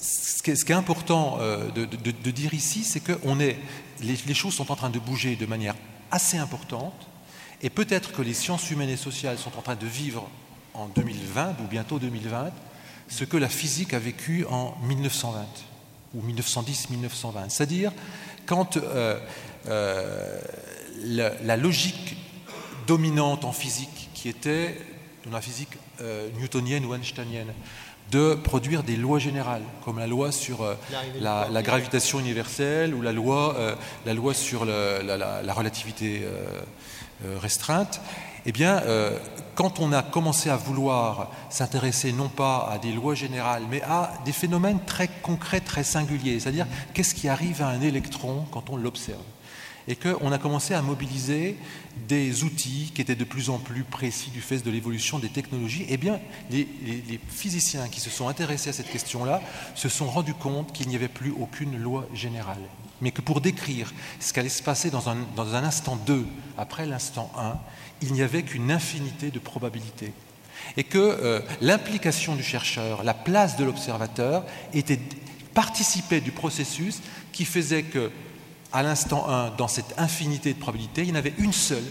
ce, 0.00 0.42
qui 0.42 0.50
est, 0.50 0.70
important 0.72 1.38
de, 1.38 2.30
dire 2.30 2.54
ici, 2.54 2.84
c'est 2.84 3.00
que 3.00 3.12
est, 3.40 3.58
les, 4.00 4.34
choses 4.34 4.54
sont 4.54 4.72
en 4.72 4.76
train 4.76 4.90
de 4.90 4.98
bouger 4.98 5.36
de 5.36 5.46
manière 5.46 5.74
assez 6.10 6.38
importante, 6.38 7.08
et 7.62 7.70
peut-être 7.70 8.12
que 8.12 8.22
les 8.22 8.34
sciences 8.34 8.70
humaines 8.70 8.90
et 8.90 8.96
sociales 8.96 9.38
sont 9.38 9.56
en 9.56 9.62
train 9.62 9.76
de 9.76 9.86
vivre 9.86 10.28
en 10.74 10.86
2020 10.88 11.56
ou 11.60 11.68
bientôt 11.68 11.98
2020 11.98 12.50
ce 13.08 13.24
que 13.24 13.36
la 13.36 13.48
physique 13.48 13.94
a 13.94 13.98
vécu 13.98 14.44
en 14.48 14.74
1920 14.84 15.46
ou 16.14 16.22
1910-1920. 16.22 17.48
C'est-à-dire 17.48 17.92
quand 18.46 18.76
euh, 18.76 20.40
la, 21.04 21.56
logique 21.56 22.16
dominante 22.86 23.44
en 23.44 23.52
physique, 23.52 24.10
qui 24.14 24.28
était 24.28 24.80
dans 25.24 25.32
la 25.32 25.40
physique 25.40 25.70
euh, 26.00 26.28
newtonienne 26.40 26.84
ou 26.84 26.94
einsteinienne, 26.94 27.52
de 28.10 28.34
produire 28.34 28.82
des 28.82 28.96
lois 28.96 29.18
générales, 29.18 29.62
comme 29.84 29.98
la 29.98 30.06
loi 30.06 30.32
sur 30.32 30.62
euh, 30.62 30.74
la, 31.20 31.62
gravitation 31.62 32.18
universelle 32.18 32.94
ou 32.94 33.00
la 33.02 33.12
loi, 33.12 33.76
la 34.04 34.14
loi 34.14 34.34
sur 34.34 34.64
la, 34.64 35.54
relativité 35.54 36.22
restreinte, 37.40 38.00
eh 38.46 38.52
bien, 38.52 38.82
quand 39.54 39.80
on 39.80 39.92
a 39.92 40.02
commencé 40.02 40.50
à 40.50 40.56
vouloir 40.56 41.30
s'intéresser 41.50 42.12
non 42.12 42.28
pas 42.28 42.68
à 42.72 42.78
des 42.78 42.92
lois 42.92 43.14
générales, 43.14 43.62
mais 43.70 43.82
à 43.82 44.12
des 44.24 44.32
phénomènes 44.32 44.80
très 44.84 45.08
concrets, 45.08 45.60
très 45.60 45.84
singuliers, 45.84 46.40
c'est-à-dire 46.40 46.66
qu'est-ce 46.94 47.14
qui 47.14 47.28
arrive 47.28 47.62
à 47.62 47.68
un 47.68 47.80
électron 47.80 48.46
quand 48.50 48.70
on 48.70 48.76
l'observe? 48.76 49.20
Et 49.88 49.96
qu'on 49.96 50.32
a 50.32 50.38
commencé 50.38 50.74
à 50.74 50.82
mobiliser 50.82 51.56
des 52.08 52.44
outils 52.44 52.90
qui 52.94 53.00
étaient 53.00 53.14
de 53.14 53.24
plus 53.24 53.50
en 53.50 53.58
plus 53.58 53.84
précis 53.84 54.30
du 54.30 54.40
fait 54.40 54.58
de 54.58 54.70
l'évolution 54.70 55.18
des 55.18 55.28
technologies, 55.28 55.86
eh 55.88 55.96
bien, 55.96 56.20
les, 56.50 56.66
physiciens 57.28 57.88
qui 57.88 58.00
se 58.00 58.10
sont 58.10 58.28
intéressés 58.28 58.70
à 58.70 58.72
cette 58.72 58.90
question-là 58.90 59.40
se 59.74 59.88
sont 59.88 60.06
rendus 60.06 60.34
compte 60.34 60.72
qu'il 60.72 60.88
n'y 60.88 60.96
avait 60.96 61.08
plus 61.08 61.30
aucune 61.30 61.78
loi 61.78 62.06
générale, 62.14 62.62
mais 63.00 63.10
que 63.10 63.20
pour 63.20 63.40
décrire 63.40 63.92
ce 64.20 64.32
qu'allait 64.32 64.48
se 64.48 64.62
passer 64.62 64.90
dans 64.90 65.08
un, 65.08 65.64
instant 65.64 65.96
2 65.96 66.26
après 66.58 66.86
l'instant 66.86 67.30
1, 67.36 67.58
il 68.02 68.12
n'y 68.12 68.22
avait 68.22 68.42
qu'une 68.42 68.70
infinité 68.70 69.30
de 69.30 69.38
probabilités. 69.38 70.12
Et 70.76 70.84
que 70.84 70.98
euh, 70.98 71.40
l'implication 71.60 72.36
du 72.36 72.42
chercheur, 72.42 73.02
la 73.02 73.14
place 73.14 73.56
de 73.56 73.64
l'observateur, 73.64 74.44
était 74.72 75.00
participait 75.54 76.20
du 76.20 76.32
processus 76.32 77.00
qui 77.32 77.44
faisait 77.44 77.82
que 77.82 78.10
à 78.72 78.82
l'instant 78.82 79.28
1, 79.28 79.50
dans 79.50 79.68
cette 79.68 79.94
infinité 79.98 80.52
de 80.52 80.58
probabilités, 80.58 81.02
il 81.02 81.08
y 81.08 81.12
en 81.12 81.16
avait 81.16 81.34
une 81.38 81.52
seule 81.52 81.84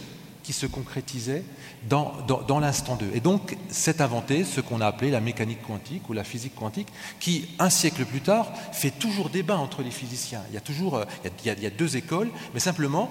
qui 0.43 0.53
se 0.53 0.65
concrétisait 0.65 1.43
dans, 1.87 2.59
l'instant 2.59 2.95
2. 2.95 3.11
Et 3.13 3.19
donc, 3.19 3.57
c'est 3.69 4.01
inventé 4.01 4.43
ce 4.43 4.59
qu'on 4.61 4.81
a 4.81 4.87
appelé 4.87 5.11
la 5.11 5.21
mécanique 5.21 5.61
quantique 5.65 6.09
ou 6.09 6.13
la 6.13 6.23
physique 6.23 6.55
quantique, 6.55 6.87
qui, 7.19 7.49
un 7.59 7.69
siècle 7.69 8.05
plus 8.05 8.21
tard, 8.21 8.51
fait 8.71 8.91
toujours 8.91 9.29
débat 9.29 9.57
entre 9.57 9.83
les 9.83 9.91
physiciens. 9.91 10.41
Il 10.49 10.55
y 10.55 10.57
a 10.57 10.61
toujours 10.61 10.97
euh, 10.97 11.05
il 11.45 11.61
y 11.61 11.65
a 11.65 11.69
deux 11.69 11.95
écoles, 11.95 12.29
mais 12.53 12.59
simplement, 12.59 13.09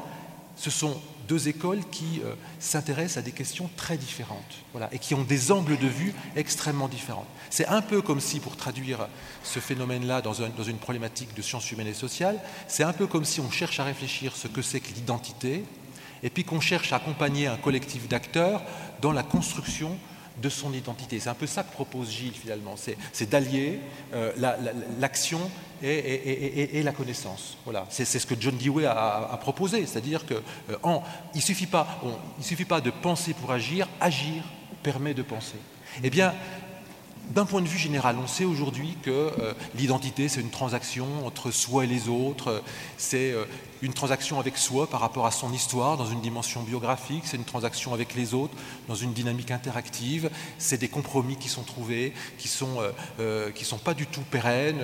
ce 0.56 0.70
sont 0.70 0.96
deux 1.30 1.46
écoles 1.46 1.82
qui 1.92 2.20
euh, 2.24 2.34
s'intéressent 2.58 3.18
à 3.18 3.22
des 3.22 3.30
questions 3.30 3.70
très 3.76 3.96
différentes 3.96 4.56
voilà, 4.72 4.92
et 4.92 4.98
qui 4.98 5.14
ont 5.14 5.22
des 5.22 5.52
angles 5.52 5.78
de 5.78 5.86
vue 5.86 6.12
extrêmement 6.34 6.88
différents. 6.88 7.26
C'est 7.50 7.68
un 7.68 7.82
peu 7.82 8.02
comme 8.02 8.18
si, 8.18 8.40
pour 8.40 8.56
traduire 8.56 9.06
ce 9.44 9.60
phénomène-là 9.60 10.22
dans, 10.22 10.32
dans, 10.32 10.64
une 10.64 10.78
problématique 10.78 11.32
de 11.34 11.40
sciences 11.40 11.70
humaines 11.70 11.86
et 11.86 11.94
sociales, 11.94 12.40
c'est 12.66 12.82
un 12.82 12.92
peu 12.92 13.06
comme 13.06 13.24
si 13.24 13.38
on 13.38 13.48
cherche 13.48 13.78
à 13.78 13.84
réfléchir 13.84 14.34
ce 14.34 14.48
que 14.48 14.60
c'est 14.60 14.80
que 14.80 14.92
l'identité 14.92 15.62
et 16.24 16.30
puis 16.30 16.42
qu'on 16.42 16.60
cherche 16.60 16.92
à 16.92 16.96
accompagner 16.96 17.46
un 17.46 17.56
collectif 17.56 18.08
d'acteurs 18.08 18.62
dans 19.00 19.12
la 19.12 19.22
construction 19.22 19.96
de 20.38 20.48
son 20.48 20.72
identité. 20.72 21.20
C'est 21.20 21.28
un 21.28 21.34
peu 21.34 21.46
ça 21.46 21.62
que 21.62 21.72
propose 21.72 22.10
Gilles 22.10 22.34
finalement, 22.34 22.74
c'est 22.76 23.28
d'allier 23.28 23.80
l'action 24.98 25.40
et, 25.82 26.82
la 26.82 26.92
connaissance. 26.92 27.56
Voilà, 27.64 27.86
c'est 27.90 28.04
ce 28.04 28.26
que 28.26 28.34
John 28.38 28.56
Dewey 28.56 28.86
a, 28.86 29.38
proposé, 29.40 29.86
c'est-à-dire 29.86 30.26
qu'il 30.26 30.36
euh, 30.70 30.98
il 31.34 31.38
ne 31.38 31.42
suffit, 31.42 31.66
pas, 31.66 32.00
suffit 32.40 32.64
pas 32.64 32.80
de 32.80 32.90
penser 32.90 33.34
pour 33.34 33.50
agir, 33.52 33.88
agir 34.00 34.42
permet 34.82 35.14
de 35.14 35.22
penser. 35.22 35.56
Eh 36.02 36.10
bien, 36.10 36.32
d'un 37.30 37.46
point 37.46 37.62
de 37.62 37.68
vue 37.68 37.78
général, 37.78 38.16
on 38.22 38.26
sait 38.26 38.44
aujourd'hui 38.44 38.96
que 39.02 39.10
euh, 39.10 39.54
l'identité, 39.76 40.28
c'est 40.28 40.40
une 40.40 40.50
transaction 40.50 41.26
entre 41.26 41.50
soi 41.50 41.84
et 41.84 41.86
les 41.86 42.08
autres, 42.08 42.62
c'est 42.96 43.32
euh, 43.32 43.44
une 43.82 43.92
transaction 43.92 44.38
avec 44.38 44.56
soi 44.56 44.88
par 44.88 45.00
rapport 45.00 45.26
à 45.26 45.30
son 45.30 45.52
histoire 45.52 45.96
dans 45.96 46.06
une 46.06 46.20
dimension 46.20 46.62
biographique, 46.62 47.22
c'est 47.24 47.36
une 47.36 47.44
transaction 47.44 47.94
avec 47.94 48.14
les 48.14 48.34
autres 48.34 48.54
dans 48.88 48.94
une 48.94 49.12
dynamique 49.12 49.50
interactive, 49.50 50.30
c'est 50.58 50.78
des 50.78 50.88
compromis 50.88 51.36
qui 51.36 51.48
sont 51.48 51.62
trouvés, 51.62 52.12
qui 52.38 52.48
ne 52.48 52.52
sont, 52.52 52.78
euh, 53.18 53.50
qui 53.50 53.64
sont 53.64 53.78
pas 53.78 53.94
du 53.94 54.06
tout 54.06 54.22
pérennes, 54.22 54.80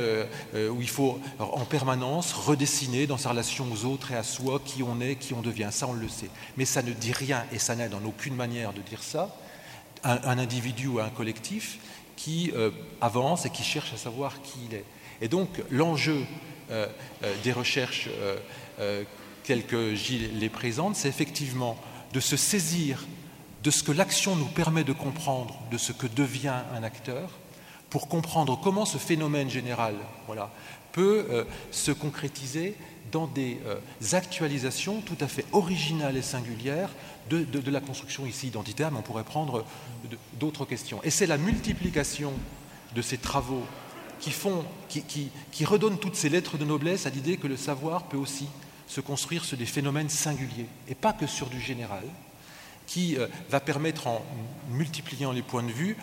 où 0.54 0.80
il 0.80 0.88
faut 0.88 1.18
en 1.38 1.64
permanence 1.64 2.32
redessiner 2.32 3.06
dans 3.06 3.18
sa 3.18 3.30
relation 3.30 3.66
aux 3.72 3.84
autres 3.84 4.12
et 4.12 4.16
à 4.16 4.22
soi 4.22 4.60
qui 4.64 4.82
on 4.82 5.00
est, 5.00 5.16
qui 5.16 5.34
on 5.34 5.42
devient, 5.42 5.68
ça 5.70 5.86
on 5.86 5.92
le 5.92 6.08
sait. 6.08 6.30
Mais 6.56 6.64
ça 6.64 6.82
ne 6.82 6.92
dit 6.92 7.12
rien, 7.12 7.44
et 7.52 7.58
ça 7.58 7.74
n'aide 7.76 7.94
en 7.94 8.04
aucune 8.04 8.34
manière 8.34 8.72
de 8.72 8.80
dire 8.80 9.02
ça, 9.02 9.34
un 10.04 10.38
individu 10.38 10.86
ou 10.86 11.00
un 11.00 11.08
collectif, 11.08 11.78
qui 12.16 12.50
euh, 12.56 12.70
avance 13.00 13.46
et 13.46 13.50
qui 13.50 13.62
cherche 13.62 13.92
à 13.92 13.96
savoir 13.96 14.42
qui 14.42 14.58
il 14.68 14.74
est. 14.74 14.84
Et 15.20 15.28
donc 15.28 15.48
l'enjeu 15.70 16.24
euh, 16.70 16.86
euh, 17.22 17.34
des 17.44 17.52
recherches 17.52 18.08
telles 19.44 19.66
que 19.66 19.94
Gilles 19.94 20.38
les 20.38 20.48
présente, 20.48 20.96
c'est 20.96 21.08
effectivement 21.08 21.76
de 22.12 22.20
se 22.20 22.36
saisir 22.36 23.06
de 23.62 23.70
ce 23.70 23.82
que 23.82 23.92
l'action 23.92 24.36
nous 24.36 24.46
permet 24.46 24.84
de 24.84 24.92
comprendre, 24.92 25.58
de 25.72 25.78
ce 25.78 25.92
que 25.92 26.06
devient 26.06 26.62
un 26.74 26.82
acteur, 26.82 27.30
pour 27.90 28.08
comprendre 28.08 28.60
comment 28.62 28.84
ce 28.84 28.98
phénomène 28.98 29.50
général 29.50 29.94
voilà, 30.26 30.50
peut 30.92 31.46
se 31.70 31.90
concrétiser 31.90 32.76
dans 33.12 33.26
des 33.26 33.58
actualisations 34.12 35.00
tout 35.00 35.16
à 35.20 35.28
fait 35.28 35.44
originales 35.52 36.16
et 36.16 36.22
singulières 36.22 36.90
de, 37.28 37.70
la 37.70 37.80
construction 37.80 38.26
ici 38.26 38.48
identitaire, 38.48 38.90
mais 38.90 38.98
on 38.98 39.02
pourrait 39.02 39.24
prendre 39.24 39.64
d'autres 40.34 40.64
questions. 40.64 41.00
Et 41.02 41.10
c'est 41.10 41.26
la 41.26 41.38
multiplication 41.38 42.32
de 42.94 43.02
ces 43.02 43.18
travaux 43.18 43.64
qui, 44.20 44.30
font, 44.30 44.64
qui, 44.88 45.02
qui, 45.02 45.64
redonnent 45.64 45.98
toutes 45.98 46.16
ces 46.16 46.28
lettres 46.28 46.56
de 46.56 46.64
noblesse 46.64 47.06
à 47.06 47.10
l'idée 47.10 47.36
que 47.36 47.46
le 47.46 47.56
savoir 47.56 48.04
peut 48.04 48.16
aussi 48.16 48.46
se 48.86 49.00
construire 49.00 49.44
sur 49.44 49.56
des 49.56 49.66
phénomènes 49.66 50.08
singuliers, 50.08 50.66
et 50.88 50.94
pas 50.94 51.12
que 51.12 51.26
sur 51.26 51.48
du 51.48 51.60
général, 51.60 52.04
qui 52.86 53.16
euh, 53.16 53.26
va 53.50 53.60
permettre, 53.60 54.06
en 54.06 54.22
multipliant 54.70 55.32
les 55.32 55.42
points 55.42 55.62
de 55.62 55.72
vue, 55.72 55.96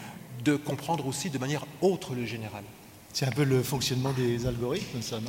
de 0.43 0.55
comprendre 0.55 1.07
aussi 1.07 1.30
de 1.30 1.38
manière 1.38 1.65
autre 1.81 2.14
le 2.14 2.26
général. 2.26 2.64
C'est 3.14 3.26
un 3.26 3.31
peu 3.31 3.43
le 3.43 3.64
fonctionnement 3.64 4.11
des 4.11 4.45
algorithmes, 4.45 5.01
ça, 5.01 5.19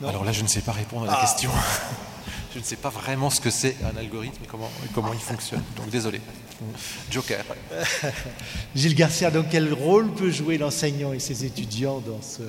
non, 0.00 0.08
Alors 0.08 0.24
là, 0.24 0.32
je 0.32 0.42
ne 0.42 0.48
sais 0.48 0.60
pas 0.60 0.72
répondre 0.72 1.04
à 1.04 1.12
la 1.12 1.18
ah. 1.18 1.20
question. 1.20 1.50
je 2.54 2.58
ne 2.58 2.64
sais 2.64 2.76
pas 2.76 2.90
vraiment 2.90 3.30
ce 3.30 3.40
que 3.40 3.50
c'est 3.50 3.76
un 3.84 3.96
algorithme 3.96 4.42
et 4.44 4.46
comment, 4.46 4.70
comment 4.94 5.12
il 5.12 5.20
fonctionne. 5.20 5.62
Donc 5.76 5.88
désolé. 5.88 6.20
Joker. 7.10 7.44
Gilles 8.74 8.94
Garcia, 8.94 9.30
donc 9.30 9.46
quel 9.50 9.72
rôle 9.72 10.12
peut 10.12 10.30
jouer 10.30 10.58
l'enseignant 10.58 11.12
et 11.12 11.20
ses 11.20 11.44
étudiants 11.44 12.00
dans, 12.00 12.20
ce, 12.20 12.42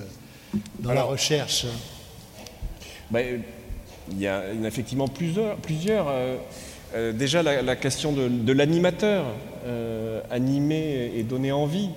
dans 0.80 0.94
la 0.94 1.04
recherche? 1.04 1.66
ben, 3.12 3.44
il 4.12 4.20
y, 4.20 4.28
a, 4.28 4.44
effectivement 4.66 5.08
plusieurs. 5.08 5.56
plusieurs 5.58 6.08
déjà 7.14 7.44
la, 7.44 7.76
question 7.76 8.12
de, 8.12 8.52
l'animateur, 8.52 9.26
animer 10.30 11.12
et 11.16 11.24
donner 11.24 11.52
envie. 11.52 11.90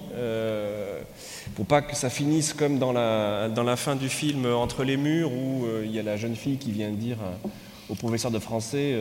pour 1.56 1.66
pas 1.66 1.82
que 1.82 1.96
ça 1.96 2.10
finisse 2.10 2.52
comme 2.52 2.78
dans 2.78 2.92
la, 2.92 3.48
dans 3.48 3.64
la 3.64 3.76
fin 3.76 3.96
du 3.96 4.08
film 4.08 4.46
Entre 4.46 4.84
les 4.84 4.96
murs 4.96 5.32
où 5.32 5.66
il 5.84 5.90
y 5.90 5.98
a 5.98 6.02
la 6.02 6.16
jeune 6.16 6.36
fille 6.36 6.58
qui 6.58 6.70
vient 6.70 6.90
dire 6.90 7.16
au 7.88 7.94
professeur 7.94 8.30
de 8.30 8.38
français 8.38 8.96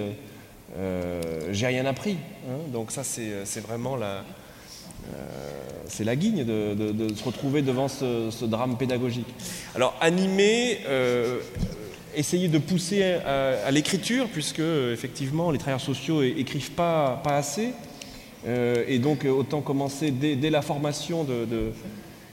J'ai 1.52 1.68
rien 1.68 1.86
appris. 1.86 2.18
Hein. 2.50 2.72
donc 2.72 2.92
ça 2.92 3.04
c'est 3.04 3.62
vraiment 3.62 3.96
la, 3.96 4.24
c'est 5.88 6.04
la 6.04 6.16
guigne 6.16 6.44
de, 6.44 7.14
se 7.16 7.24
retrouver 7.24 7.62
devant 7.62 7.88
ce, 7.88 8.46
drame 8.46 8.78
pédagogique. 8.78 9.28
Alors 9.76 9.96
animer, 10.02 10.80
euh, 10.88 11.40
essayer 12.16 12.48
de 12.48 12.58
pousser 12.58 13.04
à, 13.04 13.72
l'écriture, 13.72 14.28
puisque 14.32 14.60
effectivement 14.60 15.52
les 15.52 15.58
travailleurs 15.58 15.82
sociaux 15.82 16.22
écrivent 16.22 16.72
pas, 16.72 17.22
assez, 17.26 17.74
euh, 18.46 18.84
et 18.88 19.00
donc 19.00 19.26
autant 19.26 19.62
commencer 19.62 20.12
dès, 20.12 20.50
la 20.50 20.62
formation 20.62 21.26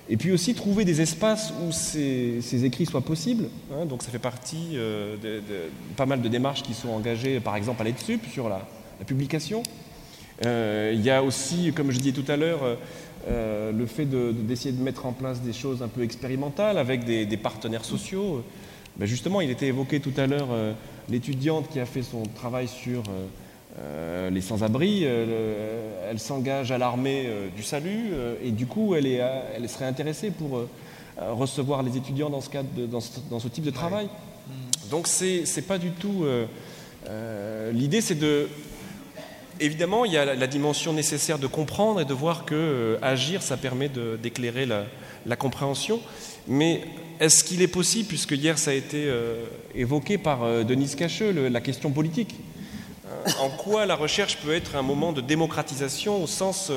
et 0.09 0.17
puis 0.17 0.33
aussi 0.33 0.55
trouver 0.55 0.85
des 0.85 1.01
espaces 1.01 1.53
où 1.63 1.71
ces, 1.71 2.65
écrits 2.65 2.87
soient 2.87 3.01
possibles. 3.01 3.45
Hein. 3.73 3.87
donc 3.87 4.03
ça 4.03 4.11
fait 4.11 4.19
partie 4.19 4.71
euh, 4.75 5.17
de, 5.23 5.41
pas 5.97 6.07
mal 6.07 6.21
de 6.21 6.29
démarches 6.29 6.63
qui 6.63 6.75
sont 6.75 6.89
engagées, 6.89 7.39
par 7.41 7.57
exemple 7.57 7.83
à 7.83 7.85
l'EDSUP 7.85 8.27
sur 8.33 8.49
la, 8.49 8.67
publication. 9.07 9.63
il 10.45 11.01
y 11.01 11.11
a 11.11 11.23
aussi, 11.23 11.73
comme 11.75 11.91
je 11.91 11.99
disais 11.99 12.13
tout 12.13 12.31
à 12.31 12.37
l'heure, 12.37 12.77
euh, 13.29 13.71
le 13.71 13.85
fait 13.85 14.07
d'essayer 14.07 14.73
de, 14.73 14.83
mettre 14.83 15.05
en 15.05 15.13
place 15.13 15.43
des 15.43 15.53
choses 15.53 15.83
un 15.83 15.89
peu 15.89 16.03
expérimentales 16.03 16.79
avec 16.79 17.05
des, 17.05 17.37
partenaires 17.37 17.85
sociaux. 17.85 18.43
Ben 19.01 19.07
justement, 19.07 19.41
il 19.41 19.51
était 19.51 19.67
évoqué 19.67 19.99
tout 19.99 20.13
à 20.19 20.27
l'heure 20.27 20.49
euh, 20.53 20.75
l'étudiante 21.09 21.71
qui 21.71 21.81
a 21.81 21.87
fait 21.87 22.03
son 22.03 22.23
travail 22.23 22.69
sur 22.69 23.03
euh, 23.81 24.29
les 24.29 24.43
sans-abri. 24.43 25.05
elle 25.05 26.19
s'engage 26.19 26.71
à 26.71 26.77
l'armée 26.77 27.27
du 27.57 27.63
salut 27.63 28.11
et 28.45 28.51
du 28.51 28.67
coup, 28.67 28.95
elle, 28.95 29.07
est, 29.07 29.21
elle 29.57 29.67
serait 29.71 29.87
intéressée 29.87 30.31
pour 30.31 30.63
recevoir 31.19 31.83
les 31.83 31.97
étudiants 31.97 32.29
dans 32.29 32.43
ce, 32.43 32.51
cadre 32.51 32.69
dans, 32.89 33.01
ce, 33.01 33.49
type 33.49 33.65
de 33.65 33.71
travail. 33.71 34.09
Donc, 34.91 35.07
c'est 35.07 35.67
pas 35.67 35.79
du 35.79 35.93
tout. 35.93 36.27
L'idée, 37.73 38.03
c'est 38.03 38.19
de 38.19 38.49
évidemment, 39.61 40.05
il 40.05 40.13
y 40.13 40.17
a 40.17 40.35
la, 40.35 40.47
dimension 40.47 40.93
nécessaire 40.93 41.39
de 41.39 41.47
comprendre 41.47 42.01
et 42.01 42.05
de 42.05 42.15
voir 42.15 42.45
que 42.45 42.55
euh, 42.55 42.99
agir, 43.03 43.43
ça 43.43 43.57
permet 43.57 43.89
d'éclairer 43.89 44.67
la, 44.67 45.37
compréhension. 45.37 46.01
Mais 46.49 46.83
est-ce 47.21 47.45
qu'il 47.45 47.63
est 47.63 47.69
possible, 47.69 48.09
puisque 48.09 48.33
hier 48.33 48.59
ça 48.59 48.73
a 48.73 48.75
été 48.75 49.05
euh, 49.07 49.45
évoqué 49.75 50.19
par 50.19 50.43
euh, 50.43 50.65
Denise 50.65 50.95
Cacheux, 50.97 51.49
la 51.49 51.61
question 51.61 51.91
politique, 51.91 52.35
en 53.39 53.51
quoi 53.51 53.87
la 53.87 53.95
recherche 53.95 54.39
peut 54.39 54.53
être 54.53 54.77
un 54.77 54.83
moment 54.83 55.13
de 55.13 55.21
démocratisation 55.21 56.23
au 56.23 56.27
sens, 56.27 56.73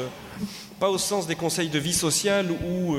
pas 0.80 0.90
au 0.90 0.98
sens 0.98 1.26
des 1.26 1.36
conseils 1.36 1.70
de 1.70 1.80
vie 1.80 1.94
sociale 1.94 2.52
où 2.52 2.96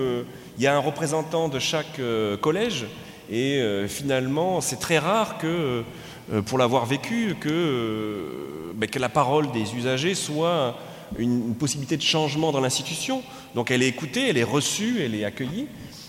il 0.57 0.63
y 0.63 0.67
a 0.67 0.75
un 0.75 0.79
représentant 0.79 1.49
de 1.49 1.59
chaque 1.59 2.01
collège 2.41 2.87
et 3.31 3.61
finalement 3.89 4.63
c'est 4.63 4.79
très 4.79 4.99
rare 4.99 5.37
que 5.37 5.85
euh, 6.33 6.41
pour 6.41 6.57
l'avoir 6.57 6.87
vécu, 6.87 7.37
euh, 7.47 8.73
ben, 8.75 8.89
que, 8.89 8.99
la 8.99 9.11
parole 9.11 9.53
des 9.53 9.75
usagers 9.75 10.15
soit 10.15 10.75
une, 11.19 11.55
possibilité 11.55 11.99
de 11.99 12.03
changement 12.03 12.51
dans 12.51 12.61
l'institution. 12.61 13.23
Donc 13.55 13.71
elle 13.71 13.83
est 13.83 13.89
écoutée, 13.89 14.29
elle 14.31 14.39
est 14.39 14.43
reçue, 14.43 15.03
elle 15.03 15.15
est 15.15 15.25
accueillie. 15.25 15.67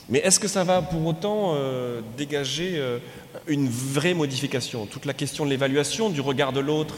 Mais 0.09 0.19
est-ce 0.19 0.39
que 0.39 0.47
ça 0.47 0.63
va 0.63 0.81
pour 0.81 1.05
autant 1.05 1.53
euh, 1.55 2.01
dégager 2.17 2.81
une 3.47 3.67
vraie 3.67 4.13
modification? 4.13 4.85
Toute 4.85 5.05
la 5.05 5.13
question 5.13 5.45
de 5.45 5.49
l'évaluation, 5.49 6.09
du 6.09 6.21
regard 6.21 6.53
de 6.53 6.59
l'autre 6.59 6.97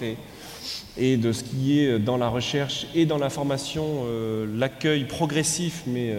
et, 0.98 1.18
de 1.18 1.32
ce 1.32 1.44
qui 1.44 1.80
est 1.80 2.00
dans 2.00 2.18
la 2.18 2.28
recherche 2.28 2.88
et 2.96 3.06
dans 3.06 3.18
la 3.18 3.30
formation, 3.30 4.06
l'accueil 4.56 5.06
progressif 5.06 5.84
mais 5.86 6.14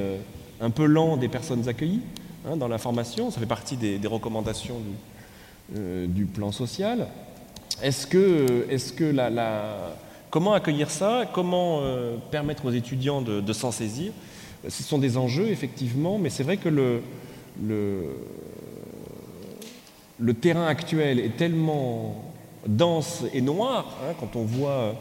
un 0.60 0.70
peu 0.70 0.86
lent 0.86 1.16
des 1.16 1.28
personnes 1.28 1.68
accueillies 1.68 2.02
hein, 2.46 2.56
dans 2.56 2.68
la 2.68 2.78
formation, 2.78 3.30
ça 3.30 3.40
fait 3.40 3.46
partie 3.46 3.76
des, 3.76 4.00
recommandations 4.06 4.80
du, 4.80 5.78
euh, 5.78 6.06
plan 6.32 6.52
social. 6.52 7.06
Est-ce 7.82 8.06
que, 8.06 8.66
comment 10.30 10.52
accueillir 10.52 10.90
ça? 10.90 11.24
Comment 11.32 11.80
euh, 11.82 12.16
permettre 12.30 12.66
aux 12.66 12.72
étudiants 12.72 13.22
de, 13.22 13.52
s'en 13.52 13.70
saisir? 13.70 14.12
Ce 14.66 14.82
sont 14.82 14.98
des 14.98 15.16
enjeux, 15.16 15.48
effectivement, 15.48 16.18
mais 16.18 16.30
c'est 16.30 16.42
vrai 16.42 16.56
que 16.56 16.68
le, 16.68 17.02
terrain 20.40 20.66
actuel 20.66 21.20
est 21.20 21.36
tellement 21.36 22.32
dense 22.66 23.22
et 23.32 23.40
noir, 23.40 23.96
hein, 24.02 24.14
quand 24.18 24.36
on 24.36 24.44
voit, 24.44 24.94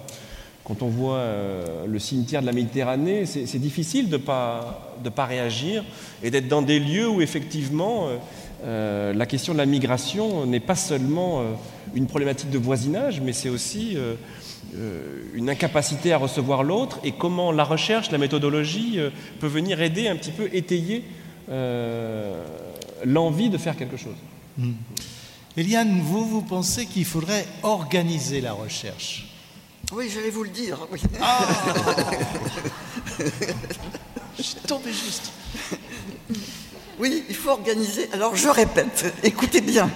quand 0.63 0.81
on 0.81 0.87
voit 0.87 1.17
euh, 1.17 1.85
le 1.87 1.99
cimetière 1.99 2.41
de 2.41 2.45
la 2.45 2.53
Méditerranée, 2.53 3.25
c'est 3.25 3.59
difficile 3.59 4.09
de 4.09 4.17
ne 4.17 4.21
pas, 4.21 4.93
réagir 5.17 5.83
et 6.21 6.29
d'être 6.29 6.47
dans 6.47 6.61
des 6.61 6.79
lieux 6.79 7.09
où 7.09 7.21
effectivement 7.21 8.09
euh, 8.63 9.13
la 9.13 9.25
question 9.25 9.53
de 9.53 9.59
la 9.59 9.65
migration 9.65 10.45
n'est 10.45 10.59
pas 10.59 10.75
seulement 10.75 11.41
euh, 11.41 11.43
une 11.93 12.07
problématique 12.07 12.49
de 12.49 12.57
voisinage, 12.57 13.21
mais 13.21 13.33
c'est 13.33 13.49
aussi 13.49 13.93
euh, 13.95 14.15
une 15.33 15.49
incapacité 15.49 16.13
à 16.13 16.17
recevoir 16.17 16.63
l'autre 16.63 16.99
et 17.03 17.11
comment 17.11 17.51
la 17.51 17.63
recherche, 17.63 18.11
la 18.11 18.17
méthodologie 18.17 18.99
peut 19.39 19.47
venir 19.47 19.81
aider 19.81 20.07
un 20.07 20.15
petit 20.15 20.31
peu 20.31 20.49
étayer 20.53 21.03
l'envie 23.05 23.49
de 23.49 23.57
faire 23.57 23.75
quelque 23.75 23.97
chose. 23.97 24.15
Hmm. 24.57 24.73
Eliane, 25.55 26.01
vous, 26.01 26.25
vous 26.25 26.41
pensez 26.41 26.85
qu'il 26.85 27.05
faudrait 27.05 27.45
organiser 27.63 28.41
la 28.41 28.53
recherche? 28.53 29.27
Oui, 29.91 30.09
j'allais 30.13 30.29
vous 30.29 30.43
le 30.43 30.49
dire. 30.49 30.77
Ah 31.21 31.47
Je 34.37 34.43
suis 34.43 34.59
tombé 34.67 34.91
juste. 34.91 35.31
Oui, 36.99 37.23
il 37.29 37.35
faut 37.35 37.49
organiser. 37.49 38.09
Alors 38.11 38.35
je 38.35 38.49
répète, 38.49 39.13
écoutez 39.23 39.61
bien. 39.61 39.89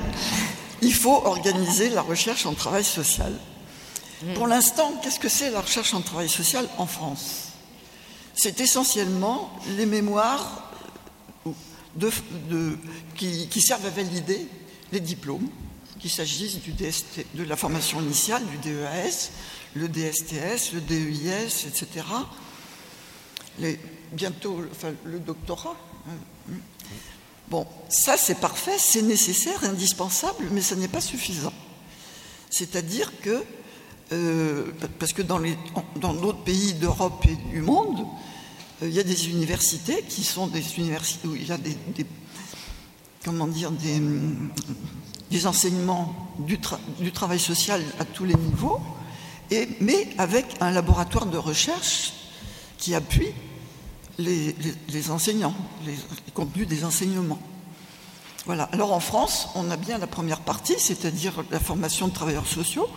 Il 0.81 0.93
faut 0.93 1.21
organiser 1.25 1.89
la 1.89 2.01
recherche 2.01 2.45
en 2.45 2.53
travail 2.53 2.83
social. 2.83 3.33
Pour 4.35 4.47
l'instant, 4.47 4.93
qu'est-ce 5.01 5.19
que 5.19 5.29
c'est 5.29 5.49
la 5.49 5.61
recherche 5.61 5.93
en 5.93 6.01
travail 6.01 6.29
social 6.29 6.67
en 6.77 6.85
France? 6.85 7.49
C'est 8.35 8.59
essentiellement 8.59 9.51
les 9.77 9.85
mémoires 9.85 10.71
qui, 13.15 13.61
servent 13.61 13.85
à 13.85 13.89
valider 13.89 14.47
les 14.91 14.99
diplômes, 14.99 15.49
qu'il 15.99 16.09
s'agisse 16.09 16.57
de 17.33 17.43
la 17.43 17.55
formation 17.55 18.01
initiale, 18.01 18.43
du 18.45 18.57
DEAS, 18.57 19.31
le 19.75 19.87
DSTS, 19.87 20.73
le 20.73 20.81
DEIS, 20.81 21.67
etc. 21.67 22.05
bientôt, 24.11 24.61
le 25.03 25.19
doctorat. 25.19 25.75
Bon, 27.49 27.67
ça 27.89 28.15
c'est 28.17 28.39
parfait, 28.39 28.77
c'est 28.77 29.01
nécessaire, 29.01 29.63
indispensable, 29.65 30.47
mais 30.51 30.61
ce 30.61 30.75
n'est 30.75 30.87
pas 30.87 31.01
suffisant. 31.01 31.53
C'est-à-dire 32.49 33.11
que, 33.21 33.43
euh, 34.11 34.65
parce 34.99 35.13
que 35.13 35.21
dans, 35.21 35.39
d'autres 36.13 36.43
pays 36.43 36.73
d'Europe 36.73 37.25
et 37.27 37.35
du 37.49 37.61
monde, 37.61 38.05
euh, 38.81 38.87
il 38.89 38.93
y 38.93 38.99
a 38.99 39.03
des 39.03 39.29
universités 39.29 40.03
qui 40.07 40.23
sont 40.23 40.47
des 40.47 40.77
universités 40.77 41.27
où 41.27 41.35
il 41.35 41.47
y 41.47 41.51
a 41.51 41.57
des, 41.57 41.77
comment 43.23 43.47
dire, 43.47 43.71
des, 43.71 45.47
enseignements 45.47 46.13
du, 46.39 46.59
travail 47.11 47.39
social 47.39 47.81
à 47.99 48.05
tous 48.05 48.25
les 48.25 48.35
niveaux, 48.35 48.81
mais 49.79 50.09
avec 50.17 50.45
un 50.59 50.71
laboratoire 50.71 51.25
de 51.25 51.37
recherche 51.37 52.13
qui 52.77 52.93
appuie 52.95 53.31
les, 54.17 54.53
enseignants, 55.09 55.55
les, 55.85 55.95
contenus 56.33 56.67
des 56.67 56.83
enseignements. 56.83 57.39
Voilà. 58.45 58.63
Alors 58.73 58.91
en 58.91 58.99
France, 58.99 59.49
on 59.55 59.69
a 59.69 59.77
bien 59.77 59.99
la 59.99 60.07
première 60.07 60.41
partie, 60.41 60.75
c'est-à-dire 60.79 61.43
la 61.51 61.59
formation 61.59 62.07
de 62.07 62.13
travailleurs 62.13 62.47
sociaux. 62.47 62.89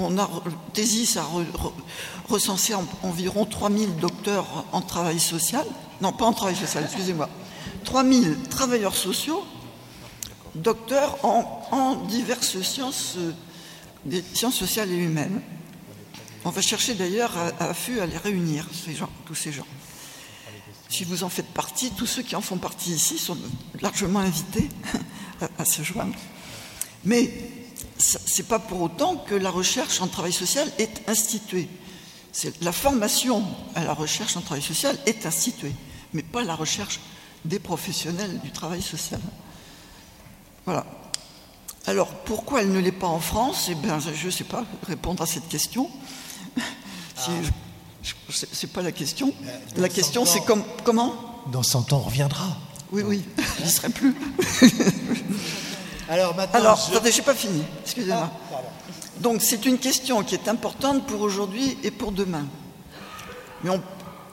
On 0.00 0.16
a, 0.18 0.30
Thésis 0.72 1.16
a 1.16 1.26
recensé 2.28 2.74
environ 3.02 3.44
3000 3.44 3.96
docteurs 3.96 4.64
en 4.72 4.80
travail 4.80 5.18
social. 5.18 5.66
Non, 6.00 6.12
pas 6.12 6.26
en 6.26 6.32
travail 6.32 6.54
social, 6.54 6.84
excusez-moi. 6.84 7.28
3000 7.84 8.36
travailleurs 8.48 8.94
sociaux, 8.94 9.44
docteurs 10.54 11.18
en, 11.24 11.96
diverses 12.08 12.60
sciences, 12.62 13.16
des 14.04 14.22
sciences 14.34 14.56
sociales 14.56 14.90
et 14.92 14.96
humaines. 14.96 15.40
On 16.44 16.50
va 16.50 16.62
chercher 16.62 16.94
d'ailleurs 16.94 17.36
à, 17.36 17.64
à, 17.64 17.70
à 17.70 18.06
les 18.06 18.18
réunir, 18.18 18.66
ces 18.72 18.94
gens, 18.94 19.10
tous 19.26 19.34
ces 19.34 19.50
gens. 19.50 19.66
Si 20.88 21.04
vous 21.04 21.22
en 21.22 21.28
faites 21.28 21.48
partie, 21.48 21.90
tous 21.90 22.06
ceux 22.06 22.22
qui 22.22 22.34
en 22.34 22.40
font 22.40 22.56
partie 22.56 22.92
ici 22.92 23.18
sont 23.18 23.36
largement 23.80 24.20
invités 24.20 24.68
à, 25.58 25.64
se 25.64 25.82
joindre. 25.82 26.14
Mais 27.04 27.30
ce 27.98 28.18
n'est 28.38 28.46
pas 28.48 28.58
pour 28.58 28.80
autant 28.82 29.16
que 29.16 29.34
la 29.34 29.50
recherche 29.50 30.00
en 30.00 30.06
travail 30.08 30.32
social 30.32 30.70
est 30.78 31.08
instituée. 31.08 31.68
la 32.60 32.72
formation 32.72 33.42
à 33.74 33.84
la 33.84 33.92
recherche 33.94 34.36
en 34.36 34.40
travail 34.40 34.62
social 34.62 34.96
est 35.06 35.26
instituée, 35.26 35.72
mais 36.12 36.22
pas 36.22 36.42
la 36.44 36.54
recherche 36.54 37.00
des 37.44 37.58
professionnels 37.58 38.38
du 38.40 38.50
travail 38.50 38.82
social. 38.82 39.20
Voilà. 40.64 40.84
Alors, 41.86 42.08
pourquoi 42.08 42.60
elle 42.62 42.70
ne 42.72 42.78
l'est 42.80 42.92
pas 42.92 43.06
en 43.06 43.20
France? 43.20 43.68
Eh 43.70 43.74
bien, 43.74 43.98
je 43.98 44.26
ne 44.26 44.30
sais 44.30 44.44
pas 44.44 44.64
répondre 44.86 45.22
à 45.22 45.26
cette 45.26 45.48
question. 45.48 45.88
Je- 47.16 47.50
C'est 48.52 48.72
pas 48.72 48.82
la 48.82 48.92
question. 48.92 49.32
dans 49.74 49.82
La 49.82 49.88
question, 49.88 50.24
100 50.24 50.32
c'est 50.32 50.44
comment? 50.84 51.14
Dans 51.50 51.62
100 51.62 51.92
ans, 51.92 51.98
on 52.04 52.08
reviendra. 52.08 52.56
Oui, 52.92 53.02
oui, 53.04 53.24
j'y 53.64 53.70
serai 53.70 53.88
plus. 53.88 54.14
Alors 56.08 56.34
maintenant, 56.34 56.58
Alors, 56.60 56.76
je- 56.88 56.94
attendez, 56.94 57.12
j'ai 57.12 57.22
pas 57.22 57.34
fini. 57.34 57.62
Excusez-moi. 57.82 58.30
Ah. 58.52 58.56
Donc, 59.20 59.42
c'est 59.42 59.66
une 59.66 59.78
question 59.78 60.22
qui 60.22 60.34
est 60.34 60.48
importante 60.48 61.06
pour 61.06 61.20
aujourd'hui 61.20 61.76
et 61.82 61.90
pour 61.90 62.12
demain. 62.12 62.46
Mais 63.62 63.70
on- 63.70 63.82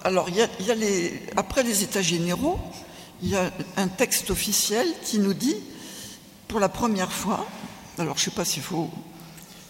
alors, 0.04 0.30
il 0.30 0.36
y 0.36 0.42
a, 0.42 0.48
il 0.60 0.66
y 0.68 0.72
a 0.72 0.76
les, 0.76 1.22
après 1.36 1.64
les 1.64 1.84
États 1.84 2.02
généraux, 2.02 2.60
il 3.22 3.30
y 3.30 3.36
a 3.36 3.52
un 3.78 3.88
texte 3.88 4.30
officiel 4.30 4.88
qui 5.04 5.18
nous 5.20 5.34
dit, 5.34 5.56
pour 6.48 6.60
la 6.60 6.70
première 6.70 7.12
fois, 7.12 7.46
alors 7.98 8.16
je 8.18 8.22
ne 8.22 8.26
sais 8.26 8.36
pas 8.36 8.46
s'il 8.46 8.62
faut, 8.62 8.90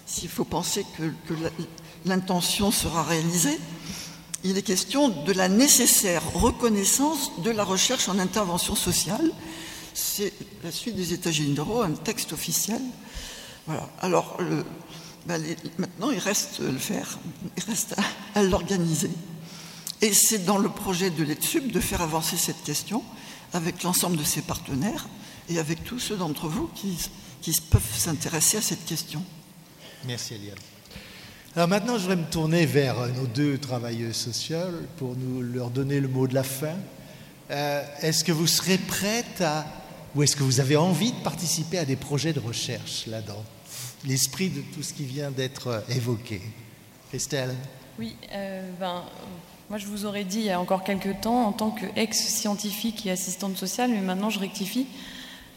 s'il 0.05 0.29
faut 0.29 0.43
penser 0.45 0.85
que, 0.97 1.03
l'intention 2.05 2.69
sera 2.69 3.01
réalisée, 3.03 3.57
il 4.43 4.57
est 4.57 4.61
question 4.61 5.07
de 5.09 5.31
la 5.31 5.47
nécessaire 5.47 6.21
reconnaissance 6.35 7.31
de 7.41 7.49
la 7.49 7.63
recherche 7.63 8.09
en 8.09 8.19
intervention 8.19 8.75
sociale. 8.75 9.31
C'est 9.95 10.33
la 10.61 10.71
suite 10.71 10.97
des 10.97 11.13
États 11.13 11.31
généraux, 11.31 11.81
un 11.81 11.93
texte 11.93 12.33
officiel. 12.33 12.81
Voilà. 13.65 13.89
Alors, 14.01 14.35
le- 14.41 14.65
ben, 15.25 15.41
maintenant, 15.77 16.11
il 16.11 16.19
reste 16.19 16.59
le 16.59 16.77
faire, 16.77 17.17
il 17.57 17.63
reste 17.63 17.95
à, 18.35 18.43
l'organiser. 18.43 19.09
Et 20.01 20.13
c'est 20.13 20.45
dans 20.45 20.57
le 20.57 20.69
projet 20.69 21.09
de 21.09 21.23
l'ETSUB 21.23 21.71
de 21.71 21.79
faire 21.79 22.01
avancer 22.01 22.35
cette 22.35 22.61
question 22.63 23.03
avec 23.53 23.83
l'ensemble 23.83 24.17
de 24.17 24.23
ses 24.23 24.41
partenaires 24.41 25.07
et 25.49 25.59
avec 25.59 25.83
tous 25.85 25.99
ceux 25.99 26.17
d'entre 26.17 26.47
vous 26.47 26.69
qui, 26.75 26.97
peuvent 27.69 27.81
s'intéresser 27.97 28.57
à 28.57 28.61
cette 28.61 28.85
question. 28.85 29.23
Merci 30.05 30.33
Eliane. 30.33 30.57
Alors 31.55 31.69
maintenant, 31.69 31.95
je 31.95 32.01
voudrais 32.01 32.17
me 32.17 32.29
tourner 32.29 32.65
vers 32.65 32.99
euh, 32.99 33.09
nos 33.11 33.27
deux 33.27 33.57
travailleuses 33.57 34.15
sociales 34.17 34.73
pour 34.97 35.15
nous 35.15 35.41
leur 35.41 35.69
donner 35.69 36.01
le 36.01 36.09
mot 36.09 36.27
de 36.27 36.33
la 36.33 36.43
fin. 36.43 36.75
Euh, 37.49 37.83
est-ce 38.01 38.25
que 38.25 38.33
vous 38.33 38.47
serez 38.47 38.77
prête 38.77 39.41
à, 39.41 39.65
ou 40.15 40.23
est-ce 40.23 40.35
que 40.35 40.43
vous 40.43 40.59
avez 40.59 40.77
envie 40.77 41.11
de 41.11 41.17
participer 41.17 41.77
à 41.77 41.85
des 41.85 41.97
projets 41.97 42.31
de 42.31 42.39
recherche 42.39 43.05
là-dedans? 43.07 43.43
L'esprit 44.05 44.49
de 44.49 44.61
tout 44.61 44.81
ce 44.81 44.93
qui 44.93 45.03
vient 45.03 45.29
d'être 45.29 45.67
euh, 45.67 45.81
évoqué. 45.89 46.41
Christelle? 47.09 47.53
Oui, 47.99 48.15
euh, 48.31 48.69
ben, 48.79 49.03
moi 49.69 49.77
je 49.77 49.85
vous 49.85 50.05
aurais 50.05 50.23
dit 50.23 50.39
il 50.39 50.45
y 50.45 50.51
a 50.51 50.59
encore 50.59 50.83
quelques 50.83 51.21
temps 51.21 51.45
en 51.45 51.51
tant 51.51 51.71
qu'ex-scientifique 51.71 53.05
et 53.05 53.11
assistante 53.11 53.57
sociale, 53.57 53.91
mais 53.91 54.01
maintenant 54.01 54.29
je 54.29 54.39
rectifie 54.39 54.87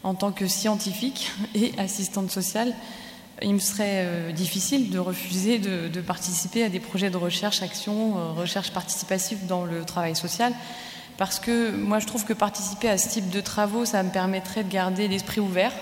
en 0.03 0.13
tant 0.13 0.31
que 0.31 0.47
scientifique 0.47 1.31
et 1.55 1.71
assistante 1.77 2.29
sociale. 2.29 2.73
Il 3.41 3.53
me 3.53 3.59
serait 3.59 4.03
euh, 4.05 4.31
difficile 4.33 4.89
de 4.89 4.99
refuser 4.99 5.59
de, 5.59 6.01
participer 6.01 6.63
à 6.63 6.69
des 6.69 6.81
projets 6.81 7.09
de 7.09 7.15
recherche, 7.15 7.61
action, 7.61 8.35
recherche 8.35 8.71
participative 8.71 9.45
dans 9.47 9.63
le 9.63 9.85
travail 9.85 10.17
social, 10.17 10.53
parce 11.19 11.39
que 11.39 11.69
moi 11.69 11.99
je 11.99 12.07
trouve 12.07 12.25
que 12.25 12.33
participer 12.33 12.89
à 12.89 12.97
ce 12.97 13.09
type 13.09 13.29
de 13.29 13.41
travaux, 13.41 13.85
ça 13.85 14.01
me 14.01 14.09
permettrait 14.09 14.63
de 14.63 14.71
garder 14.71 15.07
l'esprit 15.07 15.39
ouvert, 15.39 15.73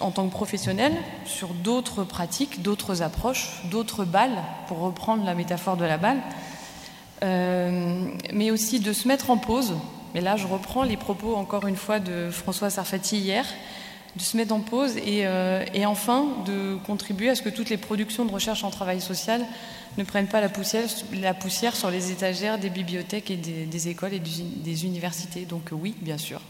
en 0.00 0.10
tant 0.10 0.26
que 0.26 0.32
professionnel 0.32 0.92
sur 1.26 1.48
d'autres 1.48 2.04
pratiques, 2.04 2.62
d'autres 2.62 3.02
approches, 3.02 3.62
d'autres 3.70 4.06
balles, 4.06 4.42
pour 4.68 4.78
reprendre 4.78 5.24
la 5.24 5.34
métaphore 5.34 5.76
de 5.76 5.84
la 5.84 5.98
balle, 5.98 6.22
Euh, 7.22 8.04
mais 8.32 8.50
aussi 8.50 8.80
de 8.80 8.92
se 8.92 9.06
mettre 9.06 9.30
en 9.30 9.36
pause. 9.36 9.74
Mais 10.12 10.20
là, 10.20 10.36
je 10.36 10.46
reprends 10.46 10.82
les 10.82 10.96
propos 10.96 11.36
encore 11.36 11.68
une 11.68 11.76
fois 11.76 12.00
de 12.00 12.30
François 12.30 12.68
Sarfati 12.68 13.16
hier, 13.16 13.46
de 14.16 14.20
se 14.22 14.36
mettre 14.36 14.52
en 14.54 14.60
pause 14.60 14.96
et, 14.98 15.26
euh, 15.26 15.64
et 15.74 15.86
enfin 15.86 16.26
de 16.46 16.76
contribuer 16.86 17.30
à 17.30 17.34
ce 17.34 17.42
que 17.42 17.48
toutes 17.48 17.70
les 17.70 17.78
productions 17.78 18.24
de 18.24 18.32
recherche 18.32 18.62
en 18.64 18.70
travail 18.70 19.00
social 19.00 19.44
ne 19.98 20.04
prennent 20.04 20.26
pas 20.28 20.40
la 20.40 20.48
poussière, 20.48 20.84
la 21.20 21.34
poussière 21.34 21.74
sur 21.76 21.90
les 21.90 22.10
étagères 22.10 22.58
des 22.58 22.70
bibliothèques 22.70 23.30
et 23.30 23.36
des, 23.36 23.64
des 23.66 23.88
écoles 23.88 24.12
et 24.14 24.18
des, 24.20 24.42
des 24.56 24.84
universités. 24.84 25.44
Donc 25.46 25.72
euh, 25.72 25.76
oui, 25.76 25.94
bien 26.00 26.18
sûr, 26.18 26.40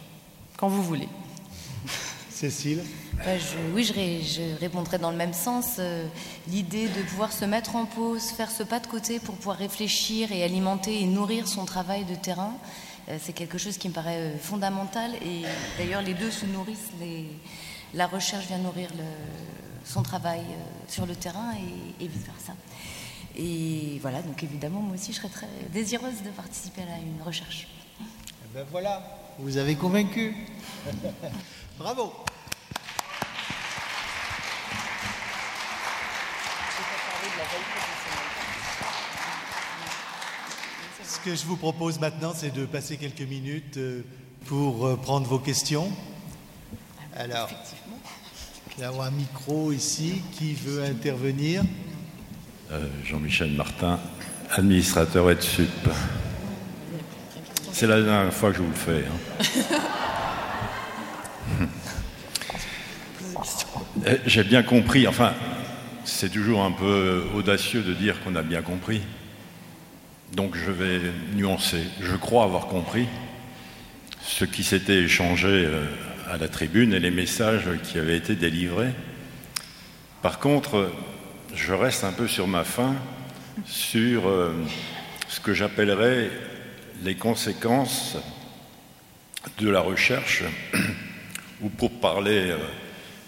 quand 0.56 0.68
vous 0.68 0.82
voulez. 0.82 1.08
Cécile 2.30 2.82
Bah, 3.18 3.38
je- 3.38 3.72
oui, 3.74 3.84
je, 3.84 3.92
ré- 3.92 4.20
je 4.22 4.58
répondrai 4.58 4.98
dans 4.98 5.10
le 5.12 5.16
même 5.16 5.32
sens. 5.34 5.76
Euh, 5.78 6.04
L'idée 6.48 6.86
de 6.88 7.02
pouvoir 7.10 7.32
se 7.32 7.44
mettre 7.44 7.76
en 7.76 7.84
pause, 7.84 8.22
faire 8.36 8.50
ce 8.50 8.64
pas 8.64 8.80
de 8.80 8.86
côté 8.88 9.20
pour 9.20 9.36
pouvoir 9.36 9.56
réfléchir 9.58 10.32
et 10.32 10.42
alimenter 10.42 11.00
et 11.00 11.06
nourrir 11.06 11.46
son 11.46 11.64
travail 11.64 12.04
de 12.04 12.14
terrain, 12.16 12.52
euh, 12.52 12.56
c'est 13.20 13.32
quelque 13.32 13.58
chose 13.58 13.76
qui 13.78 13.88
me 13.88 13.94
paraît 13.94 14.18
euh, 14.18 14.38
fondamental. 14.38 15.14
Et 15.16 15.42
d'ailleurs, 15.78 16.02
les 16.02 16.14
deux 16.14 16.30
se 16.30 16.46
nourrissent. 16.46 16.90
Les- 17.00 17.28
la 17.94 18.06
recherche 18.06 18.46
vient 18.46 18.58
nourrir 18.58 18.88
le- 18.96 19.04
son 19.84 20.02
travail 20.02 20.40
euh, 20.40 20.62
sur 20.88 21.04
le 21.06 21.14
terrain 21.14 21.52
et, 22.00 22.04
et 22.04 22.08
vice-versa. 22.08 22.54
Et 23.36 23.98
voilà, 24.02 24.22
donc 24.22 24.42
évidemment, 24.42 24.80
moi 24.80 24.94
aussi, 24.94 25.12
je 25.12 25.18
serais 25.18 25.28
très 25.28 25.48
désireuse 25.72 26.22
de 26.22 26.30
participer 26.30 26.82
à 26.82 26.98
une 26.98 27.22
recherche. 27.22 27.66
Eh 28.00 28.04
ben 28.54 28.66
voilà, 28.70 29.02
vous 29.38 29.56
avez 29.56 29.74
convaincu. 29.74 30.34
Bravo. 31.78 32.12
Que 41.24 41.34
je 41.34 41.44
vous 41.44 41.56
propose 41.56 42.00
maintenant, 42.00 42.32
c'est 42.34 42.52
de 42.52 42.64
passer 42.66 42.96
quelques 42.96 43.20
minutes 43.22 43.76
euh, 43.76 44.02
pour 44.46 44.86
euh, 44.86 44.96
prendre 44.96 45.26
vos 45.26 45.38
questions. 45.38 45.90
Alors, 47.16 47.48
nous 48.78 48.84
avons 48.84 49.02
un 49.02 49.10
micro 49.10 49.72
ici. 49.72 50.22
Qui 50.32 50.54
veut 50.54 50.82
intervenir 50.82 51.62
Euh, 52.72 52.86
Jean-Michel 53.04 53.52
Martin, 53.52 54.00
administrateur 54.50 55.30
EdSup. 55.30 55.68
C'est 57.72 57.86
la 57.86 58.00
dernière 58.02 58.32
fois 58.32 58.50
que 58.50 58.56
je 58.58 58.62
vous 58.62 58.68
le 58.68 58.74
fais. 58.74 59.04
hein. 61.60 61.66
J'ai 64.26 64.42
bien 64.44 64.62
compris, 64.62 65.06
enfin, 65.06 65.32
c'est 66.04 66.30
toujours 66.30 66.62
un 66.64 66.72
peu 66.72 67.24
audacieux 67.34 67.82
de 67.82 67.92
dire 67.94 68.22
qu'on 68.24 68.34
a 68.34 68.42
bien 68.42 68.62
compris. 68.62 69.02
Donc 70.32 70.56
je 70.56 70.70
vais 70.70 71.00
nuancer. 71.34 71.82
Je 72.00 72.16
crois 72.16 72.44
avoir 72.44 72.66
compris 72.66 73.06
ce 74.22 74.46
qui 74.46 74.64
s'était 74.64 75.02
échangé 75.02 75.48
euh, 75.48 75.84
à 76.30 76.38
la 76.38 76.48
tribune 76.48 76.94
et 76.94 77.00
les 77.00 77.10
messages 77.10 77.68
qui 77.82 77.98
avaient 77.98 78.16
été 78.16 78.34
délivrés. 78.34 78.92
Par 80.22 80.38
contre, 80.38 80.90
je 81.54 81.74
reste 81.74 82.04
un 82.04 82.12
peu 82.12 82.28
sur 82.28 82.46
ma 82.46 82.64
faim 82.64 82.94
sur 83.66 84.26
euh, 84.26 84.54
ce 85.28 85.40
que 85.40 85.52
j'appellerais 85.52 86.30
les 87.02 87.14
conséquences 87.14 88.16
de 89.58 89.68
la 89.68 89.80
recherche, 89.80 90.44
ou 91.60 91.68
pour 91.68 91.90
parler 92.00 92.52
euh, 92.52 92.58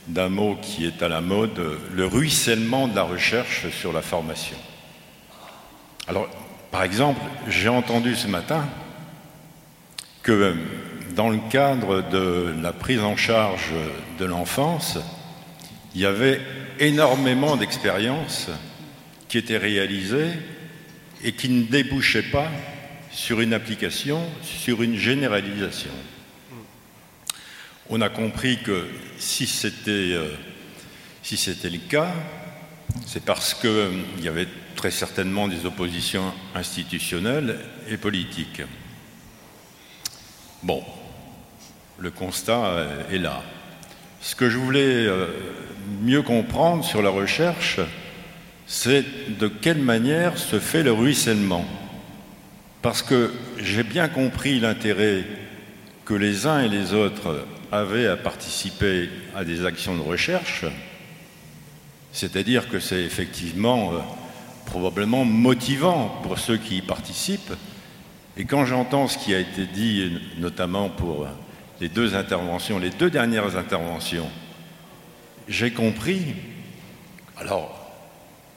d'un 0.06 0.30
mot 0.30 0.56
qui 0.62 0.86
est 0.86 1.02
à 1.02 1.08
la 1.08 1.20
mode, 1.20 1.60
le 1.92 2.06
ruissellement 2.06 2.88
de 2.88 2.96
la 2.96 3.02
recherche 3.02 3.68
sur 3.70 3.92
la 3.92 4.00
formation. 4.00 4.56
Alors, 6.06 6.28
par 6.74 6.82
exemple, 6.82 7.20
j'ai 7.46 7.68
entendu 7.68 8.16
ce 8.16 8.26
matin 8.26 8.68
que 10.24 10.32
euh, 10.32 10.54
dans 11.14 11.30
le 11.30 11.38
cadre 11.48 12.02
de 12.10 12.52
la 12.60 12.72
prise 12.72 12.98
en 12.98 13.16
charge 13.16 13.70
de 14.18 14.24
l'enfance, 14.24 14.98
il 15.94 16.00
y 16.00 16.04
avait 16.04 16.40
énormément 16.80 17.54
d'expériences 17.54 18.48
qui 19.28 19.38
étaient 19.38 19.56
réalisées 19.56 20.32
et 21.22 21.30
qui 21.30 21.48
ne 21.48 21.62
débouchaient 21.62 22.30
pas 22.32 22.50
sur 23.12 23.40
une 23.40 23.54
application, 23.54 24.20
sur 24.42 24.82
une 24.82 24.96
généralisation. 24.96 25.92
On 27.88 28.00
a 28.00 28.08
compris 28.08 28.58
que 28.64 28.88
si 29.16 29.46
c'était 29.46 29.90
euh, 29.90 30.34
si 31.22 31.36
c'était 31.36 31.70
le 31.70 31.78
cas, 31.78 32.12
c'est 33.06 33.24
parce 33.24 33.54
qu'il 33.54 34.04
y 34.22 34.28
avait 34.28 34.48
très 34.76 34.90
certainement 34.90 35.48
des 35.48 35.66
oppositions 35.66 36.32
institutionnelles 36.54 37.58
et 37.88 37.96
politiques. 37.96 38.62
Bon, 40.62 40.82
le 41.98 42.10
constat 42.10 42.64
euh, 42.66 43.10
est 43.10 43.18
là. 43.18 43.42
Ce 44.20 44.34
que 44.34 44.48
je 44.48 44.56
voulais 44.56 45.06
euh, 45.06 45.28
mieux 46.02 46.22
comprendre 46.22 46.84
sur 46.84 47.02
la 47.02 47.10
recherche, 47.10 47.80
c'est 48.66 49.04
de 49.38 49.48
quelle 49.48 49.82
manière 49.82 50.38
se 50.38 50.58
fait 50.58 50.82
le 50.82 50.92
ruissellement. 50.92 51.66
Parce 52.80 53.02
que 53.02 53.32
j'ai 53.58 53.82
bien 53.82 54.08
compris 54.08 54.60
l'intérêt 54.60 55.24
que 56.04 56.14
les 56.14 56.46
uns 56.46 56.62
et 56.62 56.68
les 56.68 56.92
autres 56.92 57.46
avaient 57.72 58.06
à 58.06 58.16
participer 58.16 59.08
à 59.34 59.44
des 59.44 59.64
actions 59.64 59.96
de 59.96 60.02
recherche, 60.02 60.64
c'est-à-dire 62.14 62.68
que 62.68 62.78
c'est 62.78 63.02
effectivement 63.02 63.92
euh, 63.92 63.98
probablement 64.66 65.24
motivant 65.24 66.20
pour 66.22 66.38
ceux 66.38 66.56
qui 66.56 66.78
y 66.78 66.82
participent. 66.82 67.52
Et 68.36 68.44
quand 68.44 68.64
j'entends 68.64 69.08
ce 69.08 69.18
qui 69.18 69.34
a 69.34 69.40
été 69.40 69.66
dit, 69.66 70.20
notamment 70.38 70.88
pour 70.88 71.26
les 71.80 71.88
deux 71.88 72.14
interventions, 72.14 72.78
les 72.78 72.90
deux 72.90 73.10
dernières 73.10 73.56
interventions, 73.56 74.30
j'ai 75.48 75.72
compris, 75.72 76.36
alors 77.36 77.92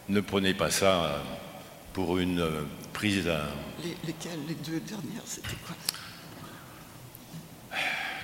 ne 0.07 0.21
prenez 0.21 0.53
pas 0.53 0.69
ça 0.69 1.23
pour 1.93 2.19
une 2.19 2.45
prise 2.93 3.27
à... 3.27 3.41
Les, 3.83 3.97
lesquelles 4.05 4.39
Les 4.47 4.53
deux 4.53 4.79
dernières, 4.81 5.23
c'était 5.25 5.55
quoi? 5.65 5.75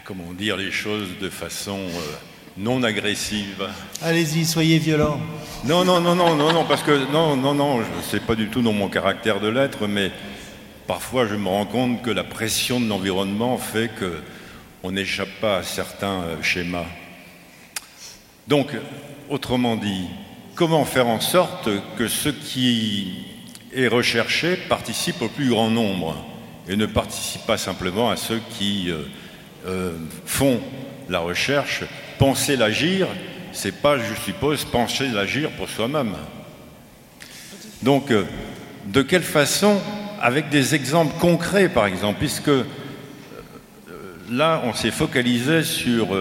Comment 0.06 0.32
dire 0.34 0.58
les 0.58 0.72
choses 0.72 1.18
de 1.20 1.30
façon 1.30 1.80
euh, 1.80 2.33
non 2.58 2.84
agressive 2.84 3.68
Allez-y, 4.02 4.46
soyez 4.46 4.78
violent. 4.78 5.20
Non, 5.66 5.84
non, 5.86 6.02
non, 6.02 6.16
non, 6.16 6.36
non, 6.36 6.52
non, 6.52 6.66
parce 6.66 6.84
que 6.84 7.12
non, 7.12 7.36
non, 7.36 7.54
non, 7.54 7.82
c'est 8.10 8.24
pas 8.24 8.36
du 8.36 8.50
tout 8.50 8.62
dans 8.62 8.74
mon 8.74 8.90
caractère 8.90 9.40
de 9.40 9.48
l'être, 9.48 9.88
mais 9.88 10.12
parfois 10.88 11.26
je 11.26 11.36
me 11.36 11.48
rends 11.48 11.66
compte 11.66 12.02
que 12.02 12.12
la 12.12 12.24
pression 12.24 12.80
de 12.80 12.88
l'environnement 12.88 13.58
fait 13.58 13.90
que 13.98 14.22
on 14.84 14.92
n'échappe 14.92 15.40
pas 15.40 15.60
à 15.60 15.64
certains 15.64 16.24
euh, 16.24 16.42
schémas. 16.42 16.86
Donc, 18.48 18.76
autrement 19.30 19.78
dit, 19.78 20.08
comment 20.56 20.84
faire 20.84 21.08
en 21.08 21.22
sorte 21.22 21.70
que 21.98 22.10
ce 22.10 22.28
qui 22.28 23.26
est 23.74 23.88
recherché 23.88 24.58
participe 24.68 25.22
au 25.22 25.30
plus 25.30 25.50
grand 25.50 25.70
nombre 25.70 26.16
et 26.68 26.76
ne 26.76 26.86
participe 26.86 27.46
pas 27.46 27.58
simplement 27.58 28.10
à 28.10 28.18
ceux 28.18 28.42
qui 28.58 28.92
euh, 28.92 29.04
euh, 29.66 29.98
font 30.26 30.60
la 31.10 31.20
recherche. 31.20 31.84
Penser 32.24 32.56
l'agir, 32.56 33.10
c'est 33.52 33.82
pas, 33.82 33.98
je 33.98 34.14
suppose, 34.14 34.64
penser 34.64 35.10
l'agir 35.10 35.50
pour 35.58 35.68
soi-même. 35.68 36.14
Donc, 37.82 38.12
euh, 38.12 38.24
de 38.86 39.02
quelle 39.02 39.24
façon, 39.24 39.82
avec 40.22 40.48
des 40.48 40.74
exemples 40.74 41.20
concrets, 41.20 41.68
par 41.68 41.86
exemple, 41.86 42.20
puisque 42.20 42.50
là, 44.32 44.62
on 44.64 44.74
s'est 44.74 44.90
focalisé 44.90 45.64
sur 45.64 46.16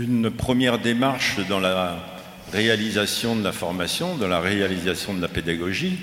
une 0.00 0.30
première 0.30 0.78
démarche 0.78 1.36
dans 1.46 1.60
la 1.60 1.98
réalisation 2.50 3.36
de 3.36 3.44
la 3.44 3.52
formation, 3.52 4.16
dans 4.16 4.28
la 4.28 4.40
réalisation 4.40 5.12
de 5.12 5.20
la 5.20 5.28
pédagogie, 5.28 5.98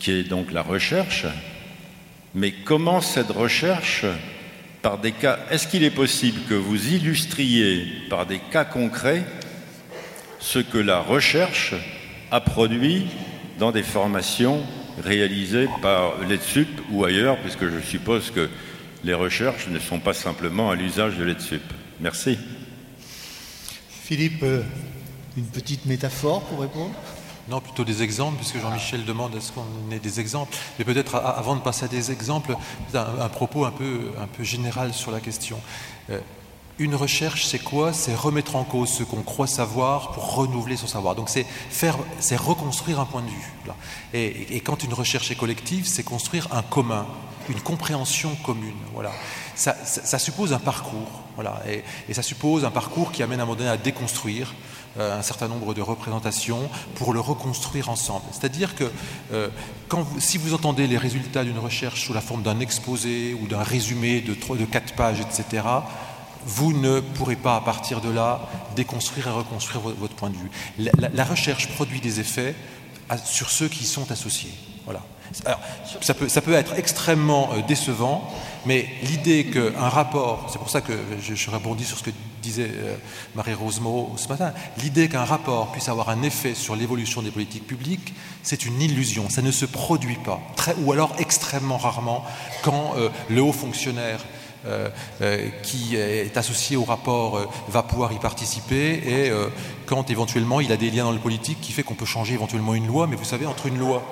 qui 0.00 0.10
est 0.10 0.24
donc 0.24 0.50
la 0.50 0.62
recherche. 0.62 1.24
Mais 2.34 2.50
comment 2.50 3.00
cette 3.00 3.30
recherche, 3.30 4.06
est-ce 5.50 5.66
qu'il 5.66 5.84
est 5.84 5.90
possible 5.90 6.40
que 6.48 6.54
vous 6.54 6.88
illustriez 6.88 7.86
par 8.08 8.26
des 8.26 8.38
cas 8.38 8.64
concrets 8.64 9.24
ce 10.38 10.58
que 10.58 10.78
la 10.78 11.00
recherche 11.00 11.74
a 12.30 12.40
produit 12.40 13.08
dans 13.58 13.72
des 13.72 13.82
formations 13.82 14.62
réalisées 15.02 15.68
par 15.82 16.18
l'EDSUP 16.26 16.68
ou 16.90 17.04
ailleurs, 17.04 17.38
puisque 17.40 17.68
je 17.68 17.80
suppose 17.80 18.30
que 18.30 18.48
les 19.04 19.14
recherches 19.14 19.68
ne 19.68 19.78
sont 19.78 19.98
pas 19.98 20.14
simplement 20.14 20.70
à 20.70 20.74
l'usage 20.74 21.16
de 21.16 21.24
l'EDSUP. 21.24 21.62
Merci. 22.00 22.38
Philippe, 23.88 24.42
euh, 24.42 24.62
une 25.36 25.46
petite 25.46 25.86
métaphore 25.86 26.42
pour 26.44 26.60
répondre? 26.60 26.94
Non, 27.50 27.60
plutôt 27.60 27.84
des 27.84 28.02
exemples, 28.02 28.36
puisque 28.36 28.60
Jean-Michel 28.60 29.04
demande 29.04 29.34
à 29.34 29.40
ce 29.40 29.50
qu'on 29.50 29.64
ait 29.90 29.98
des 29.98 30.20
exemples. 30.20 30.56
Mais 30.78 30.84
peut-être 30.84 31.16
avant 31.16 31.56
de 31.56 31.60
passer 31.60 31.84
à 31.84 31.88
des 31.88 32.12
exemples, 32.12 32.54
un, 32.94 33.28
propos 33.28 33.64
un 33.64 33.72
peu, 33.72 34.12
général 34.40 34.94
sur 34.94 35.10
la 35.10 35.18
question. 35.18 35.58
Euh, 36.10 36.20
une 36.78 36.94
recherche, 36.94 37.44
c'est 37.44 37.58
quoi? 37.58 37.92
C'est 37.92 38.14
remettre 38.14 38.54
en 38.54 38.62
cause 38.62 38.90
ce 38.90 39.02
qu'on 39.02 39.22
croit 39.22 39.48
savoir 39.48 40.12
pour 40.12 40.34
renouveler 40.36 40.76
son 40.76 40.86
savoir. 40.86 41.16
Donc 41.16 41.28
c'est 41.28 41.44
faire, 41.44 41.98
c'est 42.20 42.36
reconstruire 42.36 43.00
un 43.00 43.04
point 43.04 43.20
de 43.20 43.28
vue. 43.28 43.52
Et, 44.14 44.60
quand 44.60 44.84
une 44.84 44.94
recherche 44.94 45.30
est 45.30 45.34
collective, 45.34 45.86
c'est 45.86 46.04
construire 46.04 46.46
un 46.52 46.62
commun, 46.62 47.06
une 47.48 47.60
compréhension 47.60 48.34
commune. 48.44 48.76
Voilà. 48.94 49.10
Ça, 49.56 49.74
suppose 50.18 50.52
un 50.54 50.58
parcours. 50.58 51.20
Voilà. 51.34 51.60
Et, 51.68 51.82
et, 52.08 52.14
ça 52.14 52.22
suppose 52.22 52.64
un 52.64 52.70
parcours 52.70 53.10
qui 53.12 53.22
amène 53.24 53.40
à 53.40 53.42
un 53.42 53.46
moment 53.46 53.58
donné 53.58 53.70
à 53.70 53.76
déconstruire, 53.76 54.54
un 54.98 55.22
certain 55.22 55.48
nombre 55.48 55.72
de 55.72 55.82
représentations 55.82 56.68
pour 56.96 57.12
le 57.12 57.20
reconstruire 57.20 57.88
ensemble. 57.88 58.24
C'est-à-dire 58.32 58.74
que 58.74 58.90
euh, 59.32 59.48
si 60.18 60.36
vous 60.36 60.54
entendez 60.54 60.86
les 60.86 60.98
résultats 60.98 61.44
d'une 61.44 61.58
recherche 61.58 62.04
sous 62.04 62.12
la 62.12 62.20
forme 62.20 62.42
d'un 62.42 62.60
exposé 62.60 63.34
ou 63.40 63.46
d'un 63.46 63.62
résumé 63.62 64.20
de, 64.20 64.32
de 64.32 64.64
quatre 64.64 64.94
pages, 64.94 65.20
etc., 65.20 65.62
vous 66.44 66.72
ne 66.72 67.00
pourrez 67.00 67.36
pas, 67.36 67.56
à 67.56 67.60
partir 67.60 68.00
de 68.00 68.10
là, 68.10 68.48
déconstruire 68.76 69.28
et 69.28 69.30
reconstruire 69.30 69.80
votre, 69.80 70.14
point 70.14 70.30
de 70.30 70.36
vue. 70.36 70.50
La, 70.78 71.24
recherche 71.24 71.68
produit 71.68 72.00
des 72.00 72.20
effets 72.20 72.54
sur 73.24 73.50
ceux 73.50 73.68
qui 73.68 73.84
y 73.84 73.86
sont 73.86 74.10
associés. 74.10 74.52
Voilà. 74.84 75.02
Alors, 75.44 75.60
ça, 76.00 76.14
peut, 76.14 76.28
ça 76.28 76.40
peut 76.40 76.54
être 76.54 76.74
extrêmement 76.76 77.50
euh, 77.52 77.62
décevant, 77.62 78.28
mais 78.66 78.88
l'idée 79.02 79.46
qu'un 79.46 79.88
rapport, 79.88 80.48
c'est 80.50 80.58
pour 80.58 80.70
ça 80.70 80.80
que 80.80 80.92
je, 81.22 81.34
je, 81.34 81.50
rebondis 81.50 81.84
sur 81.84 81.98
ce 81.98 82.04
que 82.04 82.10
disait 82.40 82.70
euh, 82.72 82.96
Marie-Rose 83.34 83.80
ce 84.16 84.28
matin, 84.28 84.52
l'idée 84.82 85.08
qu'un 85.08 85.24
rapport 85.24 85.72
puisse 85.72 85.88
avoir 85.88 86.08
un 86.08 86.22
effet 86.22 86.54
sur 86.54 86.76
l'évolution 86.76 87.22
des 87.22 87.30
politiques 87.30 87.66
publiques, 87.66 88.14
c'est 88.42 88.64
une 88.64 88.80
illusion, 88.80 89.28
ça 89.28 89.42
ne 89.42 89.50
se 89.50 89.66
produit 89.66 90.18
pas, 90.24 90.40
ou 90.82 90.92
alors 90.92 91.14
extrêmement 91.18 91.78
rarement, 91.78 92.24
quand 92.62 92.94
euh, 92.96 93.08
le 93.28 93.42
haut 93.42 93.52
fonctionnaire 93.52 94.20
qui 95.62 95.96
est 95.96 96.36
associé 96.36 96.76
au 96.76 96.84
rapport 96.84 97.50
va 97.68 97.82
pouvoir 97.82 98.12
y 98.12 98.18
participer 98.18 98.92
et 98.92 99.32
quand 99.86 100.10
éventuellement 100.10 100.60
il 100.60 100.70
a 100.70 100.76
des 100.76 100.90
liens 100.90 101.04
dans 101.04 101.12
le 101.12 101.18
politique 101.18 101.62
qui 101.62 101.72
fait 101.72 101.82
qu'on 101.82 101.94
peut 101.94 102.04
changer 102.04 102.34
éventuellement 102.34 102.74
une 102.74 102.86
loi, 102.86 103.06
mais 103.06 103.16
vous 103.16 103.24
savez, 103.24 103.46
entre 103.46 103.68
une 103.68 103.78
loi 103.78 104.02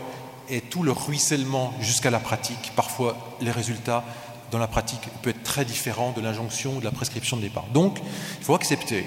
et 0.50 0.60
tout 0.60 0.82
le 0.82 0.92
ruissellement 0.92 1.72
jusqu'à 1.80 2.10
la 2.10 2.18
pratique, 2.18 2.72
parfois 2.74 3.16
les 3.40 3.50
résultats 3.50 4.04
dans 4.50 4.58
la 4.58 4.66
pratique 4.66 5.00
peuvent 5.22 5.34
être 5.34 5.42
très 5.42 5.64
différents 5.64 6.12
de 6.12 6.20
l'injonction 6.20 6.76
ou 6.76 6.80
de 6.80 6.84
la 6.84 6.90
prescription 6.90 7.36
de 7.36 7.42
départ. 7.42 7.66
Donc, 7.72 7.98
il 8.38 8.44
faut 8.44 8.54
accepter 8.54 9.04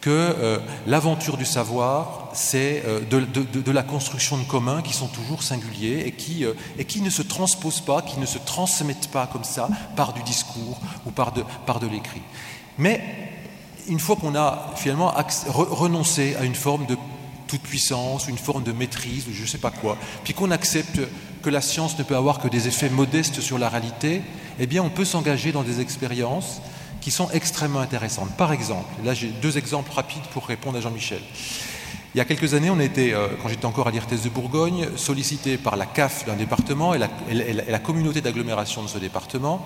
que 0.00 0.10
euh, 0.10 0.58
l'aventure 0.86 1.36
du 1.36 1.44
savoir, 1.44 2.30
c'est 2.32 2.82
euh, 2.86 3.00
de, 3.00 3.72
la 3.72 3.82
construction 3.82 4.38
de 4.38 4.44
communs 4.44 4.82
qui 4.82 4.92
sont 4.92 5.08
toujours 5.08 5.42
singuliers 5.42 6.04
et 6.06 6.12
qui, 6.12 6.44
euh, 6.44 6.54
et 6.78 6.84
qui 6.84 7.00
ne 7.00 7.10
se 7.10 7.22
transposent 7.22 7.80
pas, 7.80 8.02
qui 8.02 8.18
ne 8.20 8.26
se 8.26 8.38
transmettent 8.38 9.10
pas 9.10 9.26
comme 9.26 9.44
ça 9.44 9.68
par 9.96 10.12
du 10.12 10.22
discours 10.22 10.80
ou 11.06 11.10
par 11.10 11.32
de, 11.32 11.42
par 11.66 11.80
de 11.80 11.88
l'écrit. 11.88 12.22
Mais 12.78 13.02
une 13.88 13.98
fois 13.98 14.16
qu'on 14.16 14.36
a 14.36 14.70
finalement 14.76 15.12
renoncé 15.48 16.36
à 16.36 16.44
une 16.44 16.54
forme 16.54 16.86
de 16.86 16.96
toute 17.48 17.62
puissance, 17.62 18.28
une 18.28 18.38
forme 18.38 18.62
de 18.62 18.72
maîtrise, 18.72 19.26
ou 19.28 19.32
je 19.32 19.42
ne 19.42 19.46
sais 19.46 19.58
pas 19.58 19.72
quoi, 19.72 19.96
puis 20.22 20.34
qu'on 20.34 20.52
accepte 20.52 21.00
que 21.42 21.50
la 21.50 21.60
science 21.60 21.98
ne 21.98 22.04
peut 22.04 22.16
avoir 22.16 22.38
que 22.38 22.48
des 22.48 22.68
effets 22.68 22.90
modestes 22.90 23.40
sur 23.40 23.58
la 23.58 23.68
réalité, 23.68 24.22
eh 24.60 24.66
bien 24.66 24.82
on 24.82 24.90
peut 24.90 25.04
s'engager 25.04 25.50
dans 25.50 25.62
des 25.62 25.80
expériences 25.80 26.60
qui 27.00 27.10
sont 27.10 27.30
extrêmement 27.30 27.80
intéressantes. 27.80 28.30
Par 28.36 28.52
exemple, 28.52 28.88
là 29.04 29.14
j'ai 29.14 29.28
deux 29.28 29.58
exemples 29.58 29.90
rapides 29.92 30.26
pour 30.32 30.46
répondre 30.46 30.78
à 30.78 30.80
Jean-Michel. 30.80 31.20
Il 32.14 32.18
y 32.18 32.20
a 32.22 32.24
quelques 32.24 32.54
années, 32.54 32.70
on 32.70 32.80
était, 32.80 33.12
euh, 33.12 33.28
quand 33.40 33.48
j'étais 33.48 33.66
encore 33.66 33.86
à 33.86 33.90
l'IRTS 33.90 34.22
de 34.24 34.28
Bourgogne, 34.30 34.88
sollicité 34.96 35.58
par 35.58 35.76
la 35.76 35.84
CAF 35.84 36.24
d'un 36.24 36.36
département 36.36 36.94
et 36.94 36.98
la 36.98 37.78
communauté 37.78 38.22
d'agglomération 38.22 38.82
de 38.82 38.88
ce 38.88 38.98
département 38.98 39.64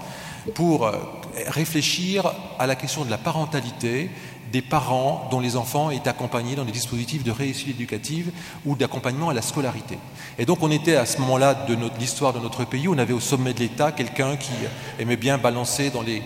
pour 0.54 0.86
euh, 0.86 0.92
réfléchir 1.46 2.32
à 2.58 2.66
la 2.66 2.74
question 2.74 3.04
de 3.04 3.10
la 3.10 3.16
parentalité 3.16 4.10
des 4.52 4.62
parents 4.62 5.28
dont 5.30 5.40
les 5.40 5.56
enfants 5.56 5.90
étaient 5.90 6.10
accompagnés 6.10 6.54
dans 6.54 6.64
des 6.64 6.72
dispositifs 6.72 7.24
de 7.24 7.30
réussite 7.30 7.68
éducative 7.68 8.30
ou 8.66 8.76
d'accompagnement 8.76 9.30
à 9.30 9.34
la 9.34 9.42
scolarité. 9.42 9.98
Et 10.38 10.44
donc 10.44 10.62
on 10.62 10.70
était 10.70 10.96
à 10.96 11.06
ce 11.06 11.18
moment-là 11.22 11.54
de 11.54 11.76
l'histoire 11.98 12.32
de 12.32 12.38
notre 12.38 12.64
pays, 12.64 12.86
on 12.86 12.98
avait 12.98 13.14
au 13.14 13.20
sommet 13.20 13.54
de 13.54 13.60
l'État 13.60 13.92
quelqu'un 13.92 14.36
qui 14.36 14.52
aimait 14.98 15.16
bien 15.16 15.38
balancer 15.38 15.90
dans 15.90 16.02
les, 16.02 16.22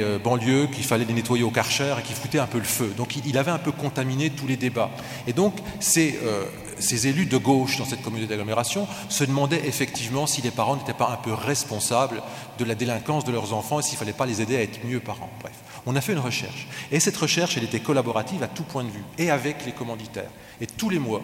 euh, 0.00 0.18
banlieues 0.18 0.68
qu'il 0.72 0.84
fallait 0.84 1.04
les 1.04 1.12
nettoyer 1.12 1.44
au 1.44 1.50
karcher 1.50 1.94
et 1.98 2.02
qui 2.02 2.14
foutait 2.14 2.38
un 2.38 2.46
peu 2.46 2.58
le 2.58 2.64
feu. 2.64 2.92
Donc 2.96 3.16
il, 3.24 3.36
avait 3.36 3.50
un 3.50 3.58
peu 3.58 3.72
contaminé 3.72 4.30
tous 4.30 4.46
les 4.46 4.56
débats. 4.56 4.90
Et 5.26 5.34
donc 5.34 5.54
ces, 5.80 6.18
euh, 6.24 6.44
ces 6.80 7.06
élus 7.06 7.26
de 7.26 7.36
gauche 7.36 7.78
dans 7.78 7.84
cette 7.84 8.02
communauté 8.02 8.30
d'agglomération 8.30 8.86
se 9.08 9.24
demandaient 9.24 9.66
effectivement 9.66 10.26
si 10.26 10.42
les 10.42 10.50
parents 10.50 10.76
n'étaient 10.76 10.92
pas 10.92 11.10
un 11.10 11.16
peu 11.16 11.32
responsables 11.32 12.22
de 12.58 12.64
la 12.64 12.74
délinquance 12.74 13.24
de 13.24 13.32
leurs 13.32 13.52
enfants 13.52 13.80
et 13.80 13.82
s'il 13.82 13.94
ne 13.94 13.98
fallait 13.98 14.12
pas 14.12 14.26
les 14.26 14.42
aider 14.42 14.56
à 14.56 14.62
être 14.62 14.84
mieux 14.84 15.00
parents. 15.00 15.30
Bref 15.40 15.52
on 15.88 15.96
a 15.96 16.02
fait 16.02 16.12
une 16.12 16.18
recherche. 16.18 16.66
Et 16.92 17.00
cette 17.00 17.16
recherche, 17.16 17.56
elle 17.56 17.64
était 17.64 17.80
collaborative 17.80 18.42
à 18.42 18.48
tout 18.48 18.62
point 18.62 18.84
de 18.84 18.90
vue, 18.90 19.04
et 19.16 19.30
avec 19.30 19.64
les 19.64 19.72
commanditaires. 19.72 20.30
Et 20.60 20.66
tous 20.66 20.90
les 20.90 20.98
mois, 20.98 21.22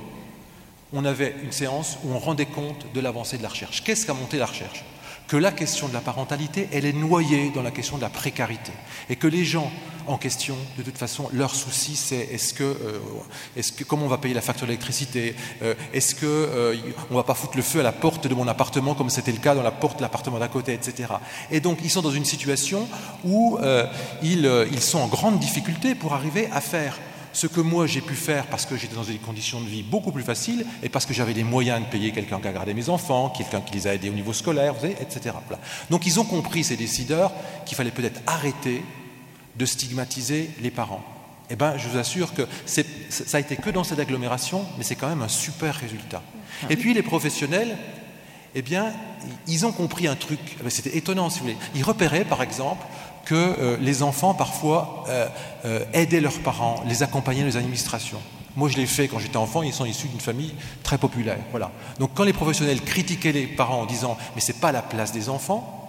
on 0.94 1.04
avait 1.04 1.34
une 1.42 1.52
séance 1.52 1.98
où 2.02 2.12
on 2.14 2.18
rendait 2.18 2.46
compte 2.46 2.86
de 2.94 3.00
l'avancée 3.00 3.36
de 3.36 3.42
la 3.42 3.50
recherche. 3.50 3.84
Qu'est-ce 3.84 4.06
qu'a 4.06 4.14
monté 4.14 4.38
la 4.38 4.46
recherche? 4.46 4.84
Que 5.26 5.36
la 5.36 5.52
question 5.52 5.88
de 5.88 5.94
la 5.94 6.00
parentalité, 6.00 6.68
elle 6.72 6.84
est 6.84 6.92
noyée 6.92 7.50
dans 7.54 7.62
la 7.62 7.70
question 7.70 7.96
de 7.96 8.02
la 8.02 8.10
précarité. 8.10 8.72
Et 9.08 9.16
que 9.16 9.26
les 9.26 9.44
gens 9.44 9.70
en 10.06 10.18
question, 10.18 10.56
de 10.76 10.82
toute 10.82 10.98
façon, 10.98 11.28
leur 11.32 11.54
souci, 11.54 11.96
c'est 11.96 12.28
est-ce 12.30 12.52
que, 12.52 12.62
euh, 12.62 13.62
que, 13.76 13.84
comment 13.84 14.04
on 14.04 14.08
va 14.08 14.18
payer 14.18 14.34
la 14.34 14.40
facture 14.40 14.66
d'électricité 14.66 15.34
euh, 15.62 15.74
Est-ce 15.92 16.14
que 16.14 16.26
euh, 16.26 16.76
on 17.10 17.14
va 17.14 17.22
pas 17.22 17.34
foutre 17.34 17.56
le 17.56 17.62
feu 17.62 17.80
à 17.80 17.82
la 17.82 17.92
porte 17.92 18.26
de 18.26 18.34
mon 18.34 18.46
appartement 18.46 18.94
comme 18.94 19.10
c'était 19.10 19.32
le 19.32 19.38
cas 19.38 19.54
dans 19.54 19.62
la 19.62 19.70
porte 19.70 19.98
de 19.98 20.02
l'appartement 20.02 20.38
d'à 20.38 20.48
côté, 20.48 20.74
etc. 20.74 21.14
Et 21.50 21.60
donc, 21.60 21.78
ils 21.82 21.90
sont 21.90 22.02
dans 22.02 22.10
une 22.10 22.24
situation 22.24 22.86
où 23.24 23.58
ils 24.22 24.80
sont 24.80 24.98
en 24.98 25.08
grande 25.08 25.38
difficulté 25.38 25.94
pour 25.94 26.12
arriver 26.12 26.48
à 26.52 26.60
faire 26.60 26.98
ce 27.34 27.46
que 27.46 27.60
moi 27.60 27.86
j'ai 27.86 28.00
pu 28.00 28.14
faire 28.14 28.46
parce 28.46 28.64
que 28.64 28.76
j'étais 28.76 28.94
dans 28.94 29.02
des 29.02 29.16
conditions 29.16 29.60
de 29.60 29.66
vie 29.66 29.82
beaucoup 29.82 30.12
plus 30.12 30.22
faciles 30.22 30.64
et 30.82 30.88
parce 30.88 31.04
que 31.04 31.12
j'avais 31.12 31.34
les 31.34 31.44
moyens 31.44 31.80
de 31.84 31.90
payer 31.90 32.12
quelqu'un 32.12 32.40
qui 32.40 32.48
a 32.48 32.52
gardé 32.52 32.72
mes 32.72 32.88
enfants, 32.88 33.28
quelqu'un 33.28 33.60
qui 33.60 33.74
les 33.74 33.86
a 33.86 33.94
aidés 33.94 34.08
au 34.08 34.14
niveau 34.14 34.32
scolaire, 34.32 34.74
etc. 35.00 35.36
Donc 35.90 36.06
ils 36.06 36.18
ont 36.18 36.24
compris, 36.24 36.64
ces 36.64 36.76
décideurs, 36.76 37.32
qu'il 37.66 37.76
fallait 37.76 37.90
peut-être 37.90 38.22
arrêter 38.26 38.82
de 39.56 39.66
stigmatiser 39.66 40.50
les 40.62 40.70
parents 40.70 41.04
eh 41.50 41.56
ben, 41.56 41.76
je 41.76 41.88
vous 41.88 41.98
assure 41.98 42.32
que 42.32 42.42
ça 42.64 43.36
a 43.36 43.40
été 43.40 43.56
que 43.56 43.70
dans 43.70 43.84
cette 43.84 43.98
agglomération, 43.98 44.64
mais 44.78 44.84
c'est 44.84 44.94
quand 44.94 45.08
même 45.08 45.22
un 45.22 45.28
super 45.28 45.74
résultat. 45.74 46.22
Et 46.70 46.76
puis 46.76 46.94
les 46.94 47.02
professionnels, 47.02 47.76
eh 48.54 48.62
bien, 48.62 48.92
ils 49.46 49.66
ont 49.66 49.72
compris 49.72 50.06
un 50.06 50.14
truc. 50.14 50.38
Eh 50.58 50.62
ben, 50.62 50.70
C'était 50.70 50.96
étonnant, 50.96 51.28
si 51.28 51.40
vous 51.40 51.46
voulez. 51.46 51.58
Ils 51.74 51.82
repéraient, 51.82 52.24
par 52.24 52.42
exemple, 52.42 52.86
que 53.24 53.34
euh, 53.34 53.76
les 53.80 54.02
enfants, 54.02 54.34
parfois, 54.34 55.04
euh, 55.08 55.28
euh, 55.64 55.84
aidaient 55.92 56.20
leurs 56.20 56.40
parents, 56.40 56.82
les 56.86 57.02
accompagnaient 57.02 57.40
dans 57.40 57.46
les 57.46 57.56
administrations. 57.56 58.20
Moi, 58.56 58.68
je 58.68 58.76
l'ai 58.76 58.86
fait 58.86 59.08
quand 59.08 59.18
j'étais 59.18 59.36
enfant. 59.36 59.62
Ils 59.62 59.72
sont 59.72 59.84
issus 59.84 60.08
d'une 60.08 60.20
famille 60.20 60.54
très 60.82 60.98
populaire. 60.98 61.38
Voilà. 61.50 61.72
Donc, 61.98 62.10
quand 62.14 62.24
les 62.24 62.32
professionnels 62.32 62.82
critiquaient 62.82 63.32
les 63.32 63.46
parents 63.46 63.82
en 63.82 63.86
disant 63.86 64.16
«mais 64.34 64.40
c'est 64.40 64.60
pas 64.60 64.70
la 64.70 64.82
place 64.82 65.10
des 65.10 65.28
enfants», 65.28 65.80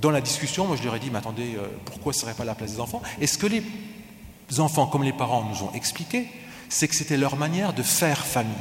dans 0.00 0.12
la 0.12 0.20
discussion, 0.20 0.66
moi, 0.66 0.76
je 0.76 0.84
leur 0.84 0.94
ai 0.94 1.00
dit 1.00 1.10
«mais 1.12 1.18
attendez, 1.18 1.56
pourquoi 1.86 2.12
ce 2.12 2.20
serait 2.20 2.34
pas 2.34 2.44
la 2.44 2.54
place 2.54 2.74
des 2.74 2.80
enfants?» 2.80 3.02
Et 3.20 3.26
ce 3.26 3.36
que 3.36 3.48
les 3.48 3.64
enfants, 4.58 4.86
comme 4.86 5.02
les 5.02 5.12
parents, 5.12 5.42
nous 5.42 5.66
ont 5.66 5.72
expliqué, 5.74 6.28
c'est 6.68 6.86
que 6.86 6.94
c'était 6.94 7.16
leur 7.16 7.34
manière 7.34 7.72
de 7.72 7.82
faire 7.82 8.24
famille. 8.24 8.54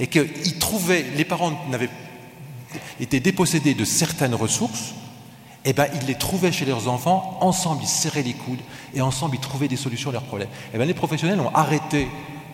Et 0.00 0.08
qu'ils 0.08 0.58
trouvaient, 0.58 1.04
les 1.14 1.24
parents 1.24 1.52
n'avaient 1.70 1.90
étaient 3.00 3.20
dépossédés 3.20 3.74
de 3.74 3.84
certaines 3.84 4.34
ressources, 4.34 4.94
eh 5.64 5.72
ben, 5.72 5.86
ils 5.94 6.06
les 6.06 6.16
trouvaient 6.16 6.52
chez 6.52 6.64
leurs 6.64 6.88
enfants, 6.88 7.38
ensemble 7.40 7.82
ils 7.82 7.88
serraient 7.88 8.22
les 8.22 8.34
coudes 8.34 8.60
et 8.94 9.00
ensemble 9.00 9.36
ils 9.36 9.40
trouvaient 9.40 9.68
des 9.68 9.76
solutions 9.76 10.10
à 10.10 10.12
leurs 10.12 10.24
problèmes. 10.24 10.48
Eh 10.74 10.78
ben, 10.78 10.86
les 10.86 10.94
professionnels 10.94 11.40
ont 11.40 11.54
arrêté 11.54 12.08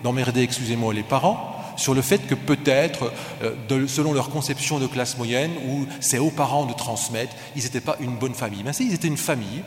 d'emmerder, 0.04 0.42
excusez-moi, 0.42 0.92
les 0.94 1.02
parents 1.02 1.54
sur 1.76 1.94
le 1.94 2.02
fait 2.02 2.26
que 2.26 2.34
peut-être, 2.34 3.12
euh, 3.42 3.86
selon 3.86 4.12
leur 4.12 4.30
conception 4.30 4.80
de 4.80 4.86
classe 4.88 5.16
moyenne, 5.16 5.52
ou 5.68 5.86
c'est 6.00 6.18
aux 6.18 6.30
parents 6.30 6.66
de 6.66 6.72
transmettre, 6.72 7.34
ils 7.54 7.62
n'étaient 7.62 7.80
pas 7.80 7.96
une 8.00 8.16
bonne 8.16 8.34
famille. 8.34 8.62
Mais 8.64 8.72
si, 8.72 8.86
ils 8.88 8.94
étaient 8.94 9.06
une 9.06 9.16
famille, 9.16 9.62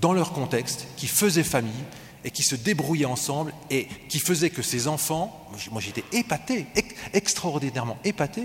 dans 0.00 0.12
leur 0.12 0.32
contexte, 0.32 0.86
qui 0.98 1.06
faisait 1.06 1.42
famille 1.42 1.72
et 2.26 2.30
qui 2.30 2.42
se 2.42 2.54
débrouillait 2.54 3.06
ensemble 3.06 3.54
et 3.70 3.88
qui 4.10 4.18
faisait 4.18 4.50
que 4.50 4.60
ces 4.60 4.86
enfants, 4.86 5.46
moi, 5.72 5.80
j'étais 5.80 6.04
épaté, 6.12 6.66
ex- 6.74 6.94
extraordinairement 7.14 7.96
épaté 8.04 8.42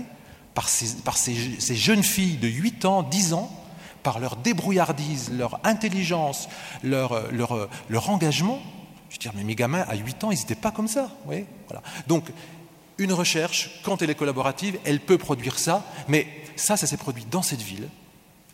par, 0.54 0.68
ces, 0.70 0.96
par 1.04 1.18
ces, 1.18 1.36
ces 1.58 1.76
jeunes 1.76 2.02
filles 2.02 2.38
de 2.38 2.48
8 2.48 2.84
ans, 2.86 3.02
10 3.02 3.34
ans, 3.34 3.50
par 4.02 4.18
leur 4.18 4.36
débrouillardise, 4.36 5.30
leur 5.32 5.60
intelligence, 5.64 6.48
leur, 6.82 7.12
euh, 7.12 7.28
leur, 7.30 7.52
euh, 7.56 7.68
leur 7.88 8.10
engagement. 8.10 8.60
Je 9.10 9.14
veux 9.16 9.18
dire, 9.20 9.32
mais 9.34 9.44
mes 9.44 9.54
gamins 9.54 9.84
à 9.88 9.96
8 9.96 10.24
ans, 10.24 10.30
ils 10.30 10.38
n'étaient 10.38 10.54
pas 10.54 10.70
comme 10.70 10.88
ça. 10.88 11.02
vous 11.02 11.26
voyez 11.26 11.46
voilà. 11.68 11.82
Donc, 12.06 12.30
une 12.98 13.12
recherche, 13.12 13.80
quand 13.82 14.02
elle 14.02 14.10
est 14.10 14.14
collaborative, 14.14 14.78
elle 14.84 15.00
peut 15.00 15.18
produire 15.18 15.58
ça, 15.58 15.84
mais 16.08 16.26
ça, 16.56 16.76
ça 16.76 16.86
s'est 16.86 16.96
produit 16.98 17.24
dans 17.30 17.42
cette 17.42 17.62
ville, 17.62 17.88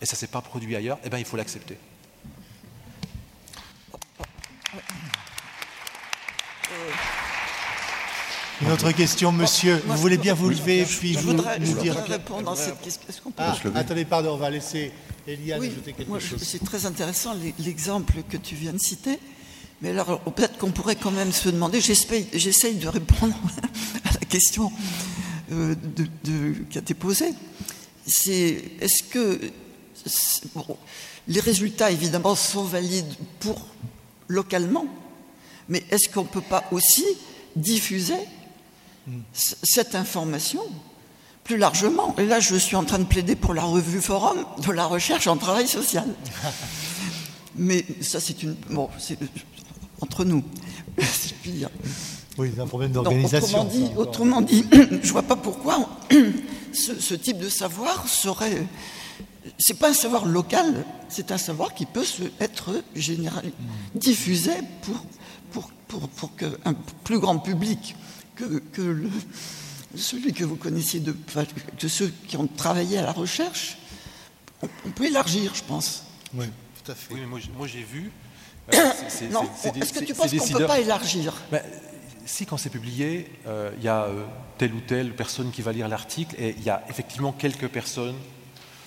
et 0.00 0.06
ça 0.06 0.14
ne 0.14 0.18
s'est 0.18 0.26
pas 0.28 0.40
produit 0.40 0.76
ailleurs, 0.76 0.98
et 1.04 1.10
bien 1.10 1.18
il 1.18 1.24
faut 1.24 1.36
l'accepter. 1.36 1.76
Une 8.62 8.72
autre 8.72 8.90
question, 8.92 9.32
monsieur. 9.32 9.82
Moi, 9.86 9.96
vous 9.96 10.00
voulez 10.00 10.16
bien 10.16 10.32
vous 10.32 10.48
lever 10.48 10.86
je- 10.86 10.96
puis 10.98 11.12
je 11.12 11.18
vous 11.18 11.26
voudrais, 11.32 11.58
nous 11.58 11.66
je 11.66 11.72
dire. 11.76 11.92
voudrais 11.94 12.16
répondre 12.16 12.50
à 12.50 12.56
cette 12.56 12.80
question. 12.80 13.02
Est-ce 13.08 13.20
qu'on 13.20 13.30
peut 13.30 13.42
Ah, 13.44 13.54
attendez, 13.74 14.04
pardon, 14.06 14.32
on 14.32 14.36
va 14.38 14.48
laisser 14.48 14.92
Eliane 15.26 15.60
Oui, 15.60 15.68
ajouter 15.68 15.92
quelque 15.92 16.08
moi, 16.08 16.18
je- 16.18 16.28
chose. 16.28 16.42
c'est 16.42 16.64
très 16.64 16.86
intéressant 16.86 17.34
l'e- 17.34 17.52
l'exemple 17.58 18.22
que 18.28 18.36
tu 18.36 18.54
viens 18.54 18.72
de 18.72 18.78
citer. 18.78 19.18
Mais 19.82 19.90
alors, 19.90 20.20
peut-être 20.20 20.56
qu'on 20.58 20.70
pourrait 20.70 20.96
quand 20.96 21.10
même 21.10 21.32
se 21.32 21.48
demander, 21.48 21.80
j'essaye 21.80 22.74
de 22.76 22.88
répondre 22.88 23.34
à 24.04 24.12
la 24.12 24.20
question 24.20 24.72
euh, 25.52 25.74
de- 25.74 26.08
de- 26.24 26.54
qui 26.70 26.78
a 26.78 26.80
été 26.80 26.94
posée. 26.94 27.32
C'est 28.06 28.64
est-ce 28.80 29.02
que 29.02 29.40
bon, 30.54 30.64
les 31.28 31.40
résultats, 31.40 31.90
évidemment, 31.90 32.34
sont 32.34 32.62
valides 32.64 33.12
pour 33.40 33.66
localement, 34.28 34.86
mais 35.68 35.84
est-ce 35.90 36.08
qu'on 36.08 36.22
ne 36.22 36.28
peut 36.28 36.40
pas 36.40 36.64
aussi 36.70 37.04
diffuser 37.56 38.14
c- 39.32 39.56
cette 39.62 39.94
information 39.94 40.62
plus 41.46 41.56
largement. 41.56 42.14
Et 42.18 42.26
là, 42.26 42.40
je 42.40 42.56
suis 42.56 42.76
en 42.76 42.84
train 42.84 42.98
de 42.98 43.04
plaider 43.04 43.36
pour 43.36 43.54
la 43.54 43.62
revue 43.62 44.00
Forum 44.00 44.38
de 44.66 44.72
la 44.72 44.84
recherche 44.86 45.26
en 45.28 45.36
travail 45.36 45.68
social. 45.68 46.06
Mais 47.56 47.84
ça, 48.00 48.20
c'est 48.20 48.42
une. 48.42 48.54
Bon, 48.70 48.88
c'est 48.98 49.18
entre 50.00 50.24
nous. 50.24 50.42
si 50.98 51.28
je 51.30 51.34
puis 51.34 51.50
dire. 51.52 51.70
Oui, 52.38 52.50
c'est 52.54 52.60
un 52.60 52.66
problème 52.66 52.92
d'organisation. 52.92 53.62
autrement, 53.62 53.64
dit, 53.64 53.90
autrement 53.96 54.40
dit, 54.42 54.64
je 55.02 55.12
vois 55.12 55.22
pas 55.22 55.36
pourquoi 55.36 55.88
ce, 56.72 57.00
ce 57.00 57.14
type 57.14 57.38
de 57.38 57.48
savoir 57.48 58.06
serait. 58.08 58.66
C'est 59.58 59.78
pas 59.78 59.90
un 59.90 59.94
savoir 59.94 60.26
local, 60.26 60.84
c'est 61.08 61.30
un 61.30 61.38
savoir 61.38 61.72
qui 61.72 61.86
peut 61.86 62.04
se, 62.04 62.24
être 62.40 62.82
général, 62.94 63.44
Hmm. 63.44 63.98
diffusé 63.98 64.50
pour, 64.82 65.00
pour, 65.52 65.70
pour, 65.88 66.08
pour 66.08 66.36
qu'un 66.36 66.74
plus 67.04 67.20
grand 67.20 67.38
public 67.38 67.94
que, 68.34 68.58
que 68.72 68.82
le- 68.82 69.08
celui 69.96 70.32
que 70.32 70.44
vous 70.44 70.56
connaissiez 70.56 71.00
de, 71.00 71.14
ceux 71.88 72.12
qui 72.28 72.36
ont 72.36 72.46
travaillé 72.46 72.98
à 72.98 73.02
la 73.02 73.12
recherche. 73.12 73.78
On, 74.62 74.68
on 74.86 74.90
peut 74.90 75.06
élargir, 75.06 75.54
je 75.54 75.62
pense. 75.64 76.04
Oui, 76.34 76.46
tout 76.84 76.92
à 76.92 76.94
fait. 76.94 77.14
Oui, 77.14 77.20
mais 77.20 77.26
moi, 77.26 77.66
j'ai- 77.66 77.82
vu. 77.82 78.10
euh, 78.72 78.76
Non, 79.30 79.42
est-ce 79.80 79.92
que 79.92 80.04
tu 80.04 80.14
penses 80.14 80.30
qu'on 80.30 80.46
ne 80.46 80.58
peut 80.58 80.66
pas 80.66 80.80
élargir? 80.80 81.34
Ben, 81.50 81.62
si, 82.24 82.46
quand 82.46 82.56
c'est 82.56 82.70
publié, 82.70 83.30
euh, 83.46 83.70
il 83.78 83.84
y 83.84 83.88
a 83.88 84.04
euh, 84.04 84.24
telle 84.58 84.72
ou 84.72 84.80
telle 84.80 85.14
personne 85.14 85.50
qui 85.50 85.62
va 85.62 85.72
lire 85.72 85.88
l'article 85.88 86.34
et 86.38 86.54
il 86.58 86.64
y 86.64 86.70
a 86.70 86.84
effectivement 86.88 87.32
quelques 87.32 87.68
personnes, 87.68 88.16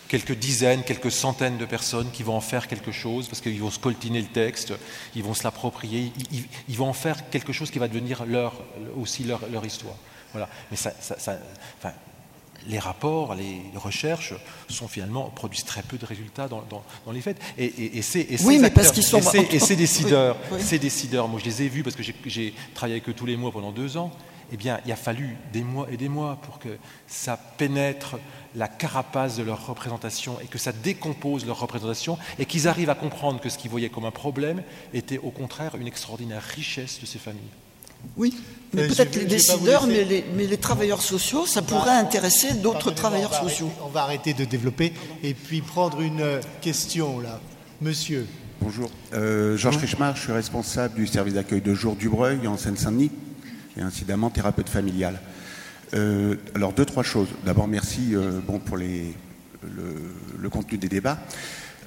quelques 0.09 0.33
dizaines, 0.37 0.83
quelques 0.83 1.11
centaines 1.11 1.57
de 1.57 1.65
personnes 1.65 2.09
qui 2.11 2.23
vont 2.23 2.35
en 2.35 2.41
faire 2.41 2.67
quelque 2.67 2.91
chose 2.91 3.27
parce 3.27 3.39
qu'ils 3.41 3.59
vont 3.61 3.71
scoltiner 3.71 4.21
le 4.21 4.27
texte, 4.27 4.73
ils 5.15 5.23
vont 5.23 5.33
se 5.35 5.43
l'approprier, 5.43 6.11
ils, 6.17 6.37
ils- 6.39 6.45
ils 6.67 6.75
vont 6.77 6.89
en 6.89 6.93
faire 6.93 7.29
quelque 7.29 7.53
chose 7.53 7.71
qui 7.71 7.79
va 7.79 7.87
devenir 7.87 8.25
leur, 8.25 8.55
aussi 8.99 9.23
leur, 9.23 9.39
leur 9.51 9.65
histoire. 9.65 9.95
Voilà. 10.31 10.47
Mais 10.71 10.77
ça, 10.77 10.91
ça- 10.99 11.17
ça- 11.19 11.37
enfin, 11.77 11.93
les 12.67 12.79
rapports, 12.79 13.35
les 13.35 13.61
recherches 13.75 14.33
sont 14.67 14.87
finalement 14.87 15.29
produisent 15.29 15.63
très 15.63 15.81
peu 15.81 15.97
de 15.97 16.05
résultats 16.05 16.47
dans, 16.47 16.61
dans- 16.69 16.83
dans 17.05 17.11
les 17.11 17.21
faits. 17.21 17.39
Et, 17.57 17.65
et- 17.65 17.97
et 17.97 18.01
ces- 18.01 18.19
et 18.29 18.37
Oui, 18.43 18.55
ces 18.55 18.59
mais 18.59 18.69
parce 18.69 18.87
acteurs- 18.87 18.93
qu'ils 18.93 19.03
sont- 19.03 19.17
et 19.19 19.21
ces- 19.21 19.55
et 19.55 19.59
ces 19.59 19.73
Oui, 19.73 19.77
décideurs, 19.77 20.37
oui. 20.51 20.61
ces 20.61 20.79
décideurs, 20.79 21.27
moi 21.27 21.39
je 21.39 21.45
les 21.45 21.61
ai 21.63 21.69
vus 21.69 21.83
parce 21.83 21.95
que 21.95 22.03
j'ai- 22.03 22.15
j'ai 22.25 22.53
travaillé 22.73 22.95
avec 22.95 23.07
eux 23.09 23.13
tous 23.13 23.25
les 23.25 23.37
mois 23.37 23.51
pendant 23.51 23.71
deux 23.71 23.95
ans. 23.97 24.11
Eh 24.51 24.57
bien, 24.57 24.79
il 24.83 24.91
a 24.91 24.95
fallu 24.95 25.37
des 25.53 25.61
mois 25.61 25.87
et 25.91 25.95
des 25.95 26.09
mois 26.09 26.37
pour 26.41 26.57
que 26.57 26.69
ça 27.07 27.37
pénètre 27.37 28.17
la 28.55 28.67
carapace 28.67 29.37
de 29.37 29.43
leur 29.43 29.67
représentation 29.67 30.39
et 30.41 30.47
que 30.47 30.57
ça 30.57 30.71
décompose 30.71 31.45
leur 31.45 31.59
représentation 31.59 32.17
et 32.39 32.47
qu'ils 32.47 32.67
arrivent 32.67 32.89
à 32.89 32.95
comprendre 32.95 33.39
que 33.39 33.47
ce 33.49 33.59
qu'ils 33.59 33.69
voyaient 33.69 33.89
comme 33.89 34.05
un 34.05 34.11
problème 34.11 34.63
était 34.91 35.19
au 35.19 35.29
contraire 35.29 35.75
une 35.75 35.85
extraordinaire 35.87 36.41
richesse 36.41 36.99
de 36.99 37.05
ces 37.05 37.19
familles. 37.19 37.43
Oui, 38.17 38.33
mais 38.73 38.83
Euh, 38.83 38.87
peut-être 38.87 39.15
les 39.15 39.25
décideurs, 39.25 39.87
mais 39.87 40.03
les, 40.03 40.23
mais 40.35 40.45
les 40.45 40.57
travailleurs 40.57 41.01
sociaux, 41.01 41.45
ça 41.45 41.61
pourrait 41.61 41.91
intéresser 41.97 42.53
d'autres 42.53 42.91
travailleurs 42.91 43.31
on 43.41 43.43
va 43.43 43.49
sociaux. 43.49 43.65
arrêter- 43.67 43.83
on 43.85 43.89
va 43.89 44.01
arrêter 44.03 44.33
de 44.33 44.45
développer 44.45 44.93
et 45.23 45.33
puis 45.33 45.61
prendre 45.61 46.01
une 46.01 46.21
euh, 46.21 46.39
question 46.61 47.19
là. 47.19 47.39
Monsieur. 47.81 48.25
Bonjour. 48.61 48.89
Euh, 49.13 49.55
Georges 49.57 49.77
Richemar, 49.77 50.15
je 50.17 50.21
suis 50.21 50.33
responsable 50.33 50.95
du 50.95 51.07
service 51.07 51.33
d'accueil 51.35 51.61
de 51.61 51.73
jour 51.73 51.95
du 51.95 52.09
Breuil 52.09 52.45
en 52.47 52.57
Seine-Saint-Denis 52.57 53.11
et 53.77 53.81
incidemment 53.81 54.29
thérapeute 54.29 54.67
familial. 54.69 55.19
Euh, 55.93 56.35
alors 56.55 56.73
deux, 56.73 56.85
trois 56.85 57.03
choses. 57.03 57.29
D'abord, 57.45 57.67
merci 57.67 58.13
euh, 58.13 58.39
bon, 58.45 58.59
pour 58.59 58.77
les, 58.77 59.15
le, 59.63 59.95
le 60.39 60.49
contenu 60.49 60.77
des 60.77 60.89
débats. 60.89 61.17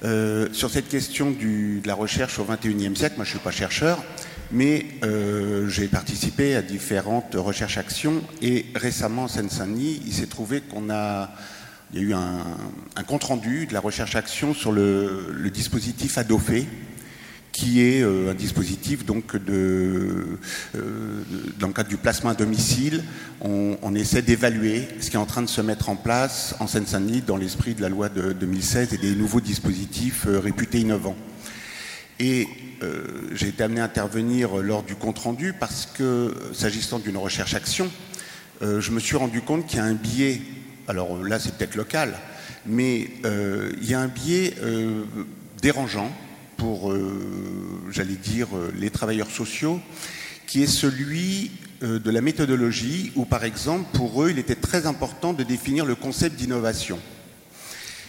Euh, 0.03 0.49
sur 0.51 0.69
cette 0.69 0.89
question 0.89 1.31
du- 1.31 1.79
de 1.81 1.87
la 1.87 1.93
recherche 1.95 2.37
au 2.39 2.43
XXIe 2.43 2.93
siècle, 2.95 3.15
moi 3.15 3.23
je 3.23 3.29
ne 3.29 3.37
suis 3.37 3.39
pas 3.39 3.51
chercheur, 3.51 4.03
mais 4.51 4.85
euh, 5.03 5.67
j'ai 5.67 5.87
participé 5.87 6.55
à 6.55 6.61
différentes 6.61 7.35
recherches-actions 7.35 8.21
et 8.41 8.65
récemment 8.75 9.23
en 9.23 9.27
Seine-Saint-Denis, 9.27 10.01
il 10.05 10.13
s'est 10.13 10.27
trouvé 10.27 10.61
qu'on 10.61 10.89
a, 10.89 11.31
il 11.93 11.99
y 11.99 12.03
a 12.03 12.07
eu 12.07 12.13
un, 12.13 13.03
compte-rendu 13.07 13.65
de 13.65 13.73
la 13.73 13.79
recherche-action 13.79 14.53
sur 14.53 14.71
le, 14.71 15.49
dispositif 15.53 16.17
Adofé, 16.17 16.67
qui 17.51 17.81
est 17.81 18.01
euh, 18.01 18.31
un 18.31 18.33
dispositif 18.33 19.05
donc 19.05 19.35
euh, 19.35 20.37
dans 21.59 21.67
le 21.67 21.73
cadre 21.73 21.89
du 21.89 21.97
placement 21.97 22.31
à 22.31 22.35
domicile, 22.35 23.03
on, 23.41 23.95
essaie 23.95 24.23
d'évaluer 24.23 24.87
ce 24.99 25.09
qui 25.09 25.15
est 25.15 25.19
en 25.19 25.25
train 25.25 25.43
de 25.43 25.47
se 25.47 25.61
mettre 25.61 25.89
en 25.89 25.95
place 25.95 26.55
en 26.59 26.67
Seine-Saint-Denis 26.67 27.21
dans 27.21 27.37
l'esprit 27.37 27.75
de 27.75 27.81
la 27.81 27.89
loi 27.89 28.09
de 28.09 28.33
2016 28.33 28.93
et 28.93 28.97
des 28.97 29.15
nouveaux 29.15 29.41
dispositifs 29.41 30.25
réputés 30.27 30.79
innovants. 30.79 31.17
Et 32.19 32.47
euh, 32.83 33.03
j'ai 33.33 33.47
été 33.47 33.63
amené 33.63 33.81
à 33.81 33.85
intervenir 33.85 34.57
lors 34.57 34.83
du 34.83 34.95
compte-rendu 34.95 35.53
parce 35.57 35.87
que, 35.97 36.33
s'agissant 36.53 36.99
d'une 36.99 37.17
recherche-action, 37.17 37.89
euh, 38.61 38.81
je 38.81 38.91
me 38.91 38.99
suis 38.99 39.15
rendu 39.15 39.41
compte 39.41 39.65
qu'il 39.65 39.77
y 39.77 39.81
a 39.81 39.85
un 39.85 39.93
biais, 39.93 40.41
alors 40.87 41.23
là 41.23 41.39
c'est 41.39 41.55
peut-être 41.55 41.75
local, 41.75 42.13
mais 42.65 43.09
euh, 43.25 43.71
il 43.81 43.89
y 43.89 43.93
a 43.93 43.99
un 43.99 44.07
biais 44.07 44.53
dérangeant 45.61 46.11
pour, 46.57 46.93
j'allais 47.91 48.15
dire, 48.15 48.47
les 48.77 48.89
travailleurs 48.89 49.31
sociaux, 49.31 49.79
qui 50.45 50.63
est 50.63 50.67
celui 50.67 51.51
de 51.81 52.11
la 52.11 52.21
méthodologie, 52.21 53.11
où 53.15 53.25
par 53.25 53.43
exemple, 53.43 53.85
pour 53.93 54.23
eux, 54.23 54.29
il 54.31 54.39
était 54.39 54.55
très 54.55 54.85
important 54.85 55.33
de 55.33 55.43
définir 55.43 55.85
le 55.85 55.95
concept 55.95 56.35
d'innovation. 56.35 56.99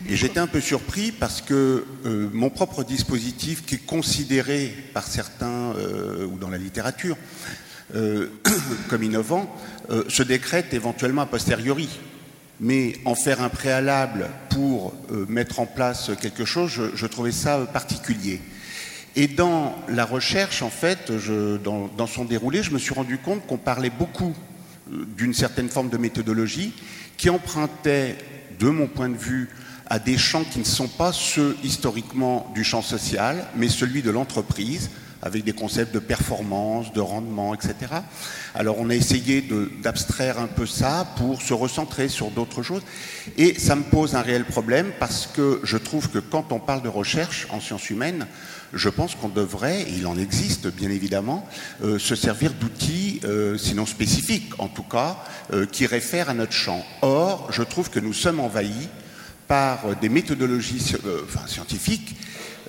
Et 0.08 0.16
j'étais 0.16 0.40
un 0.40 0.46
peu 0.46 0.60
surpris 0.60 1.12
parce 1.12 1.40
que 1.40 1.84
euh, 2.04 2.28
mon 2.32 2.50
propre 2.50 2.84
dispositif, 2.84 3.64
qui 3.64 3.76
est 3.76 3.86
considéré 3.86 4.74
par 4.92 5.06
certains 5.06 5.72
euh, 5.76 6.26
ou 6.26 6.36
dans 6.36 6.50
la 6.50 6.58
littérature 6.58 7.16
euh, 7.94 8.28
comme 8.88 9.02
innovant, 9.02 9.54
se 10.08 10.22
décrète 10.22 10.72
éventuellement 10.72 11.22
a 11.22 11.26
posteriori. 11.26 11.88
Mais 12.60 12.94
en 13.04 13.14
faire 13.14 13.42
un 13.42 13.48
préalable 13.48 14.30
pour 14.48 14.94
mettre 15.28 15.58
en 15.58 15.66
place 15.66 16.12
quelque 16.22 16.44
chose, 16.44 16.80
je, 16.94 17.06
trouvais 17.06 17.32
ça 17.32 17.58
particulier. 17.72 18.40
Et 19.16 19.26
dans 19.26 19.74
la 19.88 20.04
recherche, 20.04 20.62
en 20.62 20.70
fait, 20.70 21.10
dans, 21.64 21.88
dans, 21.88 22.06
son 22.06 22.24
déroulé, 22.24 22.62
je 22.62 22.70
me 22.70 22.78
suis 22.78 22.94
rendu 22.94 23.18
compte 23.18 23.44
qu'on 23.46 23.58
parlait 23.58 23.90
beaucoup 23.90 24.34
d'une 24.88 25.34
certaine 25.34 25.68
forme 25.68 25.90
de 25.90 25.98
méthodologie 25.98 26.72
qui 27.16 27.28
empruntait, 27.28 28.16
de 28.60 28.68
mon 28.68 28.86
point 28.86 29.08
de 29.08 29.16
vue, 29.16 29.50
à 29.88 29.98
des 29.98 30.16
champs 30.16 30.44
qui 30.44 30.58
ne 30.58 30.64
sont 30.64 30.88
pas 30.88 31.12
ceux 31.12 31.56
historiquement 31.62 32.50
du 32.54 32.64
champ 32.64 32.82
social, 32.82 33.46
mais 33.56 33.68
celui 33.68 34.02
de 34.02 34.10
l'entreprise, 34.10 34.90
avec 35.24 35.42
des 35.42 35.54
concepts 35.54 35.94
de 35.94 35.98
performance, 35.98 36.92
de 36.92 37.00
rendement, 37.00 37.54
etc. 37.54 37.74
Alors 38.54 38.76
on 38.78 38.90
a 38.90 38.94
essayé 38.94 39.42
d'abstraire 39.82 40.38
un 40.38 40.46
peu 40.46 40.66
ça 40.66 41.06
pour 41.16 41.40
se 41.40 41.54
recentrer 41.54 42.08
sur 42.08 42.30
d'autres 42.30 42.62
choses. 42.62 42.82
Et 43.38 43.58
ça 43.58 43.74
me 43.74 43.82
pose 43.82 44.14
un 44.14 44.20
réel 44.20 44.44
problème 44.44 44.92
parce 45.00 45.26
que 45.26 45.60
je 45.64 45.78
trouve 45.78 46.10
que 46.10 46.18
quand 46.18 46.52
on 46.52 46.60
parle 46.60 46.82
de 46.82 46.88
recherche 46.88 47.46
en 47.50 47.58
sciences 47.58 47.88
humaines, 47.88 48.26
je 48.74 48.88
pense 48.90 49.14
qu'on 49.14 49.28
devrait, 49.28 49.82
et 49.82 49.94
il 49.96 50.06
en 50.06 50.18
existe 50.18 50.66
bien 50.66 50.90
évidemment, 50.90 51.48
euh, 51.82 51.98
se 51.98 52.14
servir 52.14 52.52
d'outils, 52.52 53.20
euh, 53.24 53.56
sinon 53.56 53.86
spécifiques 53.86 54.52
en 54.58 54.68
tout 54.68 54.82
cas, 54.82 55.16
euh, 55.52 55.64
qui 55.64 55.86
réfèrent 55.86 56.28
à 56.28 56.34
notre 56.34 56.52
champ. 56.52 56.84
Or, 57.00 57.48
je 57.50 57.62
trouve 57.62 57.88
que 57.88 58.00
nous 58.00 58.12
sommes 58.12 58.40
envahis 58.40 58.88
par 59.48 59.96
des 59.96 60.08
méthodologies 60.08 60.94
euh, 61.04 61.22
scientifiques 61.46 62.16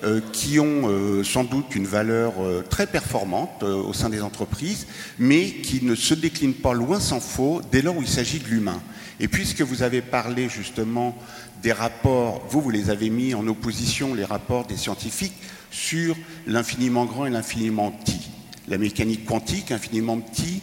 euh, 0.04 0.20
qui 0.32 0.60
ont 0.60 0.88
euh, 0.88 1.24
sans 1.24 1.44
doute 1.44 1.74
une 1.74 1.86
valeur 1.86 2.34
très 2.68 2.86
performante 2.86 3.62
au 3.62 3.92
sein 3.92 4.10
des 4.10 4.22
entreprises, 4.22 4.86
mais 5.18 5.46
qui 5.50 5.84
ne 5.84 5.94
se 5.94 6.14
déclinent 6.14 6.54
pas 6.54 6.74
loin 6.74 7.00
s'en 7.00 7.20
faut 7.20 7.60
dès 7.72 7.82
lors 7.82 7.96
où 7.96 8.02
il 8.02 8.08
s'agit 8.08 8.38
de 8.38 8.48
l'humain. 8.48 8.80
Et 9.20 9.28
puisque 9.28 9.62
vous 9.62 9.82
avez 9.82 10.02
parlé 10.02 10.48
justement 10.48 11.16
des 11.62 11.72
rapports, 11.72 12.44
vous, 12.50 12.60
vous 12.60 12.70
les 12.70 12.90
avez 12.90 13.08
mis 13.08 13.34
en 13.34 13.46
opposition, 13.46 14.14
les 14.14 14.24
rapports 14.24 14.66
des 14.66 14.76
scientifiques, 14.76 15.36
sur 15.70 16.16
l'infiniment 16.46 17.06
grand 17.06 17.26
et 17.26 17.30
l'infiniment 17.30 17.90
petit. 17.90 18.30
La 18.68 18.78
mécanique 18.78 19.24
quantique, 19.24 19.70
infiniment 19.72 20.18
petit, 20.18 20.60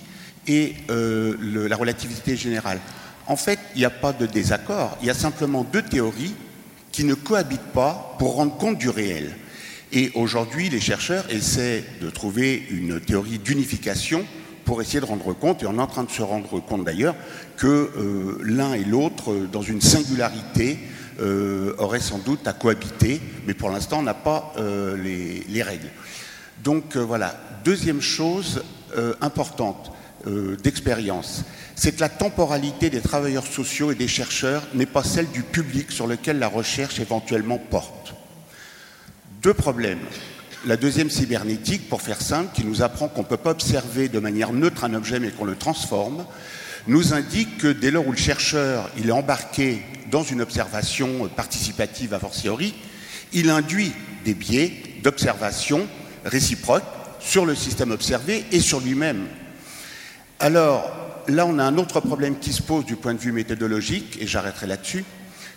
et 0.48 0.76
la 0.90 1.76
relativité 1.76 2.36
générale. 2.36 2.80
En 3.28 3.36
fait, 3.36 3.60
il 3.76 3.80
n'y 3.80 3.86
a 3.86 3.90
pas 3.90 4.14
de 4.14 4.26
désaccord, 4.26 4.98
il 5.02 5.08
y 5.08 5.10
a 5.10 5.14
simplement 5.14 5.64
deux 5.64 5.82
théories 5.82 6.36
qui 6.92 7.04
ne 7.04 7.14
cohabitent 7.14 7.72
pas 7.74 8.16
pour 8.20 8.36
rendre 8.36 8.58
compte 8.58 8.78
du 8.78 8.90
réel. 8.90 9.36
Et 9.92 10.12
aujourd'hui, 10.16 10.70
les 10.70 10.80
chercheurs 10.80 11.26
essaient 11.30 11.84
de 12.02 12.10
trouver 12.10 12.66
une 12.70 13.00
théorie 13.00 13.40
d'unification 13.40 14.26
pour 14.66 14.82
essayer 14.82 15.00
de 15.00 15.06
rendre 15.06 15.34
compte, 15.34 15.64
et 15.64 15.68
on 15.68 15.78
est 15.78 15.82
en 15.82 15.88
train 15.88 16.04
de 16.04 16.12
se 16.12 16.22
rendre 16.22 16.60
compte 16.62 16.84
d'ailleurs, 16.86 17.16
que 17.58 17.68
euh, 17.68 18.40
l'un 18.44 18.74
et 18.74 18.84
l'autre, 18.84 19.32
euh, 19.32 19.48
dans 19.52 19.62
une 19.62 19.82
singularité, 19.82 20.80
euh, 21.20 21.76
auraient 21.78 22.00
sans 22.00 22.18
doute 22.18 22.48
à 22.48 22.54
cohabiter, 22.54 23.22
mais 23.46 23.54
pour 23.54 23.70
l'instant, 23.70 24.00
on 24.00 24.04
n'a 24.04 24.14
pas 24.14 24.54
les, 24.58 25.44
les, 25.48 25.64
règles. 25.64 25.90
Donc 26.64 26.98
voilà, 26.98 27.40
deuxième 27.64 28.02
chose 28.02 28.64
importante 29.22 29.92
d'expérience, 30.64 31.44
c'est 31.76 31.94
que 31.94 32.02
la 32.02 32.10
temporalité 32.10 32.90
des 32.90 33.02
travailleurs 33.02 33.48
sociaux 33.48 33.92
et 33.92 33.96
des 33.96 34.08
chercheurs 34.08 34.64
n'est 34.74 34.86
pas 34.86 35.04
celle 35.04 35.30
du 35.32 35.44
public 35.44 35.92
sur 35.92 36.08
lequel 36.08 36.40
la 36.40 36.48
recherche 36.48 37.00
éventuellement 37.00 37.58
porte. 37.58 38.14
Deux 39.42 39.54
problèmes. 39.54 40.00
La 40.66 40.78
deuxième 40.78 41.10
cybernétique, 41.10 41.90
pour 41.90 42.02
faire 42.02 42.22
simple, 42.22 42.52
qui 42.54 42.64
nous 42.64 42.82
apprend 42.82 43.10
qu'on 43.10 43.24
ne 43.24 43.28
peut 43.28 43.38
pas 43.38 43.52
observer 43.52 44.08
de 44.08 44.20
manière 44.20 44.54
neutre 44.54 44.86
un 44.86 44.94
objet 44.94 45.20
mais 45.20 45.32
qu'on 45.32 45.46
le 45.46 45.58
transforme, 45.58 46.26
nous 46.88 47.14
indique 47.14 47.58
que 47.58 47.68
dès 47.68 47.92
lors 47.92 48.08
où 48.08 48.12
le 48.12 48.18
chercheur 48.18 48.90
il 48.98 49.10
est 49.10 49.14
embarqué 49.14 49.82
dans 50.12 50.24
une 50.24 50.42
observation 50.42 51.28
participative 51.36 52.14
a 52.14 52.20
fortiori, 52.20 52.74
il 53.34 53.50
induit 53.50 53.92
des 54.24 54.34
biais 54.34 54.72
d'observation 55.04 55.88
réciproque 56.24 56.84
sur 57.20 57.46
le 57.46 57.56
système 57.56 57.92
observé 57.92 58.46
et 58.52 58.60
sur 58.60 58.80
lui-même. 58.80 59.26
Alors, 60.40 61.03
là, 61.28 61.46
on 61.46 61.60
a 61.60 61.64
un 61.64 61.78
autre 61.78 62.00
problème 62.00 62.38
qui 62.40 62.54
se 62.54 62.62
pose 62.62 62.86
du 62.86 62.96
point 62.96 63.14
de 63.14 63.20
vue 63.20 63.32
méthodologique, 63.32 64.18
et 64.20 64.28
j'arrêterai 64.28 64.68
là-dessus, 64.68 65.06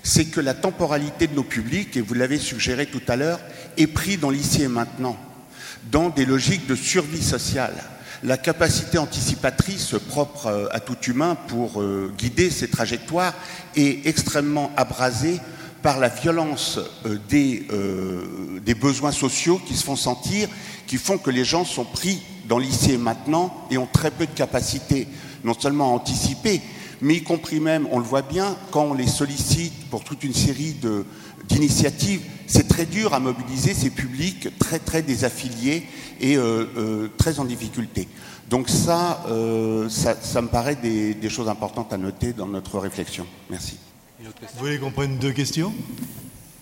c'est 0.02 0.26
que 0.26 0.40
la 0.40 0.55
temporalité 0.55 1.26
de 1.26 1.34
nos 1.34 1.43
publics, 1.43 1.97
et 1.97 2.01
vous 2.01 2.14
l'avez 2.14 2.38
suggéré 2.38 2.86
tout 2.86 3.02
à 3.09 3.16
l'heure, 3.16 3.40
est 3.76 3.86
prise 3.86 4.20
dans 4.20 4.30
l'ici 4.30 4.62
et 4.62 4.68
maintenant, 4.68 5.16
dans 5.90 6.10
des 6.10 6.24
logiques 6.24 6.66
de 6.66 6.74
survie 6.74 7.22
sociale. 7.22 7.74
La 8.22 8.38
capacité 8.38 8.98
anticipatrice 8.98 9.94
propre 10.09 10.47
euh, 10.47 10.68
à 10.72 10.80
tout 10.80 10.97
humain 11.06 11.36
pour 11.48 11.82
euh, 11.82 12.12
guider 12.16 12.51
ses 12.51 12.68
trajectoires 12.68 13.34
est 13.74 14.06
extrêmement 14.06 14.72
abrasée 14.76 15.38
par 15.82 15.98
la 15.98 16.09
violence 16.09 16.78
euh, 17.05 17.18
des, 17.28 17.66
des, 18.64 18.74
besoins 18.74 19.12
sociaux 19.12 19.60
qui 19.66 19.76
se 19.76 19.84
font 19.84 19.97
sentir, 19.97 20.48
qui 20.86 20.97
font 20.97 21.18
que 21.18 21.30
les 21.30 21.44
gens 21.44 21.64
sont 21.64 21.84
pris 21.84 22.22
dans 22.48 22.59
l'ici 22.59 22.93
et 22.93 22.98
maintenant 22.98 23.66
et 23.70 23.76
ont 23.76 23.88
très 23.93 24.10
peu 24.10 24.24
de 24.24 24.32
capacité 24.32 25.06
non 25.44 25.54
seulement 25.58 25.92
à 25.92 25.94
anticiper, 25.94 26.60
mais 27.00 27.16
y 27.16 27.22
compris 27.22 27.60
même, 27.60 27.86
on 27.90 27.98
le 27.98 28.04
voit 28.04 28.22
bien, 28.22 28.56
quand 28.70 28.84
on 28.84 28.94
les 28.94 29.06
sollicite 29.06 29.88
pour 29.90 30.04
toute 30.04 30.24
une 30.24 30.34
série 30.34 30.74
d'initiatives, 31.48 32.22
c'est 32.46 32.68
très 32.68 32.86
dur 32.86 33.14
à 33.14 33.20
mobiliser 33.20 33.74
ces 33.74 33.90
publics 33.90 34.48
très 34.58 34.78
très 34.78 35.02
désaffiliés 35.02 35.86
et 36.20 36.36
euh, 36.36 36.66
euh, 36.76 37.08
très 37.18 37.38
en 37.40 37.44
difficulté. 37.44 38.08
Donc 38.48 38.68
ça, 38.68 39.24
euh, 39.28 39.88
ça, 39.88 40.42
me 40.42 40.48
paraît 40.48 40.76
des, 40.76 41.28
choses 41.28 41.48
importantes 41.48 41.92
à 41.92 41.96
noter 41.96 42.32
dans 42.32 42.46
notre 42.46 42.78
réflexion. 42.78 43.26
Merci. 43.50 43.76
Vous 44.20 44.30
voulez 44.58 44.78
qu'on 44.78 44.92
prenne 44.92 45.18
deux 45.18 45.32
questions? 45.32 45.72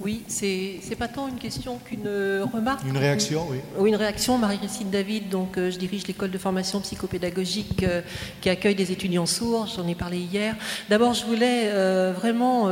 Oui, 0.00 0.24
c'est 0.26 0.96
pas 0.98 1.06
tant 1.06 1.28
une 1.28 1.38
question 1.38 1.78
qu'une 1.78 2.08
remarque. 2.52 2.84
Une 2.84 2.96
réaction, 2.96 3.46
oui. 3.48 3.58
Oui, 3.78 3.90
une 3.90 3.96
réaction. 3.96 4.38
Marie-Christine 4.38 4.90
David, 4.90 5.28
donc 5.28 5.56
euh, 5.56 5.70
je 5.70 5.78
dirige 5.78 6.06
l'école 6.08 6.32
de 6.32 6.38
formation 6.38 6.80
psychopédagogique 6.80 7.84
euh, 7.84 8.02
qui 8.40 8.50
accueille 8.50 8.74
des 8.74 8.90
étudiants 8.90 9.26
sourds. 9.26 9.68
J'en 9.74 9.86
ai 9.86 9.94
parlé 9.94 10.18
hier. 10.18 10.56
D'abord, 10.90 11.14
je 11.14 11.24
voulais 11.24 11.66
euh, 11.66 12.12
vraiment 12.12 12.70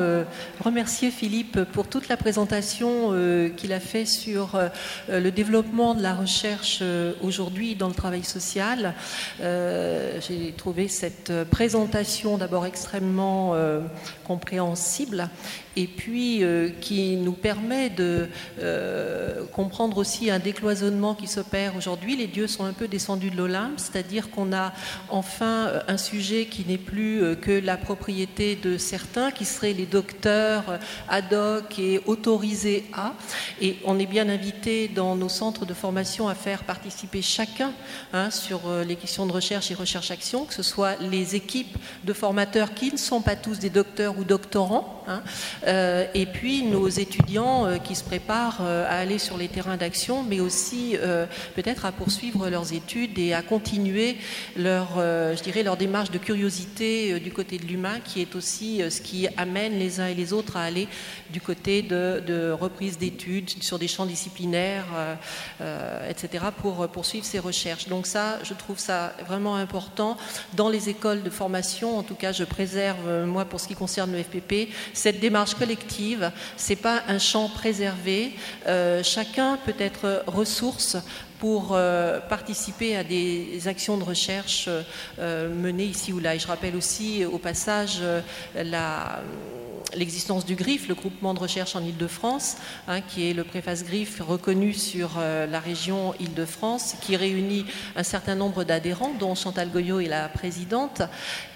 remercier 0.65 1.11
Philippe 1.11 1.63
pour 1.73 1.87
toute 1.87 2.09
la 2.09 2.17
présentation 2.17 3.13
qu'il 3.57 3.73
a 3.73 3.81
fait 3.81 4.07
sur 4.07 4.59
le 5.09 5.31
développement 5.31 5.95
de 5.95 6.03
la 6.03 6.15
recherche 6.15 6.83
aujourd'hui 7.23 7.75
dans 7.75 7.89
le 7.89 7.95
travail 7.95 8.25
social. 8.25 8.95
J'ai 9.41 10.53
trouvé 10.57 10.89
cette 10.89 11.33
présentation 11.51 12.39
d'abord 12.39 12.67
extrêmement 12.67 13.55
compréhensible 14.27 15.29
et 15.77 15.87
puis 15.87 16.45
euh, 16.45 16.69
qui 17.13 17.19
nous 17.19 17.33
permet 17.33 17.91
de 17.91 18.29
euh, 18.59 19.45
comprendre 19.53 19.99
aussi 19.99 20.31
un 20.31 20.39
décloisonnement 20.39 21.15
qui 21.15 21.27
s'opère 21.27 21.77
aujourd'hui. 21.77 22.17
Les 22.17 22.27
dieux 22.27 22.47
sont 22.47 22.65
un 22.65 22.73
peu 22.73 22.89
descendus 22.89 23.31
de 23.31 23.37
l'Olympe, 23.37 23.75
c'est-à-dire 23.77 24.31
qu'on 24.31 24.53
a 24.55 24.73
enfin 25.11 25.67
euh, 25.67 25.81
un 25.89 25.99
sujet 25.99 26.47
qui 26.47 26.65
n'est 26.65 26.79
plus 26.79 27.37
que 27.43 27.51
la 27.51 27.77
propriété 27.77 28.57
de 28.57 28.79
certains, 28.79 29.31
qui 29.31 29.45
seraient 29.45 29.75
les 29.75 29.85
docteurs 29.85 30.79
ad 31.09 31.35
hoc 31.35 31.79
et 31.79 32.01
autorisés 32.07 32.85
à. 32.95 33.13
Et 33.61 33.77
on 33.85 33.99
est 33.99 34.07
bien 34.07 34.31
invité 34.31 34.89
dans 34.89 35.15
nos 35.15 35.29
centres 35.29 35.67
de 35.67 35.75
formation 35.75 36.29
à 36.29 36.35
faire 36.35 36.65
participer 36.65 37.21
chacun 37.21 37.73
hein, 38.15 38.31
sur 38.31 38.63
les 38.87 38.97
questions 38.97 39.27
de 39.27 39.33
recherche 39.33 39.71
et 39.71 39.75
recherche-action, 39.75 40.47
que 40.47 40.55
ce 40.55 40.63
soit 40.63 40.97
les 41.01 41.35
équipes 41.35 41.77
de 42.05 42.13
formateurs 42.15 42.73
qui 42.73 42.91
ne 42.91 42.97
sont 42.97 43.21
pas 43.21 43.37
tous 43.37 43.59
des 43.59 43.71
docteurs 43.71 44.19
ou 44.19 44.25
doctorants. 44.25 45.03
Hein, 45.09 45.23
euh, 45.67 46.07
et 46.15 46.27
puis 46.27 46.63
nos 46.63 46.89
étudiants 47.03 47.67
euh, 47.67 47.79
qui 47.79 47.95
se 47.95 48.05
préparent 48.05 48.61
euh, 48.63 48.87
à 48.87 48.99
aller 48.99 49.19
sur 49.19 49.37
les 49.37 49.49
terrains 49.49 49.77
d'action, 49.77 50.23
mais 50.23 50.41
aussi 50.41 50.97
peut-être 51.55 51.85
à 51.85 51.93
poursuivre 51.93 52.49
leurs 52.49 52.73
études 52.73 53.19
et 53.19 53.35
à 53.35 53.43
continuer 53.43 54.17
leur, 54.57 54.97
je 54.97 55.43
dirais, 55.43 55.63
leur 55.63 55.77
démarche 55.77 56.11
de 56.11 56.19
curiosité 56.19 57.19
du 57.21 57.33
côté 57.33 57.59
de 57.59 57.67
l'humain, 57.67 57.99
qui 58.05 58.21
est 58.21 58.35
aussi 58.35 58.81
ce 58.89 59.01
qui 59.01 59.27
amène 59.37 59.79
les 59.79 60.01
uns 60.01 60.07
et 60.07 60.15
les 60.15 60.33
autres 60.33 60.57
à 60.57 60.63
aller 60.63 60.89
du 61.31 61.41
côté 61.41 61.83
de, 61.83 62.53
reprise 62.53 62.99
d'études 62.99 63.51
sur 63.63 63.79
des 63.79 63.89
champs 63.89 64.07
disciplinaires, 64.07 64.87
etc., 66.09 66.45
pour 66.61 66.89
poursuivre 66.89 67.25
ces 67.25 67.39
recherches. 67.39 67.89
Donc 67.89 68.07
ça, 68.07 68.39
je 68.45 68.55
trouve 68.55 68.79
ça 68.79 69.15
vraiment 69.27 69.57
important. 69.57 70.17
Dans 70.55 70.69
les 70.69 70.89
écoles 70.89 71.23
de 71.23 71.31
formation, 71.31 71.99
en 71.99 72.03
tout 72.03 72.17
cas, 72.17 72.33
je 72.33 72.45
préserve, 72.45 73.25
moi, 73.27 73.45
pour 73.45 73.61
ce 73.61 73.69
qui 73.69 73.75
concerne 73.75 74.13
le 74.13 74.23
FPP, 74.23 74.69
cette 74.93 75.21
démarche 75.21 75.55
collective, 75.55 76.31
c'est 76.57 76.77
pas 76.77 76.92
un 77.09 77.19
champ 77.19 77.49
préservé. 77.49 78.33
Euh, 78.67 79.03
chacun 79.03 79.59
peut 79.65 79.75
être 79.79 80.25
ressource 80.27 80.97
pour 81.39 81.71
euh, 81.73 82.21
participer 82.21 82.97
à 82.97 83.05
des 83.05 83.67
actions 83.67 83.97
de 83.97 84.05
recherche 84.05 84.69
euh, 85.19 85.53
menées 85.55 85.85
ici 85.85 86.13
ou 86.13 86.21
là. 86.21 86.37
Je 86.39 86.47
rappelle 86.47 86.77
aussi 86.77 87.25
au 87.25 87.39
passage 87.39 88.01
la 88.55 89.23
l'existence 89.95 90.45
du 90.45 90.55
GRIF, 90.55 90.89
le 90.89 90.95
groupement 90.95 91.35
de 91.35 91.39
recherche 91.39 91.77
en 91.77 91.83
Île-de-France, 91.85 92.57
hein, 92.89 93.01
qui 93.01 93.29
est 93.29 93.35
le 93.35 93.45
préface 93.45 93.85
GRIF 93.85 94.21
reconnu 94.21 94.73
sur 94.73 95.13
euh, 95.19 95.47
la 95.47 95.61
région 95.61 96.15
Île-de-France, 96.21 96.95
qui 97.01 97.17
réunit 97.17 97.67
un 97.97 98.03
certain 98.03 98.35
nombre 98.35 98.65
d'adhérents, 98.65 99.13
dont 99.19 99.35
Chantal 99.35 99.69
Goyot 99.71 100.01
est 100.01 100.09
la 100.09 100.29
présidente, 100.29 101.03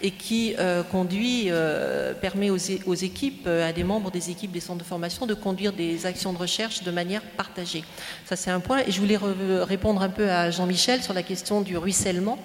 et 0.03 0.11
qui 0.11 0.55
euh, 0.59 0.82
conduit, 0.82 1.47
euh, 1.48 2.15
permet 2.15 2.51
aux, 2.51 2.59
aux 2.86 2.94
équipes, 2.94 3.47
à 3.47 3.73
des 3.73 3.85
membres 3.85 4.11
des 4.11 4.31
équipes 4.31 4.53
des 4.53 4.61
centres 4.61 4.78
de 4.78 4.89
formation, 4.89 5.27
de 5.27 5.35
conduire 5.35 5.73
des 5.73 6.07
actions 6.07 6.32
de 6.32 6.39
recherche 6.39 6.82
de 6.82 6.90
manière 6.90 7.23
partagée. 7.23 7.85
Ça, 8.24 8.36
c'est 8.36 8.51
un 8.51 8.61
point. 8.61 8.81
Et 8.86 8.90
je 8.90 9.01
voulais 9.01 9.19
répondre 9.62 10.03
un 10.03 10.09
peu 10.09 10.31
à 10.31 10.51
Jean-Michel 10.51 11.03
sur 11.03 11.15
la 11.15 11.23
question 11.23 11.61
du 11.61 11.77
ruissellement, 11.77 12.39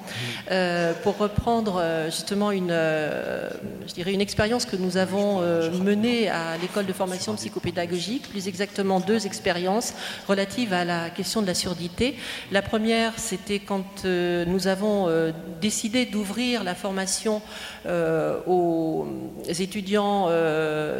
pour 1.03 1.17
reprendre 1.17 1.81
justement 2.07 2.51
une, 2.51 2.69
je 2.69 3.93
dirais, 3.93 4.13
une 4.13 4.21
expérience 4.21 4.65
que 4.65 4.75
nous 4.75 4.97
avons 4.97 5.41
mené 5.79 6.29
à 6.29 6.57
l'école 6.57 6.85
de 6.85 6.93
formation 6.93 7.35
psychopédagogique, 7.35 8.29
plus 8.29 8.47
exactement 8.47 8.99
deux 8.99 9.25
expériences 9.25 9.93
relatives 10.27 10.73
à 10.73 10.85
la 10.85 11.09
question 11.09 11.41
de 11.41 11.47
la 11.47 11.53
surdité. 11.53 12.15
La 12.51 12.61
première, 12.61 13.13
c'était 13.17 13.59
quand 13.59 14.05
euh, 14.05 14.45
nous 14.45 14.67
avons 14.67 15.07
euh, 15.07 15.31
décidé 15.61 16.05
d'ouvrir 16.05 16.63
la 16.63 16.75
formation 16.75 17.41
euh, 17.85 18.39
aux 18.47 19.07
étudiants 19.47 20.29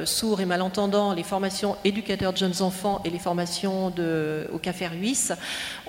sourds 0.05 0.41
et 0.41 0.45
malentendants, 0.45 1.13
les 1.13 1.23
formations 1.23 1.75
éducateurs 1.83 2.33
de 2.33 2.37
jeunes 2.37 2.61
enfants 2.61 3.01
et 3.05 3.09
les 3.09 3.19
formations 3.19 3.89
de, 3.89 4.47
au 4.53 4.57
Café 4.57 4.87
Ruisse. 4.87 5.33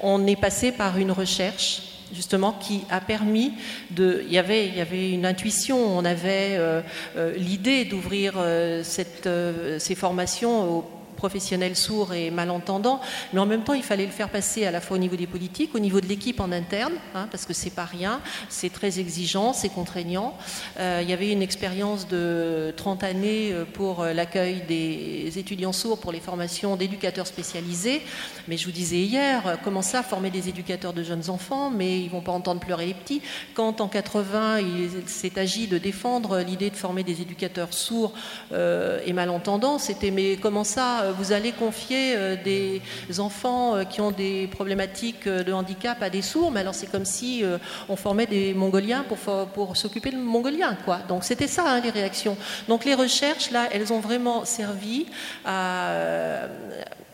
On 0.03 0.27
est 0.27 0.37
passé 0.37 0.73
par 0.73 0.99
une 0.99 1.11
recherche 1.11 1.92
justement, 2.13 2.53
qui 2.53 2.85
a 2.91 3.01
permis 3.01 3.53
de. 3.91 4.25
Il 4.27 4.33
y 4.33 4.39
avait, 4.39 4.67
il 4.69 4.77
y 4.77 4.81
avait 4.81 5.11
une 5.11 5.27
intuition, 5.27 5.79
on 5.79 6.05
avait 6.05 6.57
euh, 6.57 6.81
euh, 7.17 7.35
l'idée 7.37 7.85
d'ouvrir 7.85 8.35
euh, 8.37 8.83
ces 8.83 9.95
formations 9.95 10.79
aux 10.79 11.02
professionnels 11.23 11.77
sourds 11.77 12.15
et 12.15 12.33
malentendants, 12.33 13.01
mais 13.33 13.39
en 13.39 13.47
même 13.47 13.63
temps, 13.63 13.75
il 13.75 13.85
fallait 13.85 14.07
le 14.07 14.11
faire 14.11 14.29
passer 14.29 14.67
à 14.67 14.73
la 14.73 14.81
fois 14.81 14.97
au 14.97 15.01
niveau 15.01 15.15
des 15.15 15.29
politiques, 15.29 15.73
au 15.73 15.79
niveau 15.79 16.01
de 16.01 16.07
l'équipe 16.07 16.41
en 16.41 16.51
interne, 16.51 16.95
hein, 17.15 17.29
parce 17.31 17.47
que 17.47 17.53
c'est 17.53 17.71
pas 17.71 17.85
rien, 17.85 18.21
c'est 18.49 18.73
très 18.73 18.99
exigeant, 18.99 19.53
c'est 19.53 19.69
contraignant. 19.69 20.37
Euh, 20.81 20.99
il 21.01 21.09
y 21.09 21.13
avait 21.13 21.31
une 21.31 21.41
expérience 21.41 22.09
de 22.09 22.75
30 22.77 23.05
années 23.05 23.53
euh, 23.53 23.65
pour 23.65 24.03
euh, 24.03 24.13
l'accueil 24.13 24.65
des 24.67 25.39
étudiants 25.39 25.73
sourds 25.73 26.01
pour 26.01 26.11
les 26.11 26.19
formations 26.19 26.75
d'éducateurs 26.75 27.29
spécialisés, 27.29 28.03
mais 28.49 28.57
je 28.57 28.65
vous 28.65 28.73
disais 28.73 28.99
hier, 28.99 29.59
comment 29.63 29.83
ça, 29.83 30.03
former 30.03 30.31
des 30.31 30.49
éducateurs 30.49 30.93
de 30.93 31.05
jeunes 31.05 31.31
enfants, 31.31 31.71
mais 31.71 32.01
ils 32.01 32.11
vont 32.11 32.21
pas 32.21 32.33
entendre 32.33 32.61
pleurer 32.61 32.87
les 32.87 32.95
petits. 32.95 33.23
Quand 33.55 33.81
en 33.81 33.87
80, 33.87 34.59
il 34.59 34.91
s'est 35.07 35.39
agi 35.39 35.69
de 35.69 35.79
défendre 35.79 36.41
l'idée 36.41 36.71
de 36.71 36.77
former 36.77 37.05
des 37.05 37.21
éducateurs 37.21 37.73
sourds 37.73 38.13
et 38.53 39.13
malentendants, 39.13 39.79
c'était 39.79 40.11
mais 40.11 40.37
comment 40.37 40.65
ça 40.65 41.12
vous 41.13 41.33
allez 41.33 41.53
confier 41.53 42.15
euh, 42.17 42.37
des 42.43 42.81
enfants 43.19 43.77
euh, 43.77 43.85
qui 43.85 44.01
ont 44.01 44.11
des 44.11 44.47
problématiques 44.49 45.27
euh, 45.27 45.43
de 45.43 45.53
handicap 45.53 46.03
à 46.03 46.11
des 46.11 46.23
sourds, 46.23 46.51
mais 46.51 46.61
alors 46.61 46.75
c'est 46.75 46.91
comme 46.91 47.05
si 47.05 47.45
on 47.89 47.97
formait 47.97 48.27
des 48.27 48.55
Mongoliens 48.55 49.05
pour, 49.09 49.19
pour 49.49 49.77
s'occuper 49.77 50.11
de 50.11 50.17
Mongoliens, 50.17 50.77
quoi. 50.85 50.99
Donc 51.09 51.25
c'était 51.25 51.47
ça 51.47 51.65
hein, 51.67 51.81
les 51.81 51.91
réactions. 51.91 52.37
Donc 52.69 52.85
les 52.85 52.95
recherches 52.95 53.51
là, 53.51 53.69
elles 53.73 53.93
ont 53.93 54.01
vraiment 54.01 54.45
servi 54.45 55.07
à 55.45 56.49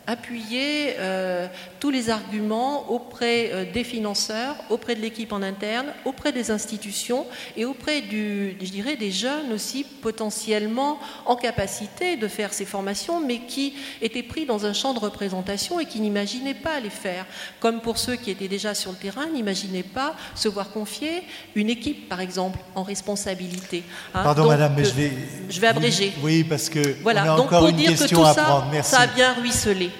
appuyer 0.09 0.95
euh, 0.97 1.47
tous 1.79 1.91
les 1.91 2.09
arguments 2.09 2.89
auprès 2.89 3.51
euh, 3.53 3.65
des 3.71 3.83
financeurs, 3.83 4.55
auprès 4.71 4.95
de 4.95 5.01
l'équipe 5.01 5.31
en 5.31 5.43
interne, 5.43 5.85
auprès 6.03 6.31
des 6.31 6.49
institutions 6.49 7.27
et 7.55 7.63
auprès 7.63 8.01
du, 8.01 8.57
je 8.59 8.71
dirais, 8.71 8.95
des 8.95 9.11
jeunes 9.11 9.53
aussi 9.53 9.83
potentiellement 9.83 10.97
en 11.27 11.35
capacité 11.35 12.17
de 12.17 12.27
faire 12.27 12.53
ces 12.53 12.65
formations, 12.65 13.21
mais 13.23 13.37
qui 13.37 13.75
étaient 14.01 14.23
pris 14.23 14.47
dans 14.47 14.65
un 14.65 14.73
champ 14.73 14.95
de 14.95 14.99
représentation 14.99 15.79
et 15.79 15.85
qui 15.85 15.99
n'imaginaient 15.99 16.55
pas 16.55 16.79
les 16.79 16.89
faire. 16.89 17.27
Comme 17.59 17.79
pour 17.79 17.99
ceux 17.99 18.15
qui 18.15 18.31
étaient 18.31 18.47
déjà 18.47 18.73
sur 18.73 18.91
le 18.91 18.97
terrain, 18.97 19.27
n'imaginaient 19.27 19.83
pas 19.83 20.15
se 20.33 20.47
voir 20.47 20.71
confier 20.71 21.21
une 21.53 21.69
équipe, 21.69 22.09
par 22.09 22.19
exemple, 22.19 22.57
en 22.73 22.81
responsabilité. 22.81 23.83
Hein. 24.15 24.23
Pardon, 24.23 24.47
madame, 24.47 24.73
mais 24.75 24.85
je 24.85 24.93
vais. 24.93 25.11
Je 25.49 25.59
vais 25.59 25.67
abréger. 25.67 26.13
Oui, 26.23 26.43
parce 26.43 26.67
que. 26.67 26.95
Voilà, 27.03 27.21
on 27.21 27.33
a 27.33 27.37
donc 27.37 27.45
encore 27.45 27.59
pour 27.59 27.69
une 27.69 27.75
dire 27.75 27.91
que 27.93 27.99
question 27.99 28.21
tout 28.21 28.25
à 28.25 28.33
ça, 28.33 28.43
prendre. 28.43 28.69
Merci. 28.71 28.91
ça 28.91 29.01
a 29.01 29.07
bien 29.07 29.33
ruisselé. 29.33 29.91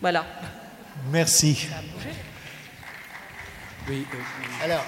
Voilà. 0.00 0.24
Merci. 1.10 1.68
Oui, 3.88 4.04
Alors, 4.62 4.84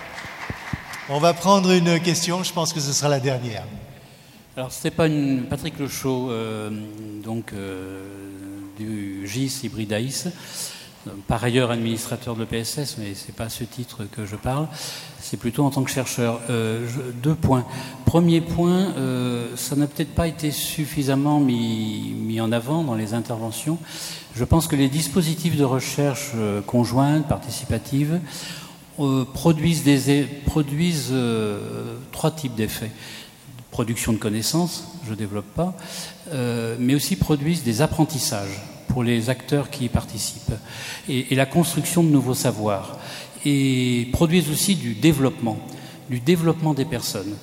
on 1.08 1.18
va 1.18 1.32
prendre 1.32 1.70
une 1.70 2.00
question, 2.00 2.42
je 2.42 2.52
pense 2.52 2.72
que 2.72 2.80
ce 2.80 2.92
sera 2.92 3.08
la 3.08 3.20
dernière. 3.20 3.64
Alors, 4.56 4.72
Stéphane 4.72 5.46
Patrick 5.48 5.78
Lechaux, 5.78 6.30
euh, 6.30 6.70
donc 7.22 7.52
euh, 7.52 8.02
du 8.76 9.26
GIS 9.26 9.60
Hybridaïs, 9.62 10.28
par 11.26 11.42
ailleurs 11.42 11.70
administrateur 11.70 12.34
de 12.34 12.40
l'EPSS, 12.40 12.96
mais 12.98 13.14
ce 13.14 13.26
n'est 13.26 13.34
pas 13.36 13.48
ce 13.48 13.64
titre 13.64 14.04
que 14.10 14.26
je 14.26 14.36
parle, 14.36 14.68
c'est 15.20 15.36
plutôt 15.36 15.64
en 15.64 15.70
tant 15.70 15.82
que 15.82 15.90
chercheur. 15.90 16.40
Euh, 16.50 16.86
deux 17.22 17.34
points. 17.34 17.64
Premier 18.04 18.40
point, 18.40 18.94
ça 19.56 19.76
n'a 19.76 19.86
peut-être 19.86 20.14
pas 20.14 20.28
été 20.28 20.50
suffisamment 20.50 21.40
mis, 21.40 22.40
en 22.40 22.52
avant 22.52 22.82
dans 22.82 22.94
les 22.94 23.12
interventions. 23.12 23.78
Je 24.38 24.44
pense 24.44 24.68
que 24.68 24.76
les 24.76 24.88
dispositifs 24.88 25.56
de 25.56 25.64
recherche 25.64 26.30
euh, 26.36 26.60
conjointe, 26.60 27.26
participative, 27.26 28.20
euh, 29.00 29.24
produisent, 29.24 29.82
des, 29.82 30.22
produisent 30.46 31.08
euh, 31.10 31.96
trois 32.12 32.30
types 32.30 32.54
d'effets. 32.54 32.92
Production 33.72 34.12
de 34.12 34.18
connaissances, 34.18 34.84
je 35.06 35.10
ne 35.10 35.16
développe 35.16 35.52
pas, 35.54 35.76
mais 36.78 36.94
aussi 36.94 37.16
produisent 37.16 37.62
des 37.62 37.82
apprentissages 37.82 38.60
pour 38.98 39.04
les 39.04 39.30
acteurs 39.30 39.70
qui 39.70 39.84
y 39.84 39.88
participent, 39.88 40.54
et, 41.08 41.32
la 41.36 41.46
construction 41.46 42.02
de 42.02 42.08
nouveaux 42.08 42.34
savoirs, 42.34 42.98
et 43.44 44.08
produisent 44.12 44.50
aussi 44.50 44.74
du 44.74 44.94
développement, 44.96 45.56
du 46.10 46.18
développement 46.18 46.74
des 46.74 46.84
personnes. 46.84 47.36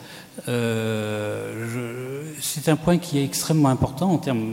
Euh, 0.49 2.34
c'est 2.41 2.68
un 2.68 2.76
point 2.76 2.98
qui 2.98 3.19
est 3.19 3.23
extrêmement 3.23 3.69
important 3.69 4.11
en 4.11 4.18
termes 4.18 4.52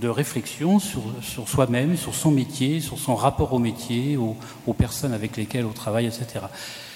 de, 0.00 0.08
réflexion 0.08 0.78
sur, 0.78 1.02
soi-même, 1.46 1.98
sur 1.98 2.14
son 2.14 2.30
métier, 2.30 2.80
sur 2.80 2.98
son 2.98 3.14
rapport 3.14 3.52
au 3.52 3.58
métier, 3.58 4.16
aux, 4.16 4.72
personnes 4.72 5.12
avec 5.12 5.36
lesquelles 5.36 5.66
on 5.66 5.72
travaille, 5.72 6.06
etc. 6.06 6.46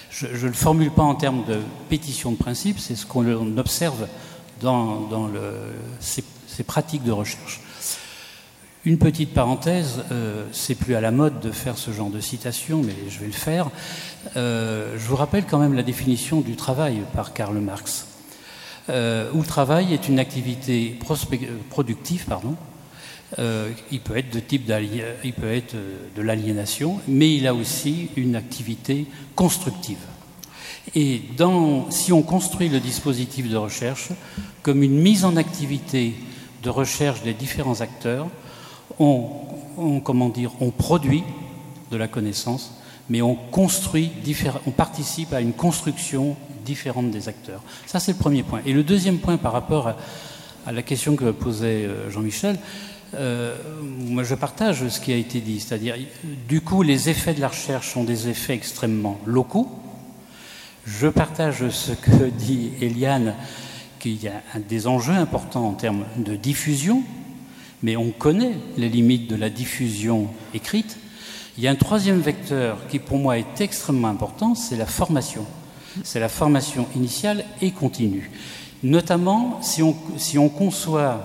Je 0.09 0.25
ne 0.25 0.47
le 0.47 0.53
formule 0.53 0.89
pas 0.89 1.03
en 1.03 1.13
termes 1.13 1.45
de 1.47 1.59
pétition 1.89 2.31
de 2.31 2.37
principe, 2.37 2.79
c'est 2.79 2.95
ce 2.95 3.05
qu'on 3.05 3.55
observe 3.59 4.07
dans, 4.61 5.29
ces, 5.99 6.23
pratiques 6.65 7.03
de 7.03 7.11
recherche. 7.11 7.62
Une 8.85 8.97
petite 8.97 9.33
parenthèse, 9.33 10.03
euh, 10.11 10.43
c'est 10.51 10.75
plus 10.75 10.95
à 10.95 10.99
la 10.99 11.11
mode 11.11 11.39
de 11.39 11.51
faire 11.51 11.77
ce 11.77 11.91
genre 11.91 12.09
de 12.09 12.19
citation, 12.19 12.81
mais 12.83 12.93
je 13.07 13.19
vais 13.19 13.27
le 13.27 13.31
faire. 13.31 13.69
Euh, 14.35 14.97
je 14.97 15.07
vous 15.07 15.15
rappelle 15.15 15.45
quand 15.45 15.57
même 15.57 15.73
la 15.73 15.83
définition 15.83 16.41
du 16.41 16.57
travail 16.57 17.03
par 17.13 17.31
Karl 17.31 17.57
Marx 17.59 18.07
euh, 18.89 19.31
où 19.33 19.39
le 19.39 19.45
travail 19.45 19.93
est 19.93 20.09
une 20.09 20.19
activité 20.19 20.99
productive, 21.69 22.25
pardon. 22.25 22.57
Il 23.37 24.01
peut 24.01 24.17
être 24.17 24.31
de 24.31 24.39
type 24.39 24.65
de 24.67 26.21
l'aliénation, 26.21 26.99
mais 27.07 27.33
il 27.33 27.47
a 27.47 27.55
aussi 27.55 28.09
une 28.17 28.35
activité 28.35 29.07
constructive. 29.33 29.97
Et 30.93 31.21
si 31.89 32.11
on 32.11 32.21
construit 32.21 32.69
le 32.69 32.79
dispositif 32.79 33.49
de 33.49 33.55
recherche 33.55 34.09
comme 34.61 34.83
une 34.83 34.99
mise 34.99 35.25
en 35.25 35.35
activité 35.37 36.13
de 36.61 36.69
recherche 36.69 37.23
des 37.23 37.33
différents 37.33 37.81
acteurs, 37.81 38.27
on, 38.99 40.01
comment 40.03 40.29
dire, 40.29 40.51
on 40.59 40.71
produit 40.71 41.23
de 41.91 41.97
la 41.97 42.07
connaissance, 42.07 42.73
mais 43.09 43.21
on 43.21 43.35
construit, 43.35 44.11
on 44.65 44.71
participe 44.71 45.33
à 45.33 45.41
une 45.41 45.53
construction 45.53 46.35
différentes 46.65 47.11
des 47.11 47.27
acteurs. 47.27 47.61
Ça, 47.85 47.99
c'est 47.99 48.13
le 48.13 48.17
premier 48.17 48.43
point. 48.43 48.61
Et 48.65 48.73
le 48.73 48.83
deuxième 48.83 49.17
point 49.17 49.37
par 49.37 49.51
rapport 49.51 49.95
à, 50.65 50.71
la 50.71 50.81
question 50.81 51.15
que 51.15 51.29
posait 51.31 51.85
euh, 51.85 52.09
Jean-Michel, 52.09 52.57
euh, 53.15 53.55
je 54.23 54.35
partage 54.35 54.87
ce 54.87 54.99
qui 54.99 55.11
a 55.11 55.17
été 55.17 55.39
dit, 55.39 55.59
c'est-à-dire 55.59 55.95
du 56.47 56.61
coup 56.61 56.81
les 56.81 57.09
effets 57.09 57.33
de 57.33 57.41
la 57.41 57.49
recherche 57.49 57.91
sont 57.91 58.03
des 58.03 58.27
effets 58.29 58.53
extrêmement 58.53 59.19
locaux. 59.25 59.69
Je 60.85 61.07
partage 61.07 61.69
ce 61.69 61.91
que 61.91 62.29
dit 62.29 62.71
Eliane, 62.81 63.35
qu'il 63.99 64.21
y 64.21 64.27
a 64.27 64.41
des 64.67 64.87
enjeux 64.87 65.13
importants 65.13 65.67
en 65.67 65.73
termes 65.73 66.05
de 66.17 66.35
diffusion, 66.35 67.03
mais 67.83 67.95
on 67.95 68.09
connaît 68.09 68.55
les 68.77 68.89
limites 68.89 69.29
de 69.29 69.35
la 69.35 69.49
diffusion 69.49 70.27
écrite. 70.55 70.97
Il 71.57 71.63
y 71.63 71.67
a 71.67 71.71
un 71.71 71.75
troisième 71.75 72.19
vecteur 72.19 72.87
qui 72.87 72.97
pour 72.97 73.19
moi 73.19 73.37
est 73.37 73.61
extrêmement 73.61 74.07
important, 74.07 74.55
c'est 74.55 74.77
la 74.77 74.87
formation 74.87 75.45
c'est 76.03 76.19
la 76.19 76.29
formation 76.29 76.87
initiale 76.95 77.45
et 77.61 77.71
continue. 77.71 78.31
Notamment 78.81 79.61
si 79.61 79.83
on, 79.83 79.95
si 80.17 80.37
on 80.37 80.49
conçoit, 80.49 81.21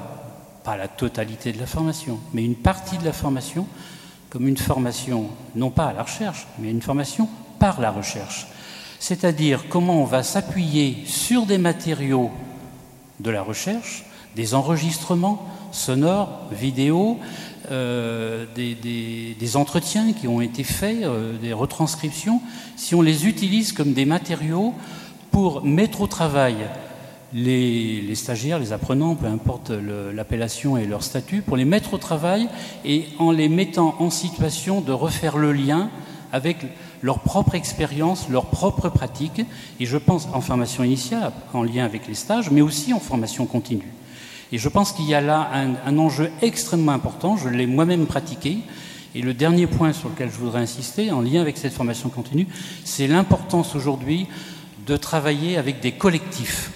pas 0.64 0.76
la 0.76 0.88
totalité 0.88 1.52
de 1.52 1.58
la 1.58 1.66
formation, 1.66 2.18
mais 2.34 2.44
une 2.44 2.54
partie 2.54 2.98
de 2.98 3.04
la 3.04 3.12
formation 3.12 3.66
comme 4.30 4.46
une 4.46 4.58
formation, 4.58 5.30
non 5.56 5.70
pas 5.70 5.86
à 5.86 5.92
la 5.94 6.02
recherche, 6.02 6.46
mais 6.58 6.70
une 6.70 6.82
formation 6.82 7.28
par 7.58 7.80
la 7.80 7.90
recherche. 7.90 8.46
C'est-à-dire 9.00 9.64
comment 9.70 10.02
on 10.02 10.04
va 10.04 10.22
s'appuyer 10.22 10.98
sur 11.06 11.46
des 11.46 11.56
matériaux 11.56 12.30
de 13.20 13.30
la 13.30 13.40
recherche, 13.40 14.04
des 14.36 14.54
enregistrements, 14.54 15.48
sonores, 15.70 16.46
vidéo, 16.52 17.18
euh, 17.70 18.46
des, 18.54 19.56
entretiens 19.56 20.12
qui 20.12 20.28
ont 20.28 20.40
été 20.40 20.62
faits, 20.64 21.02
euh, 21.02 21.36
des 21.38 21.52
retranscriptions, 21.52 22.40
si 22.76 22.94
on 22.94 23.02
les 23.02 23.26
utilise 23.26 23.72
comme 23.72 23.92
des 23.92 24.04
matériaux 24.04 24.74
pour 25.30 25.64
mettre 25.64 26.00
au 26.00 26.06
travail 26.06 26.56
les, 27.34 28.14
stagiaires, 28.14 28.58
les 28.58 28.72
apprenants, 28.72 29.14
peu 29.14 29.26
importe 29.26 29.70
l'appellation 30.14 30.76
et 30.76 30.86
leur 30.86 31.02
statut, 31.02 31.42
pour 31.42 31.56
les 31.56 31.64
mettre 31.64 31.94
au 31.94 31.98
travail 31.98 32.48
et 32.84 33.04
en 33.18 33.30
les 33.30 33.48
mettant 33.48 33.96
en 33.98 34.10
situation 34.10 34.80
de 34.80 34.92
refaire 34.92 35.36
le 35.36 35.52
lien 35.52 35.90
avec 36.32 36.58
leur 37.02 37.20
propre 37.20 37.54
expérience, 37.54 38.28
leur 38.28 38.46
propre 38.46 38.88
pratique, 38.88 39.42
et 39.80 39.86
je 39.86 39.96
pense 39.96 40.28
en 40.32 40.40
formation 40.40 40.84
initiale, 40.84 41.32
en 41.52 41.62
lien 41.62 41.84
avec 41.84 42.06
les 42.06 42.14
stages, 42.14 42.50
mais 42.50 42.60
aussi 42.60 42.92
en 42.92 43.00
formation 43.00 43.46
continue. 43.46 43.92
Et 44.52 44.58
je 44.58 44.68
pense 44.68 44.92
qu'il 44.92 45.06
y 45.06 45.14
a 45.14 45.20
là 45.20 45.50
un, 45.84 45.98
enjeu 45.98 46.30
extrêmement 46.42 46.92
important, 46.92 47.36
je 47.36 47.48
l'ai 47.48 47.66
moi-même 47.66 48.06
pratiqué, 48.06 48.58
et 49.14 49.22
le 49.22 49.34
dernier 49.34 49.66
point 49.66 49.92
sur 49.92 50.08
lequel 50.08 50.30
je 50.30 50.38
voudrais 50.38 50.60
insister, 50.60 51.10
en 51.10 51.20
lien 51.20 51.40
avec 51.40 51.58
cette 51.58 51.72
formation 51.72 52.08
continue, 52.08 52.46
c'est 52.84 53.06
l'importance 53.06 53.74
aujourd'hui 53.74 54.26
de 54.86 54.96
travailler 54.96 55.58
avec 55.58 55.80
des 55.80 55.92
collectifs. 55.92 56.70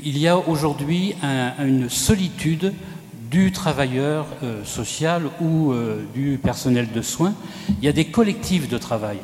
Il 0.00 0.18
y 0.18 0.26
a 0.26 0.36
aujourd'hui 0.36 1.14
une 1.22 1.88
solitude 1.88 2.72
du 3.30 3.52
travailleur 3.52 4.26
euh, 4.42 4.64
social 4.64 5.24
ou 5.40 5.72
euh, 5.72 6.04
du 6.14 6.38
personnel 6.42 6.88
de 6.92 7.02
soins. 7.02 7.34
Il 7.68 7.84
y 7.84 7.88
a 7.88 7.92
des 7.92 8.06
collectifs 8.06 8.68
de 8.68 8.78
travail. 8.78 9.18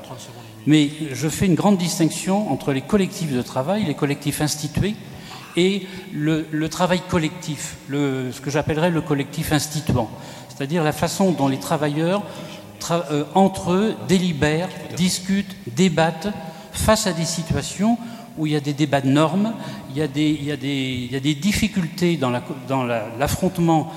Mais 0.67 0.91
je 1.13 1.29
fais 1.29 1.47
une 1.47 1.55
grande 1.55 1.79
distinction 1.79 2.51
entre 2.53 2.73
les 2.73 2.83
collectifs 2.83 3.33
de 3.33 3.43
travail, 3.43 3.85
les 3.85 3.95
collectifs 3.95 4.41
institués, 4.41 4.95
et 5.57 5.87
le, 6.12 6.69
travail 6.69 7.01
collectif, 7.09 7.77
ce 7.91 8.41
que 8.41 8.51
j'appellerais 8.51 8.91
le 8.91 9.01
collectif 9.01 9.53
instituant, 9.53 10.11
c'est-à-dire 10.49 10.85
la 10.85 10.93
façon 10.93 11.33
dont 11.33 11.49
les 11.49 11.59
travailleurs, 11.59 12.23
euh, 12.91 13.24
entre 13.35 13.73
eux, 13.73 13.95
délibèrent, 14.09 14.69
discutent, 14.97 15.57
débattent 15.74 16.29
face 16.73 17.07
à 17.07 17.12
des 17.12 17.24
situations 17.24 17.97
où 18.39 18.47
il 18.47 18.53
y 18.53 18.57
a 18.57 18.61
des 18.61 18.73
débats 18.73 19.01
de 19.01 19.09
normes, 19.09 19.53
il 19.91 19.99
y 19.99 20.03
a 20.03 20.09
des, 20.09 21.35
difficultés 21.35 22.16
dans 22.16 22.31
l'affrontement 23.19 23.93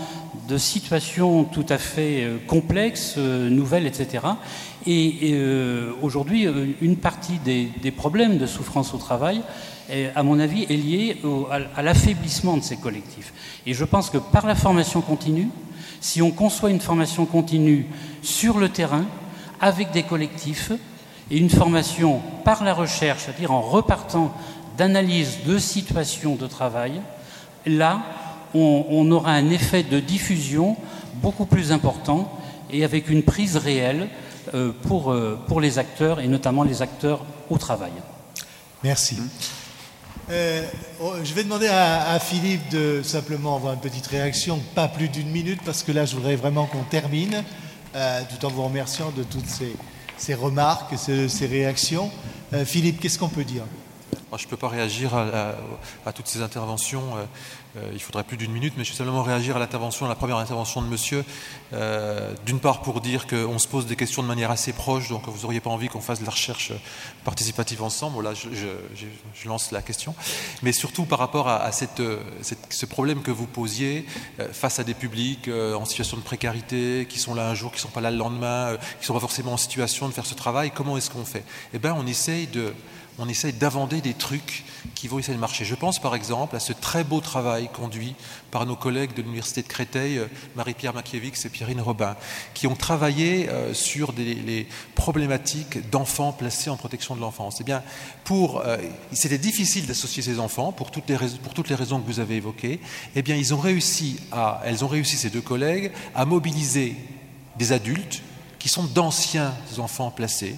de 0.47 0.57
situations 0.57 1.45
tout 1.45 1.65
à 1.69 1.77
fait 1.77 2.23
euh, 2.23 2.37
complexes, 2.45 3.15
euh, 3.17 3.49
nouvelles, 3.49 3.87
etc. 3.87 4.23
Et, 4.85 5.35
aujourd'hui, 6.03 6.47
une 6.81 6.97
partie 6.97 7.39
des, 7.39 7.71
des, 7.81 7.89
problèmes 7.89 8.37
de 8.37 8.45
souffrance 8.45 8.93
au 8.93 8.97
travail 8.97 9.41
à 10.15 10.23
mon 10.23 10.39
avis, 10.39 10.63
est 10.63 10.77
lié 10.77 11.17
à, 11.75 11.81
l'affaiblissement 11.81 12.57
de 12.57 12.63
ces 12.63 12.77
collectifs. 12.77 13.33
Et 13.65 13.73
je 13.73 13.85
pense 13.85 14.09
que 14.09 14.17
par 14.17 14.45
la 14.45 14.55
formation 14.55 15.01
continue, 15.01 15.49
si 16.01 16.21
on 16.21 16.31
conçoit 16.31 16.71
une 16.71 16.79
formation 16.79 17.25
continue 17.25 17.87
sur 18.21 18.57
le 18.57 18.69
terrain, 18.69 19.05
avec 19.61 19.91
des 19.91 20.03
collectifs, 20.03 20.71
et 21.31 21.37
une 21.37 21.49
formation 21.49 22.21
par 22.43 22.63
la 22.63 22.73
recherche, 22.73 23.23
c'est-à-dire 23.25 23.51
en 23.51 23.61
repartant 23.61 24.33
d'analyse 24.77 25.39
de 25.45 25.57
situations 25.57 26.35
de 26.35 26.47
travail, 26.47 27.01
là, 27.65 28.01
on, 28.53 29.11
aura 29.11 29.31
un 29.31 29.49
effet 29.49 29.83
de 29.83 29.99
diffusion 29.99 30.77
beaucoup 31.15 31.45
plus 31.45 31.71
important 31.71 32.31
et 32.71 32.83
avec 32.83 33.09
une 33.09 33.23
prise 33.23 33.57
réelle 33.57 34.07
euh, 34.53 34.71
pour, 34.83 35.11
euh, 35.11 35.37
pour 35.47 35.59
les 35.59 35.77
acteurs 35.77 36.19
et 36.19 36.27
notamment 36.27 36.63
les 36.63 36.81
acteurs 36.81 37.25
au 37.49 37.57
travail. 37.57 37.91
Merci. 38.83 39.17
Euh, 40.31 40.63
oh, 41.01 41.13
je 41.23 41.33
vais 41.33 41.43
demander 41.43 41.67
à, 41.67 42.17
Philippe 42.19 42.69
de 42.69 43.01
simplement 43.03 43.55
avoir 43.55 43.73
une 43.73 43.79
petite 43.79 44.07
réaction, 44.07 44.59
pas 44.73 44.87
plus 44.87 45.07
d'une 45.07 45.29
minute, 45.29 45.59
parce 45.63 45.83
que 45.83 45.91
là, 45.91 46.05
je 46.05 46.15
voudrais 46.15 46.35
vraiment 46.35 46.65
qu'on 46.65 46.83
termine, 46.83 47.43
euh, 47.95 48.21
tout 48.29 48.43
en 48.45 48.49
vous 48.49 48.63
remerciant 48.63 49.11
de 49.11 49.23
toutes 49.23 49.45
ces, 50.17 50.33
remarques, 50.33 50.97
ces, 50.97 51.29
ces 51.29 51.45
réactions. 51.45 52.11
Euh, 52.53 52.65
Philippe, 52.65 52.99
qu'est-ce 52.99 53.19
qu'on 53.19 53.29
peut 53.29 53.43
dire? 53.43 53.63
Je 54.35 54.43
ne 54.43 54.49
peux 54.49 54.57
pas 54.57 54.67
réagir 54.67 55.15
à, 55.15 56.11
toutes 56.11 56.27
ces 56.27 56.41
interventions. 56.41 57.03
Euh, 57.77 57.85
euh, 57.85 57.91
il 57.93 58.01
faudrait 58.01 58.23
plus 58.23 58.37
d'une 58.37 58.51
minute, 58.51 58.73
mais 58.77 58.83
je 58.83 58.91
vais 58.91 58.97
simplement 58.97 59.23
réagir 59.23 59.55
à 59.55 59.59
l'intervention, 59.59 60.05
à 60.05 60.09
la 60.09 60.15
première 60.15 60.37
intervention 60.37 60.81
de 60.81 60.87
monsieur. 60.87 61.23
Euh, 61.73 62.33
d'une 62.45 62.59
part, 62.59 62.81
pour 62.81 63.01
dire 63.01 63.27
qu'on 63.27 63.59
se 63.59 63.67
pose 63.67 63.85
des 63.85 63.95
questions 63.95 64.21
de 64.23 64.27
manière 64.27 64.51
assez 64.51 64.73
proche, 64.73 65.09
donc 65.09 65.27
vous 65.27 65.41
n'auriez 65.41 65.59
pas 65.59 65.69
envie 65.69 65.87
qu'on 65.87 66.01
fasse 66.01 66.19
de 66.19 66.25
la 66.25 66.31
recherche 66.31 66.71
participative 67.23 67.83
ensemble. 67.83 68.23
Là, 68.23 68.33
je, 68.33 69.47
lance 69.47 69.71
la 69.71 69.81
question. 69.81 70.15
Mais 70.63 70.71
surtout 70.71 71.05
par 71.05 71.19
rapport 71.19 71.47
à, 71.47 71.71
ce 71.71 72.85
problème 72.85 73.21
que 73.21 73.31
vous 73.31 73.45
posiez 73.45 74.05
face 74.51 74.79
à 74.79 74.83
des 74.83 74.95
publics 74.95 75.47
en 75.49 75.85
situation 75.85 76.17
de 76.17 76.23
précarité, 76.23 77.05
qui 77.07 77.19
sont 77.19 77.35
là 77.35 77.47
un 77.47 77.53
jour, 77.53 77.71
qui 77.71 77.77
ne 77.77 77.81
sont 77.81 77.89
pas 77.89 78.01
là 78.01 78.09
le 78.09 78.17
lendemain, 78.17 78.75
qui 78.75 79.01
ne 79.01 79.05
sont 79.05 79.13
pas 79.13 79.19
forcément 79.19 79.53
en 79.53 79.57
situation 79.57 80.07
de 80.07 80.13
faire 80.13 80.25
ce 80.25 80.33
travail. 80.33 80.71
Comment 80.73 80.97
est-ce 80.97 81.11
qu'on 81.11 81.25
fait? 81.25 81.43
Eh 81.73 81.79
bien, 81.79 81.95
on 81.95 82.07
essaye 82.07 82.47
de 82.47 82.73
on 83.17 83.29
essaye 83.29 83.53
d'inventer 83.53 84.01
des 84.01 84.13
trucs 84.13 84.63
qui 84.93 85.07
vont 85.07 85.19
essayer 85.19 85.33
de 85.33 85.39
marcher. 85.39 85.65
Je 85.65 85.75
pense 85.75 85.99
par 85.99 86.15
exemple 86.15 86.55
à 86.55 86.59
ce 86.59 86.73
très 86.73 87.03
beau 87.03 87.21
travail 87.21 87.69
conduit 87.71 88.15
par 88.51 88.65
nos 88.65 88.75
collègues 88.75 89.13
de 89.13 89.21
l'Université 89.21 89.61
de 89.61 89.67
Créteil, 89.67 90.17
euh, 90.17 90.27
Marie-Pierre 90.55 90.93
Makiewicz 90.93 91.45
et 91.45 91.49
Pierrine 91.49 91.81
Robin, 91.81 92.15
qui 92.53 92.67
ont 92.67 92.75
travaillé 92.75 93.49
euh, 93.49 93.73
sur 93.73 94.13
les 94.17 94.67
problématiques 94.95 95.89
d'enfants 95.89 96.31
placés 96.31 96.69
en 96.69 96.77
protection 96.77 97.15
de 97.15 97.21
l'enfance. 97.21 97.57
Eh 97.61 97.63
bien, 97.63 97.83
pour, 98.23 98.61
euh, 98.61 98.77
c'était 99.11 99.37
difficile 99.37 99.85
d'associer 99.85 100.23
ces 100.23 100.39
enfants 100.39 100.71
pour 100.71 100.91
toutes, 100.91 101.09
les 101.09 101.15
raisons, 101.15 101.99
que 101.99 102.07
vous 102.07 102.19
avez 102.19 102.35
évoquées. 102.35 102.79
Eh 103.15 103.21
bien, 103.21 103.35
ils 103.35 103.53
ont 103.53 103.59
réussi 103.59 104.17
elles 104.63 104.83
ont 104.83 104.87
réussi, 104.87 105.17
ces 105.17 105.29
deux 105.29 105.41
collègues, 105.41 105.91
à 106.13 106.25
mobiliser 106.25 106.95
des 107.57 107.71
adultes 107.71 108.21
qui 108.59 108.69
sont 108.69 108.83
d'anciens 108.83 109.53
enfants 109.77 110.11
placés, 110.11 110.55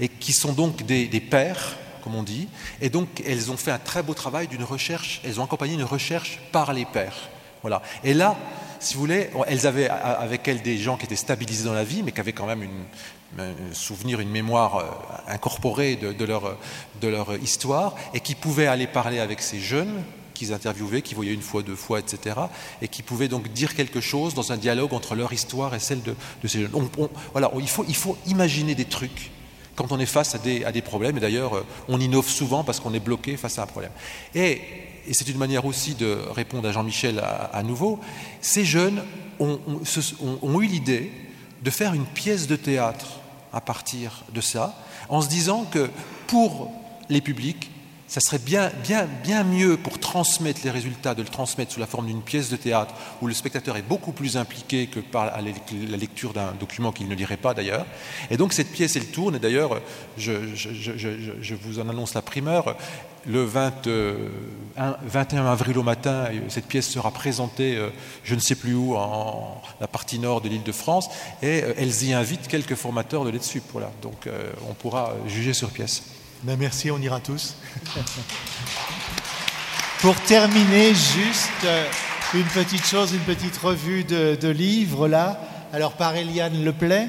et 0.00 0.08
qui 0.08 0.32
sont 0.32 0.52
donc 0.52 0.84
des, 0.84 1.08
pères, 1.20 1.76
comme 2.02 2.14
on 2.14 2.22
dit. 2.22 2.48
Et 2.80 2.90
donc, 2.90 3.22
elles 3.26 3.50
ont 3.50 3.56
fait 3.56 3.70
un 3.70 3.78
très 3.78 4.02
beau 4.02 4.14
travail 4.14 4.48
d'une 4.48 4.64
recherche, 4.64 5.20
elles 5.24 5.40
ont 5.40 5.44
accompagné 5.44 5.74
une 5.74 5.84
recherche 5.84 6.40
par 6.52 6.72
les 6.72 6.84
pères. 6.84 7.28
Voilà. 7.62 7.82
Et 8.04 8.14
là, 8.14 8.36
si 8.80 8.94
vous 8.94 9.00
voulez, 9.00 9.30
elles 9.48 9.66
avaient 9.66 9.88
avec 9.88 10.46
elles 10.46 10.62
des 10.62 10.78
gens 10.78 10.96
qui 10.96 11.06
étaient 11.06 11.16
stabilisés 11.16 11.64
dans 11.64 11.74
la 11.74 11.84
vie, 11.84 12.02
mais 12.02 12.12
qui 12.12 12.20
avaient 12.20 12.32
quand 12.32 12.46
même 12.46 12.66
un 13.38 13.74
souvenir, 13.74 14.20
une 14.20 14.30
mémoire 14.30 14.76
euh, 14.76 14.84
incorporée 15.26 15.96
de, 15.96 16.24
leur, 16.24 16.56
de 17.00 17.08
leur 17.08 17.36
histoire, 17.36 17.94
et 18.14 18.20
qui 18.20 18.34
pouvaient 18.34 18.68
aller 18.68 18.86
parler 18.86 19.18
avec 19.18 19.42
ces 19.42 19.58
jeunes 19.58 20.02
qu'ils 20.38 20.52
interviewaient, 20.52 21.02
qu'ils 21.02 21.16
voyaient 21.16 21.34
une 21.34 21.42
fois, 21.42 21.62
deux 21.62 21.74
fois, 21.74 21.98
etc., 21.98 22.36
et 22.80 22.88
qui 22.88 23.02
pouvaient 23.02 23.28
donc 23.28 23.52
dire 23.52 23.74
quelque 23.74 24.00
chose 24.00 24.34
dans 24.34 24.52
un 24.52 24.56
dialogue 24.56 24.94
entre 24.94 25.16
leur 25.16 25.32
histoire 25.32 25.74
et 25.74 25.80
celle 25.80 26.00
de, 26.02 26.14
ces 26.46 26.60
jeunes. 26.60 26.88
voilà, 27.32 27.50
il 27.58 27.68
faut, 27.68 27.84
il 27.88 27.96
faut 27.96 28.16
imaginer 28.26 28.74
des 28.76 28.84
trucs 28.84 29.32
quand 29.78 29.92
on 29.92 30.00
est 30.00 30.06
face 30.06 30.34
à 30.34 30.38
des, 30.38 30.82
problèmes. 30.82 31.16
Et 31.18 31.20
d'ailleurs, 31.20 31.54
euh, 31.54 31.66
on 31.86 32.00
innove 32.00 32.28
souvent 32.28 32.64
parce 32.64 32.80
qu'on 32.80 32.92
est 32.94 33.00
bloqué 33.00 33.36
face 33.36 33.60
à 33.60 33.62
un 33.62 33.66
problème. 33.66 33.92
Et, 34.34 34.60
c'est 35.12 35.28
une 35.28 35.38
manière 35.38 35.64
aussi 35.64 35.94
de 35.94 36.18
répondre 36.34 36.68
à 36.68 36.72
Jean-Michel 36.72 37.22
à, 37.24 37.62
nouveau. 37.62 37.98
Ces 38.42 38.66
jeunes 38.66 39.02
ont, 39.40 40.60
eu 40.60 40.66
l'idée 40.66 41.10
de 41.62 41.70
faire 41.70 41.94
une 41.94 42.04
pièce 42.04 42.46
de 42.46 42.56
théâtre 42.56 43.20
à 43.54 43.62
partir 43.62 44.24
de 44.34 44.42
ça, 44.42 44.78
en 45.08 45.22
se 45.22 45.28
disant 45.28 45.64
que 45.64 45.88
pour 46.26 46.70
les 47.08 47.22
publics, 47.22 47.70
ça 48.08 48.20
serait 48.20 48.38
bien, 48.38 48.72
mieux 49.44 49.76
pour 49.76 49.98
transmettre 49.98 50.60
les 50.64 50.70
résultats 50.70 51.14
de 51.14 51.22
le 51.22 51.28
transmettre 51.28 51.72
sous 51.72 51.80
la 51.80 51.86
forme 51.86 52.06
d'une 52.06 52.22
pièce 52.22 52.48
de 52.48 52.56
théâtre 52.56 52.94
où 53.20 53.26
le 53.26 53.34
spectateur 53.34 53.76
est 53.76 53.82
beaucoup 53.82 54.12
plus 54.12 54.38
impliqué 54.38 54.86
que 54.86 55.00
par 55.00 55.26
la 55.26 55.96
lecture 55.96 56.32
d'un 56.32 56.52
document 56.58 56.90
qu'il 56.90 57.08
ne 57.08 57.14
lirait 57.14 57.36
pas 57.36 57.52
d'ailleurs. 57.52 57.84
Et 58.30 58.38
donc 58.38 58.54
cette 58.54 58.72
pièce, 58.72 58.96
elle 58.96 59.08
tourne. 59.08 59.36
Et 59.36 59.38
d'ailleurs, 59.38 59.82
je, 60.16 61.54
vous 61.54 61.80
en 61.80 61.88
annonce 61.88 62.14
la 62.14 62.22
primeur. 62.22 62.76
Le 63.26 63.44
21 63.44 65.44
avril 65.44 65.76
au 65.76 65.82
matin, 65.82 66.28
cette 66.48 66.66
pièce 66.66 66.88
sera 66.88 67.10
présentée, 67.10 67.76
euh, 67.76 67.90
je 68.24 68.34
ne 68.34 68.40
sais 68.40 68.54
plus 68.54 68.74
où, 68.74 68.96
en 68.96 69.60
la 69.80 69.86
partie 69.86 70.18
nord 70.18 70.40
de 70.40 70.48
l'île 70.48 70.62
de 70.62 70.72
France, 70.72 71.10
et 71.42 71.62
euh, 71.62 71.74
elles 71.76 72.04
y 72.04 72.14
invitent 72.14 72.48
quelques 72.48 72.76
formateurs 72.76 73.24
de 73.24 73.30
l'EDSUP. 73.30 73.64
Voilà. 73.72 73.90
Donc 74.00 74.26
euh, 74.26 74.50
on 74.70 74.72
pourra 74.72 75.12
juger 75.26 75.52
sur 75.52 75.68
pièce. 75.68 76.04
Ben, 76.44 76.56
merci, 76.56 76.88
on 76.92 76.98
ira 76.98 77.18
tous. 77.18 77.56
Pour 80.00 80.14
terminer, 80.20 80.94
juste 80.94 81.50
euh, 81.64 81.84
une 82.32 82.44
petite 82.44 82.86
chose, 82.86 83.12
une 83.12 83.24
petite 83.34 83.56
revue 83.56 84.04
de, 84.04 84.48
livres 84.48 85.08
là. 85.08 85.40
Alors 85.72 85.94
par 85.94 86.14
Eliane 86.14 86.64
Leplay, 86.64 87.08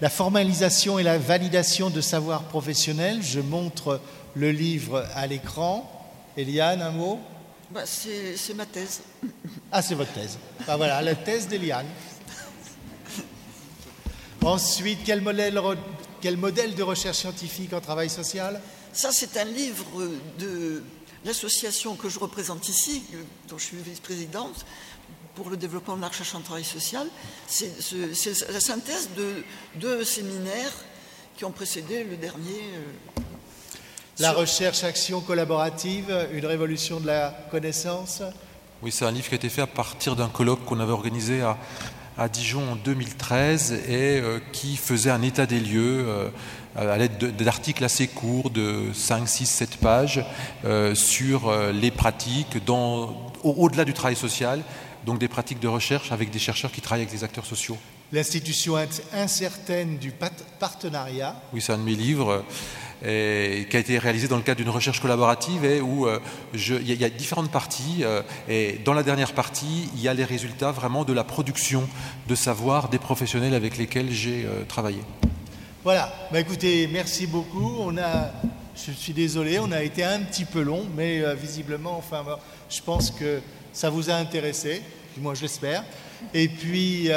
la 0.00 0.08
formalisation 0.08 0.98
et 0.98 1.02
la 1.02 1.18
validation 1.18 1.90
de 1.90 2.00
savoir 2.00 2.44
professionnel. 2.44 3.20
Je 3.22 3.40
montre 3.40 4.00
le 4.34 4.50
livre 4.50 5.06
à 5.14 5.26
l'écran. 5.26 6.08
Eliane, 6.38 6.80
un 6.80 6.92
mot? 6.92 7.20
Bah, 7.70 7.82
C'est 7.84 8.54
ma 8.54 8.64
thèse. 8.64 9.02
Ah, 9.70 9.82
c'est 9.82 9.94
votre 9.94 10.12
thèse. 10.12 10.38
Ben, 10.66 10.78
voilà, 10.78 11.02
la 11.02 11.14
thèse 11.14 11.48
d'Eliane. 11.48 11.86
Ensuite, 14.42 15.00
quel 15.04 15.20
modèle 15.20 15.58
quel 16.20 16.36
modèle 16.36 16.74
de 16.74 16.82
recherche 16.82 17.18
scientifique 17.18 17.72
en 17.72 17.80
travail 17.80 18.10
social? 18.10 18.60
Ça, 18.92 19.10
c'est 19.12 19.36
un 19.36 19.44
livre 19.44 19.86
de 20.38 20.82
l'association 21.24 21.96
que 21.96 22.08
je 22.08 22.18
représente 22.18 22.68
ici, 22.68 23.02
dont 23.48 23.58
je 23.58 23.64
suis 23.64 23.76
vice-présidente, 23.76 24.64
pour 25.34 25.50
le 25.50 25.56
développement 25.56 25.96
de 25.96 26.02
la 26.02 26.08
recherche 26.08 26.34
en 26.34 26.40
travail 26.40 26.64
social. 26.64 27.06
C'est 27.46 27.72
la 28.50 28.60
synthèse 28.60 29.10
de 29.16 29.44
deux 29.76 30.04
séminaires 30.04 30.72
qui 31.36 31.44
ont 31.44 31.52
précédé 31.52 32.04
le 32.04 32.16
dernier. 32.16 32.60
Euh, 32.74 33.22
la 34.18 34.32
recherche 34.32 34.84
action 34.84 35.20
collaborative, 35.20 36.28
une 36.32 36.44
révolution 36.44 37.00
de 37.00 37.06
la 37.06 37.30
connaissance? 37.50 38.22
Oui, 38.82 38.92
c'est 38.92 39.04
un 39.04 39.10
livre 39.10 39.28
qui 39.28 39.34
a 39.34 39.36
été 39.36 39.48
fait 39.48 39.62
à 39.62 39.66
partir 39.66 40.16
d'un 40.16 40.28
colloque 40.28 40.64
qu'on 40.64 40.80
avait 40.80 40.92
organisé 40.92 41.40
à, 41.40 41.56
à 42.20 42.28
Dijon 42.28 42.72
en 42.72 42.76
2013 42.76 43.72
et 43.72 44.20
euh, 44.20 44.40
qui 44.52 44.76
faisait 44.76 45.10
un 45.10 45.22
état 45.22 45.46
des 45.46 45.58
lieux 45.58 46.04
euh, 46.06 46.28
à 46.76 46.98
l'aide 46.98 47.34
d'articles 47.34 47.82
assez 47.82 48.08
courts 48.08 48.50
de 48.50 48.90
5, 48.92 49.26
6, 49.26 49.46
7 49.46 49.76
pages 49.78 50.24
euh, 50.66 50.94
sur 50.94 51.50
les 51.72 51.90
pratiques 51.90 52.58
au-delà 53.42 53.86
du 53.86 53.94
travail 53.94 54.16
social, 54.16 54.62
donc 55.06 55.18
des 55.18 55.28
pratiques 55.28 55.60
de 55.60 55.66
recherche 55.66 56.12
avec 56.12 56.30
des 56.30 56.38
chercheurs 56.38 56.70
qui 56.70 56.82
travaillent 56.82 57.04
avec 57.04 57.14
les 57.14 57.24
acteurs 57.24 57.46
sociaux. 57.46 57.78
L'institution 58.12 58.76
incertaine 59.14 59.96
du 59.96 60.12
partenariat. 60.58 61.34
Oui, 61.54 61.62
c'est 61.62 61.72
un 61.72 61.78
de 61.78 61.84
mes 61.84 61.94
livres 61.94 62.44
qui 63.02 63.76
a 63.76 63.80
été 63.80 63.98
réalisé 63.98 64.28
dans 64.28 64.36
le 64.36 64.42
cadre 64.42 64.58
d'une 64.58 64.70
recherche 64.70 65.00
collaborative 65.00 65.64
et 65.64 65.80
où 65.80 66.06
euh, 66.06 66.18
il 66.54 66.92
y, 66.92 67.04
a 67.04 67.10
différentes 67.10 67.50
parties. 67.50 68.02
Euh, 68.02 68.22
et 68.48 68.78
dans 68.84 68.92
la 68.92 69.02
dernière 69.02 69.32
partie, 69.32 69.88
il 69.94 70.02
y 70.02 70.08
a 70.08 70.14
les 70.14 70.24
résultats 70.24 70.70
vraiment 70.70 71.04
de 71.04 71.12
la 71.12 71.24
production 71.24 71.88
de 72.28 72.34
savoir 72.34 72.88
des 72.88 72.98
professionnels 72.98 73.54
avec 73.54 73.78
lesquels 73.78 74.10
j'ai 74.10 74.44
euh, 74.44 74.64
travaillé. 74.68 75.00
Voilà, 75.82 76.12
bah, 76.30 76.40
écoutez, 76.40 76.88
merci 76.92 77.26
beaucoup. 77.26 77.76
On 77.80 77.96
a, 77.96 78.32
je 78.76 78.92
suis 78.92 79.14
désolé, 79.14 79.58
on 79.58 79.72
a 79.72 79.82
été 79.82 80.04
un 80.04 80.20
petit 80.20 80.44
peu 80.44 80.60
long, 80.60 80.84
mais 80.94 81.22
visiblement, 81.34 81.96
enfin, 81.96 82.22
je 82.68 82.82
pense 82.82 83.10
que 83.10 83.40
ça 83.72 83.88
vous 83.88 84.10
a 84.10 84.14
intéressé, 84.14 84.82
du 85.14 85.22
moins 85.22 85.34
je 85.34 85.42
l'espère. 85.42 85.82
Et 86.34 86.48
puis, 86.48 87.08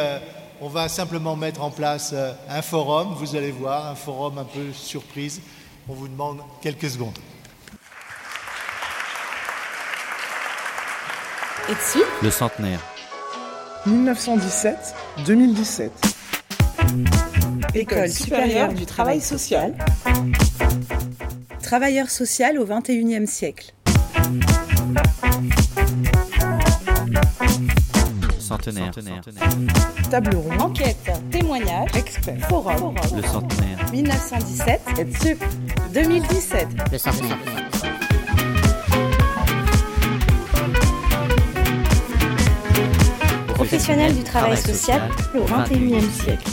on 0.61 0.69
va 0.69 0.88
simplement 0.88 1.35
mettre 1.35 1.61
en 1.61 1.72
place 1.72 2.15
un 2.47 2.61
forum, 2.61 3.15
vous 3.18 3.35
allez 3.35 3.51
voir, 3.51 3.88
un 3.88 3.95
forum 3.95 4.38
un 4.38 4.45
peu 4.45 4.72
surprise 4.72 5.41
on 5.88 5.93
vous 5.93 6.07
demande 6.07 6.39
quelques 6.61 6.89
secondes. 6.89 7.18
Et 11.69 11.76
dessus 11.76 12.03
Le 12.22 12.30
centenaire. 12.30 12.81
1917-2017. 13.88 15.89
École 17.73 18.10
supérieure 18.10 18.73
du 18.73 18.85
travail 18.85 19.22
social. 19.22 19.73
Travailleur 21.61 22.10
social 22.10 22.60
au 22.60 22.65
XXIe 22.65 23.26
siècle. 23.27 23.73
Centenaire. 28.53 28.91
Table 30.11 30.35
ronde. 30.35 30.61
Enquête. 30.61 31.11
Témoignage. 31.31 31.89
Expert. 31.95 32.38
Forum. 32.47 32.93
Le 33.15 33.23
centenaire. 33.23 33.91
1917. 33.91 34.81
Et 34.99 35.05
2017. 35.91 36.67
Le 36.91 36.97
centenaire. 36.99 37.38
Professionnel 43.55 44.13
du 44.13 44.23
travail 44.23 44.57
social 44.57 45.01
au 45.34 45.45
XXIe 45.45 46.11
siècle. 46.11 46.51